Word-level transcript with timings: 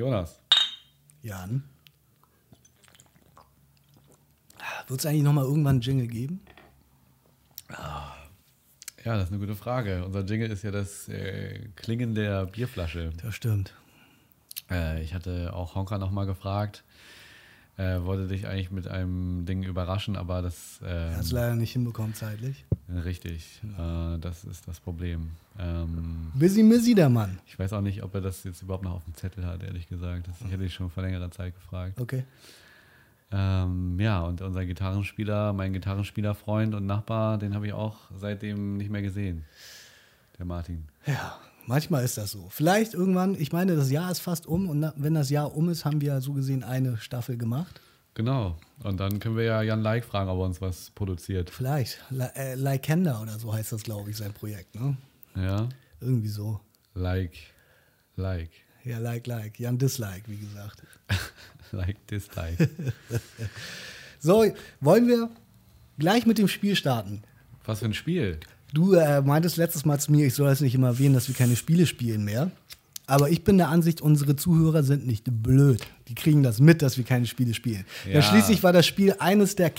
Jonas. 0.00 0.40
Jan. 1.20 1.62
Wird 4.88 5.00
es 5.00 5.04
eigentlich 5.04 5.22
nochmal 5.22 5.44
irgendwann 5.44 5.76
einen 5.76 5.82
Jingle 5.82 6.06
geben? 6.06 6.40
Ja, 7.68 8.16
das 9.04 9.24
ist 9.24 9.28
eine 9.30 9.40
gute 9.40 9.54
Frage. 9.54 10.02
Unser 10.06 10.24
Jingle 10.24 10.50
ist 10.50 10.62
ja 10.62 10.70
das 10.70 11.06
äh, 11.08 11.68
Klingen 11.76 12.14
der 12.14 12.46
Bierflasche. 12.46 13.12
Das 13.22 13.34
stimmt. 13.34 13.74
Äh, 14.70 15.02
ich 15.02 15.12
hatte 15.12 15.52
auch 15.52 15.74
Honka 15.74 15.98
nochmal 15.98 16.24
gefragt. 16.24 16.82
Äh, 17.80 18.04
wollte 18.04 18.26
dich 18.26 18.46
eigentlich 18.46 18.70
mit 18.70 18.88
einem 18.88 19.46
Ding 19.46 19.62
überraschen, 19.62 20.16
aber 20.16 20.42
das. 20.42 20.80
Hat 20.82 21.20
es 21.20 21.32
leider 21.32 21.56
nicht 21.56 21.72
hinbekommen 21.72 22.14
zeitlich. 22.14 22.66
Richtig, 23.04 23.62
äh, 23.78 24.18
das 24.18 24.44
ist 24.44 24.66
das 24.66 24.80
Problem. 24.80 25.30
Ähm, 25.58 26.32
Busy 26.34 26.62
Missy, 26.62 26.94
der 26.94 27.08
Mann. 27.08 27.38
ich 27.46 27.58
weiß 27.58 27.72
auch 27.72 27.80
nicht, 27.80 28.02
ob 28.02 28.14
er 28.14 28.20
das 28.20 28.42
jetzt 28.44 28.62
überhaupt 28.62 28.84
noch 28.84 28.94
auf 28.94 29.04
dem 29.04 29.14
Zettel 29.14 29.46
hat, 29.46 29.62
ehrlich 29.62 29.88
gesagt. 29.88 30.26
Das, 30.26 30.40
ich 30.40 30.48
hätte 30.48 30.64
dich 30.64 30.74
schon 30.74 30.90
vor 30.90 31.02
längerer 31.02 31.30
Zeit 31.30 31.54
gefragt. 31.54 32.00
Okay. 32.00 32.24
Ähm, 33.32 33.98
ja, 34.00 34.22
und 34.22 34.42
unser 34.42 34.66
Gitarrenspieler, 34.66 35.52
mein 35.52 35.72
Gitarrenspielerfreund 35.72 36.74
und 36.74 36.86
Nachbar, 36.86 37.38
den 37.38 37.54
habe 37.54 37.66
ich 37.68 37.72
auch 37.72 37.96
seitdem 38.16 38.76
nicht 38.76 38.90
mehr 38.90 39.02
gesehen. 39.02 39.44
Der 40.38 40.46
Martin. 40.46 40.84
Ja, 41.06 41.38
manchmal 41.70 42.04
ist 42.04 42.18
das 42.18 42.32
so. 42.32 42.48
Vielleicht 42.50 42.92
irgendwann, 42.92 43.34
ich 43.40 43.52
meine, 43.52 43.76
das 43.76 43.90
Jahr 43.90 44.10
ist 44.10 44.20
fast 44.20 44.46
um 44.46 44.68
und 44.68 44.92
wenn 44.96 45.14
das 45.14 45.30
Jahr 45.30 45.56
um 45.56 45.70
ist, 45.70 45.84
haben 45.84 46.00
wir 46.00 46.20
so 46.20 46.34
gesehen 46.34 46.62
eine 46.62 46.98
Staffel 46.98 47.38
gemacht. 47.38 47.80
Genau. 48.14 48.58
Und 48.82 48.98
dann 48.98 49.20
können 49.20 49.36
wir 49.36 49.44
ja 49.44 49.62
Jan 49.62 49.80
Like 49.80 50.04
fragen, 50.04 50.28
ob 50.28 50.40
er 50.40 50.44
uns 50.44 50.60
was 50.60 50.90
produziert. 50.90 51.48
Vielleicht. 51.48 52.00
La, 52.10 52.30
äh, 52.34 52.56
oder 52.56 53.38
so 53.38 53.54
heißt 53.54 53.72
das, 53.72 53.82
glaube 53.84 54.10
ich, 54.10 54.16
sein 54.16 54.32
Projekt. 54.32 54.74
Ne? 54.74 54.96
Ja. 55.36 55.68
Irgendwie 56.00 56.28
so. 56.28 56.60
Like. 56.94 57.36
Like. 58.16 58.50
Ja, 58.84 58.98
like, 58.98 59.26
like. 59.26 59.58
Jan 59.60 59.78
Dislike, 59.78 60.22
wie 60.26 60.38
gesagt. 60.38 60.82
like, 61.72 62.06
dislike. 62.08 62.68
So, 64.22 64.44
wollen 64.82 65.08
wir 65.08 65.30
gleich 65.98 66.26
mit 66.26 66.36
dem 66.36 66.46
Spiel 66.46 66.76
starten? 66.76 67.22
was 67.64 67.78
für 67.78 67.86
ein 67.86 67.94
Spiel? 67.94 68.38
Du 68.72 68.94
äh, 68.94 69.20
meintest 69.20 69.56
letztes 69.56 69.84
Mal 69.84 69.98
zu 69.98 70.12
mir, 70.12 70.26
ich 70.26 70.34
soll 70.34 70.48
jetzt 70.48 70.62
nicht 70.62 70.74
immer 70.74 70.88
erwähnen, 70.88 71.14
dass 71.14 71.28
wir 71.28 71.34
keine 71.34 71.56
Spiele 71.56 71.86
spielen 71.86 72.24
mehr. 72.24 72.50
Aber 73.06 73.28
ich 73.28 73.42
bin 73.42 73.58
der 73.58 73.68
Ansicht, 73.68 74.00
unsere 74.00 74.36
Zuhörer 74.36 74.84
sind 74.84 75.04
nicht 75.04 75.24
blöd. 75.28 75.84
Die 76.06 76.14
kriegen 76.14 76.44
das 76.44 76.60
mit, 76.60 76.80
dass 76.80 76.96
wir 76.96 77.04
keine 77.04 77.26
Spiele 77.26 77.54
spielen. 77.54 77.84
Ja. 78.06 78.14
Ja. 78.14 78.22
schließlich 78.22 78.62
war 78.62 78.72
das 78.72 78.86
Spiel 78.86 79.16
eines 79.18 79.56
der 79.56 79.70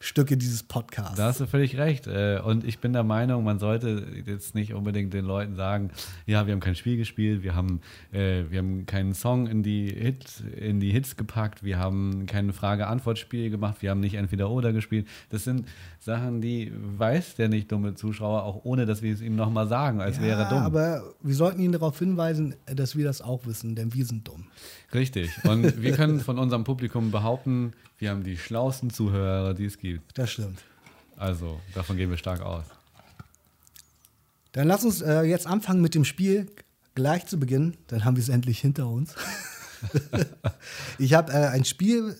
Kernstücke 0.00 0.36
dieses 0.36 0.62
Podcasts. 0.62 1.16
Da 1.16 1.26
hast 1.26 1.40
du 1.40 1.46
völlig 1.46 1.76
recht. 1.76 2.06
Äh, 2.06 2.40
Und 2.44 2.64
ich 2.64 2.78
bin 2.78 2.92
der 2.92 3.04
Meinung, 3.04 3.44
man 3.44 3.58
sollte 3.58 4.04
jetzt 4.26 4.54
nicht 4.54 4.74
unbedingt 4.74 5.12
den 5.12 5.24
Leuten 5.24 5.54
sagen, 5.54 5.90
ja, 6.26 6.46
wir 6.46 6.52
haben 6.52 6.60
kein 6.60 6.74
Spiel 6.74 6.96
gespielt, 6.96 7.42
wir 7.42 7.54
haben, 7.54 7.80
äh, 8.12 8.44
wir 8.48 8.58
haben 8.58 8.86
keinen 8.86 9.14
Song 9.14 9.46
in 9.46 9.62
die, 9.62 9.88
Hit, 9.88 10.42
in 10.56 10.80
die 10.80 10.90
Hits 10.90 11.16
gepackt, 11.16 11.62
wir 11.62 11.78
haben 11.78 12.26
kein 12.26 12.52
Frage-Antwort-Spiel 12.52 13.50
gemacht, 13.50 13.76
wir 13.80 13.90
haben 13.90 14.00
nicht 14.00 14.14
Entweder-Oder 14.14 14.72
gespielt. 14.72 15.06
Das 15.30 15.44
sind 15.44 15.66
Sachen, 16.00 16.40
die 16.40 16.72
weiß 16.74 17.36
der 17.36 17.48
nicht 17.48 17.70
dumme 17.70 17.94
Zuschauer, 17.94 18.42
auch 18.42 18.64
ohne, 18.64 18.86
dass 18.86 19.02
wir 19.02 19.12
es 19.12 19.20
ihm 19.20 19.36
nochmal 19.36 19.68
sagen, 19.68 20.00
als 20.00 20.16
ja, 20.16 20.22
wäre 20.22 20.42
er 20.42 20.48
dumm. 20.48 20.58
aber 20.58 21.02
wir 21.22 21.34
sollten 21.34 21.60
ihn 21.60 21.72
darauf 21.72 21.98
hinweisen, 21.98 22.54
dass 22.66 22.96
wir 22.96 23.04
das 23.04 23.20
auch 23.20 23.46
wissen, 23.46 23.74
denn 23.74 23.94
wir 23.94 24.04
sind 24.04 24.26
dumm. 24.26 24.46
Richtig. 24.94 25.30
Und 25.44 25.82
wir 25.82 25.92
können 25.92 26.20
von 26.20 26.38
unserem 26.38 26.64
Publikum 26.64 27.10
behaupten, 27.10 27.72
wir 27.98 28.10
haben 28.10 28.22
die 28.22 28.36
schlauesten 28.36 28.90
Zuhörer, 28.90 29.54
die 29.54 29.66
es 29.66 29.78
gibt. 29.78 30.16
Das 30.16 30.30
stimmt. 30.30 30.62
Also, 31.16 31.60
davon 31.74 31.96
gehen 31.96 32.10
wir 32.10 32.16
stark 32.16 32.40
aus. 32.40 32.64
Dann 34.52 34.68
lass 34.68 34.84
uns 34.84 35.02
äh, 35.02 35.22
jetzt 35.22 35.46
anfangen 35.46 35.80
mit 35.80 35.94
dem 35.94 36.04
Spiel 36.04 36.46
gleich 36.94 37.26
zu 37.26 37.38
Beginn. 37.38 37.76
Dann 37.88 38.04
haben 38.04 38.16
wir 38.16 38.22
es 38.22 38.28
endlich 38.28 38.60
hinter 38.60 38.86
uns. 38.86 39.14
ich 40.98 41.14
habe 41.14 41.32
äh, 41.32 41.48
ein 41.48 41.64
Spiel 41.64 42.16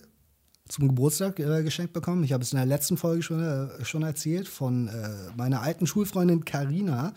zum 0.67 0.87
Geburtstag 0.87 1.39
äh, 1.39 1.63
geschenkt 1.63 1.93
bekommen. 1.93 2.23
Ich 2.23 2.33
habe 2.33 2.43
es 2.43 2.51
in 2.53 2.57
der 2.57 2.65
letzten 2.65 2.95
Folge 2.97 3.23
schon, 3.23 3.43
äh, 3.43 3.83
schon 3.83 4.03
erzählt 4.03 4.47
von 4.47 4.87
äh, 4.87 5.09
meiner 5.35 5.61
alten 5.61 5.87
Schulfreundin 5.87 6.45
Karina. 6.45 7.13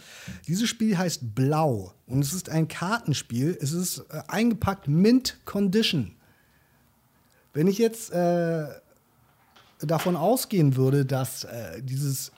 Dieses 0.49 0.69
Spiel 0.69 0.97
heißt 0.97 1.35
Blau 1.35 1.93
und 2.07 2.21
es 2.21 2.33
ist 2.33 2.49
ein 2.49 2.69
Kartenspiel. 2.69 3.57
Es 3.61 3.73
ist 3.73 3.99
äh, 4.11 4.23
eingepackt 4.29 4.89
Mint 4.89 5.39
Condition. 5.45 6.17
Wenn 7.53 7.67
ich 7.67 7.79
jetzt 7.79 8.13
äh, 8.13 8.67
davon 9.81 10.17
ausgehen 10.17 10.77
würde, 10.77 11.05
dass 11.05 11.45
äh, 11.45 11.83
dieses 11.83 12.33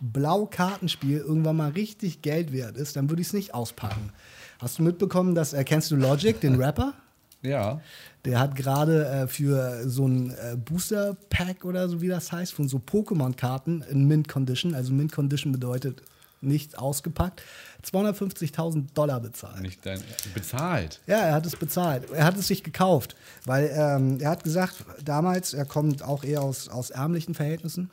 Blau-Kartenspiel 0.00 1.18
irgendwann 1.18 1.56
mal 1.56 1.70
richtig 1.70 2.22
Geld 2.22 2.52
wert 2.52 2.76
ist, 2.76 2.96
dann 2.96 3.10
würde 3.10 3.22
ich 3.22 3.28
es 3.28 3.32
nicht 3.32 3.54
auspacken. 3.54 4.12
Hast 4.58 4.78
du 4.78 4.82
mitbekommen, 4.82 5.34
dass 5.34 5.52
äh, 5.52 5.64
kennst 5.64 5.90
du 5.90 5.96
Logic, 5.96 6.38
den 6.40 6.54
Rapper? 6.62 6.94
Ja. 7.42 7.80
Der 8.24 8.40
hat 8.40 8.56
gerade 8.56 9.06
äh, 9.06 9.28
für 9.28 9.88
so 9.88 10.06
ein 10.06 10.30
äh, 10.30 10.56
Booster 10.56 11.16
Pack 11.30 11.64
oder 11.64 11.88
so 11.88 12.00
wie 12.00 12.08
das 12.08 12.32
heißt, 12.32 12.52
von 12.52 12.68
so 12.68 12.78
Pokémon-Karten 12.78 13.82
in 13.90 14.06
Mint 14.06 14.28
Condition, 14.28 14.74
also 14.74 14.92
Mint 14.92 15.12
Condition 15.12 15.52
bedeutet 15.52 16.02
nicht 16.40 16.78
ausgepackt, 16.78 17.42
250.000 17.84 18.92
Dollar 18.94 19.20
bezahlt. 19.20 19.60
Nicht 19.60 19.84
dein, 19.84 20.02
bezahlt. 20.34 21.00
Ja, 21.06 21.18
er 21.18 21.34
hat 21.34 21.46
es 21.46 21.56
bezahlt. 21.56 22.10
Er 22.10 22.24
hat 22.24 22.36
es 22.36 22.48
sich 22.48 22.62
gekauft, 22.62 23.16
weil 23.44 23.70
ähm, 23.74 24.20
er 24.20 24.30
hat 24.30 24.44
gesagt, 24.44 24.84
damals, 25.04 25.54
er 25.54 25.64
kommt 25.64 26.02
auch 26.02 26.24
eher 26.24 26.42
aus, 26.42 26.68
aus 26.68 26.90
ärmlichen 26.90 27.34
Verhältnissen 27.34 27.90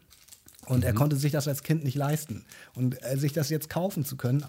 und 0.66 0.84
er 0.84 0.94
konnte 0.94 1.16
sich 1.16 1.32
das 1.32 1.48
als 1.48 1.64
Kind 1.64 1.84
nicht 1.84 1.96
leisten. 1.96 2.44
Und 2.76 3.02
äh, 3.04 3.18
sich 3.18 3.34
das 3.34 3.50
jetzt 3.50 3.70
kaufen 3.70 4.06
zu 4.06 4.16
können, 4.16 4.44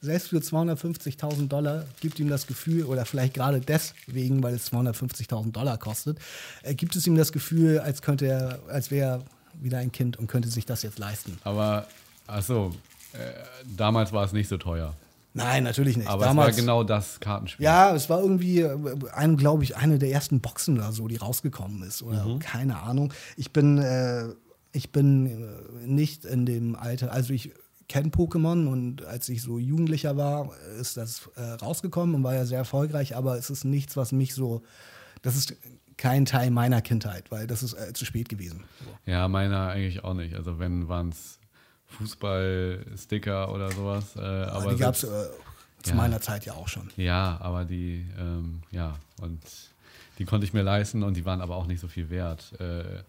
selbst 0.00 0.28
für 0.28 0.38
250.000 0.38 1.48
Dollar, 1.48 1.84
gibt 2.00 2.18
ihm 2.18 2.28
das 2.28 2.46
Gefühl, 2.46 2.84
oder 2.84 3.04
vielleicht 3.04 3.34
gerade 3.34 3.60
deswegen, 3.60 4.42
weil 4.42 4.54
es 4.54 4.72
250.000 4.72 5.52
Dollar 5.52 5.78
kostet, 5.78 6.18
äh, 6.62 6.74
gibt 6.74 6.96
es 6.96 7.06
ihm 7.06 7.16
das 7.16 7.32
Gefühl, 7.32 7.78
als 7.78 8.02
könnte 8.02 8.26
er, 8.26 8.58
als 8.68 8.90
wäre 8.90 9.10
er 9.10 9.62
wieder 9.62 9.78
ein 9.78 9.92
Kind 9.92 10.18
und 10.18 10.26
könnte 10.26 10.48
sich 10.48 10.66
das 10.66 10.82
jetzt 10.82 10.98
leisten. 10.98 11.38
Aber, 11.44 11.86
achso, 12.26 12.68
äh, 12.68 12.91
damals 13.76 14.12
war 14.12 14.24
es 14.24 14.32
nicht 14.32 14.48
so 14.48 14.58
teuer. 14.58 14.94
Nein, 15.34 15.64
natürlich 15.64 15.96
nicht. 15.96 16.08
Aber 16.08 16.24
Damals, 16.26 16.50
es 16.50 16.56
war 16.56 16.60
genau 16.60 16.84
das 16.84 17.18
Kartenspiel. 17.20 17.64
Ja, 17.64 17.94
es 17.94 18.10
war 18.10 18.20
irgendwie, 18.20 18.60
äh, 18.60 18.76
ein, 19.14 19.36
glaube 19.36 19.64
ich, 19.64 19.76
eine 19.76 19.98
der 19.98 20.10
ersten 20.10 20.40
Boxen 20.40 20.76
oder 20.76 20.92
so, 20.92 21.08
die 21.08 21.16
rausgekommen 21.16 21.82
ist. 21.82 22.02
Oder 22.02 22.38
keine 22.38 22.80
Ahnung. 22.82 23.14
Ich 23.36 23.52
bin, 23.52 23.78
äh, 23.78 24.26
ich 24.72 24.92
bin 24.92 25.26
äh, 25.26 25.86
nicht 25.86 26.24
in 26.24 26.44
dem 26.44 26.76
Alter, 26.76 27.12
also 27.12 27.32
ich 27.32 27.52
kenne 27.88 28.08
Pokémon 28.08 28.68
und 28.68 29.04
als 29.04 29.28
ich 29.28 29.42
so 29.42 29.58
Jugendlicher 29.58 30.16
war, 30.16 30.50
ist 30.80 30.96
das 30.96 31.28
äh, 31.36 31.42
rausgekommen 31.42 32.14
und 32.14 32.24
war 32.24 32.34
ja 32.34 32.46
sehr 32.46 32.58
erfolgreich, 32.58 33.16
aber 33.16 33.36
es 33.36 33.50
ist 33.50 33.64
nichts, 33.64 33.96
was 33.96 34.12
mich 34.12 34.34
so, 34.34 34.62
das 35.20 35.36
ist 35.36 35.54
kein 35.98 36.24
Teil 36.24 36.50
meiner 36.50 36.80
Kindheit, 36.80 37.30
weil 37.30 37.46
das 37.46 37.62
ist 37.62 37.74
äh, 37.74 37.92
zu 37.92 38.04
spät 38.04 38.28
gewesen. 38.28 38.64
Ja, 39.04 39.28
meiner 39.28 39.68
eigentlich 39.68 40.04
auch 40.04 40.14
nicht. 40.14 40.34
Also 40.34 40.58
wenn 40.58 40.88
waren 40.88 41.10
es 41.10 41.38
Fußball-Sticker 41.92 43.52
oder 43.52 43.70
sowas. 43.72 44.16
Äh, 44.16 44.20
aber 44.20 44.52
Aber 44.62 44.70
die 44.72 44.78
gab 44.80 44.94
es 44.94 45.04
äh, 45.04 45.08
zu 45.82 45.90
Ja. 45.90 45.96
meiner 45.96 46.20
Zeit 46.20 46.44
ja 46.46 46.54
auch 46.54 46.68
schon. 46.68 46.90
Ja, 46.96 47.38
aber 47.40 47.64
die, 47.64 48.06
ähm, 48.18 48.62
ja, 48.70 48.94
und 49.20 49.40
die 50.18 50.24
konnte 50.24 50.46
ich 50.46 50.52
mir 50.52 50.62
leisten 50.62 51.02
und 51.02 51.16
die 51.16 51.24
waren 51.24 51.40
aber 51.40 51.56
auch 51.56 51.66
nicht 51.66 51.80
so 51.80 51.88
viel 51.88 52.10
wert. 52.10 52.52
Äh, 52.60 53.02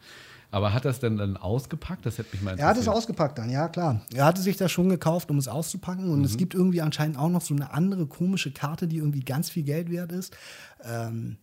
aber 0.51 0.71
hat 0.73 0.85
das 0.85 0.99
denn 0.99 1.17
dann 1.17 1.35
ausgepackt? 1.35 2.05
Das 2.05 2.19
hätte 2.19 2.29
mich 2.33 2.41
mal 2.43 2.51
Er 2.51 2.67
hat 2.67 2.73
es 2.75 2.81
interessiert. 2.81 2.95
ausgepackt 2.95 3.37
dann, 3.39 3.49
ja 3.49 3.67
klar. 3.69 4.01
Er 4.13 4.25
hatte 4.25 4.41
sich 4.41 4.55
das 4.55 4.71
schon 4.71 4.87
gekauft, 4.89 5.31
um 5.31 5.37
es 5.39 5.47
auszupacken. 5.47 6.11
Und 6.11 6.19
Mhm. 6.19 6.25
es 6.25 6.37
gibt 6.37 6.53
irgendwie 6.53 6.81
anscheinend 6.81 7.17
auch 7.17 7.29
noch 7.29 7.41
so 7.41 7.55
eine 7.55 7.73
andere 7.73 8.05
komische 8.05 8.51
Karte, 8.51 8.87
die 8.87 8.97
irgendwie 8.97 9.21
ganz 9.21 9.49
viel 9.49 9.63
Geld 9.63 9.89
wert 9.89 10.11
ist. 10.11 10.35
Ähm, 10.83 11.37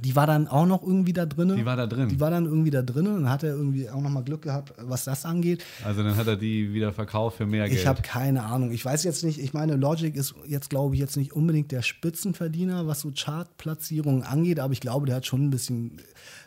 die 0.00 0.16
war 0.16 0.26
dann 0.26 0.48
auch 0.48 0.64
noch 0.64 0.82
irgendwie 0.82 1.12
da 1.12 1.26
drin. 1.26 1.54
Die 1.54 1.66
war 1.66 1.76
da 1.76 1.86
drin. 1.86 2.08
Die 2.08 2.18
war 2.18 2.30
dann 2.30 2.46
irgendwie 2.46 2.70
da 2.70 2.80
drin 2.80 3.06
und 3.06 3.28
hat 3.28 3.42
er 3.42 3.50
irgendwie 3.50 3.90
auch 3.90 4.00
noch 4.00 4.08
mal 4.08 4.22
Glück 4.22 4.42
gehabt, 4.42 4.72
was 4.78 5.04
das 5.04 5.26
angeht. 5.26 5.64
Also 5.84 6.02
dann 6.02 6.16
hat 6.16 6.26
er 6.26 6.36
die 6.36 6.72
wieder 6.72 6.92
verkauft 6.92 7.36
für 7.36 7.46
mehr 7.46 7.68
Geld. 7.68 7.78
Ich 7.78 7.86
habe 7.86 8.00
keine 8.00 8.44
Ahnung. 8.44 8.70
Ich 8.70 8.82
weiß 8.82 9.04
jetzt 9.04 9.22
nicht, 9.22 9.38
ich 9.38 9.52
meine, 9.52 9.76
Logic 9.76 10.14
ist 10.16 10.34
jetzt, 10.46 10.70
glaube 10.70 10.94
ich, 10.94 11.00
jetzt 11.00 11.16
nicht 11.18 11.32
unbedingt 11.32 11.72
der 11.72 11.82
Spitzenverdiener, 11.82 12.86
was 12.86 13.00
so 13.00 13.12
Chartplatzierungen 13.14 14.22
angeht, 14.22 14.60
aber 14.60 14.72
ich 14.72 14.80
glaube, 14.80 15.04
der 15.06 15.16
hat 15.16 15.26
schon 15.26 15.44
ein 15.44 15.50
bisschen, 15.50 16.00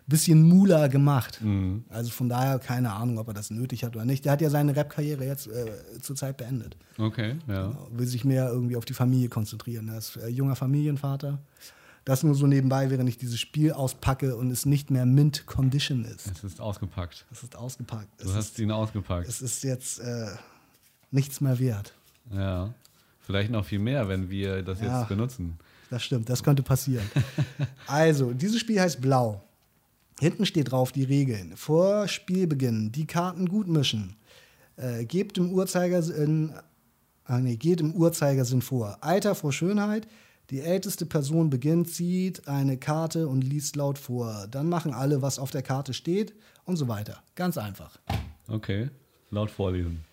bisschen 0.08 0.42
Mula 0.42 0.88
gemacht. 0.88 1.40
Mhm. 1.44 1.86
Also 1.90 2.10
von 2.10 2.30
daher 2.30 2.58
keine 2.58 2.94
Ahnung, 2.94 3.20
ob 3.20 3.28
er 3.28 3.36
das 3.36 3.52
nötig 3.52 3.84
hat 3.84 3.96
oder 3.96 4.06
nicht. 4.06 4.26
Der 4.26 4.32
hat 4.32 4.42
ja 4.42 4.50
seine 4.50 4.76
Rap-Karriere 4.76 5.24
jetzt 5.24 5.48
äh, 5.48 6.00
zurzeit 6.02 6.38
beendet. 6.38 6.78
Okay, 6.98 7.36
ja. 7.48 7.78
Will 7.92 8.08
sich 8.08 8.26
mehr 8.26 8.50
irgendwie 8.50 8.76
auf 8.76 8.86
die 8.86 8.94
Familie 8.94 9.30
konzentrieren. 9.30 9.88
Er 9.90 10.00
ist 10.00 10.18
äh, 10.18 10.30
junger 10.30 10.56
Familienvater. 10.56 11.40
Das 12.06 12.22
nur 12.24 12.36
so 12.36 12.46
nebenbei, 12.46 12.92
während 12.92 13.10
ich 13.10 13.18
dieses 13.18 13.40
Spiel 13.40 13.72
auspacke 13.74 14.36
und 14.36 14.52
es 14.52 14.66
nicht 14.66 14.92
mehr 14.92 15.06
Mint 15.08 15.48
Condition 15.48 16.06
ist. 16.06 16.28
Es 16.28 16.44
ist 16.44 16.62
ausgepackt. 16.62 17.26
Es 17.32 17.42
ist 17.44 17.56
ausgepackt. 17.56 18.08
Du 18.20 18.26
Es 18.26 18.30
ist, 18.32 18.36
hast 18.38 18.60
ihn 18.60 18.72
ausgepackt. 18.72 19.28
es 19.28 19.42
ist 19.42 19.64
jetzt 19.64 20.00
äh, 20.00 20.28
nichts 21.12 21.42
mehr 21.42 21.58
wert. 21.60 21.94
Ja. 22.32 22.74
Vielleicht 23.22 23.50
noch 23.50 23.66
viel 23.66 23.80
mehr, 23.80 24.08
wenn 24.08 24.30
wir 24.30 24.62
das 24.62 24.82
Ja. 24.82 25.00
jetzt 25.00 25.10
benutzen. 25.10 25.58
Das 25.90 26.04
stimmt, 26.04 26.30
das 26.30 26.44
könnte 26.44 26.62
passieren. 26.62 27.10
also, 27.88 28.34
dieses 28.34 28.60
Spiel 28.60 28.80
heißt 28.80 29.02
Blau. 29.02 29.42
Hinten 30.20 30.46
steht 30.46 30.72
drauf 30.72 30.92
die 30.92 31.04
Regeln. 31.04 31.58
Vor 31.58 32.08
Spielbeginn 32.08 32.92
die 32.92 33.06
Karten 33.08 33.48
gut 33.50 33.68
mischen. 33.68 34.16
Äh, 34.78 35.06
gebt 35.06 35.38
im 35.40 35.52
Uhrzeigersinn, 35.52 36.54
ah, 37.26 37.40
nee, 37.40 37.56
geht 37.56 37.82
im 37.82 37.94
Uhrzeigersinn 37.94 38.62
vor. 38.62 38.98
Alter 39.02 39.34
vor 39.36 39.52
Schönheit, 39.52 40.08
Die 40.52 40.62
älteste 40.62 41.06
Person 41.08 41.50
beginnt, 41.50 41.90
zieht 41.90 42.48
eine 42.48 42.78
Karte 42.78 43.28
und 43.28 43.42
liest 43.42 43.76
laut 43.76 43.98
vor. 43.98 44.48
Dann 44.52 44.70
machen 44.70 44.94
alle, 44.94 45.22
was 45.22 45.40
auf 45.40 45.50
der 45.50 45.64
Karte 45.64 45.94
steht 45.94 46.34
und 46.66 46.78
so 46.78 46.88
weiter. 46.88 47.24
Ganz 47.36 47.58
einfach. 47.58 47.98
Okay. 48.48 48.90
Laut 49.32 49.50
vorlesen. 49.50 50.06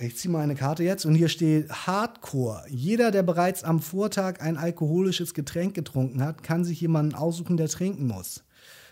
Ich 0.00 0.16
ziehe 0.16 0.32
mal 0.32 0.42
eine 0.42 0.54
Karte 0.54 0.84
jetzt 0.84 1.04
und 1.04 1.14
hier 1.14 1.28
steht 1.28 1.70
Hardcore. 1.70 2.64
Jeder, 2.68 3.10
der 3.10 3.22
bereits 3.22 3.62
am 3.62 3.80
Vortag 3.80 4.40
ein 4.40 4.56
alkoholisches 4.56 5.34
Getränk 5.34 5.74
getrunken 5.74 6.22
hat, 6.22 6.42
kann 6.42 6.64
sich 6.64 6.80
jemanden 6.80 7.14
aussuchen, 7.14 7.56
der 7.56 7.68
trinken 7.68 8.06
muss. 8.06 8.44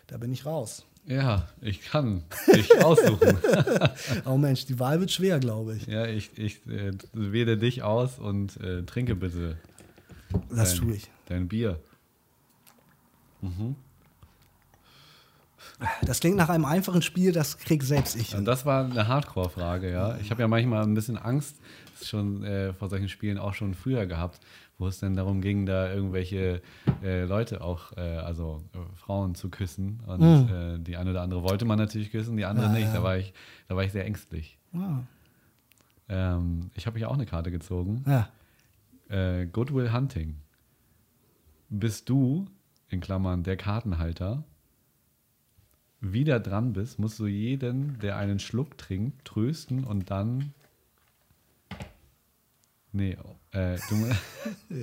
Da 0.09 0.19
bin 0.19 0.33
ich 0.33 0.45
raus. 0.45 0.85
Ja, 1.07 1.49
ich 1.61 1.83
kann 1.83 2.25
dich 2.53 2.77
aussuchen. 2.85 3.39
oh 4.27 4.37
Mensch, 4.37 4.67
die 4.67 4.79
Wahl 4.79 4.99
wird 5.01 5.13
schwer, 5.13 5.39
glaube 5.39 5.77
ich. 5.77 5.87
Ja, 5.87 6.07
ich, 6.07 6.37
ich 6.37 6.67
äh, 6.67 6.93
wähle 7.13 7.57
dich 7.57 7.83
aus 7.83 8.19
und 8.19 8.61
äh, 8.61 8.83
trinke 8.83 9.15
bitte. 9.15 9.57
Das 10.51 10.73
dein, 10.75 10.81
tue 10.81 10.95
ich. 10.97 11.11
Dein 11.27 11.49
Bier. 11.49 11.79
Das 16.03 16.21
klingt 16.21 16.37
nach 16.37 16.49
einem 16.49 16.65
einfachen 16.65 17.03
Spiel, 17.03 17.33
das 17.33 17.59
krieg 17.59 17.83
selbst 17.83 18.17
ich. 18.17 18.35
Und 18.35 18.45
das 18.47 18.65
war 18.65 18.85
eine 18.85 19.07
Hardcore-Frage, 19.09 19.91
ja. 19.91 20.17
Ich 20.19 20.31
habe 20.31 20.41
ja 20.43 20.49
manchmal 20.49 20.83
ein 20.83 20.95
bisschen 20.95 21.19
Angst, 21.19 21.57
schon 22.03 22.43
äh, 22.45 22.73
vor 22.73 22.89
solchen 22.89 23.09
Spielen 23.09 23.39
auch 23.39 23.53
schon 23.55 23.75
früher 23.75 24.07
gehabt, 24.07 24.41
wo 24.79 24.89
es 24.89 24.99
dann 25.01 25.15
darum 25.17 25.41
ging, 25.41 25.67
da 25.67 25.93
irgendwelche 25.93 26.63
äh, 27.03 27.25
Leute 27.25 27.61
auch, 27.63 27.93
äh, 27.97 28.01
also 28.01 28.63
äh, 28.75 28.79
Frauen 28.97 29.35
zu 29.35 29.51
küssen. 29.51 30.01
Und 30.07 30.23
äh, 30.51 30.79
die 30.79 30.97
eine 30.97 31.11
oder 31.11 31.23
andere 31.23 31.43
wollte 31.43 31.65
man 31.67 31.79
natürlich 31.79 32.11
küssen, 32.11 32.37
die 32.37 32.45
andere 32.45 32.67
Ja, 32.67 32.73
nicht. 32.73 32.85
ja. 32.87 32.95
Da 32.95 33.03
war 33.03 33.17
ich, 33.19 33.33
da 33.69 33.77
war 33.77 33.85
ich 33.85 33.93
sehr 33.93 34.05
ängstlich. 34.07 34.59
Ah, 34.75 35.01
Ähm, 36.09 36.71
ich 36.75 36.87
habe 36.87 36.95
mich 36.95 37.05
auch 37.07 37.15
eine 37.15 37.27
Karte 37.27 37.51
gezogen. 37.51 38.03
ja. 38.07 38.29
Äh, 39.09 39.47
Goodwill 39.47 39.93
Hunting. 39.93 40.37
Bist 41.69 42.09
du, 42.09 42.47
in 42.89 43.01
Klammern, 43.01 43.43
der 43.43 43.57
Kartenhalter, 43.57 44.45
wieder 46.01 46.41
dran 46.41 46.73
bist, 46.73 46.99
musst 46.99 47.19
du 47.19 47.27
jeden, 47.27 47.99
der 48.01 48.17
einen 48.17 48.39
Schluck 48.39 48.79
trinkt, 48.79 49.25
trösten 49.25 49.85
und 49.85 50.11
dann. 50.11 50.53
Nee, 52.93 53.17
äh, 53.51 53.79
du, 53.89 54.75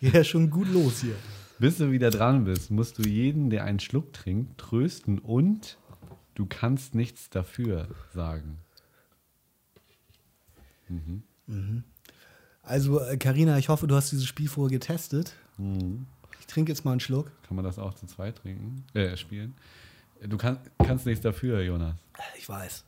ja 0.06 0.24
schon 0.24 0.50
gut 0.50 0.68
los 0.68 1.00
hier. 1.00 1.16
bis 1.58 1.78
du 1.78 1.90
wieder 1.90 2.10
dran 2.10 2.44
bist, 2.44 2.70
musst 2.70 2.98
du 2.98 3.02
jeden, 3.08 3.50
der 3.50 3.64
einen 3.64 3.80
Schluck 3.80 4.12
trinkt, 4.12 4.58
trösten 4.58 5.18
und 5.18 5.78
du 6.34 6.46
kannst 6.46 6.94
nichts 6.94 7.30
dafür 7.30 7.88
sagen. 8.12 8.58
Also, 12.68 13.00
äh, 13.00 13.16
Karina, 13.16 13.56
ich 13.58 13.68
hoffe, 13.68 13.86
du 13.86 13.94
hast 13.94 14.12
dieses 14.12 14.26
Spiel 14.26 14.48
vorher 14.48 14.78
getestet. 14.78 15.32
Ich 16.38 16.46
trinke 16.46 16.70
jetzt 16.70 16.84
mal 16.84 16.92
einen 16.92 17.00
Schluck. 17.00 17.30
Kann 17.46 17.56
man 17.56 17.64
das 17.64 17.78
auch 17.78 17.94
zu 17.94 18.06
zweit 18.06 18.36
trinken? 18.36 18.84
Äh, 18.94 19.16
spielen? 19.16 19.54
Du 20.22 20.36
kann, 20.36 20.58
kannst 20.78 21.06
nichts 21.06 21.22
dafür, 21.22 21.62
Jonas. 21.62 21.94
Ich 22.36 22.48
weiß. 22.48 22.84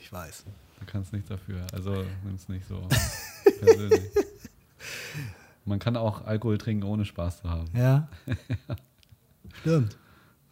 Ich 0.00 0.12
weiß. 0.12 0.44
Du 0.80 0.86
kannst 0.86 1.12
nichts 1.12 1.28
dafür. 1.28 1.66
Also 1.72 2.04
nimm 2.24 2.34
es 2.36 2.48
nicht 2.48 2.66
so 2.68 2.80
persönlich. 3.60 4.10
Man 5.64 5.78
kann 5.78 5.96
auch 5.96 6.24
Alkohol 6.24 6.58
trinken, 6.58 6.84
ohne 6.84 7.04
Spaß 7.04 7.40
zu 7.42 7.50
haben. 7.50 7.68
Ja. 7.74 8.08
Stimmt. 9.60 9.96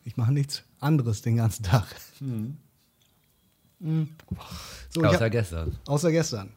Ich 0.04 0.16
mache 0.16 0.32
nichts 0.32 0.64
anderes 0.80 1.22
den 1.22 1.36
ganzen 1.36 1.62
Tag. 1.62 1.86
Mhm. 2.20 2.56
So, 4.90 5.00
ich 5.00 5.06
hab, 5.06 5.14
Außer 5.14 5.30
gestern. 5.30 5.78
außer 5.86 6.10
gestern. 6.10 6.50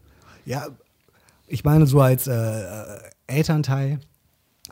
Ja, 0.46 0.68
ich 1.48 1.64
meine, 1.64 1.88
so 1.88 2.02
als 2.02 2.28
äh, 2.28 2.34
äh, 2.34 3.00
Elternteil 3.28 4.00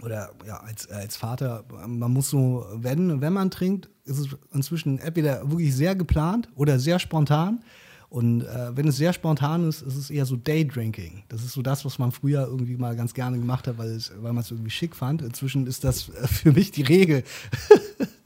oder 0.04 0.32
ja, 0.46 0.58
als, 0.58 0.90
als 0.90 1.16
Vater, 1.16 1.64
man 1.88 2.12
muss 2.12 2.30
so, 2.30 2.66
wenn, 2.74 3.22
wenn 3.22 3.34
man 3.34 3.50
trinkt, 3.50 3.90
ist 4.04 4.20
es 4.20 4.28
inzwischen 4.54 5.00
entweder 5.00 5.50
wirklich 5.50 5.74
sehr 5.74 5.96
geplant 5.96 6.50
oder 6.56 6.80
sehr 6.80 7.00
spontan. 7.00 7.64
Und 8.10 8.42
äh, 8.42 8.78
wenn 8.78 8.88
es 8.88 8.98
sehr 8.98 9.14
spontan 9.14 9.68
ist, 9.68 9.82
ist 9.82 9.96
es 9.96 10.10
eher 10.10 10.26
so 10.26 10.36
Daydrinking. 10.36 11.24
Das 11.28 11.44
ist 11.44 11.54
so 11.54 11.62
das, 11.62 11.84
was 11.86 11.98
man 11.98 12.12
früher 12.12 12.46
irgendwie 12.46 12.78
mal 12.78 12.96
ganz 12.96 13.14
gerne 13.14 13.38
gemacht 13.38 13.68
hat, 13.68 13.78
weil, 13.78 13.90
es, 13.90 14.12
weil 14.20 14.32
man 14.32 14.44
es 14.44 14.52
irgendwie 14.52 14.70
schick 14.70 14.96
fand. 14.96 15.22
Inzwischen 15.22 15.66
ist 15.66 15.84
das 15.84 16.10
äh, 16.10 16.28
für 16.28 16.52
mich 16.52 16.72
die 16.72 16.84
Regel. 16.84 17.24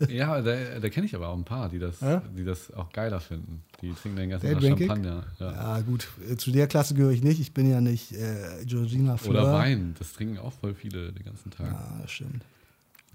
Ja, 0.10 0.42
da, 0.42 0.80
da 0.80 0.90
kenne 0.90 1.06
ich 1.06 1.16
aber 1.16 1.28
auch 1.30 1.38
ein 1.38 1.44
paar, 1.46 1.70
die 1.70 1.80
das, 1.80 2.00
Ja? 2.02 2.22
die 2.38 2.44
das 2.44 2.72
auch 2.74 2.92
geiler 2.92 3.20
finden. 3.20 3.64
Die 3.82 3.92
trinken 3.94 4.18
den 4.18 4.30
ganzen 4.30 4.52
Tag? 4.54 4.62
Champagner. 4.62 5.24
Ja. 5.40 5.52
Ja, 5.52 5.82
gut, 5.82 6.08
äh, 6.30 6.36
zu 6.38 6.52
der 6.52 6.68
Klasse 6.68 6.94
gehöre 6.94 7.12
ich 7.12 7.24
nicht. 7.24 7.40
Ich 7.40 7.54
bin 7.54 7.70
ja 7.70 7.82
nicht 7.82 8.14
äh, 8.14 8.64
Georgina 8.66 9.18
Fleur. 9.18 9.44
Oder 9.44 9.54
Wein, 9.54 9.96
das 10.00 10.14
trinken 10.14 10.38
auch 10.38 10.54
voll 10.54 10.74
viele 10.74 11.12
den 11.12 11.24
ganzen 11.26 11.52
Tag. 11.52 11.68
Ja, 11.68 12.08
stimmt. 12.08 12.44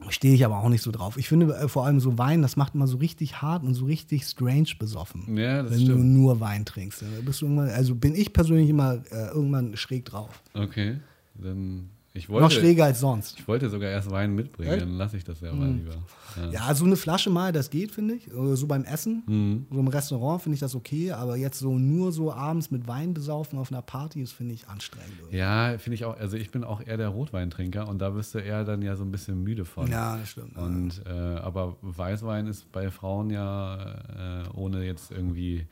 Stehe 0.08 0.34
ich 0.34 0.44
aber 0.44 0.58
auch 0.58 0.68
nicht 0.68 0.82
so 0.82 0.90
drauf. 0.90 1.16
Ich 1.16 1.28
finde 1.28 1.54
äh, 1.54 1.68
vor 1.68 1.86
allem 1.86 2.00
so 2.00 2.18
Wein, 2.18 2.42
das 2.42 2.56
macht 2.56 2.74
immer 2.74 2.86
so 2.86 2.96
richtig 2.98 3.40
hart 3.40 3.62
und 3.62 3.74
so 3.74 3.84
richtig 3.86 4.24
strange 4.24 4.68
besoffen. 4.78 5.36
Ja, 5.36 5.62
das 5.62 5.72
wenn 5.72 5.78
du 5.80 5.84
stimmt. 5.92 6.04
nur 6.14 6.40
Wein 6.40 6.64
trinkst. 6.64 7.02
Dann 7.02 7.24
bist 7.24 7.40
du 7.40 7.46
irgendwann, 7.46 7.68
also 7.70 7.94
bin 7.94 8.14
ich 8.14 8.32
persönlich 8.32 8.68
immer 8.68 8.94
äh, 9.10 9.28
irgendwann 9.28 9.76
schräg 9.76 10.04
drauf. 10.04 10.42
Okay, 10.52 10.96
dann 11.34 11.90
ich 12.16 12.28
Noch 12.28 12.40
wollte, 12.40 12.55
schräger 12.55 12.84
als 12.84 13.00
sonst. 13.00 13.38
ich 13.40 13.49
wollte 13.49 13.69
sogar 13.69 13.90
erst 13.90 14.08
Wein 14.11 14.34
mitbringen, 14.37 14.78
dann 14.78 14.93
lasse 14.93 15.16
ich 15.16 15.25
das 15.25 15.40
ja 15.40 15.52
mal 15.52 15.69
lieber. 15.70 15.94
Ja. 16.37 16.69
Ja, 16.69 16.75
so 16.75 16.84
eine 16.84 16.94
Flasche 16.96 17.28
mal, 17.28 17.50
das 17.52 17.70
geht, 17.70 17.90
finde 17.90 18.14
ich. 18.14 18.28
Äh, 18.28 18.55
So 18.56 18.66
beim 18.69 18.84
Essen, 18.84 19.22
Mhm. 19.26 19.66
so 19.70 19.81
im 19.81 19.88
Restaurant 19.88 20.40
finde 20.43 20.55
ich 20.55 20.61
das 20.61 20.75
okay, 20.76 21.11
aber 21.12 21.37
jetzt 21.37 21.58
so 21.58 21.76
nur 21.78 22.12
so 22.12 22.32
abends 22.32 22.70
mit 22.70 22.87
Wein 22.88 23.14
besaufen 23.14 23.58
auf 23.58 23.70
einer 23.72 23.82
Party, 23.82 24.20
das 24.22 24.31
finde 24.32 24.55
ich 24.55 24.69
anstrengend. 24.69 25.12
irgendwie. 25.20 25.37
Ja, 25.38 25.76
finde 25.78 25.94
ich 25.94 26.05
auch. 26.05 26.16
Also 26.16 26.37
ich 26.37 26.50
bin 26.50 26.62
auch 26.64 26.81
eher 26.87 26.96
der 26.96 27.08
Rotweintrinker 27.08 27.88
und 27.88 27.99
da 27.99 28.14
wirst 28.14 28.34
du 28.34 28.38
eher 28.38 28.64
dann 28.64 28.81
ja 28.82 28.94
so 28.96 29.05
ein 29.05 29.11
bisschen 29.11 29.43
müde 29.43 29.64
von. 29.64 29.88
Ja, 29.90 30.16
das 30.16 30.28
stimmt. 30.31 30.56
Und 30.56 31.02
äh, 31.06 31.11
aber 31.11 31.76
Weißwein 31.82 32.46
ist 32.46 32.70
bei 32.70 32.90
Frauen 32.93 33.31
ja, 33.31 34.43
äh, 34.44 34.49
ohne 34.55 34.84
jetzt 34.84 35.11
irgendwie 35.11 35.66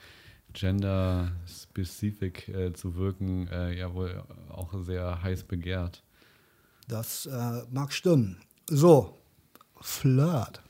gender-specific 0.55 2.49
äh, 2.49 2.73
zu 2.73 2.97
wirken, 2.97 3.49
äh, 3.49 3.79
ja 3.79 3.93
wohl 3.94 4.23
auch 4.50 4.73
sehr 4.83 5.23
heiß 5.23 5.44
begehrt. 5.44 6.03
Das 6.93 7.25
äh, 7.25 7.62
mag 7.71 7.91
stimmen. 7.91 8.37
So, 8.69 9.17
Flirt. 9.81 10.61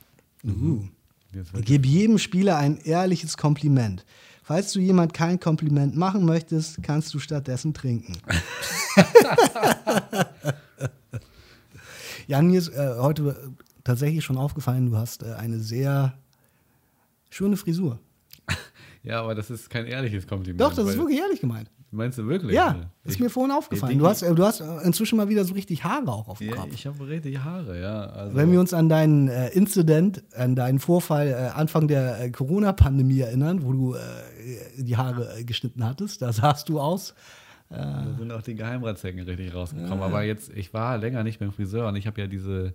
Uh. 0.45 0.85
Jetzt 1.33 1.53
wird- 1.53 1.65
Gib 1.65 1.85
jedem 1.85 2.17
Spieler 2.17 2.55
ein 2.57 2.77
ehrliches 2.77 3.35
Kompliment. 3.35 4.05
Falls 4.41 4.71
du 4.71 4.79
jemand 4.79 5.13
kein 5.13 5.37
Kompliment 5.37 5.97
machen 5.97 6.23
möchtest, 6.25 6.81
kannst 6.81 7.13
du 7.13 7.19
stattdessen 7.19 7.73
trinken. 7.73 8.13
Jan, 12.27 12.47
mir 12.47 12.59
ist 12.59 12.69
äh, 12.69 12.95
heute 12.99 13.51
tatsächlich 13.83 14.23
schon 14.23 14.37
aufgefallen, 14.37 14.89
du 14.91 14.97
hast 14.97 15.23
äh, 15.23 15.33
eine 15.33 15.59
sehr 15.59 16.17
schöne 17.29 17.57
Frisur. 17.57 17.99
Ja, 19.05 19.19
aber 19.21 19.35
das 19.35 19.49
ist 19.49 19.69
kein 19.69 19.85
ehrliches 19.85 20.25
Kompliment. 20.25 20.61
Doch, 20.61 20.73
das 20.73 20.87
ist 20.87 20.97
wirklich 20.97 21.19
ehrlich 21.19 21.41
gemeint. 21.41 21.69
Meinst 21.95 22.17
du 22.17 22.27
wirklich? 22.27 22.53
Ja, 22.55 22.89
Ich- 23.03 23.11
ist 23.11 23.19
mir 23.19 23.29
vorhin 23.29 23.51
aufgefallen. 23.51 23.99
Du 23.99 24.07
hast, 24.07 24.23
äh, 24.23 24.33
du 24.33 24.43
hast 24.43 24.61
äh, 24.61 24.65
inzwischen 24.83 25.15
mal 25.17 25.29
wieder 25.29 25.45
so 25.45 25.53
richtig 25.53 25.83
Haare 25.83 26.11
auch 26.11 26.27
auf 26.27 26.39
dem 26.39 26.49
Ja, 26.49 26.55
Kopf. 26.55 26.69
ich 26.73 26.87
habe 26.87 27.07
richtig 27.07 27.37
Haare, 27.39 27.79
ja. 27.79 28.05
Also, 28.07 28.35
Wenn 28.35 28.51
wir 28.51 28.59
uns 28.59 28.73
an 28.73 28.89
deinen 28.89 29.27
äh, 29.27 29.49
Incident, 29.49 30.23
an 30.35 30.55
deinen 30.55 30.79
Vorfall 30.79 31.27
äh, 31.27 31.33
Anfang 31.55 31.87
der 31.87 32.19
äh, 32.19 32.29
Corona-Pandemie 32.31 33.19
erinnern, 33.19 33.63
wo 33.63 33.71
du 33.73 33.93
äh, 33.93 33.99
die 34.77 34.97
Haare 34.97 35.43
geschnitten 35.45 35.85
hattest, 35.85 36.21
da 36.23 36.33
sahst 36.33 36.67
du 36.69 36.79
aus. 36.79 37.13
Da 37.69 38.05
sind 38.19 38.31
auch 38.31 38.41
die 38.43 38.53
Geheimratsecken 38.55 39.21
richtig 39.23 39.53
rausgekommen. 39.55 40.01
Aber 40.03 40.21
jetzt, 40.23 40.51
ich 40.55 40.73
war 40.75 40.97
länger 40.97 41.23
nicht 41.23 41.39
beim 41.39 41.51
Friseur 41.51 41.87
und 41.87 41.95
ich 41.95 42.05
habe 42.05 42.21
ja 42.21 42.27
diese, 42.27 42.73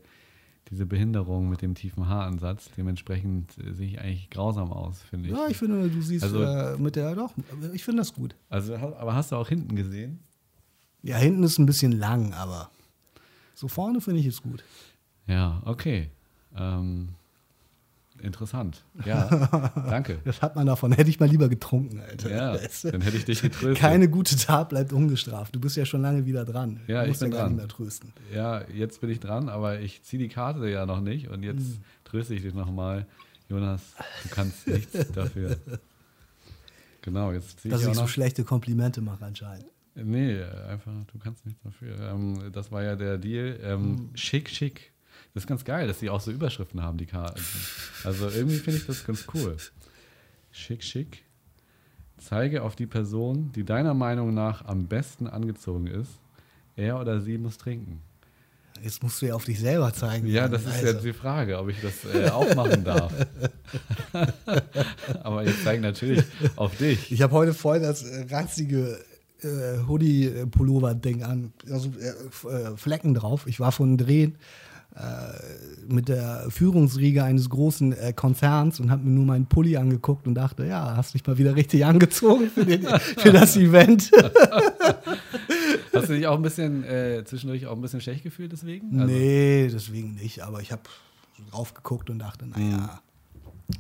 diese 0.71 0.87
Behinderung 0.87 1.49
mit 1.49 1.63
dem 1.63 1.75
tiefen 1.75 2.09
Haaransatz. 2.09 2.71
Dementsprechend 2.77 3.57
äh, 3.59 3.73
sehe 3.73 3.89
ich 3.89 4.01
eigentlich 4.01 4.31
grausam 4.31 4.73
aus, 4.73 5.03
finde 5.03 5.29
ich. 5.29 5.35
Ja, 5.35 5.47
ich 5.49 5.57
finde, 5.57 5.89
du 5.89 6.03
siehst 6.03 6.25
Also- 6.25 6.43
äh, 6.43 6.77
mit 6.77 6.97
der, 6.97 7.15
doch, 7.15 7.33
ich 7.73 7.85
finde 7.85 8.01
das 8.03 8.15
gut. 8.15 8.35
Also, 8.49 8.75
aber 8.77 9.15
hast 9.15 9.33
du 9.33 9.37
auch 9.37 9.49
hinten 9.49 9.77
gesehen? 9.77 10.21
Ja, 11.03 11.17
hinten 11.17 11.43
ist 11.43 11.59
ein 11.59 11.67
bisschen 11.67 11.93
lang, 11.93 12.33
aber 12.35 12.71
so 13.55 13.69
vorne 13.69 14.01
finde 14.01 14.21
ich 14.21 14.27
es 14.27 14.43
gut. 14.43 14.65
Ja, 15.27 15.63
okay. 15.65 16.11
Ähm, 16.57 17.11
interessant. 18.23 18.85
Ja, 19.05 19.73
danke. 19.89 20.19
Das 20.25 20.43
hat 20.43 20.57
man 20.57 20.67
davon, 20.67 20.93
hätte 20.93 21.11
ich 21.11 21.19
mal 21.21 21.29
lieber 21.29 21.49
getrunken, 21.49 22.01
Alter. 22.01 22.31
Ja, 22.31 22.57
dann 22.91 23.01
hätte 23.01 23.17
ich 23.17 23.25
dich 23.25 23.43
getröstet. 23.43 23.79
Keine 23.79 24.09
gute 24.09 24.37
Tat 24.37 24.69
bleibt 24.71 24.93
ungestraft. 24.93 25.55
Du 25.55 25.61
bist 25.61 25.77
ja 25.77 25.85
schon 25.87 26.03
lange 26.03 26.27
wieder 26.27 26.45
dran. 26.45 26.81
Ja, 26.87 26.99
du 27.01 27.03
ich 27.05 27.09
musst 27.09 27.21
bin 27.21 27.31
ja 27.31 27.37
gar 27.37 27.43
dran. 27.45 27.53
nicht 27.53 27.59
mehr 27.63 27.69
trösten. 27.69 28.13
Ja, 28.35 28.63
jetzt 28.75 29.01
bin 29.01 29.11
ich 29.11 29.21
dran, 29.21 29.49
aber 29.49 29.81
ich 29.81 30.03
ziehe 30.03 30.23
die 30.23 30.29
Karte 30.29 30.69
ja 30.69 30.87
noch 30.87 31.01
nicht 31.01 31.29
und 31.29 31.43
jetzt 31.43 31.59
Hm. 31.61 31.79
tröste 32.05 32.35
ich 32.35 32.43
dich 32.43 32.55
nochmal. 32.55 33.07
Jonas, 33.49 33.81
du 34.25 34.29
kannst 34.31 34.67
nichts 34.69 34.93
dafür. 35.15 35.57
Genau, 37.03 37.33
jetzt 37.33 37.61
ziehe 37.61 37.73
Dass 37.73 37.83
ich 37.83 37.89
ich 37.89 37.97
auch 37.97 38.03
so 38.03 38.07
schlechte 38.07 38.45
Komplimente 38.45 39.01
mache 39.01 39.25
anscheinend. 39.25 39.67
Nee, 39.95 40.41
einfach, 40.69 40.93
du 41.13 41.19
kannst 41.19 41.45
nichts 41.47 41.61
dafür. 41.63 41.99
Ähm, 42.11 42.51
das 42.53 42.71
war 42.71 42.83
ja 42.83 42.95
der 42.95 43.19
Deal. 43.19 43.59
Ähm, 43.63 43.81
Hm. 43.81 44.11
Schick, 44.15 44.49
schick. 44.51 44.93
Das 45.35 45.45
ist 45.45 45.47
ganz 45.47 45.65
geil, 45.65 45.87
dass 45.87 45.99
die 45.99 46.11
auch 46.11 46.21
so 46.21 46.31
Überschriften 46.31 46.83
haben, 46.83 46.99
die 46.99 47.07
Karten. 47.07 47.41
Also 48.05 48.29
irgendwie 48.29 48.57
finde 48.57 48.79
ich 48.79 48.87
das 48.87 49.05
ganz 49.07 49.27
cool. 49.35 49.57
Schick, 50.51 50.83
schick. 50.83 51.25
Zeige 52.19 52.63
auf 52.63 52.75
die 52.75 52.87
Person, 52.87 53.53
die 53.53 53.65
deiner 53.65 53.95
Meinung 53.95 54.35
nach 54.35 54.65
am 54.65 54.87
besten 54.87 55.27
angezogen 55.27 55.87
ist. 55.87 56.11
Er 56.77 56.99
oder 57.01 57.21
sie 57.21 57.39
muss 57.39 57.59
trinken. 57.59 58.03
Jetzt 58.83 59.03
musst 59.03 59.21
du 59.21 59.27
ja 59.27 59.35
auf 59.35 59.45
dich 59.45 59.59
selber 59.59 59.93
zeigen. 59.93 60.27
Ja, 60.29 60.49
das 60.49 60.63
ist 60.63 60.75
also. 60.75 60.87
jetzt 60.87 61.05
die 61.05 61.13
Frage, 61.13 61.59
ob 61.59 61.69
ich 61.69 61.81
das 61.81 62.05
äh, 62.15 62.29
aufmachen 62.31 62.85
darf. 62.85 63.13
Aber 65.23 65.45
ich 65.45 65.55
zeige 65.65 65.83
natürlich 65.83 66.23
auf 66.57 66.77
dich. 66.77 67.11
Ich 67.11 67.23
habe 67.23 67.33
heute 67.35 67.55
voll 67.55 67.81
das 67.81 68.05
äh, 68.05 68.27
ranzige 68.31 68.99
äh, 69.43 69.87
Hoodie-Pullover-Ding 69.87 71.23
an. 71.25 71.53
Also 71.71 71.93
äh, 71.99 72.49
äh, 72.49 72.77
Flecken 72.77 73.15
drauf. 73.15 73.47
Ich 73.47 73.59
war 73.59 73.73
von 73.73 73.97
Drehen 73.97 74.37
mit 75.89 76.09
der 76.09 76.47
Führungsriege 76.51 77.25
eines 77.25 77.49
großen 77.49 77.93
äh, 77.93 78.13
Konzerns 78.13 78.81
und 78.81 78.91
habe 78.91 79.05
mir 79.05 79.11
nur 79.11 79.25
meinen 79.25 79.47
Pulli 79.47 79.77
angeguckt 79.77 80.27
und 80.27 80.35
dachte, 80.35 80.67
ja, 80.67 80.97
hast 80.97 81.15
dich 81.15 81.27
mal 81.27 81.39
wieder 81.39 81.57
richtig 81.57 81.85
angezogen 81.85 82.51
für, 82.51 82.65
den, 82.67 82.83
für 83.17 83.33
das 83.33 83.57
Event. 83.57 84.11
Hast 85.95 86.11
du 86.11 86.15
dich 86.15 86.27
auch 86.27 86.37
ein 86.37 86.43
bisschen 86.43 86.85
äh, 86.85 87.25
zwischendurch 87.25 87.67
auch 87.67 87.75
ein 87.75 87.81
bisschen 87.81 88.01
schlecht 88.01 88.23
gefühlt 88.23 88.53
deswegen? 88.53 89.01
Also, 89.01 89.13
nee, 89.13 89.69
deswegen 89.69 90.15
nicht, 90.15 90.43
aber 90.43 90.61
ich 90.61 90.71
habe 90.71 90.83
drauf 91.51 91.75
geguckt 91.75 92.11
und 92.11 92.19
dachte, 92.19 92.47
naja, 92.47 93.01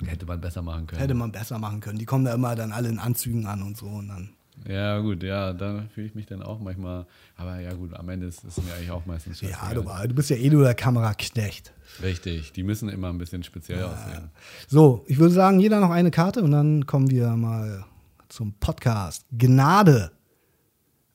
Hätte 0.04 0.26
man 0.26 0.40
besser 0.40 0.60
machen 0.62 0.87
können. 0.87 1.00
hätte 1.00 1.14
man 1.14 1.32
besser 1.32 1.58
machen 1.58 1.80
können. 1.80 1.98
Die 1.98 2.04
kommen 2.04 2.25
da 2.25 2.34
immer 2.34 2.54
dann 2.54 2.72
alle 2.72 2.88
in 2.88 2.98
Anzügen 2.98 3.46
an 3.46 3.62
und 3.62 3.76
so 3.76 3.87
und 3.87 4.08
dann. 4.08 4.30
Ja, 4.66 4.98
gut, 5.00 5.22
ja, 5.22 5.52
da 5.52 5.84
fühle 5.94 6.06
ich 6.06 6.14
mich 6.14 6.26
dann 6.26 6.42
auch 6.42 6.58
manchmal. 6.60 7.06
Aber 7.36 7.60
ja, 7.60 7.72
gut, 7.74 7.94
am 7.94 8.08
Ende 8.08 8.26
ist 8.26 8.42
es 8.44 8.56
mir 8.58 8.72
eigentlich 8.74 8.90
auch 8.90 9.06
meistens 9.06 9.40
Ja, 9.40 9.50
scheißegal. 9.50 10.02
du, 10.02 10.08
du 10.08 10.14
bist 10.14 10.30
ja 10.30 10.36
eh 10.36 10.50
nur 10.50 10.64
der 10.64 10.74
Kameraknecht. 10.74 11.72
Richtig, 12.02 12.52
die 12.52 12.62
müssen 12.62 12.88
immer 12.88 13.08
ein 13.08 13.18
bisschen 13.18 13.42
speziell 13.42 13.82
aussehen. 13.84 14.30
So, 14.66 15.04
ich 15.06 15.18
würde 15.18 15.34
sagen, 15.34 15.60
jeder 15.60 15.80
noch 15.80 15.90
eine 15.90 16.10
Karte 16.10 16.42
und 16.42 16.50
dann 16.50 16.86
kommen 16.86 17.10
wir 17.10 17.30
mal 17.30 17.84
zum 18.28 18.52
Podcast. 18.54 19.24
Gnade. 19.32 20.12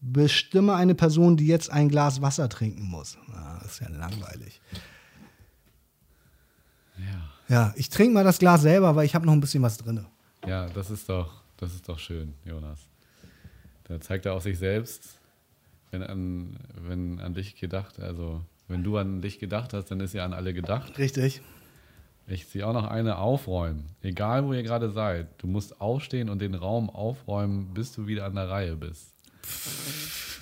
Bestimme 0.02 0.76
eine 0.76 0.96
Person, 0.96 1.38
die 1.38 1.48
jetzt 1.48 1.72
ein 1.72 1.88
Glas 1.90 2.22
Wasser 2.22 2.50
trinken 2.50 2.84
muss. 2.84 3.18
Ah, 3.34 3.60
das 3.62 3.74
ist 3.74 3.80
ja 3.82 3.90
langweilig. 3.90 4.62
Ja. 6.98 7.30
Ja, 7.50 7.74
ich 7.78 7.90
trinke 7.90 8.14
mal 8.14 8.24
das 8.24 8.40
Glas 8.40 8.62
selber, 8.62 8.96
weil 8.96 9.06
ich 9.06 9.16
habe 9.16 9.26
noch 9.26 9.34
ein 9.34 9.40
bisschen 9.40 9.64
was 9.64 9.78
drin. 9.78 10.06
Ja, 10.46 10.68
das 10.70 10.90
ist 10.90 11.08
doch, 11.08 11.42
das 11.58 11.74
ist 11.74 11.88
doch 11.88 12.00
schön, 12.00 12.34
Jonas. 12.46 12.80
Da 13.94 14.02
zeigt 14.02 14.26
er 14.26 14.34
auch 14.34 14.42
sich 14.42 14.58
selbst, 14.58 15.20
wenn 15.92 16.02
an, 16.02 16.58
wenn 16.82 17.20
an 17.20 17.36
dich 17.36 17.58
gedacht, 17.58 18.00
also 18.00 18.42
wenn 18.68 18.84
du 18.84 18.98
an 18.98 19.22
dich 19.22 19.38
gedacht 19.38 19.74
hast, 19.74 19.92
dann 19.92 20.00
ist 20.00 20.14
ja 20.14 20.26
an 20.26 20.34
alle 20.34 20.56
gedacht. 20.56 20.98
Richtig. 20.98 21.42
Ich 22.26 22.48
ziehe 22.48 22.66
auch 22.66 22.74
noch 22.74 22.88
eine 22.88 23.20
aufräumen. 23.20 23.86
Egal 24.02 24.46
wo 24.46 24.54
ihr 24.54 24.64
gerade 24.64 24.90
seid, 24.90 25.28
du 25.38 25.46
musst 25.46 25.80
aufstehen 25.80 26.30
und 26.30 26.42
den 26.42 26.56
Raum 26.56 26.90
aufräumen, 26.90 27.76
bis 27.76 27.92
du 27.92 28.08
wieder 28.08 28.26
an 28.26 28.34
der 28.34 28.50
Reihe 28.50 28.78
bist. 28.78 29.14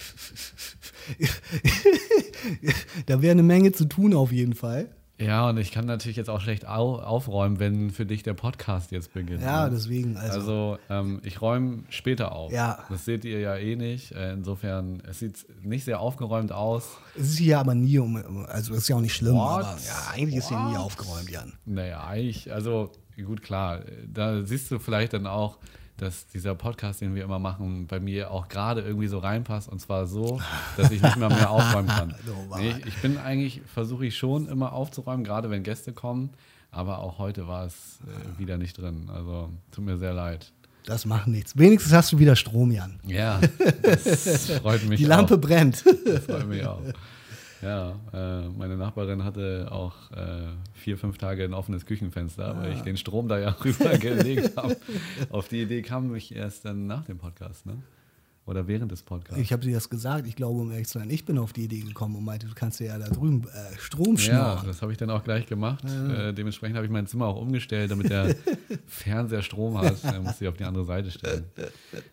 Da 3.06 3.22
wäre 3.22 3.32
eine 3.32 3.44
Menge 3.44 3.72
zu 3.72 3.86
tun 3.86 4.16
auf 4.16 4.32
jeden 4.32 4.54
Fall. 4.54 4.90
Ja, 5.22 5.50
und 5.50 5.58
ich 5.58 5.72
kann 5.72 5.86
natürlich 5.86 6.18
jetzt 6.18 6.30
auch 6.30 6.42
schlecht 6.42 6.68
au 6.68 6.96
aufräumen, 7.00 7.60
wenn 7.60 7.92
für 7.92 8.06
dich 8.06 8.24
der 8.24 8.34
Podcast 8.34 8.92
jetzt 8.92 9.14
beginnt. 9.14 9.42
Ja, 9.44 9.66
ne? 9.66 9.72
deswegen. 9.76 10.18
Also, 10.18 10.40
Also, 10.40 10.78
ähm, 10.90 11.22
ich 11.24 11.42
räume 11.42 11.84
später 11.90 12.32
auf. 12.32 12.52
Ja. 12.52 12.80
Das 12.90 13.06
seht 13.06 13.24
ihr 13.24 13.40
ja 13.40 13.56
eh 13.56 13.76
nicht. 13.76 14.12
Äh, 14.14 14.34
insofern, 14.34 15.02
es 15.08 15.20
sieht 15.20 15.46
nicht 15.64 15.86
sehr 15.86 16.00
aufgeräumt 16.00 16.52
aus. 16.52 16.98
es 17.16 17.30
ist 17.30 17.38
hier 17.38 17.60
aber 17.60 17.76
nie 17.76 18.00
um, 18.00 18.46
also 18.48 18.74
ist 18.74 18.88
ja 18.90 18.96
auch 18.96 19.02
nicht 19.02 19.14
schlimm, 19.16 19.36
What? 19.36 19.64
aber 19.66 19.78
ja, 19.86 20.12
eigentlich 20.14 20.38
ist 20.38 20.50
hier 20.50 20.60
nie 20.60 20.74
What? 20.76 20.80
aufgeräumt, 20.86 21.30
Jan. 21.30 21.54
Naja, 21.66 22.04
eigentlich, 22.06 22.52
also 22.52 22.92
gut, 23.24 23.44
klar, 23.44 23.82
da 24.12 24.42
siehst 24.44 24.72
du 24.72 24.80
vielleicht 24.80 25.14
dann 25.14 25.28
auch, 25.28 25.60
dass 26.02 26.26
dieser 26.26 26.56
Podcast, 26.56 27.02
den 27.02 27.14
wir 27.14 27.24
immer 27.24 27.38
machen, 27.38 27.86
bei 27.86 28.00
mir 28.00 28.32
auch 28.32 28.48
gerade 28.48 28.82
irgendwie 28.82 29.06
so 29.08 29.20
reinpasst 29.20 29.70
und 29.70 29.80
zwar 29.80 30.08
so, 30.08 30.42
dass 30.76 30.90
ich 30.90 31.00
nicht 31.00 31.16
mehr 31.16 31.30
mehr 31.30 31.50
aufräumen 31.52 31.90
kann. 31.90 32.16
Nee, 32.58 32.74
ich, 32.80 32.88
ich 32.88 33.02
bin 33.04 33.20
eigentlich, 33.20 33.62
versuche 33.72 34.08
ich 34.08 34.18
schon 34.18 34.48
immer 34.48 34.74
aufzuräumen, 34.74 35.24
gerade 35.24 35.52
wenn 35.52 35.62
Gäste 35.62 35.94
kommen, 35.94 36.32
aber 36.72 37.00
auch 37.00 37.20
heute 37.20 37.48
war 37.48 37.68
es 37.68 38.00
äh, 38.08 38.40
wieder 38.40 38.58
nicht 38.58 38.80
drin. 38.80 39.12
Also 39.14 39.50
tut 39.72 39.86
mir 39.86 39.98
sehr 40.00 40.14
leid. 40.14 40.52
Das 40.86 41.06
macht 41.06 41.28
nichts. 41.28 41.56
Wenigstens 41.56 41.94
hast 41.94 42.12
du 42.12 42.18
wieder 42.18 42.36
Strom, 42.36 42.72
Jan. 42.72 43.00
Ja, 43.06 43.40
das 43.84 44.50
freut 44.64 44.84
mich 44.90 45.00
Die 45.00 45.06
Lampe 45.06 45.36
auch. 45.36 45.42
brennt. 45.42 45.84
Das 46.04 46.26
freut 46.26 46.48
mich 46.48 46.66
auch. 46.66 46.82
Ja, 47.62 48.00
äh, 48.14 48.50
meine 48.50 48.76
Nachbarin 48.76 49.24
hatte 49.24 49.68
auch 49.72 50.12
äh, 50.12 50.48
vier, 50.74 50.98
fünf 50.98 51.18
Tage 51.18 51.44
ein 51.44 51.54
offenes 51.54 51.86
Küchenfenster, 51.86 52.58
weil 52.58 52.74
ich 52.74 52.82
den 52.82 52.98
Strom 52.98 53.28
da 53.28 53.40
ja 53.40 53.50
rübergelegt 53.64 54.58
habe. 54.58 54.78
Auf 55.30 55.48
die 55.48 55.62
Idee 55.62 55.82
kam 55.82 56.14
ich 56.16 56.36
erst 56.36 56.66
dann 56.66 56.88
nach 56.88 57.06
dem 57.06 57.18
Podcast, 57.18 57.66
ne? 57.66 57.78
Oder 58.48 58.68
während 58.68 58.92
des 58.92 59.04
Podcasts. 59.04 59.40
Ich 59.40 59.54
habe 59.54 59.64
dir 59.64 59.76
das 59.76 59.90
gesagt. 59.90 60.26
Ich 60.26 60.36
glaube, 60.36 60.60
um 60.60 60.72
ehrlich 60.72 60.88
zu 60.88 60.98
sein, 60.98 61.12
ich 61.12 61.26
bin 61.26 61.38
auf 61.38 61.54
die 61.54 61.66
Idee 61.66 61.82
gekommen 61.82 62.16
und 62.16 62.26
meinte, 62.26 62.48
du 62.48 62.56
kannst 62.56 62.80
ja 62.80 62.98
da 62.98 63.08
drüben 63.08 63.44
äh, 63.44 63.78
Strom 63.78 64.16
ja, 64.16 64.18
schnorren. 64.18 64.68
das 64.68 64.82
habe 64.82 64.92
ich 64.92 64.98
dann 64.98 65.12
auch 65.12 65.24
gleich 65.24 65.46
gemacht. 65.46 65.86
Äh, 65.86 66.34
dementsprechend 66.34 66.76
habe 66.76 66.86
ich 66.86 66.92
mein 66.92 67.06
Zimmer 67.06 67.28
auch 67.28 67.40
umgestellt, 67.40 67.92
damit 67.92 68.10
der 68.10 68.36
Fernseher 68.88 69.44
Strom 69.44 69.78
hat. 69.78 70.04
Er 70.04 70.20
musste 70.22 70.44
ich 70.44 70.50
auf 70.50 70.58
die 70.58 70.64
andere 70.66 70.86
Seite 70.86 71.12
stellen. 71.12 71.46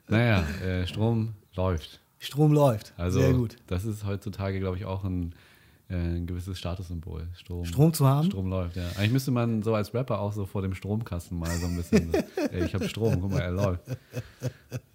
Naja, 0.06 0.44
äh, 0.64 0.86
Strom 0.86 1.32
läuft. 1.56 1.98
Strom 2.18 2.52
läuft. 2.52 2.92
Also 2.96 3.20
Sehr 3.20 3.32
gut. 3.32 3.56
das 3.66 3.84
ist 3.84 4.04
heutzutage, 4.04 4.58
glaube 4.58 4.76
ich, 4.76 4.84
auch 4.84 5.04
ein, 5.04 5.34
äh, 5.88 5.94
ein 5.94 6.26
gewisses 6.26 6.58
Statussymbol. 6.58 7.28
Strom, 7.34 7.64
Strom 7.64 7.92
zu 7.94 8.06
haben? 8.06 8.26
Strom 8.26 8.48
läuft, 8.48 8.76
ja. 8.76 8.86
Eigentlich 8.96 9.12
müsste 9.12 9.30
man 9.30 9.62
so 9.62 9.74
als 9.74 9.94
Rapper 9.94 10.18
auch 10.20 10.32
so 10.32 10.44
vor 10.44 10.62
dem 10.62 10.74
Stromkasten 10.74 11.38
mal 11.38 11.50
so 11.58 11.66
ein 11.66 11.76
bisschen, 11.76 12.10
so, 12.12 12.18
ey, 12.50 12.64
ich 12.64 12.74
habe 12.74 12.88
Strom, 12.88 13.20
guck 13.20 13.30
mal, 13.30 13.40
er 13.40 13.52
läuft. 13.52 13.86
Das 13.88 13.96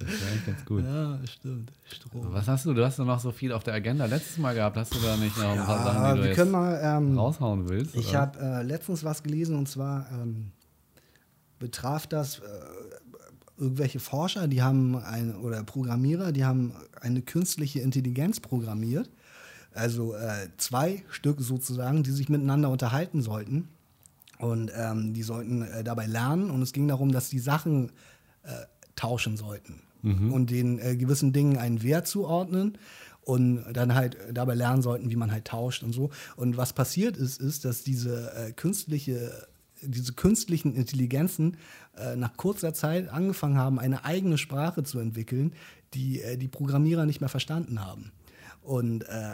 wäre 0.09 0.31
eigentlich 0.31 0.45
ganz 0.45 0.65
gut. 0.65 0.83
Ja, 0.83 1.17
stimmt. 1.25 1.71
Strom. 1.89 2.33
Was 2.33 2.47
hast 2.47 2.65
du? 2.65 2.73
Du 2.73 2.83
hast 2.85 2.99
noch 2.99 3.19
so 3.19 3.31
viel 3.31 3.53
auf 3.53 3.63
der 3.63 3.73
Agenda 3.73 4.05
letztes 4.05 4.37
Mal 4.37 4.53
gehabt. 4.53 4.75
Hast 4.77 4.93
du 4.93 4.99
da 4.99 5.15
nicht 5.17 5.37
noch 5.37 5.49
ein 5.49 5.65
paar 5.65 5.77
Ja, 5.85 5.93
Sachen, 5.93 6.15
die 6.15 6.17
du 6.21 6.23
wir 6.27 6.35
jetzt 6.35 6.51
mal. 6.51 6.79
Ähm, 6.83 7.17
raushauen 7.17 7.69
willst? 7.69 7.95
ich 7.95 8.13
habe 8.15 8.37
äh, 8.39 8.63
letztens 8.63 9.03
was 9.03 9.23
gelesen 9.23 9.55
und 9.55 9.69
zwar 9.69 10.07
ähm, 10.11 10.51
betraf 11.59 12.05
das 12.07 12.39
äh, 12.39 12.41
irgendwelche 13.57 13.99
Forscher, 13.99 14.47
die 14.47 14.61
haben 14.61 14.97
ein, 14.97 15.35
oder 15.35 15.63
Programmierer, 15.63 16.31
die 16.31 16.45
haben 16.45 16.73
eine 16.99 17.21
künstliche 17.21 17.79
Intelligenz 17.79 18.39
programmiert. 18.39 19.09
Also 19.73 20.13
äh, 20.15 20.49
zwei 20.57 21.03
Stück 21.09 21.39
sozusagen, 21.41 22.03
die 22.03 22.11
sich 22.11 22.29
miteinander 22.29 22.69
unterhalten 22.69 23.21
sollten. 23.21 23.69
Und 24.39 24.71
ähm, 24.75 25.13
die 25.13 25.23
sollten 25.23 25.61
äh, 25.61 25.83
dabei 25.83 26.05
lernen. 26.05 26.51
Und 26.51 26.61
es 26.61 26.73
ging 26.73 26.87
darum, 26.87 27.11
dass 27.11 27.29
die 27.29 27.39
Sachen 27.39 27.91
äh, 28.43 28.51
tauschen 28.95 29.37
sollten 29.37 29.81
und 30.03 30.51
den 30.51 30.79
äh, 30.79 30.97
gewissen 30.97 31.31
Dingen 31.31 31.57
einen 31.57 31.81
Wert 31.81 32.07
zuordnen 32.07 32.77
und 33.21 33.63
dann 33.71 33.95
halt 33.95 34.17
dabei 34.33 34.53
lernen 34.53 34.81
sollten, 34.81 35.09
wie 35.09 35.15
man 35.15 35.31
halt 35.31 35.45
tauscht 35.45 35.81
und 35.81 35.93
so. 35.93 36.09
Und 36.35 36.57
was 36.57 36.73
passiert 36.73 37.15
ist, 37.15 37.39
ist, 37.39 37.63
dass 37.63 37.83
diese 37.83 38.33
äh, 38.33 38.51
künstliche, 38.51 39.47
diese 39.85 40.13
künstlichen 40.13 40.75
Intelligenzen 40.75 41.57
äh, 41.97 42.15
nach 42.15 42.35
kurzer 42.37 42.73
Zeit 42.73 43.09
angefangen 43.09 43.57
haben, 43.57 43.79
eine 43.79 44.05
eigene 44.05 44.37
Sprache 44.37 44.83
zu 44.83 44.99
entwickeln, 44.99 45.53
die 45.93 46.21
äh, 46.21 46.37
die 46.37 46.47
Programmierer 46.47 47.05
nicht 47.05 47.21
mehr 47.21 47.29
verstanden 47.29 47.85
haben. 47.85 48.11
Und 48.61 49.03
äh, 49.03 49.31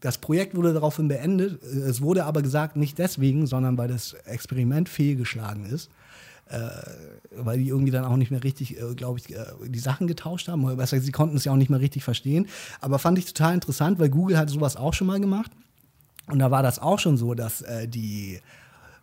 das 0.00 0.18
Projekt 0.18 0.54
wurde 0.54 0.74
daraufhin 0.74 1.08
beendet. 1.08 1.62
Es 1.62 2.02
wurde 2.02 2.24
aber 2.24 2.42
gesagt, 2.42 2.76
nicht 2.76 2.98
deswegen, 2.98 3.46
sondern 3.46 3.78
weil 3.78 3.88
das 3.88 4.12
Experiment 4.12 4.88
fehlgeschlagen 4.88 5.66
ist. 5.66 5.90
Äh, 6.46 6.68
weil 7.36 7.58
die 7.58 7.68
irgendwie 7.68 7.90
dann 7.90 8.04
auch 8.04 8.16
nicht 8.16 8.30
mehr 8.30 8.44
richtig, 8.44 8.78
äh, 8.78 8.94
glaube 8.94 9.18
ich, 9.18 9.34
äh, 9.34 9.46
die 9.66 9.78
Sachen 9.78 10.06
getauscht 10.06 10.48
haben. 10.48 10.62
Oder 10.64 10.76
besser, 10.76 11.00
sie 11.00 11.10
konnten 11.10 11.36
es 11.38 11.44
ja 11.44 11.52
auch 11.52 11.56
nicht 11.56 11.70
mehr 11.70 11.80
richtig 11.80 12.04
verstehen. 12.04 12.48
Aber 12.82 12.98
fand 12.98 13.18
ich 13.18 13.24
total 13.24 13.54
interessant, 13.54 13.98
weil 13.98 14.10
Google 14.10 14.36
hat 14.36 14.50
sowas 14.50 14.76
auch 14.76 14.92
schon 14.92 15.06
mal 15.06 15.18
gemacht. 15.20 15.50
Und 16.30 16.38
da 16.38 16.50
war 16.50 16.62
das 16.62 16.78
auch 16.78 16.98
schon 16.98 17.16
so, 17.16 17.34
dass 17.34 17.62
äh, 17.62 17.88
die 17.88 18.40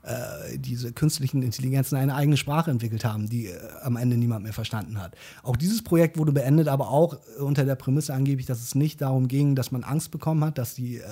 äh, 0.03 0.58
diese 0.58 0.93
künstlichen 0.93 1.43
Intelligenzen 1.43 1.96
eine 1.96 2.15
eigene 2.15 2.38
Sprache 2.38 2.72
entwickelt 2.72 3.05
haben, 3.05 3.29
die 3.29 3.48
äh, 3.48 3.58
am 3.81 3.98
Ende 3.98 4.17
niemand 4.17 4.43
mehr 4.43 4.53
verstanden 4.53 5.00
hat. 5.00 5.15
Auch 5.43 5.55
dieses 5.55 5.84
Projekt 5.84 6.17
wurde 6.17 6.31
beendet, 6.31 6.67
aber 6.67 6.89
auch 6.89 7.13
äh, 7.38 7.41
unter 7.41 7.65
der 7.65 7.75
Prämisse 7.75 8.13
angeblich, 8.13 8.48
dass 8.48 8.62
es 8.62 8.74
nicht 8.74 9.01
darum 9.01 9.27
ging, 9.27 9.55
dass 9.55 9.72
man 9.72 9.84
Angst 9.84 10.12
bekommen 10.12 10.43
hat, 10.43 10.58
dass, 10.58 10.74
die, 10.74 10.98
äh, 10.98 11.03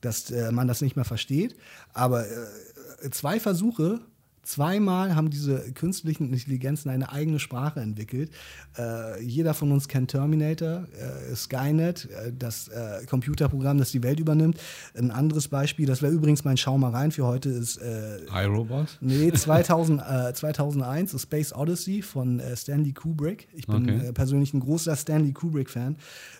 dass 0.00 0.30
äh, 0.30 0.50
man 0.50 0.66
das 0.66 0.80
nicht 0.80 0.96
mehr 0.96 1.04
versteht. 1.04 1.56
Aber 1.92 2.26
äh, 2.26 3.10
zwei 3.10 3.38
Versuche, 3.38 4.00
zweimal 4.44 5.14
haben 5.16 5.30
diese 5.30 5.72
künstlichen 5.72 6.32
Intelligenzen 6.32 6.90
eine 6.90 7.10
eigene 7.10 7.38
Sprache 7.38 7.80
entwickelt. 7.80 8.30
Äh, 8.78 9.22
jeder 9.22 9.54
von 9.54 9.72
uns 9.72 9.88
kennt 9.88 10.10
Terminator, 10.10 10.86
äh, 10.98 11.34
Skynet, 11.34 12.08
äh, 12.10 12.32
das 12.36 12.68
äh, 12.68 13.04
Computerprogramm, 13.06 13.78
das 13.78 13.90
die 13.90 14.02
Welt 14.02 14.20
übernimmt. 14.20 14.58
Ein 14.96 15.10
anderes 15.10 15.48
Beispiel, 15.48 15.86
das 15.86 16.02
wäre 16.02 16.12
übrigens 16.12 16.44
mein 16.44 16.56
Schau 16.56 16.78
mal 16.78 16.90
rein 16.90 17.10
für 17.12 17.26
heute, 17.26 17.48
ist 17.50 17.78
äh, 17.78 18.18
iRobot? 18.32 18.98
Nee, 19.00 19.32
2000, 19.34 20.00
äh, 20.00 20.32
2001, 20.34 21.14
A 21.14 21.18
Space 21.18 21.52
Odyssey 21.52 22.02
von 22.02 22.40
äh, 22.40 22.56
Stanley 22.56 22.92
Kubrick. 22.92 23.48
Ich 23.52 23.66
bin 23.66 23.84
Okay. 23.84 24.08
äh, 24.08 24.12
persönlich 24.12 24.54
ein 24.54 24.60
großer 24.60 24.94
Stanley 24.96 25.32
Kubrick-Fan. 25.32 25.96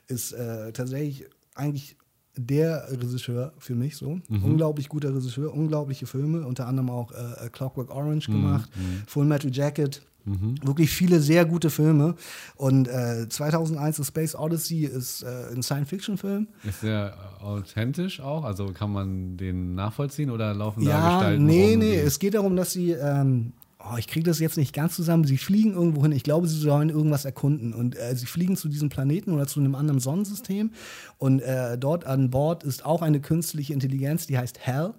Ist 0.06 0.32
äh, 0.32 0.72
tatsächlich 0.72 1.26
eigentlich 1.54 1.96
der 2.36 2.90
Regisseur 2.90 3.52
für 3.58 3.74
mich 3.74 3.96
so. 3.96 4.18
Mhm. 4.28 4.44
Unglaublich 4.44 4.88
guter 4.88 5.14
Regisseur, 5.14 5.52
unglaubliche 5.52 6.06
Filme, 6.06 6.46
unter 6.46 6.66
anderem 6.66 6.90
auch 6.90 7.12
äh, 7.12 7.48
Clockwork 7.50 7.90
Orange 7.90 8.28
mhm. 8.28 8.34
gemacht, 8.34 8.70
mhm. 8.76 9.02
Full 9.06 9.24
Metal 9.24 9.50
Jacket. 9.52 10.02
Mhm. 10.26 10.54
Wirklich 10.62 10.90
viele 10.90 11.20
sehr 11.20 11.44
gute 11.44 11.68
Filme. 11.68 12.14
Und 12.56 12.88
äh, 12.88 13.28
2001 13.28 13.96
The 13.96 14.04
Space 14.04 14.34
Odyssey 14.34 14.86
ist 14.86 15.22
äh, 15.22 15.54
ein 15.54 15.62
Science-Fiction-Film. 15.62 16.48
Ist 16.66 16.82
der 16.82 17.14
authentisch 17.42 18.20
auch? 18.20 18.44
Also 18.44 18.68
kann 18.68 18.90
man 18.90 19.36
den 19.36 19.74
nachvollziehen 19.74 20.30
oder 20.30 20.54
laufen 20.54 20.82
ja, 20.82 20.98
da 20.98 21.14
Gestalten 21.16 21.44
Nee, 21.44 21.72
rum, 21.72 21.78
nee, 21.80 21.96
es 21.96 22.18
geht 22.18 22.34
darum, 22.34 22.56
dass 22.56 22.72
sie 22.72 22.92
ähm, 22.92 23.52
oh, 23.90 23.96
ich 23.96 24.06
kriege 24.06 24.24
das 24.24 24.38
jetzt 24.38 24.56
nicht 24.56 24.72
ganz 24.72 24.94
zusammen. 24.96 25.24
Sie 25.24 25.38
fliegen 25.38 25.74
irgendwo 25.74 26.02
hin. 26.02 26.12
Ich 26.12 26.22
glaube, 26.22 26.48
sie 26.48 26.58
sollen 26.58 26.88
irgendwas 26.88 27.24
erkunden. 27.24 27.72
Und 27.74 27.96
äh, 27.96 28.14
sie 28.16 28.26
fliegen 28.26 28.56
zu 28.56 28.68
diesem 28.68 28.88
Planeten 28.88 29.32
oder 29.32 29.46
zu 29.46 29.60
einem 29.60 29.74
anderen 29.74 30.00
Sonnensystem. 30.00 30.70
Und 31.18 31.40
äh, 31.40 31.78
dort 31.78 32.06
an 32.06 32.30
Bord 32.30 32.64
ist 32.64 32.84
auch 32.84 33.02
eine 33.02 33.20
künstliche 33.20 33.72
Intelligenz, 33.72 34.26
die 34.26 34.38
heißt 34.38 34.58
Hell. 34.60 34.94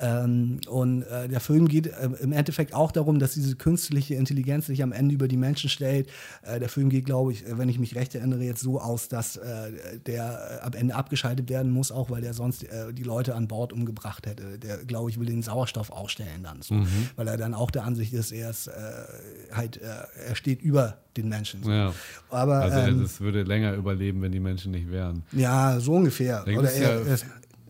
Ähm, 0.00 0.60
und 0.68 1.02
äh, 1.02 1.28
der 1.28 1.40
Film 1.40 1.68
geht 1.68 1.86
äh, 1.86 2.08
im 2.20 2.32
Endeffekt 2.32 2.74
auch 2.74 2.90
darum, 2.90 3.18
dass 3.18 3.34
diese 3.34 3.56
künstliche 3.56 4.14
Intelligenz 4.14 4.66
sich 4.66 4.82
am 4.82 4.92
Ende 4.92 5.14
über 5.14 5.28
die 5.28 5.36
Menschen 5.36 5.68
stellt. 5.68 6.08
Äh, 6.42 6.58
der 6.58 6.68
Film 6.68 6.88
geht, 6.88 7.04
glaube 7.04 7.32
ich, 7.32 7.44
wenn 7.46 7.68
ich 7.68 7.78
mich 7.78 7.94
recht 7.94 8.14
erinnere, 8.14 8.42
jetzt 8.42 8.62
so 8.62 8.80
aus, 8.80 9.08
dass 9.08 9.36
äh, 9.36 9.98
der 10.06 10.60
äh, 10.62 10.66
am 10.66 10.72
Ende 10.72 10.94
abgeschaltet 10.94 11.50
werden 11.50 11.70
muss, 11.70 11.92
auch 11.92 12.10
weil 12.10 12.22
der 12.22 12.32
sonst 12.32 12.64
äh, 12.64 12.92
die 12.94 13.02
Leute 13.02 13.34
an 13.34 13.46
Bord 13.46 13.72
umgebracht 13.72 14.26
hätte. 14.26 14.58
Der, 14.58 14.78
glaube 14.78 15.10
ich, 15.10 15.20
will 15.20 15.26
den 15.26 15.42
Sauerstoff 15.42 15.90
ausstellen 15.90 16.42
dann, 16.42 16.62
so, 16.62 16.74
mhm. 16.74 17.10
weil 17.16 17.28
er 17.28 17.36
dann 17.36 17.54
auch 17.54 17.70
der 17.70 17.84
Ansicht 17.84 18.12
ist, 18.12 18.32
er 18.32 18.50
ist 18.50 18.70
halt, 19.52 19.76
er 19.78 20.34
steht 20.34 20.62
über 20.62 20.98
den 21.16 21.28
Menschen. 21.28 21.62
So. 21.62 21.70
Ja. 21.70 21.94
Aber, 22.30 22.60
also 22.60 22.78
ähm, 22.78 23.02
es 23.02 23.20
würde 23.20 23.42
länger 23.42 23.74
überleben, 23.74 24.22
wenn 24.22 24.32
die 24.32 24.40
Menschen 24.40 24.72
nicht 24.72 24.90
wären. 24.90 25.22
Ja, 25.32 25.78
so 25.80 25.94
ungefähr. 25.94 26.44
Oder 26.46 26.72
er, 26.72 27.06
er, 27.06 27.18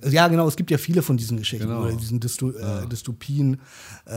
ja, 0.09 0.28
genau, 0.28 0.47
es 0.49 0.57
gibt 0.57 0.71
ja 0.71 0.78
viele 0.78 1.02
von 1.02 1.16
diesen 1.16 1.37
Geschichten 1.37 1.69
genau. 1.69 1.83
oder 1.83 1.92
diesen 1.92 2.21
Dysto 2.21 2.50
äh, 2.50 2.61
ja. 2.61 2.83
äh, 2.83 2.87
Dystopien, 2.88 3.61
äh, 4.07 4.12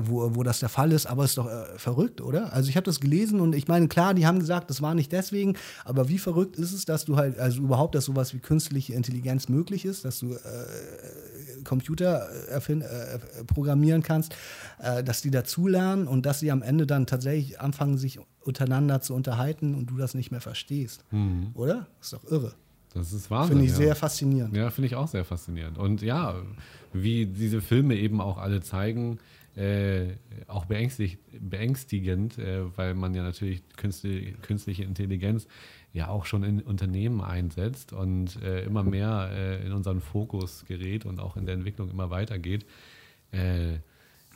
wo, 0.00 0.34
wo 0.34 0.42
das 0.42 0.60
der 0.60 0.68
Fall 0.68 0.92
ist, 0.92 1.06
aber 1.06 1.24
es 1.24 1.30
ist 1.30 1.38
doch 1.38 1.48
äh, 1.48 1.78
verrückt, 1.78 2.20
oder? 2.20 2.52
Also 2.52 2.68
ich 2.68 2.76
habe 2.76 2.84
das 2.84 3.00
gelesen 3.00 3.40
und 3.40 3.54
ich 3.54 3.68
meine, 3.68 3.88
klar, 3.88 4.14
die 4.14 4.26
haben 4.26 4.38
gesagt, 4.38 4.70
das 4.70 4.82
war 4.82 4.94
nicht 4.94 5.12
deswegen, 5.12 5.56
aber 5.84 6.08
wie 6.08 6.18
verrückt 6.18 6.56
ist 6.56 6.72
es, 6.72 6.84
dass 6.84 7.04
du 7.04 7.16
halt, 7.16 7.38
also 7.38 7.62
überhaupt, 7.62 7.94
dass 7.94 8.04
sowas 8.04 8.34
wie 8.34 8.38
künstliche 8.38 8.94
Intelligenz 8.94 9.48
möglich 9.48 9.84
ist, 9.84 10.04
dass 10.04 10.18
du 10.18 10.32
äh, 10.32 10.38
Computer 11.64 12.28
äh, 12.48 13.44
programmieren 13.46 14.02
kannst, 14.02 14.34
dass 15.04 15.22
die 15.22 15.30
dazulernen 15.30 16.06
und 16.08 16.26
dass 16.26 16.40
sie 16.40 16.50
am 16.50 16.62
Ende 16.62 16.86
dann 16.86 17.06
tatsächlich 17.06 17.60
anfangen, 17.60 17.96
sich 17.96 18.18
untereinander 18.40 19.00
zu 19.00 19.14
unterhalten 19.14 19.74
und 19.74 19.86
du 19.86 19.96
das 19.96 20.14
nicht 20.14 20.30
mehr 20.30 20.40
verstehst, 20.40 21.04
mhm. 21.10 21.50
oder? 21.54 21.86
Das 21.98 22.06
ist 22.06 22.12
doch 22.12 22.30
irre. 22.30 22.54
Das 22.94 23.12
ist 23.12 23.30
Wahnsinn. 23.30 23.56
Finde 23.56 23.64
ich 23.64 23.72
ja. 23.72 23.76
sehr 23.76 23.96
faszinierend. 23.96 24.56
Ja, 24.56 24.70
finde 24.70 24.86
ich 24.86 24.94
auch 24.94 25.08
sehr 25.08 25.24
faszinierend. 25.24 25.78
Und 25.78 26.00
ja, 26.00 26.36
wie 26.92 27.26
diese 27.26 27.60
Filme 27.60 27.96
eben 27.96 28.20
auch 28.20 28.38
alle 28.38 28.60
zeigen, 28.60 29.18
äh, 29.56 30.14
auch 30.46 30.64
beängstigend, 30.64 32.38
äh, 32.38 32.76
weil 32.76 32.94
man 32.94 33.14
ja 33.14 33.22
natürlich 33.22 33.62
künstliche, 33.76 34.32
künstliche 34.34 34.84
Intelligenz 34.84 35.46
ja 35.92 36.08
auch 36.08 36.26
schon 36.26 36.42
in 36.42 36.60
Unternehmen 36.60 37.20
einsetzt 37.20 37.92
und 37.92 38.42
äh, 38.42 38.64
immer 38.64 38.82
mehr 38.82 39.30
äh, 39.32 39.64
in 39.64 39.72
unseren 39.72 40.00
Fokus 40.00 40.64
gerät 40.66 41.06
und 41.06 41.20
auch 41.20 41.36
in 41.36 41.46
der 41.46 41.54
Entwicklung 41.54 41.88
immer 41.88 42.10
weitergeht. 42.10 42.66
Äh, 43.30 43.78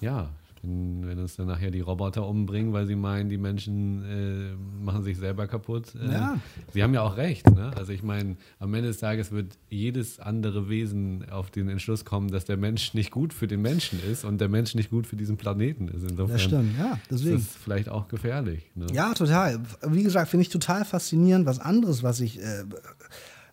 ja, 0.00 0.31
wenn, 0.62 1.07
wenn 1.07 1.19
uns 1.19 1.37
dann 1.37 1.47
nachher 1.47 1.71
die 1.71 1.81
Roboter 1.81 2.27
umbringen, 2.27 2.73
weil 2.73 2.87
sie 2.87 2.97
meinen, 2.97 3.29
die 3.29 3.38
Menschen 3.38 4.03
äh, 4.05 4.85
machen 4.85 5.03
sich 5.03 5.19
selber 5.19 5.47
kaputt. 5.47 5.95
Äh, 5.95 6.12
ja. 6.12 6.41
Sie 6.73 6.83
haben 6.83 6.95
ja 6.95 7.03
auch 7.03 7.17
recht. 7.17 7.49
Ne? 7.50 7.71
Also 7.77 7.93
ich 7.93 8.03
meine, 8.03 8.37
am 8.59 8.75
Ende 8.75 8.88
des 8.88 8.99
Tages 8.99 9.33
wird 9.33 9.59
jedes 9.69 10.19
andere 10.21 10.69
Wesen 10.69 11.29
auf 11.31 11.50
den 11.50 11.69
Entschluss 11.69 12.05
kommen, 12.05 12.31
dass 12.31 12.45
der 12.45 12.57
Mensch 12.57 12.95
nicht 12.95 13.11
gut 13.11 13.33
für 13.33 13.47
den 13.47 13.62
Menschen 13.62 14.00
ist 14.11 14.25
und 14.25 14.41
der 14.41 14.49
Mensch 14.49 14.75
nicht 14.75 14.91
gut 14.91 15.07
für 15.07 15.17
diesen 15.17 15.37
Planeten 15.37 15.88
ist. 15.88 16.03
Insofern 16.03 16.33
das 16.33 16.43
stimmt, 16.43 16.79
ja. 16.79 16.99
Deswegen. 17.11 17.37
ist 17.37 17.50
es 17.50 17.57
vielleicht 17.57 17.88
auch 17.88 18.09
gefährlich. 18.09 18.71
Ne? 18.75 18.87
Ja, 18.93 19.15
total. 19.15 19.61
Wie 19.87 20.03
gesagt, 20.03 20.31
finde 20.31 20.43
ich 20.43 20.49
total 20.49 20.85
faszinierend. 20.85 21.47
Was 21.47 21.59
anderes, 21.59 22.03
was 22.03 22.21
ich 22.21 22.41
äh, 22.41 22.65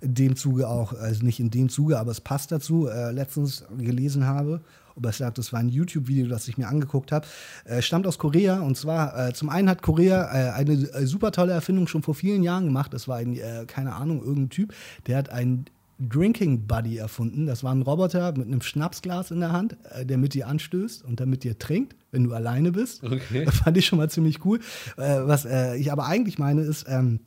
in 0.02 0.14
dem 0.14 0.36
Zuge 0.36 0.68
auch, 0.68 0.94
also 0.94 1.24
nicht 1.24 1.40
in 1.40 1.50
dem 1.50 1.70
Zuge, 1.70 2.00
aber 2.00 2.12
es 2.12 2.22
passt 2.22 2.52
dazu, 2.52 2.88
äh, 2.88 3.12
letztens 3.12 3.66
gelesen 3.78 4.26
habe 4.26 4.62
aber 4.96 5.10
ich 5.10 5.18
sage, 5.18 5.34
das 5.34 5.52
war 5.52 5.60
ein 5.60 5.70
YouTube-Video, 5.70 6.28
das 6.28 6.48
ich 6.48 6.58
mir 6.58 6.68
angeguckt 6.68 7.12
habe, 7.12 7.28
äh, 7.66 7.82
stammt 7.82 8.08
aus 8.08 8.18
Korea. 8.18 8.60
Und 8.62 8.77
zwar, 8.77 9.29
äh, 9.29 9.34
zum 9.34 9.50
einen 9.50 9.70
hat 9.70 9.81
Korea 9.81 10.24
äh, 10.24 10.51
eine 10.51 10.74
äh, 10.74 11.05
super 11.05 11.31
tolle 11.31 11.53
Erfindung 11.53 11.88
schon 11.88 12.03
vor 12.03 12.16
vielen 12.16 12.44
Jahren 12.44 12.66
gemacht. 12.66 12.94
Das 12.94 13.08
war 13.08 13.18
ein, 13.18 13.36
äh, 13.36 13.66
keine 13.68 13.94
Ahnung, 13.94 14.20
irgendein 14.20 14.50
Typ, 14.50 14.74
der 15.08 15.18
hat 15.18 15.29
einen 15.29 15.66
Drinking 16.00 16.68
Buddy 16.68 16.98
erfunden. 16.98 17.46
Das 17.46 17.64
war 17.64 17.74
ein 17.74 17.81
Roboter 17.81 18.34
mit 18.38 18.48
einem 18.48 18.62
Schnapsglas 18.62 19.31
in 19.31 19.40
der 19.40 19.51
Hand, 19.51 19.77
äh, 19.92 20.05
der 20.05 20.18
mit 20.18 20.34
dir 20.34 20.48
anstößt 20.48 21.03
und 21.03 21.20
damit 21.20 21.44
dir 21.44 21.58
trinkt, 21.58 21.96
wenn 22.12 22.25
du 22.25 22.34
alleine 22.34 22.72
bist. 22.72 23.03
Okay. 23.03 23.46
Das 23.46 23.55
fand 23.64 23.77
ich 23.77 23.86
schon 23.86 23.98
mal 23.98 24.10
ziemlich 24.10 24.44
cool. 24.46 24.60
was 24.98 25.46
ich 25.46 25.92
aber 25.92 26.05
eigentlich 26.05 26.38
meine, 26.38 26.62
ist, 26.62 26.86
ähm, 26.88 27.20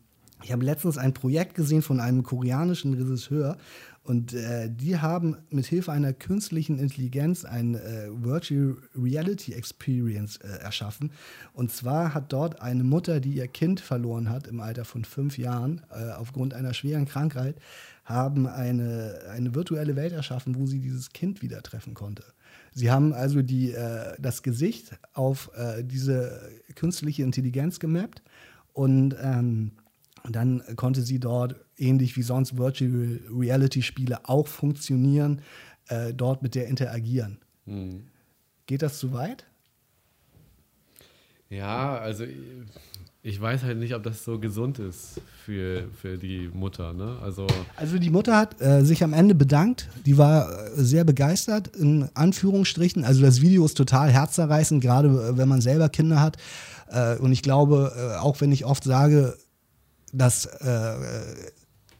ich 0.42 0.52
habe 0.52 0.64
letztens 0.64 0.98
ein 0.98 1.14
Projekt 1.14 1.54
gesehen 1.54 1.83
von 1.83 2.00
einem 2.00 2.22
koreanischen 2.22 2.94
Regisseur 2.94 3.57
und 4.09 4.33
äh, 4.33 4.71
die 4.71 4.97
haben 4.97 5.37
mit 5.51 5.66
Hilfe 5.66 5.92
einer 5.92 6.14
künstlichen 6.14 6.79
Intelligenz 6.79 7.44
eine 7.44 7.79
äh, 7.79 8.09
Virtual 8.11 8.79
Reality 8.97 9.53
Experience 9.53 10.38
äh, 10.38 10.49
erschaffen. 10.62 11.12
Und 11.53 11.73
zwar 11.73 12.14
hat 12.14 12.33
dort 12.33 12.62
eine 12.62 12.85
Mutter, 12.85 13.21
die 13.21 13.35
ihr 13.35 13.49
Kind 13.49 13.81
verloren 13.81 14.31
hat 14.31 14.47
im 14.47 14.61
Alter 14.61 14.87
von 14.87 15.05
fünf 15.05 15.37
Jahren 15.37 15.83
äh, 15.90 16.12
aufgrund 16.12 16.55
einer 16.55 16.73
schweren 16.73 17.05
Krankheit, 17.05 17.57
haben 18.07 18.47
eine, 18.47 19.18
eine 19.31 19.55
virtuelle 19.55 19.94
Welt 19.94 20.14
erschaffen, 20.14 20.55
wo 20.55 20.64
sie 20.64 20.81
dieses 20.81 21.11
Kind 21.11 21.42
wieder 21.42 21.62
treffen 21.62 21.92
konnte. 21.92 22.25
Sie 22.73 22.90
haben 22.90 23.12
also 23.12 23.42
die, 23.42 23.73
äh, 23.73 24.14
das 24.18 24.42
Gesicht 24.42 24.99
auf 25.12 25.51
äh, 25.55 25.85
diese 25.85 26.51
künstliche 26.77 27.25
Intelligenz 27.25 27.79
gemappt 27.79 28.23
und 28.73 29.14
ähm, 29.21 29.73
dann 30.36 30.62
konnte 30.76 31.02
sie 31.02 31.18
dort 31.18 31.56
ähnlich 31.76 32.16
wie 32.16 32.22
sonst 32.22 32.56
Virtual 32.56 33.20
Reality 33.30 33.82
Spiele 33.82 34.28
auch 34.28 34.46
funktionieren, 34.46 35.42
äh, 35.88 36.12
dort 36.12 36.42
mit 36.42 36.54
der 36.54 36.66
interagieren. 36.66 37.38
Mhm. 37.66 38.04
Geht 38.66 38.82
das 38.82 38.98
zu 38.98 39.12
weit? 39.12 39.46
Ja, 41.50 41.96
also 41.96 42.24
ich 43.22 43.40
weiß 43.40 43.62
halt 43.62 43.78
nicht, 43.78 43.94
ob 43.94 44.02
das 44.02 44.24
so 44.24 44.38
gesund 44.38 44.78
ist 44.78 45.20
für, 45.44 45.88
für 46.00 46.16
die 46.16 46.50
Mutter. 46.52 46.92
Ne? 46.92 47.18
Also, 47.20 47.46
also 47.76 47.98
die 47.98 48.10
Mutter 48.10 48.36
hat 48.36 48.60
äh, 48.60 48.84
sich 48.84 49.02
am 49.02 49.12
Ende 49.12 49.34
bedankt. 49.34 49.88
Die 50.06 50.18
war 50.18 50.50
äh, 50.50 50.70
sehr 50.76 51.04
begeistert, 51.04 51.68
in 51.76 52.08
Anführungsstrichen. 52.14 53.04
Also 53.04 53.22
das 53.22 53.40
Video 53.40 53.64
ist 53.64 53.74
total 53.74 54.10
herzzerreißend, 54.10 54.82
gerade 54.82 55.08
äh, 55.08 55.36
wenn 55.36 55.48
man 55.48 55.60
selber 55.60 55.88
Kinder 55.88 56.20
hat. 56.20 56.36
Äh, 56.90 57.16
und 57.16 57.32
ich 57.32 57.42
glaube, 57.42 58.18
auch 58.20 58.40
wenn 58.40 58.52
ich 58.52 58.64
oft 58.64 58.84
sage, 58.84 59.36
dass 60.12 60.47
äh, 60.47 60.94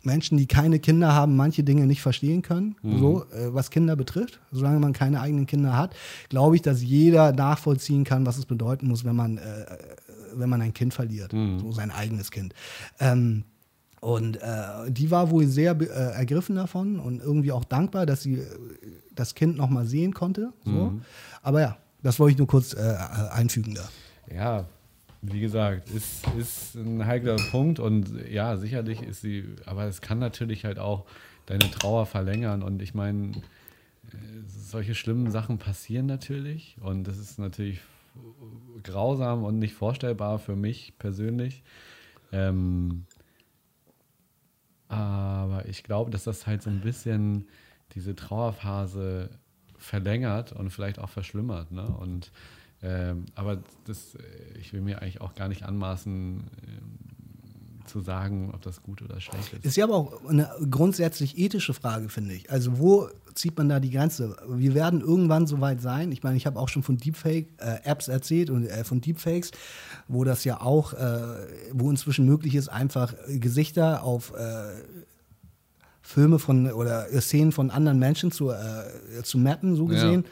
Menschen, 0.03 0.38
die 0.38 0.47
keine 0.47 0.79
Kinder 0.79 1.14
haben, 1.14 1.37
manche 1.37 1.64
Dinge 1.64 1.87
nicht 1.87 2.01
verstehen 2.01 2.42
können, 2.42 2.77
mhm. 2.83 2.99
so 2.99 3.25
äh, 3.25 3.53
was 3.53 3.71
Kinder 3.71 3.97
betrifft. 3.97 4.40
Solange 4.51 4.79
man 4.79 4.92
keine 4.92 5.21
eigenen 5.21 5.47
Kinder 5.47 5.77
hat, 5.77 5.94
glaube 6.29 6.57
ich, 6.57 6.62
dass 6.62 6.83
jeder 6.83 7.33
nachvollziehen 7.33 8.05
kann, 8.05 8.27
was 8.27 8.38
es 8.38 8.47
bedeuten 8.47 8.88
muss, 8.88 9.05
wenn 9.05 9.16
man, 9.16 9.38
äh, 9.38 9.66
wenn 10.35 10.49
man 10.49 10.62
ein 10.62 10.73
Kind 10.73 10.94
verliert, 10.94 11.33
mhm. 11.33 11.59
so 11.59 11.73
sein 11.73 11.90
eigenes 11.90 12.31
Kind. 12.31 12.55
Ähm, 13.01 13.44
und 14.01 14.37
äh, 14.37 14.90
die 14.90 15.11
war 15.11 15.31
wohl 15.31 15.47
sehr 15.47 15.73
äh, 15.81 15.85
ergriffen 15.85 16.57
davon 16.57 17.01
und 17.01 17.21
irgendwie 17.21 17.51
auch 17.53 17.64
dankbar, 17.64 18.07
dass 18.07 18.23
sie 18.23 18.35
äh, 18.35 18.47
das 19.14 19.35
Kind 19.35 19.57
noch 19.57 19.68
mal 19.68 19.87
sehen 19.87 20.14
konnte. 20.14 20.53
So. 20.64 20.71
Mhm. 20.71 21.03
Aber 21.42 21.61
ja, 21.61 21.77
das 22.03 22.21
wollte 22.21 22.33
ich 22.33 22.38
nur 22.38 22.47
kurz 22.47 22.75
äh, 22.75 22.97
einfügen 23.33 23.75
da. 23.75 23.88
Ja, 24.33 24.66
wie 25.20 25.40
gesagt, 25.40 25.90
ist, 25.90 26.26
ist 26.38 26.74
ein 26.74 27.04
heikler 27.04 27.37
Punkt 27.50 27.81
und 27.81 28.12
ja, 28.31 28.57
sicherlich 28.57 29.02
ist 29.02 29.20
sie, 29.20 29.44
aber 29.66 29.85
es 29.85 30.00
kann 30.00 30.18
natürlich 30.18 30.64
halt 30.64 30.78
auch 30.78 31.07
deine 31.46 31.70
Trauer 31.70 32.07
verlängern 32.07 32.62
und 32.62 32.83
ich 32.83 32.94
meine, 32.94 33.33
äh, 33.33 34.16
solche 34.46 34.94
schlimmen 34.94 35.31
Sachen 35.31 35.59
passieren 35.59 36.07
natürlich 36.07 36.76
und 36.81 37.04
das 37.04 37.18
ist 37.18 37.38
natürlich 37.38 37.81
grausam 38.83 39.44
und 39.44 39.59
nicht 39.59 39.74
vorstellbar 39.74 40.38
für 40.38 40.57
mich 40.57 40.94
persönlich. 40.98 41.62
Ähm, 42.33 43.04
aber 44.88 45.66
ich 45.66 45.83
glaube, 45.83 46.11
dass 46.11 46.24
das 46.24 46.46
halt 46.46 46.62
so 46.62 46.70
ein 46.70 46.81
bisschen 46.81 47.46
diese 47.94 48.14
Trauerphase 48.14 49.31
verlängert 49.76 50.52
und 50.52 50.70
vielleicht 50.70 50.98
auch 50.98 51.11
verschlimmert. 51.11 51.70
Ne? 51.70 51.87
Und 51.87 52.33
ähm, 52.82 53.26
aber 53.34 53.62
das, 53.84 54.14
äh, 54.14 54.58
ich 54.58 54.72
will 54.72 54.80
mir 54.80 55.02
eigentlich 55.02 55.20
auch 55.20 55.34
gar 55.34 55.48
nicht 55.48 55.64
anmaßen, 55.64 56.44
ähm, 56.66 57.08
zu 57.88 58.00
sagen, 58.00 58.50
ob 58.52 58.62
das 58.62 58.82
gut 58.82 59.02
oder 59.02 59.20
schlecht 59.20 59.54
ist. 59.54 59.64
Ist 59.64 59.76
ja 59.76 59.84
aber 59.84 59.96
auch 59.96 60.24
eine 60.28 60.48
grundsätzlich 60.70 61.38
ethische 61.38 61.74
Frage, 61.74 62.08
finde 62.08 62.34
ich. 62.34 62.50
Also 62.50 62.78
wo 62.78 63.08
zieht 63.34 63.56
man 63.56 63.68
da 63.68 63.80
die 63.80 63.90
Grenze? 63.90 64.36
Wir 64.48 64.74
werden 64.74 65.00
irgendwann 65.00 65.46
so 65.46 65.60
weit 65.60 65.80
sein. 65.80 66.12
Ich 66.12 66.22
meine, 66.22 66.36
ich 66.36 66.46
habe 66.46 66.58
auch 66.58 66.68
schon 66.68 66.82
von 66.82 66.98
Deepfake-Apps 66.98 68.08
äh, 68.08 68.12
erzählt 68.12 68.50
und 68.50 68.66
äh, 68.66 68.84
von 68.84 69.00
Deepfakes, 69.00 69.50
wo 70.06 70.24
das 70.24 70.44
ja 70.44 70.60
auch, 70.60 70.92
äh, 70.92 71.18
wo 71.72 71.90
inzwischen 71.90 72.26
möglich 72.26 72.54
ist, 72.54 72.68
einfach 72.68 73.14
Gesichter 73.26 74.02
auf 74.02 74.34
äh, 74.34 74.82
Filme 76.02 76.38
von 76.38 76.70
oder 76.72 77.06
Szenen 77.20 77.52
von 77.52 77.70
anderen 77.70 77.98
Menschen 77.98 78.32
zu, 78.32 78.50
äh, 78.50 79.22
zu 79.22 79.38
mappen, 79.38 79.76
so 79.76 79.86
gesehen. 79.86 80.24
Ja. 80.24 80.30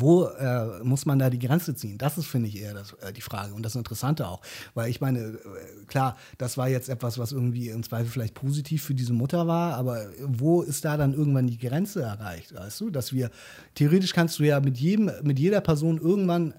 Wo 0.00 0.26
äh, 0.26 0.82
muss 0.82 1.06
man 1.06 1.18
da 1.18 1.30
die 1.30 1.38
Grenze 1.38 1.74
ziehen? 1.74 1.98
Das 1.98 2.18
ist, 2.18 2.26
finde 2.26 2.48
ich, 2.48 2.60
eher 2.60 2.74
das, 2.74 2.92
äh, 2.94 3.12
die 3.12 3.20
Frage 3.20 3.54
und 3.54 3.62
das 3.62 3.74
Interessante 3.74 4.28
auch. 4.28 4.40
Weil 4.74 4.90
ich 4.90 5.00
meine, 5.00 5.18
äh, 5.20 5.38
klar, 5.86 6.16
das 6.38 6.56
war 6.56 6.68
jetzt 6.68 6.88
etwas, 6.88 7.18
was 7.18 7.32
irgendwie 7.32 7.68
im 7.68 7.82
Zweifel 7.82 8.10
vielleicht 8.10 8.34
positiv 8.34 8.82
für 8.82 8.94
diese 8.94 9.12
Mutter 9.12 9.46
war, 9.46 9.74
aber 9.74 10.06
wo 10.22 10.62
ist 10.62 10.84
da 10.84 10.96
dann 10.96 11.14
irgendwann 11.14 11.46
die 11.46 11.58
Grenze 11.58 12.02
erreicht? 12.02 12.54
Weißt 12.54 12.80
du, 12.80 12.90
dass 12.90 13.12
wir, 13.12 13.30
theoretisch 13.74 14.12
kannst 14.12 14.38
du 14.38 14.44
ja 14.44 14.60
mit 14.60 14.78
jedem, 14.78 15.10
mit 15.22 15.38
jeder 15.38 15.60
Person 15.60 15.98
irgendwann 15.98 16.54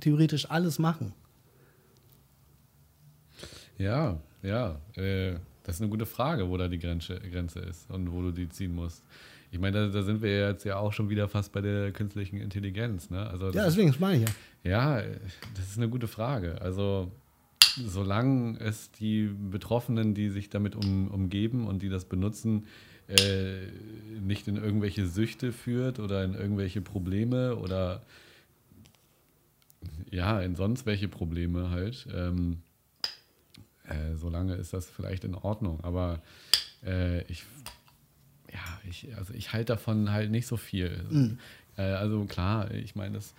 theoretisch 0.00 0.50
alles 0.50 0.78
machen. 0.78 1.12
Ja, 3.78 4.18
ja. 4.42 4.80
Äh, 4.96 5.36
das 5.64 5.76
ist 5.76 5.82
eine 5.82 5.90
gute 5.90 6.06
Frage, 6.06 6.48
wo 6.48 6.56
da 6.56 6.68
die 6.68 6.78
Grenze, 6.78 7.20
Grenze 7.20 7.60
ist 7.60 7.88
und 7.90 8.12
wo 8.12 8.20
du 8.22 8.32
die 8.32 8.48
ziehen 8.48 8.74
musst. 8.74 9.02
Ich 9.52 9.58
meine, 9.58 9.88
da, 9.88 9.92
da, 9.92 10.02
sind 10.02 10.22
wir 10.22 10.48
jetzt 10.48 10.64
ja 10.64 10.78
auch 10.78 10.94
schon 10.94 11.10
wieder 11.10 11.28
fast 11.28 11.52
bei 11.52 11.60
der 11.60 11.92
künstlichen 11.92 12.38
Intelligenz. 12.38 13.10
Ne? 13.10 13.28
Also 13.28 13.50
ja, 13.50 13.66
deswegen, 13.66 13.88
das 13.88 14.00
meine 14.00 14.24
ich 14.24 14.28
ja. 14.28 14.34
Ja, 14.64 15.02
das 15.54 15.66
ist 15.68 15.76
eine 15.76 15.90
gute 15.90 16.08
Frage. 16.08 16.60
Also, 16.62 17.12
solange 17.60 18.58
es 18.60 18.90
die 18.92 19.26
Betroffenen, 19.26 20.14
die 20.14 20.30
sich 20.30 20.48
damit 20.48 20.74
um, 20.74 21.08
umgeben 21.08 21.66
und 21.66 21.82
die 21.82 21.90
das 21.90 22.06
benutzen, 22.06 22.64
äh, 23.08 23.66
nicht 24.20 24.48
in 24.48 24.56
irgendwelche 24.56 25.06
Süchte 25.06 25.52
führt 25.52 25.98
oder 25.98 26.24
in 26.24 26.32
irgendwelche 26.32 26.80
Probleme 26.80 27.56
oder 27.56 28.02
ja, 30.10 30.40
in 30.40 30.56
sonst 30.56 30.86
welche 30.86 31.08
Probleme 31.08 31.68
halt, 31.68 32.06
ähm, 32.14 32.62
äh, 33.84 34.14
solange 34.14 34.54
ist 34.54 34.72
das 34.72 34.88
vielleicht 34.88 35.24
in 35.24 35.34
Ordnung. 35.34 35.80
Aber 35.82 36.22
äh, 36.86 37.22
ich 37.24 37.44
ja, 38.52 38.80
ich, 38.88 39.16
also 39.16 39.32
ich 39.34 39.52
halte 39.52 39.72
davon 39.72 40.10
halt 40.10 40.30
nicht 40.30 40.46
so 40.46 40.56
viel. 40.56 41.04
Mhm. 41.10 41.38
Äh, 41.76 41.82
also 41.82 42.24
klar, 42.24 42.70
ich 42.70 42.94
meine, 42.94 43.14
das 43.14 43.34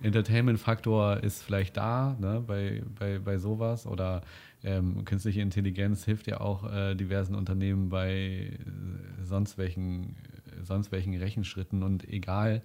Entertainment-Faktor 0.00 1.22
ist 1.22 1.42
vielleicht 1.42 1.76
da 1.76 2.16
ne, 2.20 2.42
bei, 2.46 2.82
bei, 2.98 3.18
bei 3.18 3.38
sowas 3.38 3.86
oder 3.86 4.22
ähm, 4.62 5.04
künstliche 5.04 5.40
Intelligenz 5.40 6.04
hilft 6.04 6.26
ja 6.26 6.40
auch 6.40 6.70
äh, 6.70 6.94
diversen 6.94 7.34
Unternehmen 7.34 7.88
bei 7.88 8.10
äh, 8.10 9.24
sonst 9.24 9.56
welchen, 9.56 10.16
sonst 10.62 10.92
welchen 10.92 11.14
Rechenschritten 11.14 11.82
und 11.82 12.06
egal 12.08 12.62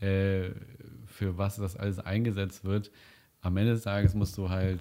äh, 0.00 0.50
für 1.06 1.36
was 1.36 1.56
das 1.56 1.76
alles 1.76 1.98
eingesetzt 1.98 2.64
wird, 2.64 2.92
am 3.40 3.56
Ende 3.56 3.72
des 3.72 3.82
Tages 3.82 4.14
musst 4.14 4.36
du 4.36 4.50
halt 4.50 4.80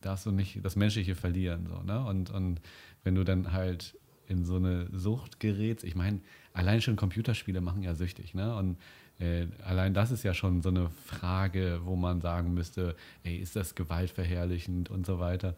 darfst 0.00 0.26
du 0.26 0.32
nicht 0.32 0.64
das 0.64 0.76
Menschliche 0.76 1.14
verlieren. 1.14 1.66
So, 1.68 1.80
ne? 1.82 2.04
und, 2.04 2.30
und 2.30 2.60
wenn 3.04 3.14
du 3.14 3.24
dann 3.24 3.52
halt 3.52 3.96
in 4.28 4.44
so 4.44 4.56
eine 4.56 4.88
Sucht 4.92 5.40
gerätst. 5.40 5.84
Ich 5.84 5.94
meine, 5.94 6.20
allein 6.52 6.80
schon 6.80 6.96
Computerspiele 6.96 7.60
machen 7.60 7.82
ja 7.82 7.94
süchtig, 7.94 8.34
ne? 8.34 8.54
Und 8.54 8.76
äh, 9.18 9.46
allein 9.64 9.94
das 9.94 10.10
ist 10.10 10.22
ja 10.22 10.34
schon 10.34 10.62
so 10.62 10.70
eine 10.70 10.90
Frage, 11.06 11.80
wo 11.84 11.96
man 11.96 12.20
sagen 12.20 12.54
müsste, 12.54 12.96
ey, 13.24 13.36
ist 13.36 13.56
das 13.56 13.74
gewaltverherrlichend 13.74 14.90
und 14.90 15.06
so 15.06 15.18
weiter. 15.18 15.56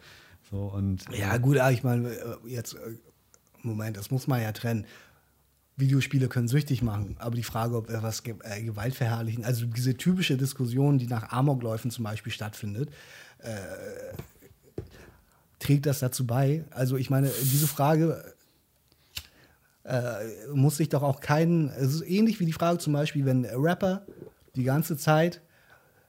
So 0.51 0.65
und 0.67 1.05
ja 1.17 1.37
gut, 1.39 1.59
ich 1.71 1.83
meine 1.83 2.09
äh, 2.09 2.37
jetzt 2.47 2.75
äh, 2.75 2.97
Moment, 3.63 3.97
das 3.97 4.11
muss 4.11 4.27
man 4.27 4.43
ja 4.43 4.53
trennen. 4.53 4.87
Videospiele 5.77 6.29
können 6.29 6.47
süchtig 6.47 6.83
machen, 6.83 7.17
aber 7.19 7.35
die 7.35 7.43
Frage, 7.43 7.77
ob 7.77 7.91
etwas 7.91 8.23
äh, 8.25 8.63
gewaltverherrlichen, 8.63 9.45
also 9.45 9.67
diese 9.67 9.97
typische 9.97 10.37
Diskussion, 10.37 10.99
die 10.99 11.09
nach 11.09 11.33
Amokläufen 11.33 11.91
zum 11.91 12.05
Beispiel 12.05 12.33
stattfindet, 12.33 12.91
äh, 13.39 14.15
trägt 15.59 15.87
das 15.87 15.99
dazu 15.99 16.27
bei? 16.27 16.65
Also 16.71 16.97
ich 16.97 17.11
meine, 17.11 17.29
diese 17.43 17.67
Frage 17.67 18.34
äh, 19.85 20.49
muss 20.53 20.77
sich 20.77 20.89
doch 20.89 21.03
auch 21.03 21.21
keinen. 21.21 21.69
Es 21.69 21.95
ist 21.95 22.03
ähnlich 22.03 22.41
wie 22.41 22.47
die 22.47 22.53
Frage 22.53 22.79
zum 22.79 22.93
Beispiel, 22.93 23.25
wenn 23.25 23.45
Rapper 23.45 24.07
die 24.57 24.65
ganze 24.65 24.97
Zeit 24.97 25.43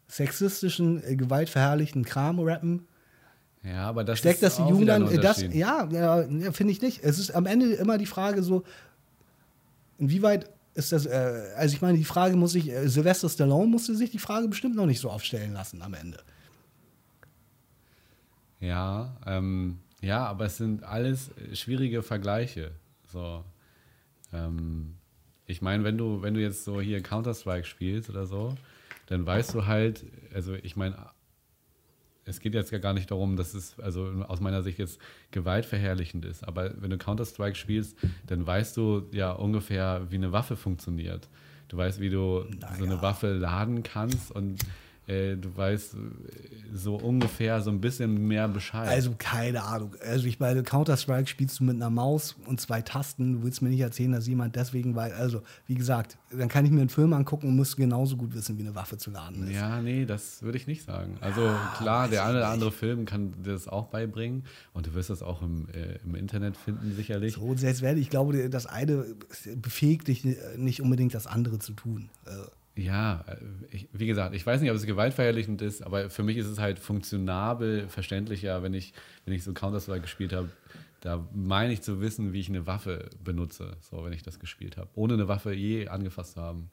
sexistischen, 0.08 1.04
äh, 1.04 1.16
gewaltverherrlichten 1.16 2.06
Kram 2.06 2.40
rappen. 2.40 2.88
Ja, 3.64 3.88
aber 3.88 4.04
das 4.04 4.20
steckt 4.20 4.44
das 4.44 4.58
die 4.58 4.64
Jugend 4.64 4.90
dann. 4.90 5.22
Das, 5.22 5.42
ja, 5.42 5.90
ja 5.92 6.52
finde 6.52 6.72
ich 6.72 6.82
nicht. 6.82 7.04
Es 7.04 7.18
ist 7.18 7.32
am 7.32 7.48
Ende 7.48 7.74
immer 7.74 7.98
die 7.98 8.06
Frage 8.06 8.44
so, 8.44 8.64
inwieweit 9.98 10.52
ist 10.76 10.92
das, 10.92 11.06
äh, 11.06 11.54
also 11.56 11.74
ich 11.74 11.82
meine, 11.82 11.98
die 11.98 12.04
Frage 12.04 12.36
muss 12.36 12.52
sich, 12.52 12.70
äh, 12.70 12.88
Sylvester 12.88 13.28
Stallone 13.28 13.68
musste 13.68 13.96
sich 13.96 14.12
die 14.12 14.20
Frage 14.20 14.48
bestimmt 14.48 14.76
noch 14.76 14.86
nicht 14.86 15.00
so 15.00 15.10
aufstellen 15.10 15.54
lassen 15.54 15.82
am 15.82 15.94
Ende. 15.96 16.20
Ja, 18.60 19.18
ähm, 19.26 19.80
ja, 20.02 20.26
aber 20.26 20.46
es 20.46 20.58
sind 20.58 20.84
alles 20.84 21.32
schwierige 21.54 22.04
Vergleiche. 22.04 22.72
So, 23.12 23.44
ähm, 24.36 24.96
ich 25.46 25.62
meine, 25.62 25.84
wenn 25.84 25.98
du, 25.98 26.22
wenn 26.22 26.34
du 26.34 26.42
jetzt 26.42 26.64
so 26.64 26.82
hier 26.82 27.02
Counter-Strike 27.02 27.66
spielst 27.66 28.10
oder 28.10 28.26
so, 28.26 28.56
dann 29.08 29.26
weißt 29.26 29.54
du 29.54 29.66
halt, 29.66 30.06
also 30.34 30.56
ich 30.56 30.76
meine, 30.76 30.96
es 32.26 32.40
geht 32.40 32.56
jetzt 32.56 32.72
gar 32.82 32.94
nicht 32.94 33.12
darum, 33.12 33.36
dass 33.38 33.54
es 33.54 33.80
also 33.80 34.08
aus 34.28 34.42
meiner 34.42 34.64
Sicht 34.64 34.80
jetzt 34.80 35.00
gewaltverherrlichend 35.32 36.26
ist, 36.26 36.44
aber 36.44 36.74
wenn 36.82 36.90
du 36.90 36.98
Counter-Strike 36.98 37.56
spielst, 37.56 37.98
dann 38.26 38.46
weißt 38.46 38.76
du 38.78 39.08
ja 39.12 39.32
ungefähr, 39.32 40.08
wie 40.10 40.16
eine 40.16 40.32
Waffe 40.32 40.56
funktioniert. 40.56 41.30
Du 41.68 41.78
weißt, 41.78 42.00
wie 42.00 42.10
du 42.10 42.46
naja. 42.60 42.76
so 42.78 42.84
eine 42.84 43.02
Waffe 43.02 43.34
laden 43.34 43.84
kannst 43.84 44.32
und 44.32 44.60
äh, 45.08 45.36
du 45.36 45.56
weißt 45.56 45.94
äh, 45.94 45.98
so 46.74 46.96
ungefähr 46.96 47.62
so 47.62 47.70
ein 47.70 47.80
bisschen 47.80 48.28
mehr 48.28 48.48
Bescheid. 48.48 48.88
Also 48.90 49.14
keine 49.18 49.64
Ahnung. 49.64 49.96
Also 50.04 50.26
ich 50.26 50.40
meine, 50.40 50.64
Counter-Strike 50.64 51.28
spielst 51.28 51.60
du 51.60 51.64
mit 51.64 51.76
einer 51.76 51.90
Maus 51.90 52.36
und 52.48 52.60
zwei 52.60 52.82
Tasten. 52.82 53.34
Du 53.34 53.44
willst 53.44 53.62
mir 53.62 53.70
nicht 53.70 53.82
erzählen, 53.82 54.12
dass 54.12 54.28
jemand 54.28 54.56
deswegen, 54.56 54.96
weil, 54.96 55.14
also 55.14 55.42
wie 55.68 55.76
gesagt, 55.76 56.18
dann 56.32 56.48
kann 56.48 56.66
ich 56.66 56.72
mir 56.72 56.82
einen 56.82 56.90
Film 56.90 57.14
angucken 57.14 57.50
und 57.50 57.56
müsste 57.56 57.78
genauso 57.78 58.18
gut 58.18 58.34
wissen, 58.34 58.58
wie 58.58 58.64
eine 58.64 58.74
Waffe 58.74 58.98
zu 58.98 59.12
laden 59.12 59.48
ist. 59.48 59.54
Ja, 59.54 59.82
nee, 59.82 60.06
das 60.06 60.42
würde 60.42 60.58
ich 60.58 60.66
nicht 60.66 60.84
sagen. 60.84 61.18
Also 61.22 61.42
ah, 61.42 61.76
klar, 61.78 62.08
der 62.08 62.26
eine 62.26 62.38
oder 62.38 62.50
andere 62.50 62.72
Film 62.72 63.06
kann 63.06 63.32
dir 63.44 63.54
das 63.54 63.68
auch 63.68 63.86
beibringen 63.86 64.44
und 64.74 64.88
du 64.88 64.94
wirst 64.96 65.12
das 65.12 65.22
auch 65.22 65.42
im, 65.44 65.68
äh, 65.70 66.00
im 66.04 66.16
Internet 66.16 66.58
finden, 66.58 66.96
sicherlich. 66.96 67.36
So, 67.36 67.56
selbst 67.56 67.82
wenn, 67.84 67.98
ich 67.98 68.10
glaube, 68.10 68.50
das 68.50 68.66
eine 68.66 69.06
befähigt 69.56 70.08
dich 70.08 70.26
nicht 70.58 70.82
unbedingt, 70.82 71.14
das 71.14 71.28
andere 71.28 71.60
zu 71.60 71.74
tun. 71.74 72.10
Also, 72.26 72.50
ja, 72.76 73.24
äh, 73.28 73.38
ich, 73.72 73.90
wie 73.94 74.08
gesagt, 74.08 74.36
ich 74.36 74.46
weiß 74.46 74.62
nicht, 74.62 74.70
ob 74.70 74.78
es 74.78 74.86
gewaltverherrlichend 74.86 75.62
ist, 75.62 75.82
aber 75.82 76.10
für 76.10 76.24
mich 76.24 76.38
ist 76.38 76.48
es 76.48 76.60
halt 76.60 76.80
funktionabel, 76.80 77.88
verständlicher, 77.88 78.62
wenn 78.64 78.74
ich, 78.74 78.94
wenn 79.26 79.34
ich 79.34 79.44
so 79.44 79.54
Counter-Strike 79.54 80.02
gespielt 80.02 80.34
habe. 80.34 80.50
Da 81.02 81.28
meine 81.34 81.72
ich 81.72 81.82
zu 81.82 82.02
wissen, 82.02 82.34
wie 82.34 82.40
ich 82.40 82.50
eine 82.50 82.66
Waffe 82.66 83.10
benutze, 83.24 83.78
so 83.80 84.04
wenn 84.04 84.14
ich 84.14 84.24
das 84.24 84.40
gespielt 84.40 84.78
habe, 84.78 84.90
ohne 84.96 85.14
eine 85.14 85.28
Waffe 85.28 85.54
je 85.54 85.88
angefasst 85.88 86.34
zu 86.34 86.42
haben. 86.42 86.72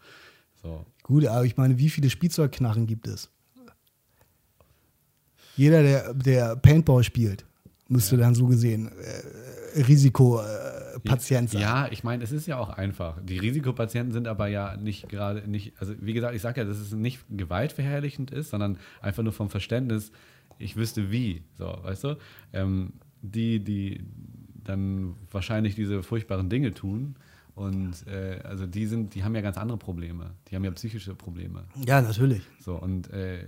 So. 0.62 0.86
Gut, 1.02 1.26
aber 1.26 1.44
ich 1.44 1.56
meine, 1.56 1.76
wie 1.78 1.90
viele 1.90 2.08
Spielzeugknarren 2.08 2.86
gibt 2.86 3.06
es? 3.08 3.30
Jeder, 5.56 5.82
der, 5.82 6.14
der 6.14 6.56
Paintball 6.56 7.04
spielt, 7.04 7.44
müsste 7.92 8.16
ja. 8.16 8.22
dann 8.22 8.34
so 8.34 8.46
gesehen 8.46 8.90
äh, 9.74 9.82
Risiko. 9.82 10.40
Äh, 10.40 10.82
sein. 11.04 11.48
Ja, 11.60 11.88
ich 11.90 12.04
meine, 12.04 12.22
es 12.22 12.32
ist 12.32 12.46
ja 12.46 12.58
auch 12.58 12.68
einfach. 12.68 13.18
Die 13.22 13.38
Risikopatienten 13.38 14.12
sind 14.12 14.28
aber 14.28 14.46
ja 14.46 14.76
nicht 14.76 15.08
gerade 15.08 15.48
nicht, 15.48 15.72
also 15.78 15.94
wie 16.00 16.12
gesagt, 16.12 16.34
ich 16.34 16.42
sage 16.42 16.60
ja, 16.60 16.66
dass 16.66 16.78
es 16.78 16.92
nicht 16.92 17.24
gewaltverherrlichend 17.30 18.30
ist, 18.30 18.50
sondern 18.50 18.78
einfach 19.00 19.22
nur 19.22 19.32
vom 19.32 19.50
Verständnis, 19.50 20.12
ich 20.58 20.76
wüsste 20.76 21.10
wie, 21.10 21.42
so, 21.56 21.76
weißt 21.82 22.04
du? 22.04 22.18
Ähm, 22.52 22.92
die, 23.22 23.60
die 23.64 24.00
dann 24.64 25.14
wahrscheinlich 25.30 25.74
diese 25.74 26.02
furchtbaren 26.02 26.48
Dinge 26.48 26.74
tun. 26.74 27.16
Und 27.54 28.06
äh, 28.06 28.40
also 28.44 28.66
die 28.66 28.86
sind, 28.86 29.14
die 29.14 29.24
haben 29.24 29.34
ja 29.34 29.42
ganz 29.42 29.58
andere 29.58 29.76
Probleme. 29.76 30.30
Die 30.48 30.56
haben 30.56 30.64
ja 30.64 30.70
psychische 30.70 31.14
Probleme. 31.14 31.64
Ja, 31.86 32.00
natürlich. 32.00 32.42
So, 32.60 32.76
und 32.76 33.10
äh, 33.10 33.44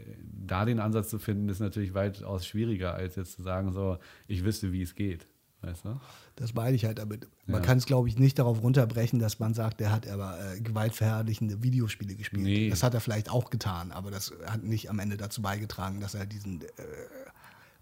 da 0.47 0.65
den 0.67 0.79
Ansatz 0.79 1.09
zu 1.09 1.19
finden, 1.19 1.49
ist 1.49 1.61
natürlich 1.61 1.95
weitaus 1.95 2.47
schwieriger, 2.47 2.95
als 2.95 3.17
jetzt 3.17 3.33
zu 3.33 3.43
sagen, 3.43 3.73
so, 3.73 3.99
ich 4.27 4.45
wüsste, 4.45 4.73
wie 4.73 4.83
es 4.83 4.95
geht. 4.95 5.27
Weißt 5.63 5.85
du? 5.87 5.99
Das 6.37 6.53
meine 6.53 6.77
ich 6.77 6.85
halt 6.85 6.99
damit. 6.99 7.27
Man 7.47 7.63
ja. 7.63 7.67
kann 7.67 7.79
es, 7.79 7.87
glaube 7.87 8.09
ich, 8.09 8.19
nicht 8.19 8.39
darauf 8.39 8.63
runterbrechen, 8.63 9.19
dass 9.19 9.39
man 9.39 9.55
sagt, 9.55 9.81
der 9.81 9.91
hat 9.91 10.07
aber 10.07 10.39
äh, 10.39 10.61
gewaltverherrlichende 10.61 11.63
Videospiele 11.63 12.15
gespielt. 12.15 12.43
Nee. 12.43 12.69
Das 12.69 12.83
hat 12.83 12.93
er 12.93 13.01
vielleicht 13.01 13.31
auch 13.31 13.49
getan, 13.49 13.91
aber 13.91 14.11
das 14.11 14.35
hat 14.47 14.63
nicht 14.63 14.91
am 14.91 14.99
Ende 14.99 15.17
dazu 15.17 15.41
beigetragen, 15.41 16.01
dass 16.01 16.15
er 16.15 16.27
diesen 16.27 16.61
äh, 16.63 16.67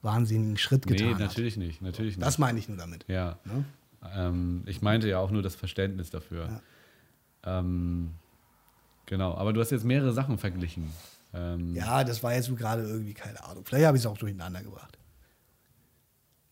wahnsinnigen 0.03 0.57
Schritt 0.57 0.87
getan 0.87 1.11
hat. 1.11 1.19
Nee, 1.19 1.25
natürlich 1.25 1.57
nicht, 1.57 1.83
natürlich 1.83 2.17
nicht. 2.17 2.27
Das 2.27 2.39
meine 2.39 2.59
ich 2.59 2.69
nur 2.69 2.77
damit. 2.77 3.05
Ja. 3.09 3.39
Ne? 3.45 3.65
Ähm, 4.15 4.63
ich 4.67 4.83
meinte 4.83 5.09
ja 5.09 5.19
auch 5.19 5.31
nur 5.31 5.43
das 5.43 5.55
Verständnis 5.55 6.11
dafür. 6.11 6.61
Ja. 7.45 7.59
Ähm, 7.59 8.11
genau, 9.07 9.35
aber 9.35 9.53
du 9.53 9.61
hast 9.61 9.71
jetzt 9.71 9.85
mehrere 9.85 10.13
Sachen 10.13 10.39
verglichen. 10.39 10.91
Ähm, 11.35 11.75
ja, 11.75 12.05
das 12.05 12.23
war 12.23 12.35
jetzt 12.35 12.47
so 12.47 12.55
gerade 12.55 12.83
irgendwie, 12.83 13.15
keine 13.15 13.43
Ahnung. 13.45 13.65
Vielleicht 13.65 13.87
habe 13.87 13.97
ich 13.97 14.03
es 14.03 14.07
auch 14.07 14.19
durcheinander 14.19 14.63
gebracht. 14.63 14.99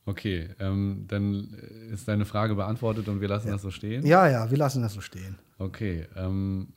Okay, 0.07 0.49
ähm, 0.59 1.05
dann 1.07 1.55
ist 1.93 2.09
deine 2.09 2.25
Frage 2.25 2.55
beantwortet 2.55 3.09
und 3.09 3.21
wir 3.21 3.29
lassen 3.29 3.49
ja. 3.49 3.53
das 3.55 3.63
so 3.63 3.71
stehen? 3.71 4.05
Ja, 4.05 4.29
ja, 4.29 4.51
wir 4.51 4.59
lassen 4.59 4.83
das 4.83 4.95
so 4.95 5.01
stehen. 5.01 5.39
Okay. 5.59 6.07
Ähm, 6.17 6.73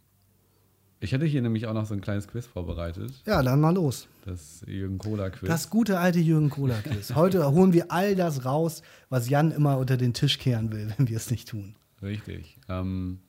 Ich 1.04 1.12
hätte 1.12 1.26
hier 1.26 1.42
nämlich 1.42 1.68
auch 1.68 1.74
noch 1.74 1.86
so 1.86 1.94
ein 1.94 2.00
kleines 2.00 2.30
Quiz 2.30 2.46
vorbereitet. 2.46 3.12
Ja, 3.26 3.44
dann 3.44 3.60
mal 3.60 3.76
los. 3.76 4.08
Das 4.24 4.64
Jürgen 4.66 5.00
Kohler 5.00 5.32
Quiz. 5.32 5.50
Das 5.50 5.70
gute 5.70 6.00
alte 6.00 6.20
Jürgen 6.20 6.50
Kohler 6.50 6.82
Quiz. 6.82 7.14
Heute 7.14 7.52
holen 7.52 7.74
wir 7.74 7.92
all 7.92 8.16
das 8.16 8.46
raus, 8.46 8.84
was 9.10 9.28
Jan 9.28 9.52
immer 9.52 9.78
unter 9.80 9.98
den 9.98 10.14
Tisch 10.14 10.40
kehren 10.40 10.72
will, 10.72 10.94
wenn 10.96 11.10
wir 11.10 11.18
es 11.18 11.30
nicht 11.30 11.50
tun. 11.50 11.76
Richtig. 12.02 12.58
Ähm, 12.70 13.20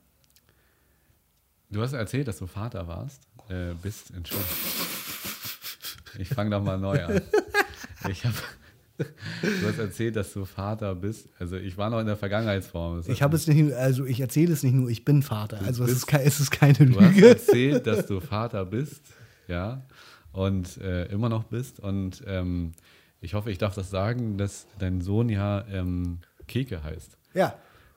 du 1.69 1.83
hast 1.83 1.95
erzählt, 1.95 2.29
dass 2.29 2.39
du 2.39 2.47
Vater 2.47 2.87
warst. 2.87 3.23
Äh, 3.49 3.75
bist, 3.83 4.13
Entschuldigung. 4.15 4.55
Ich 6.21 6.29
fange 6.29 6.51
doch 6.51 6.63
mal 6.63 6.79
neu 6.79 7.05
an. 7.05 7.23
Ich 8.09 8.25
habe 8.25 8.37
Du 8.99 9.67
hast 9.69 9.79
erzählt, 9.79 10.15
dass 10.17 10.33
du 10.33 10.45
Vater 10.45 10.95
bist. 10.95 11.29
Also 11.39 11.57
ich 11.57 11.77
war 11.77 11.91
noch 11.91 11.99
in 12.01 12.07
der 12.07 12.17
Vergangenheitsform. 12.17 12.99
Das 12.99 13.09
Ich 13.09 13.23
habe 13.23 13.35
es 13.37 13.47
nicht, 13.49 13.73
also 13.75 14.05
ich 14.05 14.21
erzähle 14.21 14.53
es 14.53 14.63
nicht 14.63 14.75
nur, 14.75 14.89
ich 14.89 15.05
bin 15.05 15.23
Vater. 15.23 15.61
Also 15.63 15.85
es 15.85 15.91
ist, 15.93 16.13
es 16.13 16.41
ist 16.41 16.51
keine 16.51 16.75
Du 16.75 17.01
hast 17.01 17.15
Lüge. 17.15 17.29
erzählt, 17.31 17.87
dass 17.87 18.07
du 18.07 18.21
Vater 18.21 18.65
bist, 18.65 19.03
ja, 19.49 19.85
und 20.33 20.77
äh, 20.79 21.07
immer 21.07 21.29
noch 21.29 21.45
bist. 21.45 21.81
Und 21.81 22.23
ähm, 22.27 22.73
ich 23.21 23.35
hoffe, 23.35 23.51
ich 23.51 23.59
darf 23.59 23.75
das 23.75 23.91
sagen, 23.91 24.39
dass 24.39 24.67
dein 24.79 25.01
Sohn 25.01 25.29
ja 25.29 25.65
ähm, 25.69 26.19
Keke 26.47 26.83
heißt. 26.85 27.17
Ja, 27.35 27.55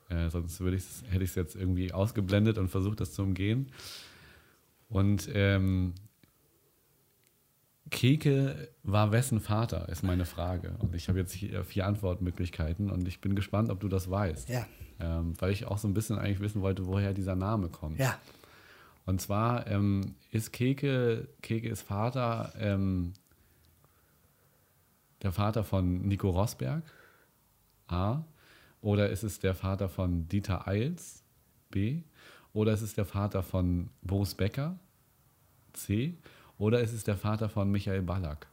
Äh, 0.09 0.29
sonst 0.29 0.59
würde 0.61 0.77
hätte 1.09 1.23
ich 1.23 1.29
es 1.31 1.35
jetzt 1.35 1.55
irgendwie 1.55 1.91
ausgeblendet 1.91 2.57
und 2.57 2.69
versucht, 2.69 3.01
das 3.01 3.13
zu 3.13 3.21
umgehen. 3.23 3.67
Und 4.89 5.29
ähm, 5.33 5.93
Keke 7.89 8.69
war 8.83 9.11
wessen 9.11 9.39
Vater, 9.39 9.87
ist 9.89 10.03
meine 10.03 10.25
Frage. 10.25 10.75
Und 10.79 10.95
ich 10.95 11.07
habe 11.09 11.19
jetzt 11.19 11.35
vier 11.35 11.85
Antwortmöglichkeiten 11.85 12.89
und 12.89 13.07
ich 13.07 13.21
bin 13.21 13.35
gespannt, 13.35 13.69
ob 13.69 13.79
du 13.79 13.87
das 13.87 14.09
weißt. 14.09 14.49
ja, 14.49 14.65
Ähm, 14.99 15.33
weil 15.39 15.51
ich 15.51 15.65
auch 15.65 15.77
so 15.77 15.87
ein 15.87 15.93
bisschen 15.93 16.17
eigentlich 16.17 16.39
wissen 16.39 16.61
wollte, 16.61 16.85
woher 16.87 17.13
dieser 17.13 17.35
Name 17.35 17.69
kommt. 17.69 17.99
ja. 17.99 18.17
Und 19.05 19.21
zwar 19.21 19.67
ähm, 19.67 20.15
ist 20.31 20.51
Keke, 20.51 21.29
Keke 21.41 21.69
ist 21.69 21.81
Vater, 21.81 22.51
ähm, 22.59 23.13
der 25.21 25.31
Vater 25.31 25.63
von 25.63 26.01
Nico 26.05 26.29
Rosberg, 26.29 26.83
A. 27.87 28.23
Oder 28.81 29.09
ist 29.09 29.23
es 29.23 29.39
der 29.39 29.55
Vater 29.55 29.87
von 29.87 30.27
Dieter 30.27 30.67
Eils, 30.67 31.23
B. 31.69 32.01
Oder 32.51 32.73
ist 32.73 32.81
es 32.81 32.95
der 32.95 33.05
Vater 33.05 33.43
von 33.43 33.89
Boris 34.01 34.35
Becker, 34.35 34.77
C. 35.71 36.17
Oder 36.57 36.81
ist 36.81 36.93
es 36.93 37.03
der 37.03 37.17
Vater 37.17 37.49
von 37.49 37.71
Michael 37.71 38.01
Ballack? 38.01 38.47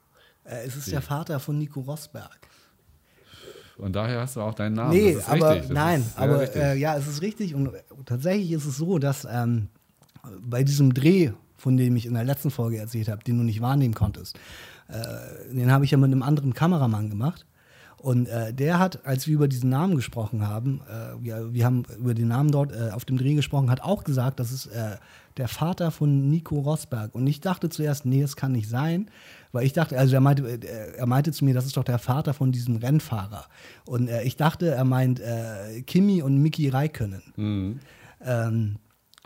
Äh, 0.45 0.67
es 0.67 0.77
ist 0.77 0.93
der 0.93 1.03
Vater 1.03 1.41
von 1.41 1.59
Nico 1.59 1.81
Rosberg. 1.81 2.39
Und 3.77 3.97
daher 3.97 4.21
hast 4.21 4.37
du 4.37 4.41
auch 4.41 4.55
deinen 4.55 4.75
Namen. 4.75 4.91
Nee, 4.91 5.17
aber 5.27 5.61
nein, 5.69 6.03
ist 6.03 6.19
aber 6.19 6.41
richtig. 6.41 6.63
äh, 6.63 6.77
ja, 6.77 6.97
es 6.97 7.09
ist 7.09 7.23
richtig. 7.23 7.55
Und 7.55 7.73
tatsächlich 8.07 8.53
ist 8.53 8.67
es 8.67 8.77
so, 8.77 8.99
dass 8.99 9.27
ähm, 9.29 9.69
bei 10.41 10.63
diesem 10.63 10.95
Dreh, 10.95 11.33
von 11.57 11.77
dem 11.77 11.97
ich 11.97 12.07
in 12.07 12.15
der 12.15 12.25
letzten 12.25 12.51
Folge 12.51 12.79
erzählt 12.79 13.09
habe, 13.09 13.25
den 13.25 13.39
du 13.39 13.45
nicht 13.45 13.61
wahrnehmen 13.61 13.95
konntest, 13.95 14.39
äh, 14.89 15.53
den 15.53 15.73
habe 15.73 15.85
ich 15.85 15.91
ja 15.91 15.99
mit 15.99 16.13
einem 16.13 16.23
anderen 16.23 16.55
Kameramann 16.55 17.11
gemacht. 17.11 17.47
Und 17.97 18.29
äh, 18.29 18.53
der 18.53 18.79
hat, 18.79 19.07
als 19.07 19.27
wir 19.27 19.35
über 19.35 19.49
diesen 19.49 19.71
Namen 19.71 19.97
gesprochen 19.97 20.47
haben, 20.47 20.83
äh, 20.89 21.25
wir, 21.25 21.55
wir 21.55 21.65
haben 21.65 21.85
über 21.99 22.13
den 22.13 22.29
Namen 22.29 22.51
dort 22.51 22.71
äh, 22.71 22.91
auf 22.91 23.07
dem 23.07 23.17
Dreh 23.17 23.35
gesprochen, 23.35 23.71
hat 23.71 23.81
auch 23.81 24.05
gesagt, 24.05 24.41
das 24.41 24.53
ist 24.53 24.67
äh, 24.67 24.99
der 25.37 25.49
Vater 25.49 25.91
von 25.91 26.29
Nico 26.29 26.61
Rosberg. 26.61 27.15
Und 27.15 27.27
ich 27.27 27.41
dachte 27.41 27.69
zuerst, 27.69 28.07
nee, 28.07 28.23
es 28.23 28.37
kann 28.37 28.53
nicht 28.53 28.69
sein, 28.69 29.11
weil 29.53 29.67
ich 29.67 29.73
dachte, 29.73 29.99
also 29.99 30.15
er 30.15 30.21
meinte, 30.21 30.47
äh, 30.49 30.97
er 30.97 31.07
meinte 31.07 31.33
zu 31.33 31.45
mir, 31.45 31.55
das 31.55 31.67
ist 31.67 31.77
doch 31.77 31.85
der 31.85 31.99
Vater 31.99 32.35
von 32.35 32.53
diesem 32.53 32.77
Rennfahrer. 32.77 33.47
Und 33.85 34.09
äh, 34.09 34.23
ich 34.23 34.37
dachte, 34.37 34.69
er 34.71 34.85
meint 34.85 35.21
äh, 35.21 35.83
Kimi 35.83 36.23
und 36.23 36.39
Miki 36.39 36.69
Räikkönen. 36.69 37.23
Mhm. 37.37 37.81
Ähm, 38.25 38.77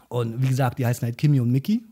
und 0.09 0.43
wie 0.43 0.49
gesagt, 0.49 0.79
die 0.79 0.87
heißen 0.87 1.05
halt 1.05 1.19
Kimi 1.19 1.41
und 1.41 1.51
Miki. 1.51 1.85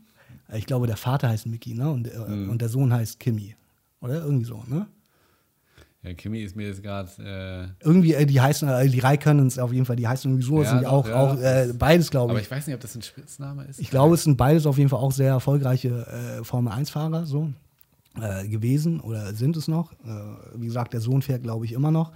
Ich 0.53 0.65
glaube, 0.65 0.87
der 0.87 0.97
Vater 0.97 1.29
heißt 1.29 1.45
Miki, 1.45 1.73
ne? 1.73 1.89
Und, 1.91 2.07
äh, 2.07 2.17
Mhm. 2.17 2.49
und 2.49 2.61
der 2.61 2.69
Sohn 2.69 2.91
heißt 2.91 3.19
Kimi. 3.19 3.55
Oder 4.01 4.23
irgendwie 4.23 4.45
so, 4.45 4.63
ne? 4.67 4.87
Ja, 6.07 6.13
Kimi 6.13 6.39
ist 6.39 6.55
mir 6.55 6.67
jetzt 6.67 6.81
gerade. 6.81 7.09
Äh, 7.81 7.85
Irgendwie, 7.85 8.13
äh, 8.13 8.25
die 8.25 8.39
heißen, 8.39 8.67
äh, 8.67 8.87
die 8.87 8.99
Räikkönens 8.99 9.59
auf 9.59 9.73
jeden 9.73 9.85
Fall, 9.85 9.95
die 9.95 10.07
heißen 10.07 10.29
irgendwie 10.31 10.45
so, 10.45 10.61
Ja, 10.61 10.69
sind 10.69 10.79
die 10.79 10.85
doch, 10.85 10.91
auch, 10.93 11.07
ja, 11.07 11.15
auch 11.15 11.37
äh, 11.37 11.73
beides, 11.77 12.09
glaube 12.09 12.31
aber 12.31 12.39
ich. 12.39 12.45
ich 12.45 12.51
weiß 12.51 12.67
nicht, 12.67 12.75
ob 12.75 12.81
das 12.81 12.95
ein 12.95 13.01
Spitzname 13.01 13.65
ist. 13.65 13.79
Ich 13.79 13.89
glaube, 13.89 14.15
es 14.15 14.23
sind 14.23 14.37
beides 14.37 14.65
auf 14.65 14.77
jeden 14.77 14.89
Fall 14.89 14.99
auch 14.99 15.11
sehr 15.11 15.29
erfolgreiche 15.29 16.07
äh, 16.39 16.43
Formel-1-Fahrer 16.43 17.25
so 17.25 17.49
äh, 18.21 18.47
gewesen 18.47 18.99
oder 19.01 19.33
sind 19.33 19.57
es 19.57 19.67
noch. 19.67 19.91
Äh, 19.93 19.95
wie 20.55 20.67
gesagt, 20.67 20.93
der 20.93 21.01
Sohn 21.01 21.21
fährt, 21.21 21.43
glaube 21.43 21.65
ich, 21.65 21.73
immer 21.73 21.91
noch. 21.91 22.13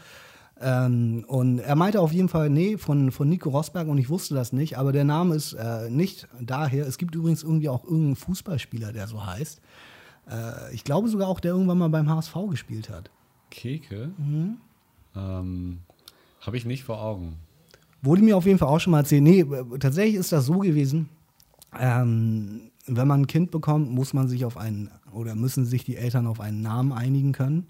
Ähm, 0.61 1.25
und 1.27 1.59
er 1.59 1.75
meinte 1.75 1.99
auf 1.99 2.13
jeden 2.13 2.29
Fall, 2.29 2.49
nee, 2.49 2.77
von, 2.77 3.11
von 3.11 3.27
Nico 3.27 3.49
Rosberg 3.49 3.87
und 3.87 3.97
ich 3.97 4.09
wusste 4.09 4.35
das 4.35 4.53
nicht, 4.53 4.77
aber 4.77 4.91
der 4.93 5.03
Name 5.05 5.35
ist 5.35 5.57
nicht 5.89 6.27
daher. 6.39 6.87
Es 6.87 6.97
gibt 6.97 7.15
übrigens 7.15 7.43
irgendwie 7.43 7.67
auch 7.67 7.83
irgendeinen 7.83 8.15
Fußballspieler, 8.15 8.93
der 8.93 9.07
so 9.07 9.25
heißt. 9.25 9.59
Ich 10.71 10.83
glaube 10.83 11.09
sogar 11.09 11.27
auch, 11.27 11.39
der 11.39 11.51
irgendwann 11.53 11.79
mal 11.79 11.89
beim 11.89 12.07
HSV 12.07 12.35
gespielt 12.51 12.89
hat. 12.91 13.09
Keke? 13.51 14.09
Mhm. 14.17 14.57
Ähm, 15.15 15.79
Habe 16.41 16.57
ich 16.57 16.65
nicht 16.65 16.83
vor 16.83 16.99
Augen. 17.01 17.35
Wurde 18.01 18.23
mir 18.23 18.35
auf 18.35 18.47
jeden 18.47 18.57
Fall 18.57 18.69
auch 18.69 18.79
schon 18.79 18.91
mal 18.91 18.99
erzählt. 18.99 19.21
Nee, 19.21 19.41
äh, 19.41 19.77
tatsächlich 19.79 20.15
ist 20.15 20.31
das 20.31 20.47
so 20.47 20.57
gewesen. 20.57 21.09
Ähm, 21.79 22.71
wenn 22.87 23.07
man 23.07 23.21
ein 23.21 23.27
Kind 23.27 23.51
bekommt, 23.51 23.91
muss 23.91 24.13
man 24.13 24.27
sich 24.27 24.43
auf 24.43 24.57
einen 24.57 24.89
oder 25.13 25.35
müssen 25.35 25.65
sich 25.65 25.83
die 25.83 25.97
Eltern 25.97 26.25
auf 26.25 26.39
einen 26.39 26.61
Namen 26.61 26.91
einigen 26.91 27.31
können. 27.31 27.67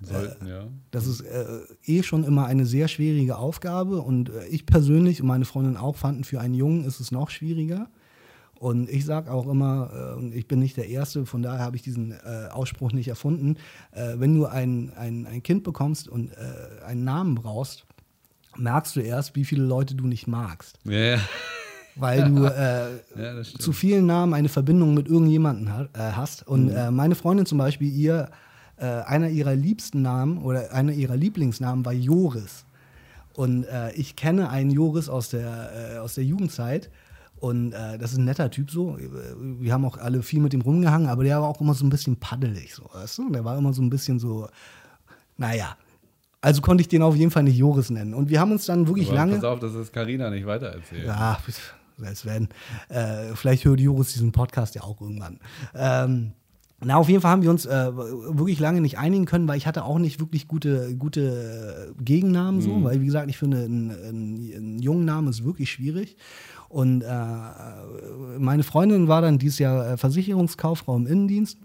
Sollten, 0.00 0.46
ja. 0.46 0.66
Das 0.90 1.06
ist 1.06 1.22
äh, 1.22 1.46
eh 1.86 2.02
schon 2.02 2.24
immer 2.24 2.46
eine 2.46 2.66
sehr 2.66 2.88
schwierige 2.88 3.38
Aufgabe 3.38 4.02
und 4.02 4.28
äh, 4.28 4.46
ich 4.48 4.66
persönlich 4.66 5.20
und 5.22 5.28
meine 5.28 5.44
Freundin 5.44 5.76
auch 5.76 5.96
fanden, 5.96 6.24
für 6.24 6.40
einen 6.40 6.54
Jungen 6.54 6.84
ist 6.84 7.00
es 7.00 7.10
noch 7.10 7.30
schwieriger. 7.30 7.88
Und 8.64 8.88
ich 8.88 9.04
sage 9.04 9.30
auch 9.30 9.46
immer, 9.46 9.90
äh, 9.92 10.16
und 10.16 10.34
ich 10.34 10.48
bin 10.48 10.58
nicht 10.58 10.78
der 10.78 10.88
Erste, 10.88 11.26
von 11.26 11.42
daher 11.42 11.62
habe 11.62 11.76
ich 11.76 11.82
diesen 11.82 12.12
äh, 12.12 12.48
Ausspruch 12.50 12.92
nicht 12.92 13.08
erfunden, 13.08 13.56
äh, 13.92 14.14
wenn 14.16 14.34
du 14.34 14.46
ein, 14.46 14.90
ein, 14.96 15.26
ein 15.26 15.42
Kind 15.42 15.64
bekommst 15.64 16.08
und 16.08 16.30
äh, 16.30 16.82
einen 16.86 17.04
Namen 17.04 17.34
brauchst, 17.34 17.84
merkst 18.56 18.96
du 18.96 19.00
erst, 19.00 19.36
wie 19.36 19.44
viele 19.44 19.64
Leute 19.64 19.94
du 19.94 20.06
nicht 20.06 20.26
magst. 20.28 20.78
Ja. 20.84 21.18
Weil 21.94 22.24
du 22.24 22.46
äh, 22.46 23.34
Ja, 23.36 23.42
zu 23.42 23.74
vielen 23.74 24.06
Namen 24.06 24.32
eine 24.32 24.48
Verbindung 24.48 24.94
mit 24.94 25.08
irgendjemandem 25.08 25.70
ha 25.70 25.82
äh, 25.92 26.12
hast. 26.12 26.48
Und 26.48 26.70
äh, 26.70 26.90
meine 26.90 27.16
Freundin 27.16 27.44
zum 27.44 27.58
Beispiel, 27.58 27.92
ihr, 27.92 28.30
einer 28.78 29.28
ihrer 29.28 29.54
liebsten 29.54 30.00
Namen 30.02 30.38
oder 30.38 30.72
einer 30.72 30.92
ihrer 30.92 31.16
Lieblingsnamen 31.16 31.84
war 31.84 31.92
Joris. 31.92 32.64
Und 33.34 33.66
ich 33.94 34.16
kenne 34.16 34.50
einen 34.50 34.70
Joris 34.70 35.08
aus 35.08 35.28
der, 35.28 36.00
aus 36.02 36.14
der 36.14 36.24
Jugendzeit. 36.24 36.90
Und 37.44 37.72
äh, 37.72 37.98
das 37.98 38.12
ist 38.12 38.18
ein 38.18 38.24
netter 38.24 38.50
Typ 38.50 38.70
so. 38.70 38.96
Wir 38.96 39.70
haben 39.74 39.84
auch 39.84 39.98
alle 39.98 40.22
viel 40.22 40.40
mit 40.40 40.54
ihm 40.54 40.62
rumgehangen, 40.62 41.08
aber 41.08 41.24
der 41.24 41.42
war 41.42 41.48
auch 41.50 41.60
immer 41.60 41.74
so 41.74 41.84
ein 41.84 41.90
bisschen 41.90 42.16
paddelig, 42.16 42.74
so, 42.74 42.88
weißt 42.90 43.18
du? 43.18 43.30
Der 43.32 43.44
war 43.44 43.58
immer 43.58 43.74
so 43.74 43.82
ein 43.82 43.90
bisschen 43.90 44.18
so, 44.18 44.48
naja. 45.36 45.76
Also 46.40 46.62
konnte 46.62 46.80
ich 46.80 46.88
den 46.88 47.02
auf 47.02 47.14
jeden 47.14 47.30
Fall 47.30 47.42
nicht 47.42 47.58
Joris 47.58 47.90
nennen. 47.90 48.14
Und 48.14 48.30
wir 48.30 48.40
haben 48.40 48.50
uns 48.50 48.64
dann 48.64 48.88
wirklich 48.88 49.08
Aber 49.08 49.18
lange. 49.18 49.34
Pass 49.34 49.44
auf, 49.44 49.60
dass 49.60 49.74
es 49.74 49.92
Carina 49.92 50.30
nicht 50.30 50.46
weitererzählt. 50.46 51.04
Ja, 51.04 51.38
selbst 51.98 52.24
wenn. 52.24 52.48
Äh, 52.88 53.34
vielleicht 53.34 53.66
hört 53.66 53.78
Joris 53.78 54.14
diesen 54.14 54.32
Podcast 54.32 54.74
ja 54.74 54.82
auch 54.82 55.02
irgendwann. 55.02 55.38
Ähm, 55.74 56.32
na, 56.84 56.96
auf 56.96 57.08
jeden 57.08 57.20
Fall 57.20 57.30
haben 57.30 57.42
wir 57.42 57.50
uns 57.50 57.66
äh, 57.66 57.96
wirklich 57.96 58.58
lange 58.58 58.80
nicht 58.80 58.98
einigen 58.98 59.24
können, 59.26 59.48
weil 59.48 59.56
ich 59.56 59.66
hatte 59.66 59.84
auch 59.84 59.98
nicht 59.98 60.20
wirklich 60.20 60.48
gute, 60.48 60.94
gute 60.96 61.94
Gegennamen 61.98 62.60
so, 62.60 62.82
weil 62.84 63.00
wie 63.00 63.06
gesagt, 63.06 63.30
ich 63.30 63.38
finde, 63.38 63.64
ein, 63.64 63.90
ein, 63.90 64.52
ein 64.54 64.78
jungen 64.80 65.04
Namen 65.04 65.28
ist 65.28 65.44
wirklich 65.44 65.70
schwierig. 65.70 66.16
Und 66.74 67.02
äh, 67.02 67.06
meine 68.36 68.64
Freundin 68.64 69.06
war 69.06 69.22
dann 69.22 69.38
dieses 69.38 69.60
Jahr 69.60 69.92
äh, 69.92 69.96
Versicherungskauffrau 69.96 70.96
im 70.96 71.06
Innendienst. 71.06 71.56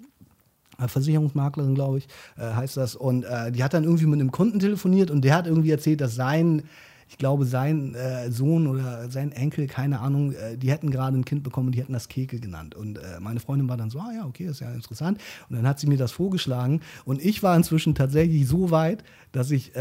Äh, 0.78 0.88
Versicherungsmaklerin, 0.88 1.74
glaube 1.74 1.98
ich, 1.98 2.08
äh, 2.38 2.54
heißt 2.54 2.78
das. 2.78 2.96
Und 2.96 3.24
äh, 3.24 3.52
die 3.52 3.64
hat 3.64 3.74
dann 3.74 3.86
irgendwie 3.86 4.06
mit 4.06 4.20
einem 4.20 4.32
Kunden 4.32 4.60
telefoniert 4.60 5.10
und 5.10 5.22
der 5.26 5.34
hat 5.34 5.48
irgendwie 5.48 5.72
erzählt, 5.72 6.00
dass 6.00 6.14
sein, 6.14 6.62
ich 7.08 7.18
glaube, 7.18 7.46
sein 7.46 7.96
äh, 7.96 8.30
Sohn 8.30 8.68
oder 8.68 9.10
sein 9.10 9.32
Enkel, 9.32 9.66
keine 9.66 10.00
Ahnung, 10.00 10.34
äh, 10.34 10.60
die 10.60 10.70
hätten 10.70 10.92
gerade 10.92 11.18
ein 11.18 11.26
Kind 11.26 11.42
bekommen 11.42 11.70
und 11.70 11.72
die 11.76 11.80
hätten 11.82 11.94
das 11.94 12.08
Keke 12.08 12.40
genannt. 12.40 12.76
Und 12.76 13.00
meine 13.20 13.40
Freundin 13.40 13.68
war 13.68 13.78
dann 13.78 13.90
so, 13.90 13.98
ah 13.98 14.12
ja, 14.16 14.28
okay, 14.28 14.46
ist 14.46 14.60
ja 14.60 14.72
interessant. 14.72 15.20
Und 15.50 15.56
dann 15.56 15.68
hat 15.68 15.80
sie 15.80 15.88
mir 15.88 15.98
das 15.98 16.12
vorgeschlagen. 16.12 16.82
Und 17.04 17.20
ich 17.20 17.42
war 17.42 17.58
inzwischen 17.58 17.96
tatsächlich 17.96 18.48
so 18.48 18.70
weit, 18.70 19.04
dass 19.32 19.50
ich 19.50 19.72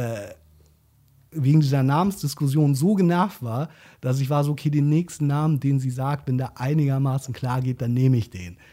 wegen 1.31 1.61
dieser 1.61 1.83
Namensdiskussion 1.83 2.75
so 2.75 2.95
genervt 2.95 3.43
war, 3.43 3.69
dass 4.01 4.21
ich 4.21 4.31
war 4.31 4.45
so, 4.45 4.53
okay, 4.53 4.71
den 4.71 4.89
nächsten 4.89 5.27
Namen, 5.27 5.61
den 5.61 5.81
sie 5.81 5.91
sagt, 5.91 6.29
wenn 6.29 6.39
der 6.39 6.61
einigermaßen 6.61 7.35
klar 7.35 7.61
geht, 7.61 7.81
dann 7.81 7.95
nehme 7.95 8.17
ich 8.17 8.31
den. 8.31 8.57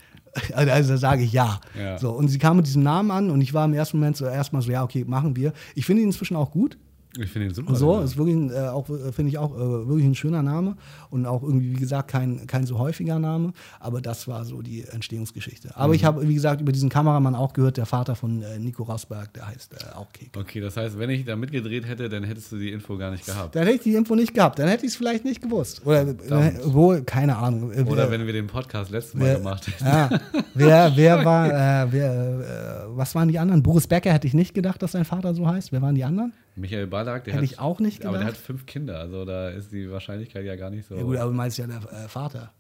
Also, 0.54 0.92
da 0.92 0.98
sage 0.98 1.24
ich 1.24 1.32
ja. 1.32 1.62
Ja. 1.80 1.98
So, 1.98 2.12
und 2.12 2.28
sie 2.28 2.40
kam 2.40 2.58
mit 2.58 2.68
diesem 2.68 2.84
Namen 2.84 3.10
an 3.10 3.30
und 3.30 3.40
ich 3.40 3.54
war 3.54 3.64
im 3.64 3.74
ersten 3.74 3.98
Moment 3.98 4.18
so 4.18 4.26
erstmal 4.26 4.62
so, 4.62 4.70
ja, 4.70 4.84
okay, 4.84 5.06
machen 5.06 5.38
wir. 5.38 5.54
Ich 5.76 5.86
finde 5.86 6.02
ihn 6.02 6.10
inzwischen 6.10 6.36
auch 6.36 6.52
gut. 6.52 6.78
Ich 7.18 7.30
finde 7.32 7.48
ihn 7.48 7.54
super. 7.54 7.76
So, 7.76 8.00
ist 8.00 8.18
wirklich, 8.18 8.36
ein, 8.36 8.52
äh, 8.52 8.68
auch, 8.68 8.90
äh, 8.90 9.12
finde 9.12 9.30
ich 9.30 9.38
auch 9.38 9.56
äh, 9.56 9.88
wirklich 9.88 10.06
ein 10.06 10.16
schöner 10.16 10.44
Name 10.44 10.76
und 11.10 11.26
auch 11.26 11.44
irgendwie, 11.44 11.72
wie 11.72 11.80
gesagt, 11.80 12.10
kein, 12.12 12.46
kein 12.48 12.66
so 12.66 12.78
häufiger 12.78 13.20
Name, 13.20 13.54
aber 13.80 14.02
das 14.02 14.28
war 14.28 14.44
so 14.46 14.62
die 14.62 14.84
Entstehungsgeschichte. 14.84 15.76
Aber 15.76 15.90
Mhm. 15.90 15.94
ich 15.94 16.06
habe, 16.06 16.28
wie 16.28 16.34
gesagt, 16.34 16.62
über 16.62 16.72
diesen 16.72 16.90
Kameramann 16.90 17.36
auch 17.36 17.54
gehört, 17.54 17.78
der 17.78 17.86
Vater 17.86 18.16
von 18.16 18.42
äh, 18.42 18.60
Nico 18.60 18.84
Rosberg, 18.84 19.34
der 19.34 19.48
heißt 19.48 19.74
äh, 19.74 19.96
auch 19.96 20.12
Kek. 20.12 20.32
Okay, 20.38 20.60
das 20.60 20.76
heißt, 20.78 21.00
wenn 21.00 21.10
ich 21.10 21.26
da 21.26 21.36
mitgedreht 21.36 21.88
hätte, 21.88 22.10
dann 22.10 22.24
hättest 22.24 22.52
du 22.52 22.58
die 22.58 22.72
Info 22.72 22.98
gar 22.98 23.12
nicht 23.12 23.26
gehabt. 23.26 23.56
Dann 23.56 23.64
hätte 23.64 23.76
ich 23.78 23.84
die 23.84 23.96
Info 23.96 24.16
nicht 24.16 24.34
gehabt, 24.34 24.60
dann 24.60 24.68
hätte 24.68 24.86
ich 24.86 24.92
es 24.92 24.98
vielleicht 24.98 25.24
nicht 25.26 25.42
gewusst. 25.42 25.86
Oder 25.86 26.02
äh, 26.10 26.54
wohl, 26.66 27.04
keine 27.04 27.38
Ahnung. 27.38 27.72
Oder 27.86 28.12
wenn 28.12 28.26
wir 28.26 28.34
den 28.34 28.48
Podcast 28.48 28.92
letztes 28.92 29.14
Mal 29.16 29.26
wer- 29.26 29.38
gemacht 29.38 29.68
hätten. 29.68 29.86
Ja, 29.86 30.10
wer, 30.54 30.92
wer 30.96 31.24
war, 31.26 31.92
wer, 31.92 32.88
was 32.90 33.16
waren 33.16 33.28
die 33.30 33.40
anderen? 33.40 33.64
Boris 33.64 33.88
Becker 33.88 34.12
hätte 34.12 34.28
ich 34.28 34.34
nicht 34.34 34.54
gedacht, 34.54 34.82
dass 34.82 34.92
sein 34.94 35.06
Vater 35.06 35.34
so 35.34 35.48
heißt. 35.48 35.72
Wer 35.72 35.82
waren 35.82 35.96
die 35.96 36.04
anderen? 36.04 36.34
Michael 36.56 36.88
Ballack, 36.88 37.26
der 37.26 37.34
Hätte 37.34 37.44
hat, 37.46 37.52
ich 37.52 37.60
auch 37.60 37.80
nicht 37.80 38.06
Aber 38.06 38.18
der 38.18 38.28
hat 38.28 38.34
gedacht. 38.34 38.46
fünf 38.46 38.66
Kinder, 38.66 39.00
also 39.00 39.26
da 39.26 39.50
ist 39.50 39.72
die 39.72 39.90
Wahrscheinlichkeit 39.92 40.46
ja 40.46 40.56
gar 40.56 40.70
nicht 40.70 40.88
so. 40.88 40.96
Ja 40.96 41.04
gut, 41.04 41.18
aber 41.18 41.32
du 41.32 41.36
meinst 41.36 41.58
ja 41.58 41.68
der 41.68 41.78
äh, 41.78 42.08
Vater. 42.08 42.52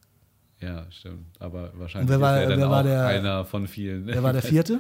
Ja, 0.62 0.86
stimmt. 0.90 1.26
Aber 1.40 1.72
wahrscheinlich 1.76 2.10
wer 2.10 2.20
war- 2.22 2.38
ist 2.38 2.44
er 2.44 2.50
dann 2.50 2.60
wer 2.60 2.70
war 2.70 2.80
auch 2.82 2.84
der- 2.84 3.06
einer 3.08 3.46
von 3.46 3.68
vielen. 3.68 4.06
Wer 4.08 4.22
war 4.24 4.34
der 4.34 4.42
vierte? 4.42 4.80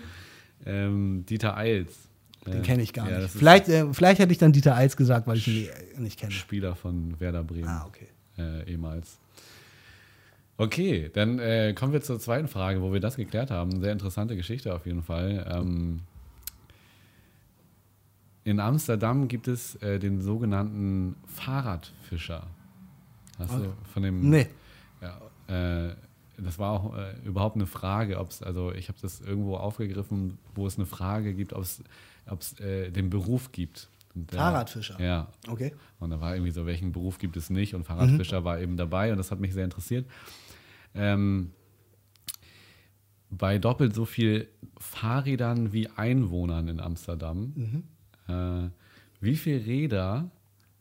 ähm, 0.65 1.25
Dieter 1.29 1.55
Eils. 1.57 1.93
Den 2.45 2.61
kenne 2.61 2.83
ich 2.83 2.93
gar 2.93 3.09
ja, 3.09 3.19
nicht. 3.19 3.31
Vielleicht, 3.31 3.67
äh, 3.69 3.91
vielleicht 3.91 4.19
hätte 4.19 4.31
ich 4.31 4.37
dann 4.37 4.51
Dieter 4.51 4.75
Eils 4.75 4.95
gesagt, 4.95 5.25
weil 5.27 5.37
ich 5.37 5.47
ihn 5.47 5.67
nicht 5.97 6.19
kenne. 6.19 6.31
Spieler 6.31 6.75
von 6.75 7.19
Werder 7.19 7.43
Bremen. 7.43 7.67
Ah, 7.67 7.85
okay. 7.87 8.07
äh, 8.37 8.69
ehemals. 8.71 9.17
Okay, 10.57 11.09
dann 11.13 11.39
äh, 11.39 11.73
kommen 11.73 11.91
wir 11.91 12.01
zur 12.01 12.19
zweiten 12.19 12.47
Frage, 12.47 12.81
wo 12.81 12.93
wir 12.93 12.99
das 12.99 13.15
geklärt 13.17 13.51
haben. 13.51 13.81
Sehr 13.81 13.91
interessante 13.91 14.35
Geschichte 14.35 14.73
auf 14.73 14.85
jeden 14.85 15.01
Fall. 15.03 15.45
Ähm, 15.51 16.01
in 18.45 18.59
Amsterdam 18.61 19.27
gibt 19.27 19.47
es 19.49 19.75
äh, 19.81 19.99
den 19.99 20.21
sogenannten 20.21 21.15
Fahrradfischer. 21.25 22.47
Hast 23.37 23.53
du 23.57 23.73
von 23.91 24.03
dem? 24.03 24.29
Nee. 24.29 24.47
Ja, 25.01 25.89
äh, 25.89 25.95
das 26.37 26.57
war 26.59 26.71
auch 26.71 26.95
äh, 26.95 27.15
überhaupt 27.25 27.55
eine 27.55 27.65
Frage, 27.65 28.19
ob 28.19 28.29
es, 28.29 28.41
also 28.41 28.71
ich 28.71 28.87
habe 28.87 28.97
das 29.01 29.19
irgendwo 29.19 29.57
aufgegriffen, 29.57 30.37
wo 30.53 30.67
es 30.67 30.77
eine 30.77 30.85
Frage 30.85 31.33
gibt, 31.33 31.51
ob 31.53 31.63
es 31.63 32.59
äh, 32.59 32.91
den 32.91 33.09
Beruf 33.09 33.51
gibt. 33.51 33.89
Der- 34.13 34.39
Fahrradfischer. 34.39 35.01
Ja, 35.01 35.27
Okay. 35.49 35.73
und 35.99 36.09
da 36.11 36.21
war 36.21 36.35
irgendwie 36.35 36.51
so, 36.51 36.65
welchen 36.65 36.91
Beruf 36.93 37.17
gibt 37.17 37.35
es 37.35 37.49
nicht? 37.49 37.73
Und 37.75 37.83
Fahrradfischer 37.83 38.39
Mhm. 38.41 38.45
war 38.45 38.59
eben 38.61 38.77
dabei 38.77 39.11
und 39.11 39.17
das 39.17 39.31
hat 39.31 39.39
mich 39.41 39.53
sehr 39.53 39.65
interessiert. 39.65 40.05
Ähm, 40.93 41.51
bei 43.29 43.57
doppelt 43.57 43.93
so 43.93 44.05
viel 44.05 44.47
Fahrrädern 44.77 45.73
wie 45.73 45.89
Einwohnern 45.89 46.67
in 46.69 46.79
Amsterdam, 46.79 47.51
Mhm. 47.55 47.83
Äh, 48.27 48.69
wie 49.21 49.35
viele 49.35 49.65
Räder 49.65 50.29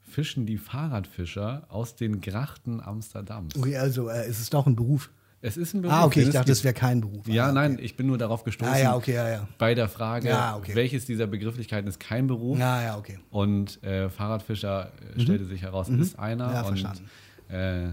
fischen 0.03 0.47
die 0.47 0.59
Fahrradfischer 0.59 1.67
aus 1.69 1.97
den 1.97 2.21
Grachten 2.21 2.81
Amsterdams? 2.81 3.57
Okay, 3.57 3.77
also 3.77 4.09
äh, 4.09 4.29
ist 4.29 4.41
es 4.41 4.51
doch 4.51 4.67
ein 4.67 4.77
Beruf. 4.77 5.11
Es 5.41 5.59
ist 5.59 5.75
ein 5.75 5.83
Beruf. 5.83 5.95
Ah, 5.95 6.05
okay, 6.07 6.23
ich 6.23 6.31
dachte, 6.31 6.53
es 6.53 6.65
wäre 6.65 6.73
kein 6.73 7.03
Beruf. 7.03 7.29
Ja, 7.29 7.45
ah, 7.45 7.47
okay. 7.49 7.55
nein, 7.55 7.79
ich 7.81 7.97
bin 7.97 8.07
nur 8.07 8.17
darauf 8.17 8.45
gestoßen. 8.45 8.73
Ah, 8.73 8.79
ja, 8.79 8.97
okay, 8.97 9.15
ja, 9.15 9.29
ja. 9.29 9.49
Bei 9.59 9.75
der 9.75 9.89
Frage, 9.89 10.29
Ja, 10.29 10.57
okay. 10.57 10.75
welches 10.75 11.05
dieser 11.05 11.27
Begrifflichkeiten 11.27 11.87
ist 11.87 12.01
kein 12.01 12.27
Beruf? 12.27 12.59
Ja, 12.59 12.83
ja, 12.83 12.97
okay. 12.97 13.19
Und 13.31 13.83
äh, 13.83 14.09
Fahrradfischer 14.09 14.91
äh, 15.17 15.21
stellte 15.21 15.45
sich 15.45 15.61
heraus, 15.61 15.91
ist 15.91 16.19
einer. 16.19 16.49
Mhm. 16.49 16.55
Ja, 16.55 16.61
und 16.63 16.79
verstanden. 16.79 17.11
äh, 17.49 17.89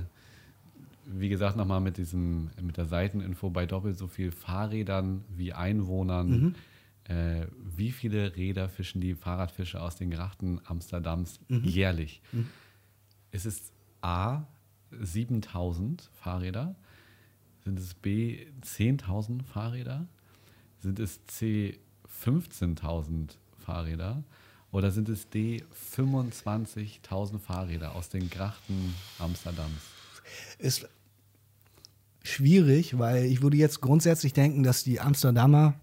wie 1.14 1.28
gesagt, 1.28 1.58
nochmal 1.58 1.82
mit 1.82 1.98
diesem, 1.98 2.52
mit 2.62 2.78
der 2.78 2.86
Seiteninfo 2.86 3.50
bei 3.50 3.66
doppelt 3.66 3.98
so 3.98 4.08
viel 4.08 4.32
Fahrrädern 4.32 5.26
wie 5.36 5.52
Einwohnern. 5.52 6.30
Mhm. 6.30 6.56
Äh, 7.06 7.48
wie 7.76 7.92
viele 7.92 8.36
Räder 8.36 8.70
fischen 8.70 9.02
die 9.02 9.16
Fahrradfischer 9.16 9.82
aus 9.82 9.96
den 9.96 10.12
Grachten 10.12 10.62
Amsterdams 10.66 11.40
Mhm. 11.48 11.64
jährlich? 11.66 12.22
Ist 13.32 13.46
es 13.46 13.72
A 14.02 14.44
7000 14.92 16.10
Fahrräder? 16.14 16.76
Sind 17.64 17.80
es 17.80 17.94
B 17.94 18.46
10.000 18.62 19.44
Fahrräder? 19.44 20.08
Sind 20.80 21.00
es 21.00 21.26
C 21.28 21.80
15.000 22.24 23.38
Fahrräder? 23.58 24.24
Oder 24.72 24.92
sind 24.92 25.10
es 25.10 25.30
D 25.30 25.64
25.000 25.94 27.40
Fahrräder 27.40 27.94
aus 27.96 28.10
den 28.10 28.30
Grachten 28.30 28.96
Amsterdams? 29.20 29.82
Ist 30.60 30.88
schwierig, 32.24 32.98
weil 32.98 33.26
ich 33.26 33.42
würde 33.42 33.58
jetzt 33.58 33.82
grundsätzlich 33.82 34.34
denken, 34.34 34.64
dass 34.64 34.84
die 34.84 35.00
Amsterdamer, 35.02 35.74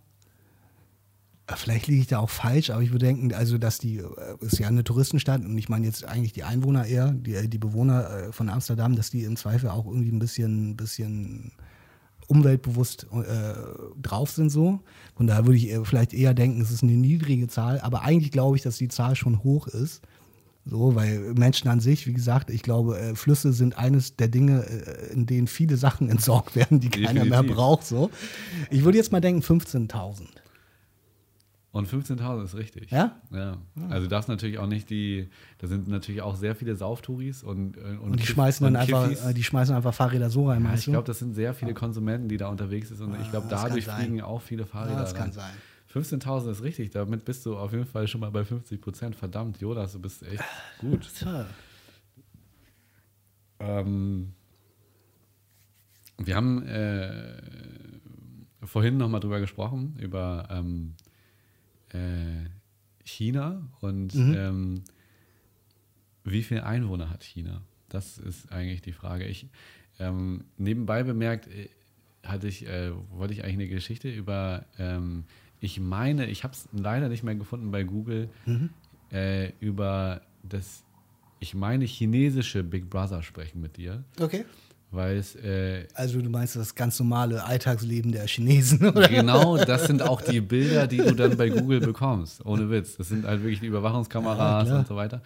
vielleicht 1.57 1.87
liege 1.87 2.03
ich 2.03 2.07
da 2.07 2.19
auch 2.19 2.31
falsch, 2.31 2.71
aber 2.71 2.83
ich 2.83 2.91
würde 2.91 3.07
denken, 3.07 3.33
also 3.33 3.59
dass 3.59 3.79
die, 3.79 3.99
äh, 3.99 4.05
ist 4.41 4.59
ja 4.59 4.69
eine 4.69 4.85
Touristenstadt 4.85 5.45
und 5.45 5.57
ich 5.57 5.69
meine 5.69 5.87
jetzt 5.87 6.05
eigentlich 6.05 6.33
die 6.33 6.45
Einwohner 6.45 6.87
eher, 6.87 7.13
die, 7.13 7.49
die 7.49 7.59
Bewohner 7.59 8.11
äh, 8.11 8.33
von 8.33 8.49
Amsterdam, 8.49 8.97
dass 8.97 9.11
die 9.11 9.25
im 9.25 9.37
Zweifel 9.37 9.71
auch 9.71 9.87
irgendwie 9.87 10.11
ein 10.11 10.19
bisschen, 10.19 10.77
bisschen 10.77 11.53
umweltbewusst 12.27 13.07
äh, 13.13 13.55
drauf 14.01 14.31
sind 14.31 14.51
so. 14.51 14.81
Von 15.17 15.27
daher 15.27 15.47
würde 15.47 15.57
ich 15.57 15.75
vielleicht 15.85 16.13
eher 16.13 16.35
denken, 16.35 16.61
es 16.61 16.71
ist 16.71 16.83
eine 16.83 16.93
niedrige 16.93 17.49
Zahl, 17.49 17.81
aber 17.81 18.03
eigentlich 18.03 18.33
glaube 18.33 18.57
ich, 18.57 18.63
dass 18.63 18.77
die 18.77 18.89
Zahl 18.89 19.17
schon 19.17 19.43
hoch 19.43 19.67
ist. 19.67 20.03
So, 20.71 20.95
weil 20.95 21.33
Menschen 21.33 21.69
an 21.69 21.81
sich, 21.81 22.07
wie 22.07 22.13
gesagt, 22.13 22.51
ich 22.51 22.63
glaube, 22.63 22.99
äh, 22.99 23.15
Flüsse 23.15 23.55
sind 23.55 23.79
eines 23.79 24.17
der 24.17 24.29
Dinge, 24.29 24.67
äh, 24.67 25.13
in 25.15 25.25
denen 25.25 25.47
viele 25.47 25.79
Sachen 25.79 26.11
entsorgt 26.11 26.57
werden, 26.57 26.79
die 26.79 26.91
keiner 26.91 27.25
mehr 27.25 27.41
Definitiv. 27.41 27.57
braucht. 27.57 27.87
So. 27.87 28.11
Ich 28.71 28.85
würde 28.85 28.99
jetzt 28.99 29.11
mal 29.11 29.23
denken 29.23 29.41
15.000. 29.41 30.27
Und 31.79 31.89
15.000 31.89 32.45
ist 32.45 32.55
richtig. 32.57 32.91
Ja? 32.91 33.21
Ja. 33.31 33.57
Also 33.89 34.03
du 34.07 34.09
darfst 34.09 34.29
natürlich 34.29 34.59
auch 34.59 34.67
nicht 34.67 34.91
die, 34.91 35.29
da 35.59 35.67
sind 35.69 35.89
natürlich 35.89 36.23
auch 36.23 36.35
sehr 36.37 36.55
viele 36.57 36.75
Sauftouris 36.77 37.43
und, 37.45 37.77
äh, 37.77 37.81
und, 37.81 37.99
Und 38.01 38.13
die 38.15 38.25
Kiff- 38.25 38.33
schmeißen 38.35 38.65
dann 38.65 38.75
und 38.75 38.81
einfach, 38.81 39.09
Kiffis. 39.09 39.25
äh, 39.25 39.35
die 39.35 39.45
schmeißen 39.45 39.75
einfach 39.75 39.95
Fahrräder 39.95 40.29
so 40.31 40.49
rein, 40.49 40.65
Ja, 40.65 40.75
ich 40.75 40.85
glaube, 40.85 41.07
das 41.07 41.19
sind 41.21 41.35
sehr 41.35 41.55
viele 41.55 41.75
Konsumenten, 41.75 42.29
die 42.29 42.37
da 42.37 42.49
unterwegs 42.49 42.89
sind. 42.89 43.01
Und 43.03 43.21
ich 43.21 43.31
glaube, 43.31 43.47
Ah, 43.47 43.51
das 43.51 43.61
kann 43.63 43.69
dadurch 43.71 43.85
fliegen 43.87 44.21
auch 44.23 44.43
viele 44.43 44.67
Fahrräder. 44.67 44.95
Ja, 44.97 45.01
das 45.01 45.15
kann 45.15 45.31
rein. 45.31 45.33
sein. 45.33 45.53
15.000 45.93 46.51
ist 46.51 46.63
richtig. 46.63 46.91
Damit 46.91 47.25
bist 47.25 47.47
du 47.47 47.57
auf 47.57 47.73
jeden 47.73 47.87
Fall 47.87 48.07
schon 48.09 48.21
mal 48.21 48.31
bei 48.31 48.45
50 48.45 48.81
Prozent. 48.81 49.17
Verdammt, 49.17 49.59
Jonas, 49.61 49.93
du 49.93 50.01
bist 50.01 50.23
echt 50.23 50.43
gut. 50.81 51.09
Tja. 51.17 51.47
Ähm, 53.61 54.33
wir 56.19 56.37
haben 56.37 56.63
äh, 56.67 57.37
vorhin 58.65 58.97
noch 58.99 59.09
mal 59.09 59.21
drüber 59.21 59.41
gesprochen, 59.41 59.97
über 59.99 60.49
ähm, 60.51 60.95
äh, 61.93 62.49
China 63.05 63.69
und 63.81 64.15
Mhm. 64.15 64.35
ähm, 64.37 64.85
wie 66.25 66.43
viele 66.43 66.65
Einwohner 66.65 67.11
hat 67.11 67.23
China? 67.25 67.63
Das 67.89 68.19
ist 68.19 68.53
eigentlich 68.53 68.83
die 68.83 68.93
Frage. 68.93 69.25
Ich 69.27 69.47
ähm, 69.99 70.45
nebenbei 70.59 71.03
bemerkt, 71.03 71.49
äh, 71.49 71.69
hatte 72.23 72.49
ich, 72.49 72.67
äh, 72.67 72.93
wollte 73.11 73.33
ich 73.33 73.43
eigentlich 73.45 73.55
eine 73.55 73.69
Geschichte 73.69 74.11
über, 74.11 74.67
ähm, 74.79 75.25
ich 75.61 75.81
meine, 75.81 76.27
ich 76.27 76.45
habe 76.45 76.53
es 76.55 76.69
leider 76.73 77.09
nicht 77.09 77.23
mehr 77.23 77.35
gefunden 77.35 77.71
bei 77.71 77.83
Google, 77.85 78.29
Mhm. 78.47 78.71
äh, 79.11 79.53
über 79.61 80.21
das, 80.43 80.85
ich 81.41 81.55
meine, 81.55 81.85
chinesische 81.87 82.63
Big 82.63 82.91
Brother 82.91 83.23
sprechen 83.23 83.61
mit 83.63 83.77
dir, 83.79 84.05
Okay. 84.21 84.45
Weil 84.91 85.17
es 85.19 85.35
äh, 85.37 85.87
Also 85.95 86.21
du 86.23 86.31
meinst 86.31 86.57
das 86.57 86.75
ganz 86.75 86.99
normale 86.99 87.45
Alltagsleben 87.45 88.11
der 88.13 88.27
Chinesen, 88.27 88.89
oder? 88.89 89.09
genau 89.09 89.57
das 89.57 89.87
sind 89.87 90.03
auch 90.03 90.21
die 90.23 90.41
Bilder, 90.41 90.87
die 90.87 90.99
du 90.99 91.15
dann 91.15 91.37
bei 91.37 91.49
Google 91.51 91.81
bekommst, 91.81 92.45
ohne 92.47 92.71
Witz. 92.71 92.97
Das 92.97 93.09
sind 93.09 93.27
halt 93.27 93.43
wirklich 93.43 93.61
die 93.61 93.67
Ja, 93.67 93.71
Überwachungskameras 93.73 94.67
klar. 94.67 94.79
und 94.81 94.89
so 94.89 94.97
weiter. 94.97 95.21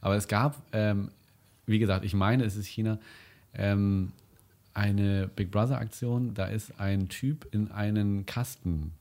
Aber 0.00 0.16
es 0.16 0.28
gab, 0.28 0.56
ähm, 0.72 1.10
wie 1.66 1.78
gesagt, 1.78 2.04
ich 2.04 2.14
meine, 2.14 2.44
es 2.44 2.56
ist 2.56 2.66
China, 2.66 2.98
ähm, 3.54 4.12
eine 4.74 5.28
Big 5.34 5.50
Brother 5.50 5.78
Aktion, 5.78 6.34
da 6.34 6.44
ist 6.46 6.78
ein 6.78 7.08
Typ 7.08 7.46
in 7.52 7.70
einen 7.70 8.26
Kasten 8.26 8.92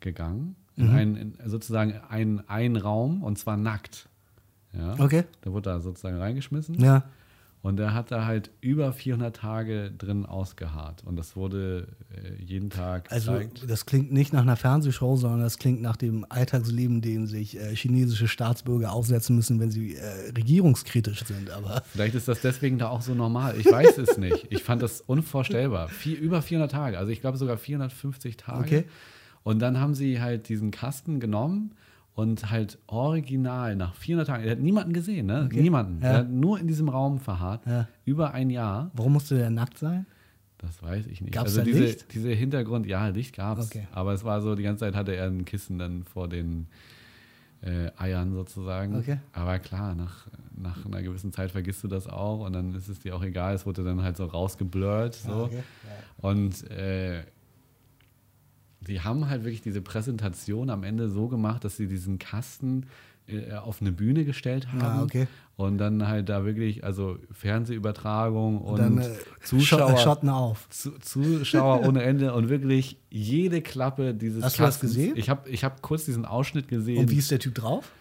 gegangen, 0.00 0.56
in 0.76 0.88
Mhm. 0.88 0.94
einen, 0.96 1.16
in 1.16 1.34
sozusagen 1.44 2.00
einen, 2.08 2.48
einen 2.48 2.76
Raum 2.76 3.22
und 3.22 3.38
zwar 3.38 3.58
nackt. 3.58 4.08
Ja? 4.72 4.94
Okay. 4.98 5.24
Der 5.44 5.52
wurde 5.52 5.68
da 5.70 5.80
sozusagen 5.80 6.16
reingeschmissen. 6.16 6.80
Ja. 6.80 7.02
Und 7.62 7.78
er 7.78 7.92
hat 7.92 8.10
da 8.10 8.24
halt 8.24 8.50
über 8.62 8.90
400 8.90 9.36
Tage 9.36 9.90
drin 9.90 10.24
ausgeharrt. 10.24 11.02
Und 11.04 11.16
das 11.16 11.36
wurde 11.36 11.88
äh, 12.10 12.42
jeden 12.42 12.70
Tag 12.70 13.12
Also 13.12 13.32
gezeigt. 13.32 13.64
das 13.68 13.84
klingt 13.84 14.10
nicht 14.12 14.32
nach 14.32 14.40
einer 14.40 14.56
Fernsehshow, 14.56 15.16
sondern 15.16 15.40
das 15.42 15.58
klingt 15.58 15.82
nach 15.82 15.96
dem 15.96 16.24
Alltagsleben, 16.30 17.02
dem 17.02 17.26
sich 17.26 17.58
äh, 17.60 17.76
chinesische 17.76 18.28
Staatsbürger 18.28 18.92
aussetzen 18.92 19.36
müssen, 19.36 19.60
wenn 19.60 19.70
sie 19.70 19.94
äh, 19.96 20.30
regierungskritisch 20.34 21.24
sind. 21.26 21.50
Aber 21.50 21.82
Vielleicht 21.92 22.14
ist 22.14 22.28
das 22.28 22.40
deswegen 22.40 22.78
da 22.78 22.88
auch 22.88 23.02
so 23.02 23.14
normal. 23.14 23.54
Ich 23.58 23.70
weiß 23.70 23.98
es 23.98 24.16
nicht. 24.16 24.46
Ich 24.48 24.62
fand 24.62 24.80
das 24.80 25.02
unvorstellbar. 25.02 25.90
Vier, 25.90 26.18
über 26.18 26.40
400 26.40 26.70
Tage. 26.72 26.98
Also 26.98 27.12
ich 27.12 27.20
glaube 27.20 27.36
sogar 27.36 27.58
450 27.58 28.38
Tage. 28.38 28.60
Okay. 28.60 28.84
Und 29.42 29.58
dann 29.58 29.78
haben 29.80 29.94
sie 29.94 30.22
halt 30.22 30.48
diesen 30.48 30.70
Kasten 30.70 31.20
genommen 31.20 31.72
und 32.20 32.50
halt 32.50 32.78
original 32.86 33.76
nach 33.76 33.94
400 33.94 34.28
Tagen, 34.28 34.44
er 34.44 34.50
hat 34.50 34.60
niemanden 34.60 34.92
gesehen, 34.92 35.24
ne? 35.24 35.48
Niemanden. 35.50 36.02
Ja. 36.02 36.08
Er 36.08 36.18
hat 36.18 36.30
nur 36.30 36.60
in 36.60 36.66
diesem 36.66 36.90
Raum 36.90 37.18
verharrt. 37.18 37.64
Ja. 37.66 37.88
Über 38.04 38.34
ein 38.34 38.50
Jahr. 38.50 38.90
warum 38.92 39.14
musste 39.14 39.36
der 39.38 39.48
nackt 39.48 39.78
sein? 39.78 40.04
Das 40.58 40.82
weiß 40.82 41.06
ich 41.06 41.22
nicht. 41.22 41.32
Gab's 41.32 41.56
also 41.56 41.62
diese, 41.62 41.82
Licht? 41.82 42.12
diese 42.12 42.28
Hintergrund, 42.28 42.84
ja, 42.84 43.08
Licht 43.08 43.34
gab 43.34 43.58
es. 43.58 43.68
Okay. 43.68 43.86
Aber 43.92 44.12
es 44.12 44.22
war 44.22 44.42
so, 44.42 44.54
die 44.54 44.62
ganze 44.62 44.80
Zeit 44.80 44.94
hatte 44.94 45.14
er 45.16 45.28
ein 45.28 45.46
Kissen 45.46 45.78
dann 45.78 46.04
vor 46.04 46.28
den 46.28 46.66
äh, 47.62 47.90
Eiern 47.96 48.34
sozusagen. 48.34 48.96
Okay. 48.96 49.16
Aber 49.32 49.58
klar, 49.58 49.94
nach, 49.94 50.26
nach 50.54 50.84
einer 50.84 51.02
gewissen 51.02 51.32
Zeit 51.32 51.50
vergisst 51.50 51.82
du 51.84 51.88
das 51.88 52.06
auch 52.06 52.40
und 52.40 52.52
dann 52.52 52.74
ist 52.74 52.88
es 52.88 52.98
dir 52.98 53.16
auch 53.16 53.22
egal. 53.22 53.54
Es 53.54 53.64
wurde 53.64 53.82
dann 53.82 54.02
halt 54.02 54.18
so 54.18 54.26
rausgeblurrt. 54.26 55.14
So. 55.14 55.32
Ah, 55.32 55.42
okay. 55.44 55.62
Und 56.18 56.70
äh, 56.70 57.22
die 58.80 59.00
haben 59.00 59.28
halt 59.28 59.44
wirklich 59.44 59.62
diese 59.62 59.82
Präsentation 59.82 60.70
am 60.70 60.82
Ende 60.84 61.08
so 61.08 61.28
gemacht, 61.28 61.64
dass 61.64 61.76
sie 61.76 61.86
diesen 61.86 62.18
Kasten 62.18 62.86
äh, 63.26 63.52
auf 63.54 63.80
eine 63.80 63.92
Bühne 63.92 64.24
gestellt 64.24 64.68
haben. 64.72 64.80
Ah, 64.82 65.02
okay. 65.02 65.26
Und 65.56 65.76
dann 65.76 66.08
halt 66.08 66.30
da 66.30 66.46
wirklich, 66.46 66.84
also 66.84 67.18
Fernsehübertragung 67.32 68.62
und, 68.62 68.78
dann 68.78 68.98
äh, 68.98 69.10
Zuschauer, 69.42 69.90
Schott- 69.90 70.00
Schotten 70.00 70.28
auf. 70.30 70.68
Zu, 70.70 70.92
Zuschauer 70.98 71.86
ohne 71.86 72.02
Ende 72.02 72.32
und 72.32 72.48
wirklich 72.48 72.96
jede 73.10 73.60
Klappe 73.60 74.14
dieses 74.14 74.42
Hast 74.42 74.58
du 74.58 74.62
das 74.62 74.74
Kastens. 74.76 74.94
gesehen? 74.94 75.16
Ich 75.16 75.28
habe 75.28 75.48
ich 75.50 75.62
hab 75.62 75.82
kurz 75.82 76.06
diesen 76.06 76.24
Ausschnitt 76.24 76.68
gesehen. 76.68 76.98
Und 77.00 77.10
wie 77.10 77.18
ist 77.18 77.30
der 77.30 77.38
Typ 77.38 77.54
drauf? 77.56 77.92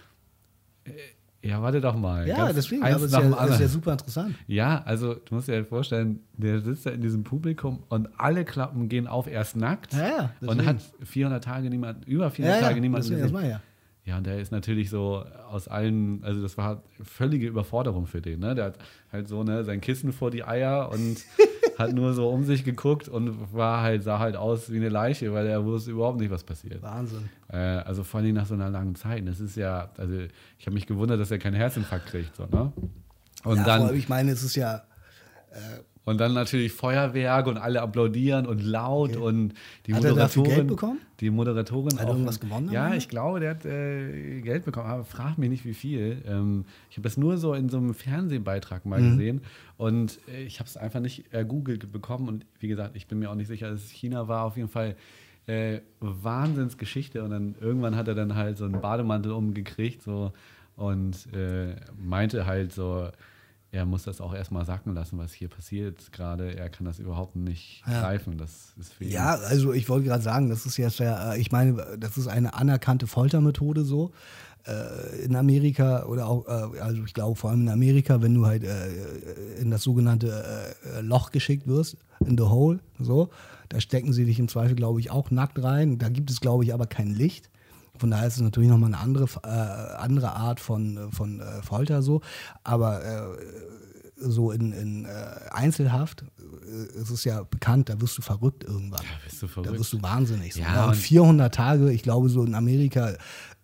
Ja, 1.41 1.61
warte 1.61 1.79
doch 1.79 1.95
mal. 1.95 2.27
Ja, 2.27 2.37
Ganz 2.37 2.55
deswegen, 2.55 2.83
eins 2.83 2.95
aber 2.95 3.05
ist 3.05 3.11
nach 3.11 3.23
ja, 3.23 3.45
ist 3.45 3.61
ja 3.61 3.67
super 3.67 3.93
interessant. 3.93 4.35
Ja, 4.47 4.81
also 4.83 5.13
du 5.13 5.35
musst 5.35 5.47
dir 5.47 5.53
halt 5.53 5.67
vorstellen, 5.67 6.19
der 6.33 6.59
sitzt 6.59 6.85
da 6.85 6.89
in 6.89 7.01
diesem 7.01 7.23
Publikum 7.23 7.83
und 7.87 8.09
alle 8.17 8.43
Klappen 8.43 8.89
gehen 8.89 9.07
auf 9.07 9.27
erst 9.27 9.55
nackt 9.55 9.93
Ja, 9.93 10.31
ja, 10.41 10.49
und 10.49 10.65
hat 10.65 10.77
400 11.03 11.43
Tage 11.43 11.69
niemand, 11.69 12.05
über 12.05 12.25
Ja, 12.25 12.29
400 12.29 12.61
ja, 12.61 12.67
Tage 12.67 12.81
niemand 12.81 13.03
deswegen, 13.03 13.21
das 13.21 13.33
war 13.33 13.45
ja. 13.45 13.61
Ja, 14.05 14.17
und 14.17 14.25
der 14.25 14.39
ist 14.39 14.51
natürlich 14.51 14.89
so 14.89 15.23
aus 15.51 15.67
allen, 15.67 16.23
also 16.23 16.41
das 16.41 16.57
war 16.57 16.81
völlige 17.03 17.47
Überforderung 17.47 18.07
für 18.07 18.21
den. 18.21 18.39
Ne? 18.39 18.55
Der 18.55 18.65
hat 18.65 18.79
halt 19.11 19.27
so 19.27 19.43
ne, 19.43 19.63
sein 19.63 19.81
Kissen 19.81 20.11
vor 20.13 20.31
die 20.31 20.43
Eier 20.43 20.89
und 20.91 21.23
hat 21.79 21.93
nur 21.93 22.13
so 22.13 22.29
um 22.29 22.43
sich 22.43 22.63
geguckt 22.63 23.07
und 23.07 23.53
war 23.53 23.81
halt, 23.81 24.03
sah 24.03 24.19
halt 24.19 24.35
aus 24.35 24.69
wie 24.71 24.75
eine 24.75 24.89
Leiche, 24.89 25.33
weil 25.33 25.47
er 25.47 25.63
wusste 25.63 25.91
überhaupt 25.91 26.19
nicht, 26.19 26.29
was 26.29 26.43
passiert. 26.43 26.81
Wahnsinn. 26.83 27.29
Äh, 27.47 27.57
also 27.57 28.03
vor 28.03 28.19
allem 28.19 28.35
nach 28.35 28.45
so 28.45 28.53
einer 28.53 28.69
langen 28.69 28.95
Zeit. 28.95 29.25
Das 29.27 29.39
ist 29.39 29.55
ja, 29.55 29.89
also 29.97 30.13
ich 30.57 30.65
habe 30.65 30.73
mich 30.73 30.85
gewundert, 30.85 31.19
dass 31.19 31.31
er 31.31 31.39
keinen 31.39 31.55
Herzinfarkt 31.55 32.07
kriegt. 32.07 32.35
So, 32.35 32.45
ne? 32.45 32.73
Und 33.45 33.57
ja, 33.57 33.63
dann 33.63 33.95
ich 33.95 34.09
meine, 34.09 34.31
es 34.31 34.43
ist 34.43 34.55
ja, 34.55 34.83
und 36.05 36.19
dann 36.19 36.33
natürlich 36.33 36.71
Feuerwerk 36.71 37.45
und 37.47 37.57
alle 37.57 37.81
applaudieren 37.81 38.47
und 38.47 38.63
laut 38.63 39.15
und 39.15 39.53
die 39.85 39.93
Hat 39.93 40.03
er 40.03 40.11
Moderatorin. 40.11 40.55
Geld 40.55 40.67
bekommen? 40.67 40.99
Die 41.19 41.29
Moderatorin 41.29 41.93
Hat 41.93 41.99
er 41.99 42.07
auch- 42.07 42.11
irgendwas 42.13 42.39
gewonnen 42.39 42.71
Ja, 42.71 42.95
ich 42.95 43.09
glaube, 43.09 43.39
der 43.41 43.51
hat 43.51 43.65
äh, 43.65 44.41
Geld 44.41 44.65
bekommen, 44.65 44.87
aber 44.89 45.03
frag 45.03 45.37
mich 45.37 45.49
nicht, 45.49 45.65
wie 45.65 45.73
viel. 45.73 46.23
Ähm, 46.25 46.65
ich 46.89 46.97
habe 46.97 47.03
das 47.03 47.17
nur 47.17 47.37
so 47.37 47.53
in 47.53 47.69
so 47.69 47.77
einem 47.77 47.93
Fernsehbeitrag 47.93 48.85
mal 48.85 49.01
Mhm. 49.01 49.09
gesehen 49.11 49.41
und 49.77 50.19
äh, 50.33 50.43
ich 50.43 50.59
habe 50.59 50.67
es 50.67 50.77
einfach 50.77 50.99
nicht 51.01 51.25
ergoogelt 51.31 51.91
bekommen. 51.91 52.27
Und 52.27 52.45
wie 52.59 52.69
gesagt, 52.69 52.95
ich 52.95 53.05
bin 53.07 53.19
mir 53.19 53.29
auch 53.29 53.35
nicht 53.35 53.47
sicher, 53.47 53.69
dass 53.69 53.83
es 53.83 53.89
China 53.91 54.27
war. 54.27 54.45
Auf 54.45 54.55
jeden 54.57 54.69
Fall 54.69 54.95
äh, 55.47 55.79
Wahnsinnsgeschichte. 55.99 57.23
Und 57.23 57.31
dann 57.31 57.55
irgendwann 57.59 57.95
hat 57.95 58.07
er 58.07 58.15
dann 58.15 58.35
halt 58.35 58.57
so 58.57 58.65
einen 58.65 58.81
Bademantel 58.81 59.31
umgekriegt 59.31 60.01
so, 60.01 60.31
und 60.75 61.27
äh, 61.33 61.75
meinte 62.01 62.45
halt 62.45 62.71
so, 62.73 63.09
er 63.71 63.85
muss 63.85 64.03
das 64.03 64.19
auch 64.19 64.33
erstmal 64.33 64.65
sacken 64.65 64.93
lassen, 64.95 65.17
was 65.19 65.31
hier 65.31 65.47
passiert 65.47 66.11
gerade. 66.11 66.55
Er 66.57 66.69
kann 66.69 66.85
das 66.85 66.97
überhaupt 66.99 67.35
nicht 67.35 67.83
Ja. 67.87 68.01
greifen. 68.01 68.37
Das 68.37 68.73
ist 68.79 68.93
für 68.93 69.03
ihn. 69.03 69.11
ja, 69.11 69.35
also 69.35 69.73
ich 69.73 69.87
wollte 69.89 70.05
gerade 70.07 70.23
sagen, 70.23 70.49
das 70.49 70.65
ist 70.65 70.77
jetzt 70.77 70.99
ja, 70.99 71.33
äh, 71.33 71.39
ich 71.39 71.51
meine, 71.51 71.97
das 71.99 72.17
ist 72.17 72.27
eine 72.27 72.53
anerkannte 72.55 73.05
Foltermethode 73.05 73.83
so 73.83 74.11
äh, 74.65 75.23
in 75.23 75.35
Amerika 75.35 76.05
oder 76.05 76.27
auch, 76.27 76.47
äh, 76.47 76.79
also 76.79 77.03
ich 77.03 77.13
glaube 77.13 77.35
vor 77.35 77.51
allem 77.51 77.61
in 77.61 77.69
Amerika, 77.69 78.21
wenn 78.23 78.33
du 78.33 78.45
halt 78.47 78.63
in 79.59 79.69
das 79.69 79.83
sogenannte 79.83 80.75
Loch 81.01 81.31
geschickt 81.31 81.67
wirst, 81.67 81.97
in 82.25 82.37
the 82.37 82.45
hole, 82.45 82.79
so, 82.99 83.29
da 83.69 83.79
stecken 83.79 84.13
sie 84.13 84.25
dich 84.25 84.39
im 84.39 84.47
Zweifel, 84.47 84.75
glaube 84.75 84.99
ich, 84.99 85.11
auch 85.11 85.29
nackt 85.31 85.61
rein. 85.61 85.99
Da 85.99 86.09
gibt 86.09 86.31
es, 86.31 86.41
glaube 86.41 86.63
ich, 86.63 86.73
aber 86.73 86.87
kein 86.87 87.07
Licht. 87.11 87.49
Von 87.99 88.11
daher 88.11 88.27
ist 88.27 88.35
es 88.37 88.41
natürlich 88.41 88.69
nochmal 88.69 88.93
eine 88.93 88.97
andere, 89.03 89.25
äh, 89.43 89.97
andere 90.01 90.31
Art 90.35 90.59
von, 90.59 91.11
von 91.11 91.39
äh, 91.41 91.61
Folter 91.61 92.01
so. 92.01 92.21
Aber 92.63 93.03
äh, 93.03 93.21
so 94.21 94.51
in, 94.51 94.71
in 94.73 95.05
äh, 95.05 95.09
Einzelhaft 95.51 96.23
äh, 96.39 96.99
ist 96.99 97.09
es 97.09 97.23
ja 97.23 97.43
bekannt, 97.43 97.89
da 97.89 98.01
wirst 98.01 98.17
du 98.17 98.21
verrückt 98.21 98.63
irgendwann. 98.63 99.03
Ja, 99.03 99.09
bist 99.23 99.41
du 99.41 99.47
Da 99.47 99.53
verrückt. 99.53 99.79
wirst 99.79 99.93
du 99.93 100.01
wahnsinnig. 100.01 100.53
So, 100.55 100.61
Ja, 100.61 100.71
ne? 100.73 100.83
und 100.83 100.89
und- 100.89 100.95
400 100.95 101.53
Tage, 101.53 101.91
ich 101.91 102.03
glaube, 102.03 102.29
so 102.29 102.43
in 102.43 102.53
Amerika 102.55 103.09
äh, 103.11 103.17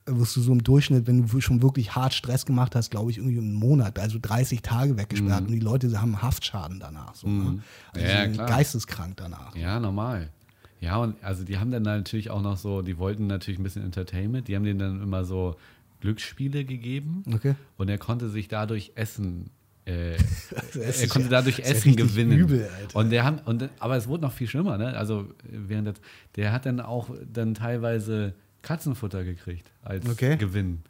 wirst 0.07 0.36
du 0.36 0.41
so 0.41 0.51
im 0.53 0.63
Durchschnitt, 0.63 1.07
wenn 1.07 1.27
du 1.27 1.41
schon 1.41 1.61
wirklich 1.61 1.95
hart 1.95 2.13
Stress 2.13 2.45
gemacht 2.45 2.75
hast, 2.75 2.91
glaube 2.91 3.09
ich, 3.11 3.17
irgendwie 3.17 3.39
einen 3.39 3.53
Monat, 3.53 3.97
also 3.99 4.17
30 4.21 4.61
Tage 4.61 4.97
weggesperrt. 4.97 5.41
Und 5.47 5.51
die 5.51 5.59
Leute 5.59 5.99
haben 5.99 6.21
Haftschaden 6.21 6.79
danach. 6.79 7.15
So, 7.15 7.27
ne? 7.27 7.61
Also 7.91 8.05
Mhm. 8.05 8.09
Ja, 8.09 8.23
sind 8.23 8.33
klar. 8.36 8.47
geisteskrank 8.47 9.17
danach. 9.17 9.55
Ja, 9.55 9.79
normal. 9.79 10.29
Ja, 10.82 10.97
und 10.97 11.15
also 11.23 11.43
die 11.43 11.57
haben 11.57 11.71
dann 11.71 11.84
natürlich 11.84 12.30
auch 12.30 12.41
noch 12.41 12.57
so, 12.57 12.82
die 12.82 12.97
wollten 12.97 13.28
natürlich 13.28 13.59
ein 13.59 13.63
bisschen 13.63 13.84
Entertainment, 13.84 14.47
die 14.47 14.55
haben 14.55 14.63
denen 14.65 14.80
dann 14.80 15.01
immer 15.01 15.23
so 15.23 15.55
Glücksspiele 16.01 16.65
gegeben 16.65 17.23
Okay. 17.34 17.55
und 17.78 17.89
er 17.89 17.97
konnte 17.97 18.30
sich 18.30 18.47
dadurch 18.47 18.91
Essen, 18.95 19.49
äh, 19.86 20.11
er 20.76 21.07
konnte 21.07 21.21
ja- 21.23 21.30
dadurch 21.30 21.57
ja 21.59 21.65
Essen 21.65 21.89
richtig 21.93 21.95
gewinnen. 21.95 22.38
übel, 22.38 22.69
Alter. 22.78 22.99
Und 22.99 23.09
der 23.09 23.23
haben, 23.23 23.39
und, 23.45 23.69
aber 23.80 23.95
es 23.95 24.07
wurde 24.07 24.23
noch 24.23 24.34
viel 24.34 24.47
schlimmer, 24.47 24.78
ne? 24.78 24.95
Also 24.97 25.28
während 25.43 25.88
das, 25.88 25.95
der 26.36 26.51
hat 26.51 26.65
dann 26.65 26.80
auch 26.82 27.09
dann 27.32 27.53
teilweise 27.55 28.34
Katzenfutter 28.61 29.23
gekriegt 29.23 29.71
als 29.84 30.07
Okay. 30.09 30.38
Gewinn. 30.38 30.82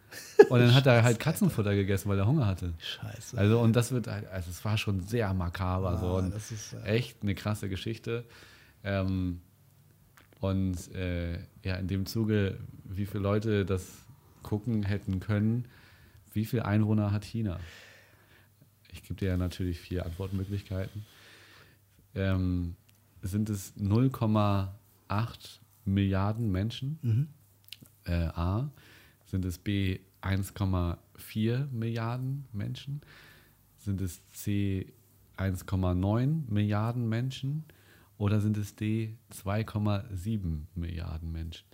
Und 0.50 0.60
dann 0.60 0.74
hat 0.74 0.88
er 0.88 1.04
halt 1.04 1.20
Katzenfutter 1.20 1.76
gegessen, 1.76 2.10
weil 2.10 2.18
er 2.18 2.26
Hunger 2.28 2.48
hatte. 2.48 2.74
Scheiße. 2.80 3.38
Also 3.38 3.60
und 3.60 3.76
das 3.76 3.92
wird, 3.92 4.08
halt- 4.08 4.28
also 4.30 4.50
es 4.50 4.66
war 4.66 4.78
schon 4.78 5.02
sehr 5.02 5.34
makaber 5.34 5.98
so 5.98 6.08
Ah, 6.08 6.18
und 6.20 6.34
das 6.34 6.52
ist, 6.52 6.74
äh, 6.86 6.96
echt 6.96 7.22
eine 7.22 7.36
krasse 7.36 7.70
Geschichte. 7.70 8.24
Ähm, 8.84 9.42
und 10.40 10.94
äh, 10.94 11.40
ja, 11.64 11.76
in 11.76 11.88
dem 11.88 12.06
Zuge, 12.06 12.60
wie 12.84 13.06
viele 13.06 13.24
Leute 13.24 13.66
das 13.66 14.06
gucken 14.44 14.84
hätten 14.84 15.20
können, 15.20 15.68
wie 16.34 16.46
viele 16.46 16.66
Einwohner 16.66 17.12
hat 17.12 17.24
China? 17.24 17.60
Ich 18.92 19.04
gebe 19.04 19.16
dir 19.16 19.30
ja 19.30 19.38
natürlich 19.38 19.80
vier 19.80 20.06
Antwortmöglichkeiten. 20.06 21.06
Ähm, 22.14 22.76
sind 23.22 23.50
es 23.50 23.76
0,8 23.78 25.60
Milliarden 25.86 26.52
Menschen? 26.52 27.00
Mhm. 27.02 27.28
Äh, 28.06 28.28
A. 28.28 28.72
Sind 29.26 29.46
es 29.46 29.58
B 29.58 30.00
1,4 30.22 31.68
Milliarden 31.72 32.46
Menschen? 32.54 33.02
Sind 33.78 34.02
es 34.02 34.28
C 34.30 34.94
1,9 35.38 36.52
Milliarden 36.52 37.10
Menschen? 37.10 37.66
Oder 38.18 38.40
sind 38.40 38.58
es 38.58 38.76
D 38.76 39.16
2,7 39.44 40.62
Milliarden 40.76 41.32
Menschen? 41.32 41.66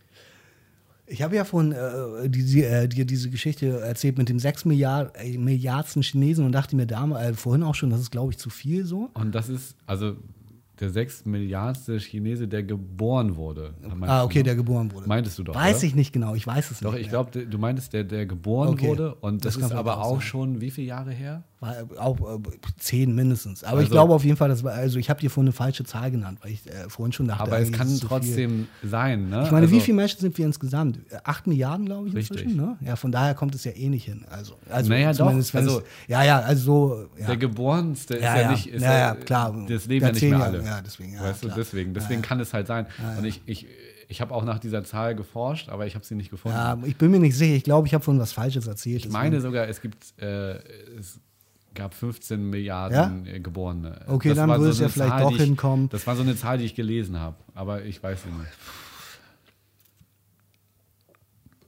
Ich 1.07 1.21
habe 1.21 1.35
ja 1.35 1.43
von 1.43 1.71
äh, 1.73 2.29
die, 2.29 2.45
die, 2.45 2.63
äh, 2.63 2.87
dir 2.87 3.05
diese 3.05 3.29
Geschichte 3.29 3.81
erzählt 3.81 4.17
mit 4.17 4.29
dem 4.29 4.39
6 4.39 4.65
Milliard, 4.65 5.13
äh, 5.17 5.37
Milliardsten 5.37 6.01
Chinesen 6.03 6.45
und 6.45 6.53
dachte 6.53 6.75
mir 6.75 6.87
damals, 6.87 7.29
äh, 7.29 7.33
vorhin 7.33 7.63
auch 7.63 7.75
schon, 7.75 7.89
das 7.89 7.99
ist, 7.99 8.11
glaube 8.11 8.31
ich, 8.31 8.37
zu 8.37 8.49
viel 8.49 8.85
so. 8.85 9.09
Und 9.15 9.35
das 9.35 9.49
ist 9.49 9.75
also 9.85 10.15
der 10.79 10.89
sechs 10.89 11.25
Milliardste 11.25 11.99
Chinese, 11.99 12.47
der 12.47 12.63
geboren 12.63 13.35
wurde. 13.35 13.75
Ah, 14.01 14.23
okay, 14.23 14.41
der 14.41 14.55
geboren 14.55 14.91
wurde. 14.91 15.07
Meintest 15.07 15.37
du 15.37 15.43
doch, 15.43 15.53
Weiß 15.53 15.77
oder? 15.77 15.85
ich 15.85 15.95
nicht 15.95 16.11
genau, 16.11 16.33
ich 16.33 16.47
weiß 16.47 16.71
es 16.71 16.79
Doch, 16.79 16.93
nicht. 16.93 17.01
ich 17.01 17.11
mehr. 17.11 17.23
glaube, 17.23 17.45
du 17.45 17.57
meintest, 17.59 17.93
der, 17.93 18.03
der 18.03 18.25
geboren 18.25 18.69
Okay, 18.69 18.87
wurde. 18.87 19.13
Und 19.15 19.45
das, 19.45 19.55
das 19.57 19.65
ist 19.65 19.71
aber 19.73 20.01
auch 20.03 20.13
sein. 20.19 20.21
schon 20.21 20.61
wie 20.61 20.71
viele 20.71 20.87
Jahre 20.87 21.11
her? 21.11 21.43
Äh, 21.61 21.97
auch 21.99 22.19
äh, 22.19 22.39
zehn 22.79 23.13
mindestens. 23.13 23.63
Aber 23.63 23.77
ich 23.81 23.85
Also- 23.85 23.91
glaube 23.93 24.13
auf 24.15 24.23
jeden 24.25 24.35
Fall, 24.35 24.49
das 24.49 24.63
war, 24.63 24.73
also 24.73 24.97
ich 24.97 25.11
habe 25.11 25.19
dir 25.19 25.29
vorhin 25.29 25.49
eine 25.49 25.53
falsche 25.53 25.83
Zahl 25.83 26.09
genannt, 26.09 26.39
weil 26.41 26.53
ich 26.53 26.65
äh, 26.65 26.89
vorhin 26.89 27.13
schon 27.13 27.27
dachte, 27.27 27.43
Aber 27.43 27.59
es 27.59 27.71
kann 27.71 27.85
ist 27.85 27.99
zu 27.99 28.07
viel. 28.07 28.07
trotzdem 28.07 28.67
sein. 28.83 29.29
Ne? 29.29 29.43
Ich 29.45 29.51
meine, 29.51 29.67
also, 29.67 29.75
wie 29.75 29.79
viele 29.79 29.97
Menschen 29.97 30.19
sind 30.21 30.35
wir 30.39 30.45
insgesamt? 30.47 30.97
Äh, 31.11 31.17
Acht 31.23 31.45
Milliarden, 31.45 31.85
glaube 31.85 32.07
ich, 32.07 32.15
Richtig. 32.15 32.41
inzwischen. 32.41 32.57
Ne? 32.59 32.77
Ja, 32.81 32.95
von 32.95 33.11
daher 33.11 33.35
kommt 33.35 33.53
es 33.53 33.63
ja 33.63 33.73
eh 33.73 33.89
nicht 33.89 34.05
hin. 34.05 34.25
Also, 34.31 34.55
also 34.69 34.89
Naja, 34.89 35.13
doch. 35.13 35.27
Also- 35.27 35.83
ja, 36.07 36.23
ja, 36.23 36.39
also 36.39 36.63
so. 36.63 37.05
Ja. 37.19 37.27
Der 37.27 37.37
Geborenste 37.37 38.15
ist 38.15 38.23
Ja, 38.23 38.35
ja, 38.37 38.41
ja. 38.41 38.51
nicht. 38.51 38.65
Ist 38.67 38.81
Ja, 38.81 38.97
ja, 38.97 39.15
klar. 39.15 39.65
Das 39.69 39.85
leben 39.85 40.05
ja 40.07 40.11
nicht 40.13 40.23
mehr 40.23 40.41
alle. 40.43 40.63
ja, 40.63 40.81
deswegen, 40.81 41.13
ja, 41.13 41.21
weißt 41.21 41.43
du, 41.43 41.49
deswegen. 41.55 41.93
Deswegen 41.93 42.23
kann 42.23 42.39
es 42.39 42.53
halt 42.55 42.65
sein. 42.65 42.87
Und 43.19 43.25
ich, 43.25 43.39
ich, 43.45 43.67
ich 44.07 44.19
habe 44.19 44.33
auch 44.33 44.43
nach 44.43 44.57
dieser 44.57 44.83
Zahl 44.83 45.13
geforscht, 45.15 45.69
aber 45.69 45.85
ich 45.85 45.93
habe 45.93 46.03
sie 46.03 46.15
nicht 46.15 46.31
gefunden. 46.31 46.57
ja, 46.57 46.75
ich 46.85 46.97
bin 46.97 47.11
mir 47.11 47.19
nicht 47.19 47.37
sicher. 47.37 47.53
Ich 47.53 47.63
glaube, 47.63 47.85
ich 47.87 47.93
habe 47.93 48.03
von 48.03 48.17
was 48.19 48.31
Falsches 48.33 48.65
erzählt. 48.65 49.05
ich 49.05 49.11
meine 49.11 49.41
sogar, 49.41 49.67
es 49.67 49.79
gibt. 49.79 50.19
Äh, 50.19 50.55
es 50.97 51.19
gab 51.73 51.93
15 51.93 52.49
Milliarden 52.49 53.25
äh, 53.25 53.39
Geborene. 53.39 54.01
Okay, 54.07 54.29
Das 54.29 54.37
dann 54.37 54.49
würde 54.49 54.69
es 54.69 54.79
ja 54.79 54.89
vielleicht 54.89 55.11
Zahl, 55.11 55.23
doch 55.23 55.31
ich, 55.31 55.41
hinkommen. 55.41 55.89
Das 55.89 56.05
war 56.07 56.15
so 56.15 56.21
eine 56.21 56.35
Zahl, 56.35 56.57
die 56.57 56.65
ich 56.65 56.75
gelesen 56.75 57.19
habe. 57.19 57.37
Aber 57.53 57.83
ich 57.83 58.01
weiß 58.01 58.25
nicht. 58.25 58.51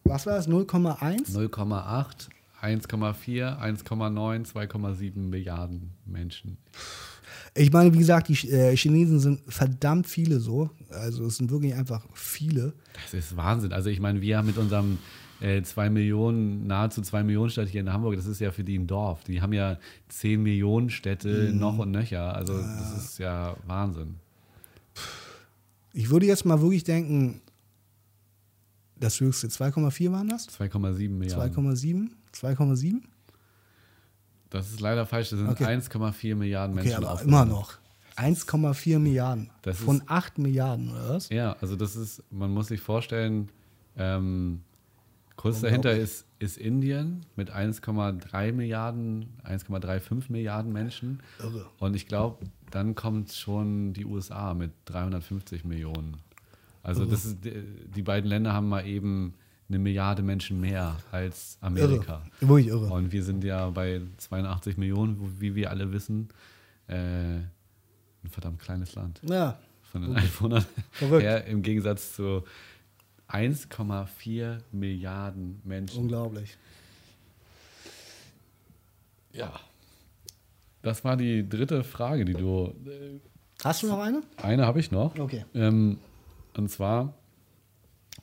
Was 0.03 0.25
war 0.25 0.35
das? 0.35 0.49
0,1? 0.49 1.31
0,8, 1.31 2.27
1,4, 2.61 3.59
1,9, 3.59 4.51
2,7 4.51 5.17
Milliarden 5.17 5.91
Menschen. 6.05 6.57
Ich 7.55 7.71
meine, 7.71 7.93
wie 7.93 7.99
gesagt, 7.99 8.29
die 8.29 8.49
äh, 8.49 8.75
Chinesen 8.75 9.19
sind 9.19 9.41
verdammt 9.47 10.07
viele 10.07 10.39
so. 10.39 10.69
Also 10.89 11.25
es 11.25 11.37
sind 11.37 11.51
wirklich 11.51 11.75
einfach 11.75 12.05
viele. 12.13 12.73
Das 13.03 13.13
ist 13.13 13.37
Wahnsinn. 13.37 13.73
Also 13.73 13.89
ich 13.89 13.99
meine, 13.99 14.21
wir 14.21 14.37
haben 14.37 14.47
mit 14.47 14.57
unserem 14.57 14.97
äh, 15.43 15.61
zwei 15.63 15.89
Millionen, 15.89 16.65
nahezu 16.67 17.01
zwei 17.01 17.21
Millionen 17.23 17.49
Stadt 17.49 17.67
hier 17.67 17.81
in 17.81 17.91
Hamburg, 17.91 18.15
das 18.15 18.25
ist 18.25 18.39
ja 18.39 18.51
für 18.51 18.63
die 18.63 18.77
ein 18.79 18.87
Dorf. 18.87 19.23
Die 19.25 19.41
haben 19.41 19.53
ja 19.53 19.77
10 20.09 20.41
Millionen 20.41 20.89
Städte 20.89 21.51
Mhm. 21.51 21.59
noch 21.59 21.77
und 21.77 21.91
nöcher. 21.91 22.33
Also 22.35 22.57
das 22.57 22.97
ist 22.97 23.17
ja 23.19 23.55
Wahnsinn. 23.67 24.15
Ich 25.93 26.09
würde 26.09 26.25
jetzt 26.25 26.45
mal 26.45 26.59
wirklich 26.61 26.83
denken, 26.83 27.41
Das 28.99 29.19
höchste 29.19 29.47
2,4 29.49 30.11
waren 30.13 30.29
das? 30.29 30.47
2,7 30.47 31.09
Milliarden. 31.17 31.51
2,7? 31.53 32.09
2,7? 32.31 33.01
Das 34.49 34.69
ist 34.69 34.79
leider 34.79 35.05
falsch. 35.05 35.31
Das 35.31 35.39
sind 35.39 35.49
Okay. 35.49 35.65
1,4 35.65 36.35
Milliarden 36.35 36.77
Okay, 36.77 36.87
Menschen 36.87 37.03
aber 37.03 37.13
auf 37.13 37.19
der 37.19 37.27
immer 37.27 37.43
noch. 37.43 37.73
1,4 38.15 38.99
Milliarden. 38.99 39.49
Das 39.63 39.79
ist- 39.79 39.83
Von 39.83 40.03
8 40.05 40.37
Milliarden, 40.37 40.89
oder 40.91 41.09
was? 41.09 41.27
Ja, 41.29 41.57
also 41.59 41.75
das 41.75 41.95
ist, 41.97 42.23
man 42.31 42.51
muss 42.51 42.67
sich 42.67 42.79
vorstellen, 42.79 43.49
ähm, 43.97 44.61
kurz 45.35 45.61
dahinter 45.61 45.93
ist, 45.95 46.25
ist 46.39 46.57
Indien 46.57 47.25
mit 47.35 47.51
1,3 47.53 48.51
Milliarden, 48.51 49.37
1,35 49.45 50.31
Milliarden 50.31 50.71
Menschen. 50.71 51.21
Irre. 51.39 51.65
Und 51.79 51.95
ich 51.95 52.07
glaube, 52.07 52.45
dann 52.71 52.95
kommt 52.95 53.31
schon 53.31 53.93
die 53.93 54.05
USA 54.05 54.53
mit 54.53 54.71
350 54.85 55.63
Millionen. 55.65 56.17
Also 56.81 57.05
das 57.05 57.23
ist, 57.25 57.37
die 57.43 58.01
beiden 58.01 58.29
Länder 58.29 58.53
haben 58.53 58.67
mal 58.67 58.85
eben 58.85 59.35
eine 59.69 59.79
Milliarde 59.79 60.21
Menschen 60.21 60.59
mehr 60.59 60.97
als 61.11 61.57
Amerika. 61.61 62.21
Irre. 62.41 62.49
Wirklich 62.49 62.67
irre. 62.67 62.87
Und 62.93 63.11
wir 63.11 63.23
sind 63.23 63.43
ja 63.43 63.69
bei 63.69 64.01
82 64.17 64.77
Millionen, 64.77 65.39
wie 65.39 65.55
wir 65.55 65.69
alle 65.69 65.91
wissen. 65.93 66.27
Äh, 66.87 66.95
ein 66.95 68.29
verdammt 68.29 68.59
kleines 68.59 68.95
Land 68.95 69.21
Ja, 69.23 69.57
von 69.81 70.01
den 70.01 70.15
Einwohnern 70.15 70.65
Verrückt. 70.91 71.23
her 71.23 71.45
im 71.45 71.61
Gegensatz 71.61 72.15
zu 72.15 72.43
1,4 73.33 74.59
Milliarden 74.71 75.61
Menschen. 75.63 76.01
unglaublich. 76.03 76.57
Ja. 79.31 79.51
Das 80.81 81.03
war 81.03 81.17
die 81.17 81.47
dritte 81.47 81.83
Frage, 81.83 82.25
die 82.25 82.33
du. 82.33 82.73
äh, 82.85 83.19
Hast 83.63 83.83
du 83.83 83.87
noch 83.87 83.99
eine? 83.99 84.21
Eine 84.37 84.65
habe 84.65 84.79
ich 84.79 84.91
noch. 84.91 85.17
Okay. 85.17 85.45
Ähm, 85.53 85.97
und 86.55 86.69
zwar 86.69 87.13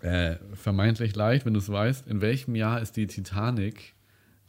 äh, 0.01 0.37
vermeintlich 0.55 1.17
leicht, 1.17 1.47
wenn 1.47 1.55
du 1.55 1.61
es 1.61 1.69
weißt. 1.71 2.07
In 2.07 2.21
welchem 2.21 2.55
Jahr 2.55 2.81
ist 2.81 2.97
die 2.97 3.07
Titanic 3.07 3.95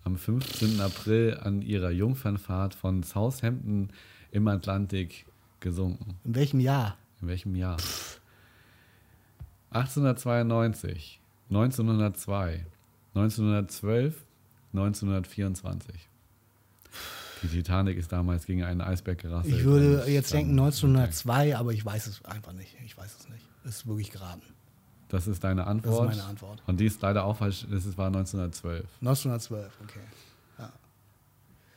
am 0.04 0.18
15. 0.18 0.80
April 0.82 1.40
an 1.42 1.62
ihrer 1.62 1.92
Jungfernfahrt 1.92 2.76
von 2.76 3.02
Southampton 3.04 3.92
im 4.32 4.48
Atlantik 4.48 5.26
gesunken? 5.60 6.20
In 6.26 6.36
welchem 6.36 6.60
Jahr? 6.60 6.98
In 7.22 7.28
welchem 7.30 7.56
Jahr? 7.56 7.78
1892, 9.72 11.20
1902, 11.50 12.66
1912, 13.16 14.24
1924. 14.74 16.10
Die 17.44 17.48
Titanic 17.48 17.98
ist 17.98 18.12
damals 18.12 18.46
gegen 18.46 18.64
einen 18.64 18.82
Eisberg 18.82 19.18
gerasselt. 19.18 19.56
Ich 19.56 19.64
würde 19.64 20.04
jetzt 20.08 20.32
denken 20.34 20.52
1902, 20.52 21.58
aber 21.58 21.72
ich 21.74 21.84
weiß 21.84 22.08
es 22.08 22.24
einfach 22.26 22.54
nicht. 22.54 22.76
Ich 22.86 22.98
weiß 22.98 23.18
es 23.20 23.30
nicht. 23.30 23.44
Das 23.64 23.78
ist 23.78 23.88
wirklich 23.88 24.12
geraten. 24.12 24.44
Das 25.10 25.28
ist 25.28 25.44
deine 25.44 25.66
Antwort. 25.68 26.10
meine 26.10 26.24
Antwort. 26.24 26.62
Und 26.68 26.80
die 26.80 26.86
ist 26.86 27.02
leider 27.02 27.26
auch 27.26 27.38
falsch. 27.38 27.66
Das 27.70 27.98
war 27.98 28.08
1912. 28.08 28.86
1912, 29.02 29.72
okay. 29.84 30.00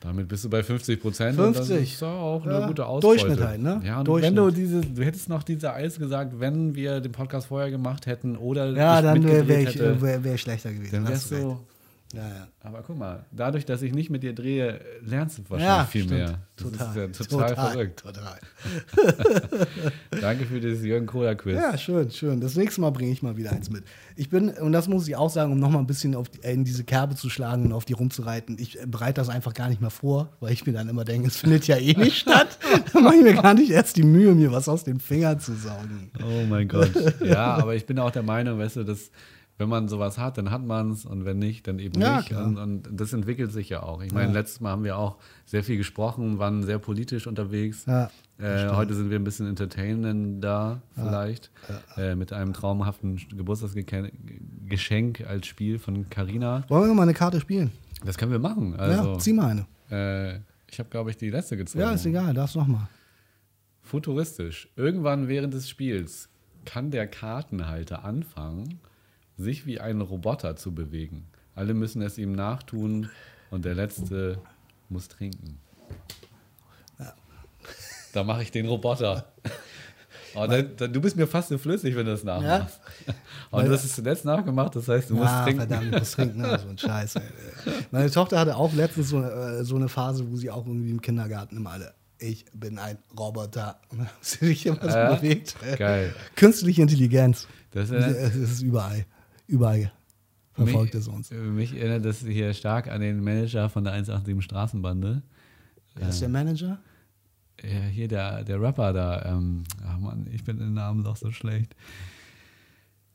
Damit 0.04 0.28
bist 0.28 0.44
du 0.44 0.50
bei 0.50 0.62
50 0.62 1.00
Prozent. 1.00 1.34
50. 1.36 1.68
Das 1.68 1.78
ist 1.94 2.02
auch 2.02 2.44
eine 2.44 2.60
Ja, 2.60 2.66
gute 2.66 2.84
Ausbeute. 2.86 3.20
Durchschnitt 3.24 3.40
halt, 3.46 3.62
ne? 3.62 3.80
Ja, 3.84 4.00
und 4.00 4.06
Durchschnitt. 4.08 4.36
wenn 4.36 4.44
du 4.44 4.50
diese, 4.50 4.80
du 4.82 5.02
hättest 5.02 5.28
noch 5.30 5.42
diese 5.42 5.72
Eis 5.72 5.98
gesagt, 5.98 6.38
wenn 6.38 6.74
wir 6.74 7.00
den 7.00 7.10
Podcast 7.12 7.46
vorher 7.46 7.70
gemacht 7.70 8.06
hätten 8.06 8.36
oder 8.36 8.70
Ja, 8.72 9.00
dann 9.00 9.24
wäre 9.24 9.62
ich, 9.62 9.80
äh, 9.80 10.00
wär, 10.02 10.22
wär 10.22 10.36
schlechter 10.38 10.72
gewesen. 10.72 10.92
dann 10.92 11.08
wärst 11.08 11.30
du. 11.30 11.58
Ja, 12.14 12.28
ja. 12.28 12.48
Aber 12.60 12.82
guck 12.86 12.96
mal, 12.98 13.24
dadurch, 13.32 13.64
dass 13.64 13.82
ich 13.82 13.92
nicht 13.92 14.08
mit 14.10 14.22
dir 14.22 14.34
drehe, 14.34 14.80
lernst 15.04 15.38
du 15.38 15.42
wahrscheinlich 15.48 15.66
Ja, 15.66 15.84
viel 15.84 16.04
stimmt. 16.04 16.18
mehr. 16.20 16.38
Das 16.56 16.70
Total. 16.70 17.10
ist 17.10 17.18
ja 17.20 17.26
total, 17.26 17.54
verrückt. 17.54 18.00
Total. 18.00 18.38
Danke 20.20 20.46
für 20.46 20.60
dieses 20.60 20.84
Jürgen 20.84 21.06
Kohler 21.06 21.34
Quiz. 21.34 21.54
Ja, 21.56 21.76
schön, 21.76 22.10
schön. 22.10 22.40
Das 22.40 22.56
nächste 22.56 22.80
Mal 22.80 22.90
bringe 22.90 23.10
ich 23.12 23.22
mal 23.22 23.36
wieder 23.36 23.50
eins 23.52 23.70
mit. 23.70 23.84
Ich 24.16 24.28
bin, 24.30 24.50
und 24.50 24.72
das 24.72 24.88
muss 24.88 25.08
ich 25.08 25.16
auch 25.16 25.30
sagen, 25.30 25.52
um 25.52 25.58
nochmal 25.58 25.82
ein 25.82 25.86
bisschen 25.86 26.14
auf 26.14 26.28
in 26.42 26.64
diese 26.64 26.84
Kerbe 26.84 27.16
zu 27.16 27.28
schlagen 27.30 27.64
und 27.66 27.72
auf 27.72 27.84
die 27.84 27.92
rumzureiten, 27.94 28.56
ich 28.58 28.78
bereite 28.86 29.14
das 29.20 29.28
einfach 29.28 29.54
gar 29.54 29.68
nicht 29.68 29.80
mehr 29.80 29.90
vor, 29.90 30.30
weil 30.40 30.52
ich 30.52 30.64
mir 30.66 30.72
dann 30.72 30.88
immer 30.88 31.04
denke, 31.04 31.28
es 31.28 31.36
findet 31.36 31.66
ja 31.66 31.76
eh 31.76 31.94
nicht 31.94 32.18
statt. 32.20 32.58
Dann 32.92 33.02
mache 33.04 33.16
ich 33.16 33.22
mir 33.22 33.34
gar 33.34 33.54
nicht 33.54 33.70
erst 33.70 33.96
die 33.96 34.04
Mühe, 34.04 34.34
mir 34.34 34.52
was 34.52 34.68
aus 34.68 34.84
den 34.84 35.00
Fingern 35.00 35.40
zu 35.40 35.54
saugen. 35.54 36.10
Oh 36.22 36.44
mein 36.48 36.68
Gott. 36.68 36.90
Ja, 37.24 37.54
aber 37.56 37.74
ich 37.74 37.86
bin 37.86 37.98
auch 37.98 38.10
der 38.10 38.22
Meinung, 38.22 38.58
weißt 38.58 38.76
du, 38.76 38.84
dass 38.84 39.10
wenn 39.56 39.68
man 39.68 39.86
sowas 39.88 40.18
hat, 40.18 40.36
dann 40.36 40.50
hat 40.50 40.64
man 40.64 40.90
es 40.90 41.04
und 41.04 41.24
wenn 41.24 41.38
nicht, 41.38 41.66
dann 41.68 41.78
eben 41.78 42.00
Ja, 42.00 42.16
nicht. 42.18 42.32
Und, 42.32 42.58
und 42.58 42.88
das 42.90 43.12
entwickelt 43.12 43.52
sich 43.52 43.68
ja 43.68 43.82
auch. 43.84 44.02
Ich 44.02 44.12
meine, 44.12 44.32
letztes 44.32 44.60
Mal 44.60 44.70
haben 44.70 44.82
wir 44.84 44.96
auch 44.98 45.16
sehr 45.46 45.62
viel 45.62 45.76
gesprochen, 45.76 46.38
waren 46.38 46.62
sehr 46.64 46.78
politisch 46.80 47.26
unterwegs. 47.28 47.86
Ja, 47.86 48.10
äh, 48.38 48.68
heute 48.70 48.94
sind 48.94 49.10
wir 49.10 49.18
ein 49.18 49.22
bisschen 49.24 49.46
entertainender 49.46 50.82
vielleicht. 50.94 51.50
Äh, 51.96 52.16
mit 52.16 52.32
einem 52.32 52.52
traumhaften 52.52 53.20
Geburtstagsgeschenk 53.36 55.20
als 55.26 55.46
Spiel 55.46 55.78
von 55.78 56.08
Carina. 56.10 56.64
Wollen 56.68 56.88
wir 56.90 56.94
mal 56.94 57.02
eine 57.02 57.14
Karte 57.14 57.40
spielen? 57.40 57.70
Das 58.04 58.18
können 58.18 58.32
wir 58.32 58.38
machen. 58.38 58.74
Also, 58.76 59.12
ja, 59.12 59.18
zieh 59.18 59.32
mal 59.32 59.50
eine. 59.50 59.66
äh, 59.90 60.40
ich 60.70 60.78
habe, 60.80 60.88
glaube 60.90 61.10
ich, 61.10 61.16
die 61.16 61.30
letzte 61.30 61.56
gezogen. 61.56 61.82
Ja, 61.82 61.92
ist 61.92 62.04
egal, 62.04 62.34
darfst 62.34 62.56
noch 62.56 62.66
mal. 62.66 62.88
Futuristisch. 63.82 64.68
Irgendwann 64.76 65.28
während 65.28 65.54
des 65.54 65.68
Spiels 65.68 66.28
kann 66.64 66.90
der 66.90 67.06
Kartenhalter 67.06 68.04
anfangen, 68.04 68.80
sich 69.36 69.66
wie 69.66 69.80
ein 69.80 70.00
Roboter 70.00 70.56
zu 70.56 70.72
bewegen. 70.74 71.26
Alle 71.54 71.74
müssen 71.74 72.02
es 72.02 72.18
ihm 72.18 72.32
nachtun 72.32 73.10
und 73.50 73.64
der 73.64 73.74
Letzte 73.74 74.38
muss 74.88 75.08
trinken. 75.08 75.58
Da 78.12 78.22
mache 78.22 78.42
ich 78.42 78.50
den 78.52 78.66
Roboter. 78.68 79.26
Oh, 80.36 80.46
da, 80.46 80.62
da, 80.62 80.86
du 80.88 81.00
bist 81.00 81.16
mir 81.16 81.26
fast 81.26 81.48
so 81.48 81.58
flüssig, 81.58 81.94
wenn 81.96 82.06
du 82.06 82.12
das 82.12 82.24
nachmachst. 82.24 82.80
Und 83.50 83.66
du 83.66 83.72
hast 83.72 83.84
es 83.84 83.94
zuletzt 83.94 84.24
nachgemacht, 84.24 84.74
das 84.76 84.88
heißt, 84.88 85.10
du 85.10 85.14
musst 85.14 85.28
Ah, 85.30 85.44
trinken. 85.44 85.60
verdammt, 85.60 85.86
ich 85.92 85.98
muss 86.00 86.10
trinken. 86.12 86.38
Ne? 86.42 86.58
So 86.60 86.68
ein 86.68 86.78
Scheiß. 86.78 87.14
Meine 87.92 88.10
Tochter 88.10 88.38
hatte 88.40 88.56
auch 88.56 88.72
letztens 88.72 89.08
so, 89.10 89.22
äh, 89.22 89.64
so 89.64 89.76
eine 89.76 89.88
Phase, 89.88 90.28
wo 90.30 90.36
sie 90.36 90.50
auch 90.50 90.66
irgendwie 90.66 90.90
im 90.90 91.00
Kindergarten 91.00 91.56
immer 91.56 91.70
alle, 91.70 91.94
ich 92.18 92.44
bin 92.52 92.78
ein 92.78 92.98
Roboter. 93.18 93.78
Und 93.90 93.98
dann 93.98 94.06
hat 94.08 94.14
sie 94.24 94.46
sich 94.46 94.66
immer 94.66 94.80
so 94.82 94.88
Ja? 94.88 95.14
bewegt. 95.14 95.54
Geil. 95.78 96.14
Künstliche 96.36 96.82
Intelligenz. 96.82 97.46
Das, 97.72 97.90
äh, 97.90 97.96
Es 97.96 98.34
ist 98.36 98.62
überall. 98.62 99.06
Überall 99.46 99.92
verfolgt 100.52 100.94
mich, 100.94 101.02
es 101.02 101.08
uns. 101.08 101.30
äh, 101.30 101.34
Mich 101.36 101.74
erinnert 101.76 102.04
das 102.04 102.20
hier 102.20 102.54
stark 102.54 102.88
an 102.88 103.00
den 103.00 103.22
Manager 103.22 103.68
von 103.68 103.84
der 103.84 103.92
187 103.94 104.42
Straßenbande. 104.44 105.22
Wer 105.96 106.08
ist 106.08 106.20
der 106.22 106.28
Manager? 106.28 106.78
Ja, 107.62 107.80
hier 107.90 108.08
der, 108.08 108.42
der 108.44 108.60
Rapper 108.60 108.92
da, 108.92 109.24
ähm, 109.26 109.62
ach 109.86 109.98
Mann, 109.98 110.26
ich 110.32 110.44
bin 110.44 110.58
den 110.58 110.74
Namen 110.74 111.04
doch 111.04 111.16
so 111.16 111.30
schlecht. 111.30 111.74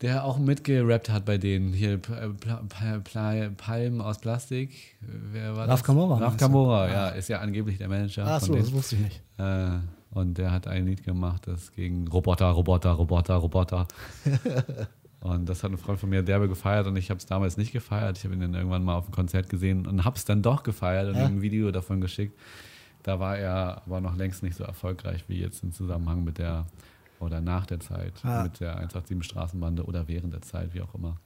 Der 0.02 0.24
auch 0.24 0.40
mitgerappt 0.40 1.10
hat 1.10 1.26
bei 1.26 1.38
denen. 1.38 1.74
Hier 1.74 1.98
Pl- 2.02 2.34
Pl- 2.40 2.68
Pl- 2.70 3.02
Pl- 3.04 3.50
Palm 3.56 4.00
aus 4.00 4.18
Plastik. 4.20 4.96
Wer 5.02 5.58
war 5.58 5.68
Raf 5.68 5.82
das? 5.82 5.84
Kamora, 5.84 6.18
Raf? 6.20 6.38
Kamora, 6.38 6.84
Ah. 6.86 6.90
ja, 6.90 7.10
ist 7.10 7.28
ja 7.28 7.40
angeblich 7.42 7.78
der 7.80 7.90
Manager. 7.90 8.26
Ach 8.26 8.40
so, 8.40 8.56
das 8.56 8.72
wusste 8.72 8.96
ich 8.96 9.02
nicht. 9.02 9.22
Äh, 9.38 9.80
und 10.12 10.38
der 10.38 10.52
hat 10.52 10.68
ein 10.68 10.86
Lied 10.86 11.04
gemacht, 11.04 11.48
das 11.48 11.74
gegen 11.74 12.08
Roboter, 12.08 12.46
Roboter, 12.48 12.92
Roboter, 12.92 13.36
Roboter. 13.36 13.88
und 15.22 15.48
das 15.50 15.64
hat 15.64 15.72
ein 15.72 15.78
Freund 15.78 16.00
von 16.00 16.10
mir 16.10 16.24
derbe 16.24 16.48
gefeiert 16.48 16.88
und 16.88 16.96
ich 16.96 17.10
habe 17.10 17.18
es 17.18 17.26
damals 17.26 17.58
nicht 17.58 17.72
gefeiert. 17.74 18.18
Ich 18.18 18.24
habe 18.24 18.34
ihn 18.36 18.40
dann 18.42 18.54
irgendwann 18.54 18.84
mal 18.84 18.96
auf 18.96 19.06
dem 19.06 19.14
Konzert 19.14 19.50
gesehen 19.50 19.86
und 19.86 20.06
habe 20.06 20.16
es 20.16 20.26
dann 20.26 20.42
doch 20.42 20.64
gefeiert 20.64 21.10
und 21.10 21.16
Ja. 21.16 21.28
ihm 21.28 21.38
ein 21.38 21.42
Video 21.42 21.72
davon 21.72 22.00
geschickt. 22.02 22.38
Da 23.04 23.20
war 23.20 23.38
er 23.38 23.82
aber 23.86 24.02
noch 24.02 24.16
längst 24.16 24.44
nicht 24.44 24.56
so 24.56 24.64
erfolgreich 24.64 25.24
wie 25.28 25.40
jetzt 25.40 25.64
im 25.64 25.72
Zusammenhang 25.74 26.24
mit 26.24 26.38
der 26.38 26.66
oder 27.20 27.42
nach 27.42 27.66
der 27.66 27.80
Zeit 27.82 28.14
Ja. 28.24 28.44
mit 28.44 28.60
der 28.62 28.78
187 28.78 29.24
Straßenbande 29.30 29.84
oder 29.84 30.08
während 30.08 30.34
der 30.34 30.42
Zeit, 30.42 30.74
wie 30.74 30.82
auch 30.82 30.96
immer. 30.96 31.18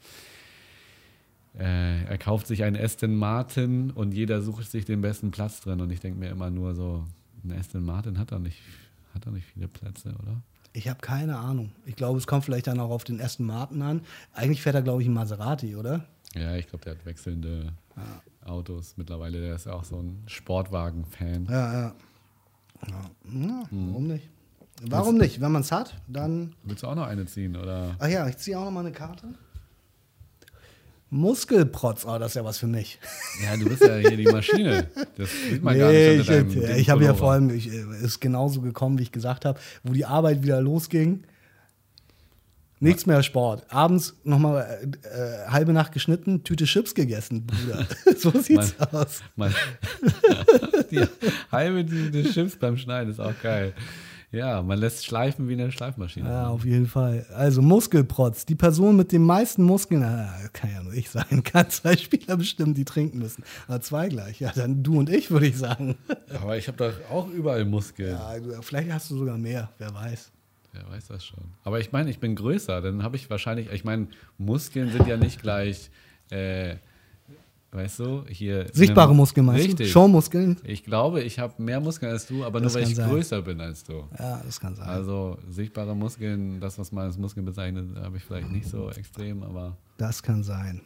Äh, 1.58 2.06
er 2.06 2.18
kauft 2.18 2.48
sich 2.48 2.64
einen 2.64 2.76
Aston 2.76 3.16
Martin 3.16 3.92
und 3.92 4.12
jeder 4.12 4.42
sucht 4.42 4.70
sich 4.72 4.86
den 4.86 5.02
besten 5.02 5.30
Platz 5.30 5.62
drin. 5.62 5.82
Und 5.82 5.92
ich 5.92 6.00
denke 6.00 6.20
mir 6.20 6.30
immer 6.32 6.50
nur 6.50 6.74
so, 6.74 7.06
ein 7.44 7.52
Aston 7.52 7.86
Martin 7.86 8.18
hat 8.18 8.32
doch 8.32 8.40
nicht, 8.40 8.60
hat 9.14 9.28
doch 9.28 9.32
nicht 9.32 9.46
viele 9.46 9.68
Plätze, 9.68 10.16
oder? 10.20 10.42
Ich 10.74 10.90
habe 10.90 11.00
keine 11.02 11.38
Ahnung. 11.38 11.72
Ich 11.86 11.96
glaube, 11.96 12.18
es 12.18 12.26
kommt 12.26 12.46
vielleicht 12.46 12.68
dann 12.68 12.80
auch 12.80 12.90
auf 12.90 13.04
den 13.04 13.22
Aston 13.22 13.46
Martin 13.46 13.82
an. 13.84 14.02
Eigentlich 14.34 14.62
fährt 14.62 14.76
er, 14.76 14.82
glaube 14.82 15.04
ich, 15.04 15.08
ein 15.08 15.14
Maserati, 15.14 15.76
oder? 15.76 16.06
Ja, 16.34 16.56
ich 16.56 16.68
glaube, 16.68 16.84
der 16.84 16.96
hat 16.96 17.06
wechselnde 17.06 17.74
Autos 18.44 18.96
mittlerweile. 18.98 19.40
Der 19.40 19.56
ist 19.56 19.68
ja 19.68 19.74
auch 19.74 19.84
so 19.84 19.98
ein 19.98 20.24
Sportwagen-Fan. 20.26 21.46
Ja, 21.46 21.74
ja. 21.74 21.82
ja. 22.88 22.92
ja 22.92 23.64
Hm. 23.70 23.90
warum 23.92 24.08
nicht? 24.08 24.30
Warum 24.82 25.18
nicht? 25.18 25.40
Wenn 25.40 25.52
man 25.52 25.62
es 25.62 25.72
hat, 25.72 25.96
dann. 26.08 26.56
Willst 26.64 26.84
du 26.84 26.88
auch 26.88 26.96
noch 26.96 27.06
eine 27.06 27.26
ziehen, 27.26 27.56
oder? 27.56 27.96
Ach 28.00 28.08
ja, 28.08 28.28
ich 28.28 28.38
ziehe 28.38 28.58
auch 28.58 28.66
noch 28.66 28.72
mal 28.72 28.82
eine 28.82 28.92
Karte. 28.92 29.28
Muskelprotz, 31.14 32.06
oh, 32.06 32.18
das 32.18 32.32
ist 32.32 32.36
ja 32.36 32.44
was 32.44 32.58
für 32.58 32.66
mich. 32.66 33.00
Ja, 33.44 33.56
du 33.56 33.70
bist 33.70 33.84
ja 33.84 33.98
hier 33.98 34.18
die 34.18 34.26
Maschine. 34.26 34.88
Das 35.16 35.30
sieht 35.32 35.64
man 35.64 35.78
gar 35.78 35.92
nicht. 35.92 36.00
Nee, 36.00 36.16
ich, 36.16 36.28
deinem 36.28 36.50
ich, 36.50 36.70
ich 36.80 36.90
habe 36.90 37.04
ja 37.04 37.14
vor 37.14 37.32
allem, 37.32 37.52
ich, 37.52 37.72
äh, 37.72 37.84
ist 38.04 38.20
genauso 38.20 38.62
gekommen, 38.62 38.98
wie 38.98 39.04
ich 39.04 39.12
gesagt 39.12 39.46
habe, 39.46 39.60
wo 39.84 39.94
die 39.94 40.06
Arbeit 40.06 40.42
wieder 40.42 40.60
losging. 40.60 41.24
Nichts 42.80 43.06
mehr 43.06 43.22
Sport. 43.22 43.64
Abends 43.70 44.16
nochmal 44.24 44.90
äh, 45.04 45.08
äh, 45.08 45.48
halbe 45.48 45.72
Nacht 45.72 45.92
geschnitten, 45.92 46.44
Tüte 46.44 46.66
Chips 46.66 46.96
gegessen, 46.96 47.46
Bruder. 47.46 47.86
so 48.18 48.32
sieht's 48.32 48.76
aus. 48.92 49.22
Mein, 49.36 49.54
die 50.92 51.06
halbe 51.52 51.86
Tüte 51.86 52.24
Chips 52.24 52.58
beim 52.58 52.76
Schneiden 52.76 53.12
ist 53.12 53.20
auch 53.20 53.40
geil. 53.44 53.74
Ja, 54.34 54.64
man 54.64 54.80
lässt 54.80 55.06
schleifen 55.06 55.48
wie 55.48 55.54
eine 55.54 55.72
Schleifmaschine. 55.72 56.28
Ja, 56.28 56.48
auf 56.48 56.66
jeden 56.66 56.88
Fall. 56.88 57.24
Also 57.36 57.62
Muskelprotz. 57.62 58.48
Die 58.48 58.56
Person 58.56 58.96
mit 58.96 59.12
den 59.12 59.24
meisten 59.24 59.62
Muskeln, 59.62 60.02
ah, 60.02 60.34
kann 60.54 60.72
ja 60.72 60.82
nur 60.82 60.94
ich 60.94 61.12
sein, 61.12 61.44
kann 61.44 61.70
zwei 61.70 61.96
Spieler 61.96 62.36
bestimmen, 62.36 62.74
die 62.74 62.84
trinken 62.84 63.20
müssen. 63.20 63.44
Aber 63.68 63.80
zwei 63.82 64.10
gleich. 64.10 64.40
Ja, 64.40 64.52
dann 64.56 64.82
du 64.82 64.98
und 64.98 65.12
ich, 65.12 65.30
würde 65.30 65.46
ich 65.46 65.56
sagen. 65.56 65.98
Aber 66.42 66.58
ich 66.58 66.68
habe 66.68 66.78
doch 66.78 67.12
auch 67.12 67.30
überall 67.30 67.64
Muskeln. 67.64 68.10
Ja, 68.10 68.34
vielleicht 68.62 68.92
hast 68.92 69.12
du 69.12 69.18
sogar 69.18 69.38
mehr, 69.38 69.70
wer 69.78 69.94
weiß. 69.94 70.32
Wer 70.72 70.90
weiß 70.90 71.10
das 71.10 71.24
schon. 71.24 71.44
Aber 71.64 71.80
ich 71.80 71.92
meine, 71.92 72.10
ich 72.10 72.20
bin 72.20 72.36
größer, 72.36 72.82
dann 72.82 73.04
habe 73.04 73.16
ich 73.16 73.30
wahrscheinlich, 73.30 73.72
ich 73.72 73.84
meine, 73.84 74.08
Muskeln 74.40 74.92
sind 74.92 75.08
ja 75.08 75.16
nicht 75.16 75.44
gleich 75.44 75.92
äh, 76.32 76.78
Weißt 77.74 78.00
du, 78.00 78.24
hier. 78.28 78.68
Sichtbare 78.72 79.16
Muskeln 79.16 79.48
meinst 79.48 79.66
richtig. 79.66 79.88
du? 79.88 79.92
Showmuskeln? 79.92 80.58
Ich 80.64 80.84
glaube, 80.84 81.24
ich 81.24 81.40
habe 81.40 81.62
mehr 81.62 81.80
Muskeln 81.80 82.12
als 82.12 82.28
du, 82.28 82.44
aber 82.46 82.62
das 82.62 82.74
nur 82.74 82.84
weil 82.84 82.90
ich 82.90 82.96
sein. 82.96 83.10
größer 83.10 83.42
bin 83.42 83.60
als 83.60 83.84
du. 83.84 84.08
Ja, 84.20 84.42
das 84.46 84.60
kann 84.60 84.76
sein. 84.76 84.88
Also 84.88 85.40
sichtbare 85.50 85.96
Muskeln, 85.96 86.60
das, 86.60 86.78
was 86.78 86.92
man 86.92 87.06
als 87.06 87.18
Muskeln 87.18 87.46
bezeichnet, 87.46 87.98
habe 87.98 88.18
ich 88.18 88.24
vielleicht 88.24 88.52
nicht 88.52 88.68
so 88.68 88.92
extrem, 88.92 89.42
aber. 89.42 89.76
Das 89.98 90.22
kann 90.22 90.44
sein. 90.44 90.82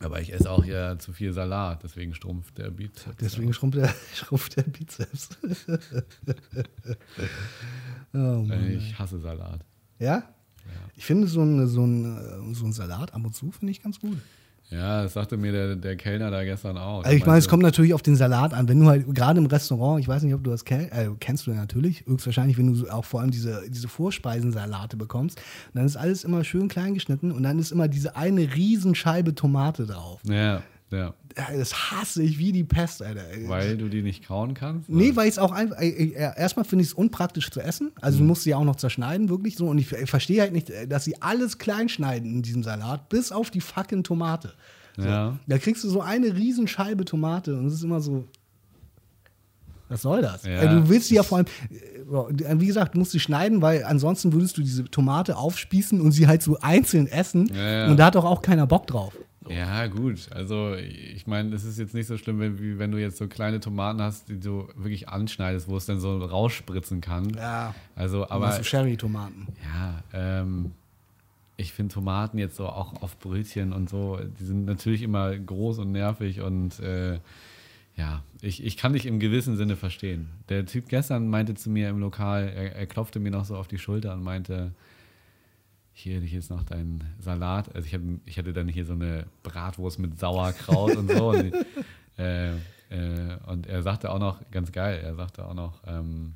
Aber 0.00 0.20
ich 0.20 0.32
esse 0.32 0.50
auch 0.50 0.64
ja 0.64 0.98
zu 0.98 1.12
viel 1.12 1.32
Salat, 1.32 1.82
deswegen 1.82 2.14
schrumpft 2.14 2.56
der 2.56 2.70
Bizeps. 2.70 3.16
Deswegen 3.20 3.52
schrumpft 3.52 3.78
der, 3.78 3.94
schrumpft 4.14 4.56
der 4.56 4.62
Bizeps. 4.62 5.30
oh 8.14 8.46
ich 8.70 8.98
hasse 8.98 9.18
Salat. 9.18 9.64
Ja? 9.98 10.06
ja? 10.06 10.24
Ich 10.94 11.04
finde 11.04 11.26
so 11.26 11.42
ein, 11.42 11.66
so, 11.66 11.84
ein, 11.84 12.54
so 12.54 12.64
ein 12.64 12.72
Salat 12.72 13.12
ab 13.12 13.24
und 13.24 13.34
zu 13.34 13.50
finde 13.50 13.72
ich 13.72 13.82
ganz 13.82 14.00
gut. 14.00 14.18
Ja, 14.70 15.02
das 15.02 15.14
sagte 15.14 15.38
mir 15.38 15.50
der, 15.50 15.76
der 15.76 15.96
Kellner 15.96 16.30
da 16.30 16.44
gestern 16.44 16.76
auch. 16.76 17.02
Also 17.02 17.16
ich 17.16 17.24
meine, 17.24 17.38
es 17.38 17.48
kommt 17.48 17.62
natürlich 17.62 17.94
auf 17.94 18.02
den 18.02 18.16
Salat 18.16 18.52
an. 18.52 18.68
Wenn 18.68 18.78
du 18.78 18.86
halt 18.86 19.14
gerade 19.14 19.40
im 19.40 19.46
Restaurant, 19.46 19.98
ich 19.98 20.08
weiß 20.08 20.22
nicht, 20.22 20.34
ob 20.34 20.44
du 20.44 20.50
das 20.50 20.66
kenn, 20.66 20.90
äh, 20.90 21.08
kennst, 21.20 21.46
du 21.46 21.52
natürlich, 21.52 22.04
höchstwahrscheinlich, 22.06 22.58
wenn 22.58 22.74
du 22.74 22.90
auch 22.90 23.06
vor 23.06 23.20
allem 23.20 23.30
diese, 23.30 23.62
diese 23.68 23.88
Vorspeisensalate 23.88 24.98
bekommst, 24.98 25.40
dann 25.72 25.86
ist 25.86 25.96
alles 25.96 26.22
immer 26.22 26.44
schön 26.44 26.68
klein 26.68 26.92
geschnitten 26.92 27.32
und 27.32 27.44
dann 27.44 27.58
ist 27.58 27.72
immer 27.72 27.88
diese 27.88 28.16
eine 28.16 28.54
Riesenscheibe 28.54 29.34
Tomate 29.34 29.86
drauf. 29.86 30.20
Ja. 30.24 30.62
Ja. 30.90 31.14
Das 31.34 31.92
hasse 31.92 32.22
ich 32.22 32.38
wie 32.38 32.50
die 32.50 32.64
Pest, 32.64 33.02
Alter. 33.02 33.22
Weil 33.46 33.76
du 33.76 33.88
die 33.88 34.02
nicht 34.02 34.26
kauen 34.26 34.54
kannst? 34.54 34.88
Nee, 34.88 35.14
weil 35.14 35.28
ich 35.28 35.34
es 35.34 35.38
auch 35.38 35.52
einfach. 35.52 35.76
Erstmal 35.80 36.64
finde 36.64 36.82
ich 36.82 36.88
es 36.88 36.94
unpraktisch 36.94 37.50
zu 37.50 37.60
essen. 37.60 37.92
Also, 38.00 38.16
mhm. 38.16 38.22
du 38.22 38.28
musst 38.28 38.42
sie 38.42 38.54
auch 38.54 38.64
noch 38.64 38.76
zerschneiden, 38.76 39.28
wirklich 39.28 39.56
so. 39.56 39.66
Und 39.66 39.78
ich, 39.78 39.92
ich 39.92 40.10
verstehe 40.10 40.40
halt 40.40 40.52
nicht, 40.52 40.72
dass 40.88 41.04
sie 41.04 41.20
alles 41.20 41.58
klein 41.58 41.88
schneiden 41.88 42.32
in 42.32 42.42
diesem 42.42 42.62
Salat, 42.62 43.08
bis 43.08 43.32
auf 43.32 43.50
die 43.50 43.60
fucking 43.60 44.02
Tomate. 44.02 44.54
So. 44.96 45.04
Ja. 45.04 45.38
Da 45.46 45.58
kriegst 45.58 45.84
du 45.84 45.90
so 45.90 46.00
eine 46.00 46.34
Riesenscheibe 46.34 47.04
Tomate 47.04 47.56
und 47.56 47.66
es 47.66 47.74
ist 47.74 47.84
immer 47.84 48.00
so. 48.00 48.24
Was 49.90 50.02
soll 50.02 50.20
das? 50.20 50.44
Ja. 50.44 50.66
Du 50.66 50.88
willst 50.88 51.08
sie 51.08 51.14
ja 51.14 51.22
vor 51.22 51.38
allem, 51.38 51.46
äh, 51.70 52.60
wie 52.60 52.66
gesagt, 52.66 52.94
du 52.94 52.98
musst 52.98 53.12
sie 53.12 53.20
schneiden, 53.20 53.62
weil 53.62 53.84
ansonsten 53.84 54.32
würdest 54.32 54.58
du 54.58 54.62
diese 54.62 54.84
Tomate 54.84 55.36
aufspießen 55.36 56.00
und 56.00 56.12
sie 56.12 56.26
halt 56.26 56.42
so 56.42 56.58
einzeln 56.58 57.06
essen. 57.06 57.50
Ja. 57.54 57.86
Und 57.88 57.96
da 57.96 58.06
hat 58.06 58.14
doch 58.14 58.24
auch 58.24 58.42
keiner 58.42 58.66
Bock 58.66 58.86
drauf. 58.86 59.14
Ja, 59.50 59.86
gut. 59.86 60.28
Also, 60.32 60.74
ich 60.74 61.26
meine, 61.26 61.54
es 61.54 61.64
ist 61.64 61.78
jetzt 61.78 61.94
nicht 61.94 62.06
so 62.06 62.16
schlimm, 62.16 62.40
wenn, 62.40 62.60
wie 62.60 62.78
wenn 62.78 62.90
du 62.90 62.98
jetzt 62.98 63.16
so 63.16 63.28
kleine 63.28 63.60
Tomaten 63.60 64.00
hast, 64.00 64.28
die 64.28 64.38
du 64.38 64.68
wirklich 64.76 65.08
anschneidest, 65.08 65.68
wo 65.68 65.76
es 65.76 65.86
dann 65.86 66.00
so 66.00 66.18
rausspritzen 66.18 67.00
kann. 67.00 67.30
Ja. 67.30 67.74
Also, 67.94 68.28
aber. 68.28 68.52
So 68.52 68.62
Sherry-Tomaten. 68.62 69.48
Ja, 69.64 70.02
ähm, 70.12 70.72
ich 71.58 71.72
finde 71.72 71.92
Tomaten 71.92 72.38
jetzt 72.38 72.56
so 72.56 72.66
auch 72.66 73.02
auf 73.02 73.18
Brötchen 73.18 73.72
und 73.72 73.90
so, 73.90 74.18
die 74.38 74.44
sind 74.44 74.64
natürlich 74.64 75.02
immer 75.02 75.36
groß 75.36 75.80
und 75.80 75.90
nervig 75.90 76.40
und 76.40 76.78
äh, 76.78 77.18
ja, 77.96 78.22
ich, 78.40 78.64
ich 78.64 78.76
kann 78.76 78.92
dich 78.92 79.06
im 79.06 79.18
gewissen 79.18 79.56
Sinne 79.56 79.74
verstehen. 79.74 80.28
Der 80.48 80.64
Typ 80.66 80.88
gestern 80.88 81.28
meinte 81.28 81.54
zu 81.54 81.68
mir 81.68 81.88
im 81.88 81.98
Lokal, 81.98 82.44
er, 82.44 82.76
er 82.76 82.86
klopfte 82.86 83.18
mir 83.18 83.32
noch 83.32 83.44
so 83.44 83.56
auf 83.56 83.66
die 83.66 83.78
Schulter 83.78 84.14
und 84.14 84.22
meinte, 84.22 84.70
hier, 85.98 86.20
hier 86.20 86.38
ist 86.38 86.50
noch 86.50 86.62
dein 86.62 87.02
Salat. 87.18 87.74
Also 87.74 87.86
ich, 87.86 87.94
hab, 87.94 88.00
ich 88.24 88.38
hatte 88.38 88.52
dann 88.52 88.68
hier 88.68 88.84
so 88.84 88.92
eine 88.92 89.26
Bratwurst 89.42 89.98
mit 89.98 90.18
Sauerkraut 90.18 90.96
und 90.96 91.10
so. 91.10 91.30
Und, 91.30 91.52
äh, 92.18 92.50
äh, 92.50 93.36
und, 93.48 93.66
er 93.66 93.82
sagte 93.82 94.10
auch 94.12 94.20
noch, 94.20 94.38
ganz 94.52 94.70
geil, 94.70 95.00
er 95.02 95.16
sagte 95.16 95.44
auch 95.44 95.54
noch, 95.54 95.82
ähm, 95.86 96.34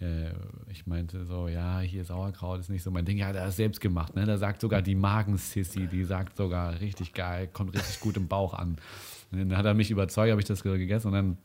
äh, 0.00 0.30
ich 0.68 0.88
meinte 0.88 1.24
so, 1.26 1.46
ja, 1.46 1.78
hier 1.78 2.04
Sauerkraut 2.04 2.58
ist 2.58 2.70
nicht 2.70 2.82
so 2.82 2.90
mein 2.90 3.04
Ding. 3.04 3.18
Ja, 3.18 3.32
der 3.32 3.46
ist 3.46 3.56
selbst 3.56 3.80
gemacht, 3.80 4.16
ne? 4.16 4.26
Da 4.26 4.36
sagt 4.36 4.60
sogar 4.60 4.82
die 4.82 4.96
Magensissy, 4.96 5.86
die 5.86 6.02
sagt 6.02 6.36
sogar 6.36 6.80
richtig 6.80 7.14
geil, 7.14 7.46
kommt 7.52 7.74
richtig 7.74 8.00
gut 8.00 8.16
im 8.16 8.26
Bauch 8.26 8.52
an. 8.52 8.78
Und 9.30 9.38
dann 9.38 9.56
hat 9.56 9.64
er 9.64 9.74
mich 9.74 9.92
überzeugt, 9.92 10.32
habe 10.32 10.40
ich 10.40 10.46
das 10.48 10.64
gegessen 10.64 11.08
und 11.08 11.12
dann 11.14 11.38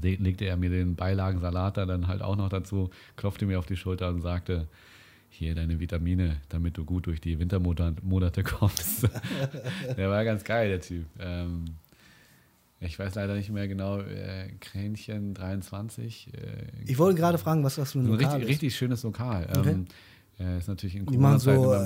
legte 0.00 0.46
er 0.46 0.56
mir 0.56 0.70
den 0.70 0.96
Beilagensalat 0.96 1.76
da 1.76 1.84
dann 1.84 2.06
halt 2.06 2.22
auch 2.22 2.36
noch 2.36 2.48
dazu, 2.48 2.88
klopfte 3.16 3.44
mir 3.44 3.58
auf 3.58 3.66
die 3.66 3.76
Schulter 3.76 4.08
und 4.08 4.22
sagte, 4.22 4.66
hier 5.30 5.54
deine 5.54 5.80
Vitamine, 5.80 6.36
damit 6.48 6.76
du 6.76 6.84
gut 6.84 7.06
durch 7.06 7.20
die 7.20 7.38
Wintermonate 7.38 8.42
kommst. 8.42 9.08
der 9.96 10.10
war 10.10 10.24
ganz 10.24 10.44
geil, 10.44 10.68
der 10.68 10.80
Typ. 10.80 11.06
Ähm, 11.18 11.64
ich 12.80 12.98
weiß 12.98 13.14
leider 13.14 13.34
nicht 13.34 13.50
mehr 13.50 13.68
genau, 13.68 14.00
äh, 14.00 14.48
Kränchen 14.60 15.34
23. 15.34 16.28
Äh, 16.32 16.38
ich 16.86 16.98
wollte 16.98 17.18
gerade 17.18 17.38
fragen, 17.38 17.62
was 17.62 17.76
das 17.76 17.92
für 17.92 18.00
ein 18.00 18.06
Lokal 18.06 18.26
richtig, 18.26 18.42
ist. 18.42 18.48
richtig 18.48 18.76
schönes 18.76 19.02
Lokal. 19.02 19.46
Okay. 19.56 19.70
Ähm, 19.70 19.86
äh, 20.38 20.58
ist 20.58 20.68
natürlich 20.68 20.96
in 20.96 21.06
Die 21.06 21.18
machen 21.18 21.38
so 21.38 21.76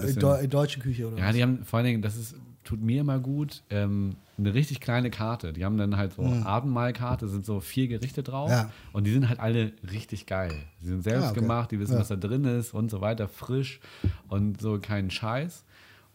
deutsche 0.48 0.80
Küche 0.80 1.08
oder 1.08 1.18
Ja, 1.18 1.28
was? 1.28 1.34
die 1.34 1.42
haben 1.42 1.64
vor 1.64 1.78
allen 1.78 1.86
Dingen, 1.86 2.02
das 2.02 2.16
ist, 2.16 2.36
tut 2.64 2.80
mir 2.80 3.02
immer 3.02 3.18
gut, 3.18 3.62
ähm, 3.70 4.16
eine 4.36 4.54
richtig 4.54 4.80
kleine 4.80 5.10
Karte. 5.10 5.52
Die 5.52 5.64
haben 5.64 5.76
dann 5.76 5.96
halt 5.96 6.14
so 6.14 6.22
mhm. 6.22 6.42
Abendmahlkarte, 6.42 7.28
sind 7.28 7.44
so 7.44 7.60
vier 7.60 7.88
Gerichte 7.88 8.22
drauf 8.22 8.50
ja. 8.50 8.70
und 8.92 9.06
die 9.06 9.12
sind 9.12 9.28
halt 9.28 9.38
alle 9.38 9.72
richtig 9.90 10.26
geil. 10.26 10.52
Die 10.80 10.86
sind 10.86 11.04
selbst 11.04 11.26
ah, 11.26 11.30
okay. 11.30 11.40
gemacht, 11.40 11.70
die 11.70 11.78
wissen, 11.78 11.92
ja. 11.92 12.00
was 12.00 12.08
da 12.08 12.16
drin 12.16 12.44
ist 12.44 12.74
und 12.74 12.90
so 12.90 13.00
weiter, 13.00 13.28
frisch 13.28 13.80
und 14.28 14.60
so 14.60 14.78
keinen 14.80 15.10
Scheiß 15.10 15.64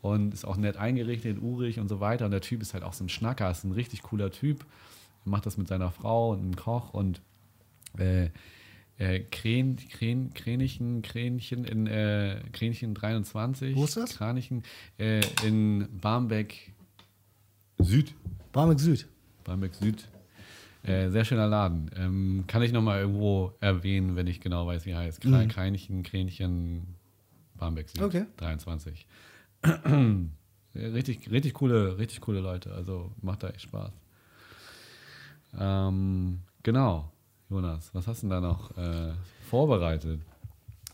und 0.02 0.34
ist 0.34 0.46
auch 0.46 0.58
nett 0.58 0.78
eingerichtet, 0.78 1.42
urig 1.42 1.80
und 1.80 1.88
so 1.88 2.00
weiter. 2.00 2.26
Und 2.26 2.32
der 2.32 2.42
Typ 2.42 2.62
ist 2.62 2.74
halt 2.74 2.84
auch 2.84 2.94
so 2.94 3.04
ein 3.04 3.10
Schnacker, 3.10 3.50
ist 3.52 3.64
ein 3.64 3.72
richtig 3.72 4.02
cooler 4.04 4.32
Typ. 4.32 4.66
Macht 5.26 5.46
das 5.46 5.58
mit 5.58 5.68
seiner 5.68 5.92
Frau 5.92 6.32
und 6.32 6.40
einem 6.40 6.56
Koch 6.56 6.94
und 6.94 7.22
äh, 7.98 8.30
äh, 9.00 9.22
Krän, 9.32 9.78
Kränichen, 10.34 11.02
Kränchen 11.02 11.64
in 11.64 11.88
äh, 11.88 12.42
Kränchen 12.52 12.94
23. 12.94 13.76
Wo 13.76 13.86
ist 13.86 13.98
das? 13.98 14.18
Kranichen 14.18 14.64
äh, 14.98 15.22
in 15.46 15.88
Barmbek 16.00 16.74
Süd. 17.80 18.14
Barmbek 18.52 18.80
Süd. 18.80 19.08
Barmbek 19.46 19.74
Süd. 19.74 20.08
Äh, 20.84 21.10
sehr 21.10 21.24
schöner 21.24 21.48
Laden. 21.48 21.90
Ähm, 21.96 22.44
kann 22.48 22.62
ich 22.62 22.74
nochmal 22.74 23.00
irgendwo 23.00 23.54
erwähnen, 23.62 24.18
wenn 24.18 24.28
ich 24.28 24.42
genau 24.42 24.68
weiß, 24.68 24.86
wie 24.86 24.92
er 24.92 25.00
heißt. 25.00 25.24
Mhm. 25.24 25.48
Kränchen, 25.48 26.04
Kränchen, 26.04 26.96
Barmbek 27.56 27.90
Süd. 27.90 28.02
Okay. 28.02 28.26
23. 28.36 29.08
richtig, 30.76 31.32
richtig 31.32 31.54
coole, 31.54 31.98
richtig 31.98 32.20
coole 32.20 32.42
Leute. 32.42 32.74
Also 32.74 33.12
macht 33.22 33.44
da 33.44 33.50
echt 33.50 33.62
Spaß. 33.62 33.92
Ähm, 35.58 36.40
genau. 36.64 37.12
Jonas, 37.50 37.90
was 37.94 38.08
hast 38.08 38.22
du 38.22 38.28
denn 38.28 38.30
da 38.30 38.42
noch 38.42 38.78
äh, 38.78 39.12
vorbereitet? 39.50 40.22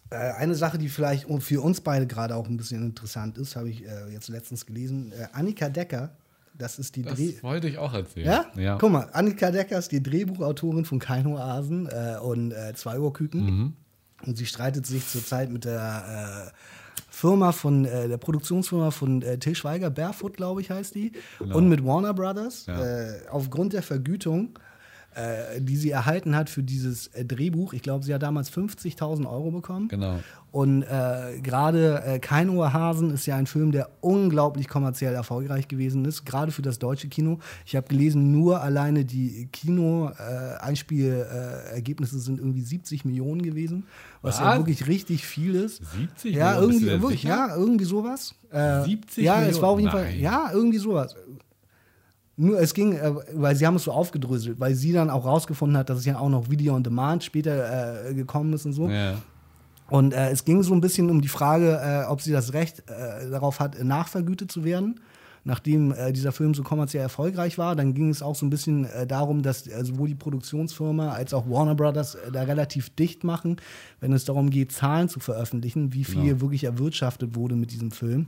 Äh, 0.09 0.15
eine 0.15 0.55
Sache, 0.55 0.77
die 0.77 0.87
vielleicht 0.87 1.27
für 1.41 1.61
uns 1.61 1.81
beide 1.81 2.07
gerade 2.07 2.35
auch 2.35 2.47
ein 2.47 2.57
bisschen 2.57 2.83
interessant 2.83 3.37
ist, 3.37 3.55
habe 3.55 3.69
ich 3.69 3.85
äh, 3.85 4.11
jetzt 4.11 4.29
letztens 4.29 4.65
gelesen. 4.65 5.11
Äh, 5.11 5.27
Annika 5.33 5.67
Decker, 5.67 6.11
das 6.53 6.79
ist 6.79 6.95
die 6.95 7.01
Das 7.01 7.15
Dreh 7.15 7.33
wollte 7.41 7.67
ich 7.67 7.77
auch 7.77 7.93
erzählen. 7.93 8.27
Ja? 8.27 8.45
ja? 8.55 8.77
Guck 8.77 8.91
mal, 8.91 9.09
Annika 9.11 9.51
Decker 9.51 9.77
ist 9.77 9.91
die 9.91 10.01
Drehbuchautorin 10.01 10.85
von 10.85 10.99
Kein 10.99 11.27
Oasen 11.27 11.87
äh, 11.87 12.17
und 12.21 12.51
äh, 12.51 12.73
Zwei 12.75 12.99
Uhr 12.99 13.11
Küken. 13.11 13.45
Mhm. 13.45 13.73
Und 14.25 14.37
sie 14.37 14.45
streitet 14.45 14.85
sich 14.85 15.07
zurzeit 15.07 15.51
mit 15.51 15.65
der 15.65 16.51
Firma 17.09 17.51
von 17.51 17.83
der 17.83 18.17
Produktionsfirma 18.17 18.89
von 18.89 19.21
Till 19.39 19.55
Schweiger, 19.55 19.89
Barefoot, 19.89 20.37
glaube 20.37 20.61
ich, 20.61 20.71
heißt 20.71 20.95
die, 20.95 21.11
genau. 21.37 21.57
und 21.57 21.69
mit 21.69 21.85
Warner 21.85 22.13
Brothers. 22.13 22.65
Ja. 22.65 22.79
aufgrund 23.29 23.73
der 23.73 23.83
Vergütung 23.83 24.57
äh, 25.15 25.61
die 25.61 25.77
sie 25.77 25.91
erhalten 25.91 26.35
hat 26.35 26.49
für 26.49 26.61
dieses 26.61 27.07
äh, 27.07 27.23
Drehbuch. 27.23 27.71
Ich 27.73 27.81
glaube, 27.81 28.03
sie 28.03 28.13
hat 28.13 28.21
damals 28.21 28.51
50.000 28.51 29.25
Euro 29.29 29.51
bekommen. 29.51 29.87
Genau. 29.87 30.19
Und 30.51 30.83
äh, 30.83 31.39
gerade 31.41 32.03
äh, 32.05 32.19
Kein 32.19 32.49
Ohrhasen 32.49 33.11
ist 33.11 33.25
ja 33.25 33.35
ein 33.35 33.45
Film, 33.45 33.73
der 33.73 33.89
unglaublich 33.99 34.69
kommerziell 34.69 35.13
erfolgreich 35.13 35.67
gewesen 35.67 36.05
ist, 36.05 36.23
gerade 36.25 36.53
für 36.53 36.61
das 36.61 36.79
deutsche 36.79 37.09
Kino. 37.09 37.39
Ich 37.65 37.75
habe 37.75 37.87
gelesen, 37.87 38.31
nur 38.31 38.61
alleine 38.61 39.03
die 39.03 39.49
Kino-Einspielergebnisse 39.51 42.19
sind 42.19 42.39
irgendwie 42.39 42.61
70 42.61 43.03
Millionen 43.03 43.41
gewesen, 43.41 43.83
was, 44.21 44.39
was? 44.39 44.45
ja 44.45 44.55
wirklich 44.57 44.87
richtig 44.87 45.25
viel 45.25 45.55
ist. 45.55 45.81
70 45.93 46.35
ja, 46.35 46.51
Millionen? 46.51 46.73
Irgendwie, 46.73 47.01
wirklich, 47.01 47.23
ja, 47.23 47.53
irgendwie 47.53 47.85
sowas. 47.85 48.33
70 48.51 48.53
äh, 48.53 49.25
ja, 49.25 49.33
Millionen? 49.33 49.53
es 49.53 49.61
war 49.61 49.69
auf 49.69 49.79
jeden 49.79 49.91
Nein. 49.91 50.05
Fall, 50.05 50.15
ja, 50.15 50.51
irgendwie 50.53 50.77
sowas. 50.77 51.17
Nur 52.37 52.59
es 52.59 52.73
ging, 52.73 52.93
äh, 52.93 53.13
weil 53.33 53.55
sie 53.55 53.65
haben 53.65 53.75
es 53.75 53.83
so 53.83 53.91
aufgedröselt, 53.91 54.59
weil 54.59 54.75
sie 54.75 54.91
dann 54.91 55.09
auch 55.09 55.25
rausgefunden 55.25 55.77
hat, 55.77 55.89
dass 55.89 55.99
es 55.99 56.05
ja 56.05 56.19
auch 56.19 56.29
noch 56.29 56.49
Video 56.49 56.75
on 56.75 56.83
Demand 56.83 57.23
später 57.23 58.09
äh, 58.09 58.13
gekommen 58.13 58.51
ist 58.53 58.65
und 58.65 58.73
so. 58.73 58.89
Ja. 58.89 59.15
Und 59.89 60.13
äh, 60.13 60.31
es 60.31 60.43
ging 60.43 60.63
so 60.63 60.73
ein 60.73 60.81
bisschen 60.81 61.09
um 61.09 61.21
die 61.21 61.27
Frage, 61.27 61.79
äh, 61.81 62.09
ob 62.11 62.19
sie 62.21 62.31
das 62.31 62.53
Recht 62.53 62.83
äh, 62.89 63.29
darauf 63.29 63.59
hat, 63.59 63.81
nachvergütet 63.83 64.51
zu 64.51 64.63
werden. 64.63 64.99
nachdem 65.47 65.93
dieser 66.11 66.31
Film 66.31 66.55
so 66.55 66.63
kommerziell 66.63 67.03
erfolgreich 67.03 67.59
war, 67.59 67.75
dann 67.75 67.93
ging 67.93 68.09
es 68.09 68.23
auch 68.23 68.35
so 68.35 68.47
ein 68.47 68.49
bisschen 68.49 68.87
darum, 69.07 69.43
dass 69.43 69.63
sowohl 69.63 70.07
die 70.07 70.15
Produktionsfirma 70.15 71.11
als 71.11 71.35
auch 71.35 71.47
Warner 71.47 71.75
Brothers 71.75 72.17
da 72.33 72.41
relativ 72.41 72.89
dicht 72.95 73.23
machen, 73.23 73.57
wenn 73.99 74.11
es 74.11 74.25
darum 74.25 74.49
geht, 74.49 74.71
Zahlen 74.71 75.07
zu 75.07 75.19
veröffentlichen, 75.19 75.93
wie 75.93 76.03
viel 76.03 76.23
Genau. 76.23 76.41
wirklich 76.41 76.63
erwirtschaftet 76.63 77.35
wurde 77.35 77.55
mit 77.55 77.71
diesem 77.71 77.91
Film. 77.91 78.25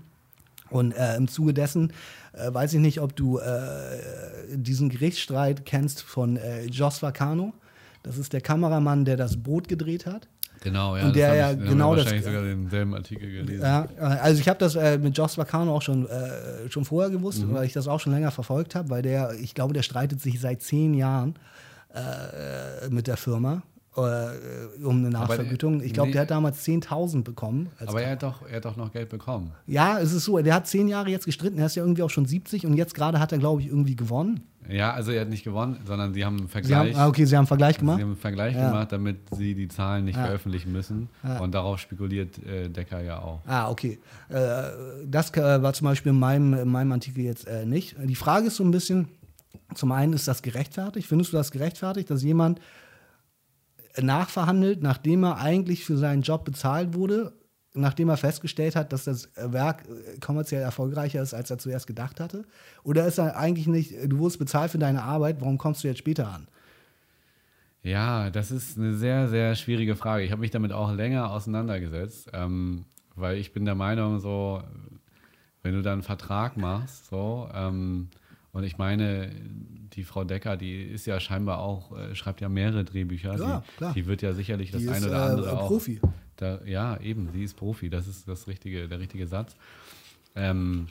Und 0.70 0.92
äh, 0.94 1.16
im 1.16 1.28
Zuge 1.28 1.54
dessen 1.54 1.94
äh, 2.34 2.54
weiß 2.54 2.74
ich 2.74 2.80
nicht, 2.80 3.00
ob 3.02 3.16
du 3.16 3.40
äh, 3.40 3.44
diesen 4.56 4.90
Gerichtsstreit 4.90 5.66
kennst 5.66 6.02
von 6.02 6.38
äh, 6.38 6.66
Jos 6.66 7.02
Vacano. 7.02 7.54
Das 8.04 8.18
ist 8.18 8.34
der 8.34 8.42
Kameramann, 8.42 9.06
der 9.06 9.18
das 9.18 9.38
Boot 9.38 9.68
gedreht 9.68 10.06
hat. 10.06 10.28
Genau, 10.62 10.98
ja. 10.98 11.06
Und 11.06 11.16
der 11.16 11.36
ja 11.36 11.54
genau 11.54 11.94
das- 11.96 12.06
wahrscheinlich 12.06 12.26
sogar 12.26 12.42
denselben 12.44 12.96
Artikel 12.96 13.30
gelesen. 13.32 13.62
Ja, 13.62 13.86
äh, 13.98 14.02
also 14.02 14.42
ich 14.42 14.50
habe 14.50 14.58
das 14.60 14.76
äh, 14.76 14.98
mit 14.98 15.16
Jos 15.18 15.38
Vacano 15.38 15.76
auch 15.76 15.82
schon, 15.84 16.08
äh, 16.08 16.70
schon 16.70 16.84
vorher 16.84 17.12
gewusst, 17.12 17.44
Mhm. 17.46 17.54
weil 17.54 17.66
ich 17.66 17.74
das 17.74 17.88
auch 17.88 18.00
schon 18.00 18.12
länger 18.14 18.32
verfolgt 18.32 18.74
habe, 18.76 18.90
weil 18.90 19.02
der, 19.04 19.34
ich 19.40 19.54
glaube, 19.54 19.74
der 19.74 19.84
streitet 19.84 20.20
sich 20.20 20.40
seit 20.42 20.62
zehn 20.64 20.94
Jahren 20.96 21.36
äh, 21.94 22.90
mit 22.90 23.08
der 23.08 23.18
Firma 23.18 23.62
äh, 23.98 24.84
um 24.84 24.98
eine 24.98 25.10
Nachvergütung. 25.10 25.82
Ich 25.82 25.94
glaube, 25.94 26.10
nee. 26.10 26.14
der 26.14 26.22
hat 26.24 26.32
damals 26.32 26.64
10.000 26.66 27.24
bekommen. 27.24 27.70
Aber 27.86 28.02
er 28.02 28.12
hat, 28.12 28.24
doch, 28.24 28.48
er 28.48 28.58
hat 28.58 28.66
doch 28.66 28.76
noch 28.78 28.92
Geld 28.92 29.10
bekommen. 29.10 29.52
Ja, 29.66 30.00
es 30.00 30.14
ist 30.14 30.26
so, 30.26 30.38
der 30.40 30.54
hat 30.54 30.68
zehn 30.68 30.88
Jahre 30.88 31.10
jetzt 31.10 31.26
gestritten, 31.26 31.58
er 31.60 31.66
ist 31.68 31.76
ja 31.76 31.84
irgendwie 31.84 32.04
auch 32.04 32.10
schon 32.10 32.26
70 32.26 32.66
und 32.66 32.74
jetzt 32.76 32.94
gerade 32.94 33.20
hat 33.20 33.32
er, 33.32 33.38
glaube 33.38 33.62
ich, 33.62 33.68
irgendwie 33.68 33.96
gewonnen. 33.96 34.42
Ja, 34.70 34.92
also 34.92 35.12
er 35.12 35.22
hat 35.22 35.30
nicht 35.30 35.46
gewonnen, 35.46 35.78
sondern 35.86 36.14
sie 36.14 36.26
haben 36.26 36.38
einen 36.38 36.48
Sie 36.48 36.52
Vergleich. 36.52 36.94
haben, 36.94 37.00
ah, 37.00 37.08
okay, 37.08 37.24
sie 37.24 37.36
haben 37.38 37.44
einen 37.44 37.48
Vergleich 37.48 37.76
Sie 37.76 37.80
gemacht. 37.80 38.02
haben 38.02 38.08
einen 38.08 38.16
Vergleich 38.18 38.54
Ja. 38.56 38.70
gemacht, 38.70 38.92
damit 38.92 39.18
sie 39.32 39.56
die 39.56 39.70
Zahlen 39.70 40.04
nicht 40.04 40.18
Ja. 40.18 40.26
veröffentlichen 40.26 40.74
müssen. 40.74 41.08
Ja. 41.24 41.40
Und 41.40 41.54
darauf 41.54 41.80
spekuliert 41.80 42.38
äh, 42.46 42.68
Decker 42.70 43.02
ja 43.02 43.20
auch. 43.20 43.40
Ah, 43.48 43.70
okay. 43.72 43.98
Äh, 44.28 44.36
das 45.06 45.32
äh, 45.36 45.62
war 45.64 45.72
zum 45.72 45.86
Beispiel 45.86 46.10
in 46.12 46.20
meinem, 46.20 46.54
in 46.54 46.68
meinem 46.68 46.92
Artikel 46.92 47.24
jetzt 47.24 47.48
äh, 47.48 47.66
nicht. 47.66 47.96
Die 48.04 48.16
Frage 48.16 48.48
ist 48.48 48.58
so 48.58 48.64
ein 48.66 48.72
bisschen, 48.72 49.08
zum 49.74 49.94
einen 49.94 50.12
ist 50.12 50.28
das 50.28 50.42
gerechtfertigt? 50.42 51.08
Findest 51.08 51.32
du 51.32 51.38
das 51.38 51.52
gerechtfertigt, 51.52 52.10
dass 52.10 52.22
jemand 52.24 52.60
nachverhandelt, 54.02 54.82
nachdem 54.82 55.24
er 55.24 55.38
eigentlich 55.38 55.86
für 55.86 55.98
seinen 55.98 56.22
Job 56.22 56.46
bezahlt 56.46 56.94
wurde, 56.94 57.34
nachdem 57.74 58.10
er 58.10 58.18
festgestellt 58.18 58.76
hat, 58.76 58.92
dass 58.92 59.06
das 59.06 59.30
Werk 59.36 59.86
äh, 59.88 60.20
kommerziell 60.20 60.62
erfolgreicher 60.62 61.22
ist, 61.22 61.34
als 61.34 61.50
er 61.50 61.58
zuerst 61.58 61.88
gedacht 61.88 62.20
hatte? 62.20 62.46
Oder 62.84 63.06
ist 63.06 63.18
er 63.18 63.38
eigentlich 63.38 63.68
nicht, 63.68 63.94
du 64.06 64.20
wurdest 64.20 64.40
bezahlt 64.40 64.72
für 64.72 64.80
deine 64.80 65.04
Arbeit, 65.04 65.42
warum 65.42 65.58
kommst 65.58 65.84
du 65.84 65.88
jetzt 65.88 66.00
später 66.00 66.28
an? 66.28 66.48
Ja, 67.84 68.30
das 68.30 68.52
ist 68.52 68.78
eine 68.78 68.96
sehr, 68.96 69.30
sehr 69.30 69.56
schwierige 69.56 69.96
Frage. 69.96 70.24
Ich 70.24 70.32
habe 70.32 70.42
mich 70.42 70.52
damit 70.52 70.74
auch 70.74 70.92
länger 70.92 71.32
auseinandergesetzt, 71.32 72.30
ähm, 72.34 72.86
weil 73.16 73.38
ich 73.38 73.54
bin 73.54 73.66
der 73.66 73.76
Meinung, 73.76 74.20
so, 74.20 74.62
wenn 75.64 75.74
du 75.74 75.82
da 75.82 75.94
einen 75.94 76.04
Vertrag 76.04 76.58
machst, 76.58 77.08
so, 77.08 77.50
ähm, 77.54 78.10
und 78.52 78.64
ich 78.64 78.78
meine, 78.78 79.32
die 79.98 80.04
Frau 80.04 80.24
Decker, 80.24 80.56
die 80.56 80.84
ist 80.84 81.08
ja 81.08 81.20
scheinbar 81.20 81.60
auch, 81.60 81.92
äh, 81.98 82.16
schreibt 82.16 82.40
ja 82.40 82.48
mehrere 82.48 82.86
Drehbücher. 82.86 83.36
Ja, 83.38 83.60
die, 83.60 83.78
klar. 83.78 83.94
die 83.94 84.06
wird 84.06 84.22
ja 84.22 84.34
sicherlich 84.34 84.72
das 84.72 84.82
Die 84.82 84.90
eine 84.90 84.98
ist, 85.00 85.06
oder 85.08 85.18
äh, 85.18 85.30
andere 85.32 85.60
auch. 85.60 85.68
Profi. 85.68 86.00
Da, 86.38 86.64
ja, 86.66 87.00
eben, 87.02 87.30
sie 87.34 87.44
ist 87.44 87.56
Profi, 87.56 87.90
das 87.90 88.08
ist 88.08 88.28
das 88.28 88.48
richtige, 88.48 88.88
der 88.88 89.00
richtige 89.00 89.26
Satz. 89.26 89.56
Ähm, 90.36 90.86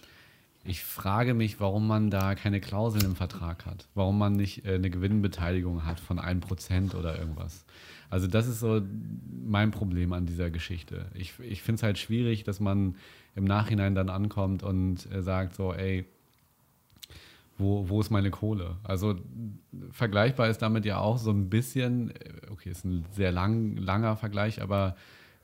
ich 0.64 0.82
frage 0.82 1.34
mich, 1.34 1.60
warum 1.60 1.86
man 1.86 2.10
da 2.10 2.34
keine 2.34 2.60
Klauseln 2.60 3.04
im 3.04 3.14
Vertrag 3.14 3.64
hat. 3.64 3.86
Warum 3.94 4.18
man 4.18 4.32
nicht 4.32 4.66
äh, 4.66 4.74
eine 4.74 4.90
Gewinnbeteiligung 4.90 5.84
hat 5.84 6.00
von 6.00 6.18
1% 6.18 6.96
oder 6.96 7.16
irgendwas. 7.16 7.64
Also 8.10 8.26
das 8.26 8.48
ist 8.48 8.58
so 8.58 8.82
mein 9.44 9.70
Problem 9.70 10.12
an 10.12 10.26
dieser 10.26 10.50
Geschichte. 10.50 11.06
Ich, 11.14 11.34
ich 11.38 11.62
finde 11.62 11.76
es 11.76 11.82
halt 11.84 11.98
schwierig, 11.98 12.42
dass 12.42 12.58
man 12.58 12.96
im 13.36 13.44
Nachhinein 13.44 13.94
dann 13.94 14.10
ankommt 14.10 14.64
und 14.64 15.10
äh, 15.12 15.22
sagt 15.22 15.54
so, 15.54 15.72
ey, 15.72 16.06
wo, 17.58 17.88
wo 17.88 18.00
ist 18.00 18.10
meine 18.10 18.30
Kohle? 18.30 18.76
Also 18.82 19.16
vergleichbar 19.90 20.48
ist 20.48 20.62
damit 20.62 20.84
ja 20.84 20.98
auch 20.98 21.18
so 21.18 21.30
ein 21.30 21.48
bisschen, 21.48 22.10
äh, 22.10 22.50
okay, 22.50 22.70
ist 22.70 22.84
ein 22.84 23.04
sehr 23.12 23.32
lang, 23.32 23.76
langer 23.76 24.16
Vergleich, 24.16 24.62
aber 24.62 24.96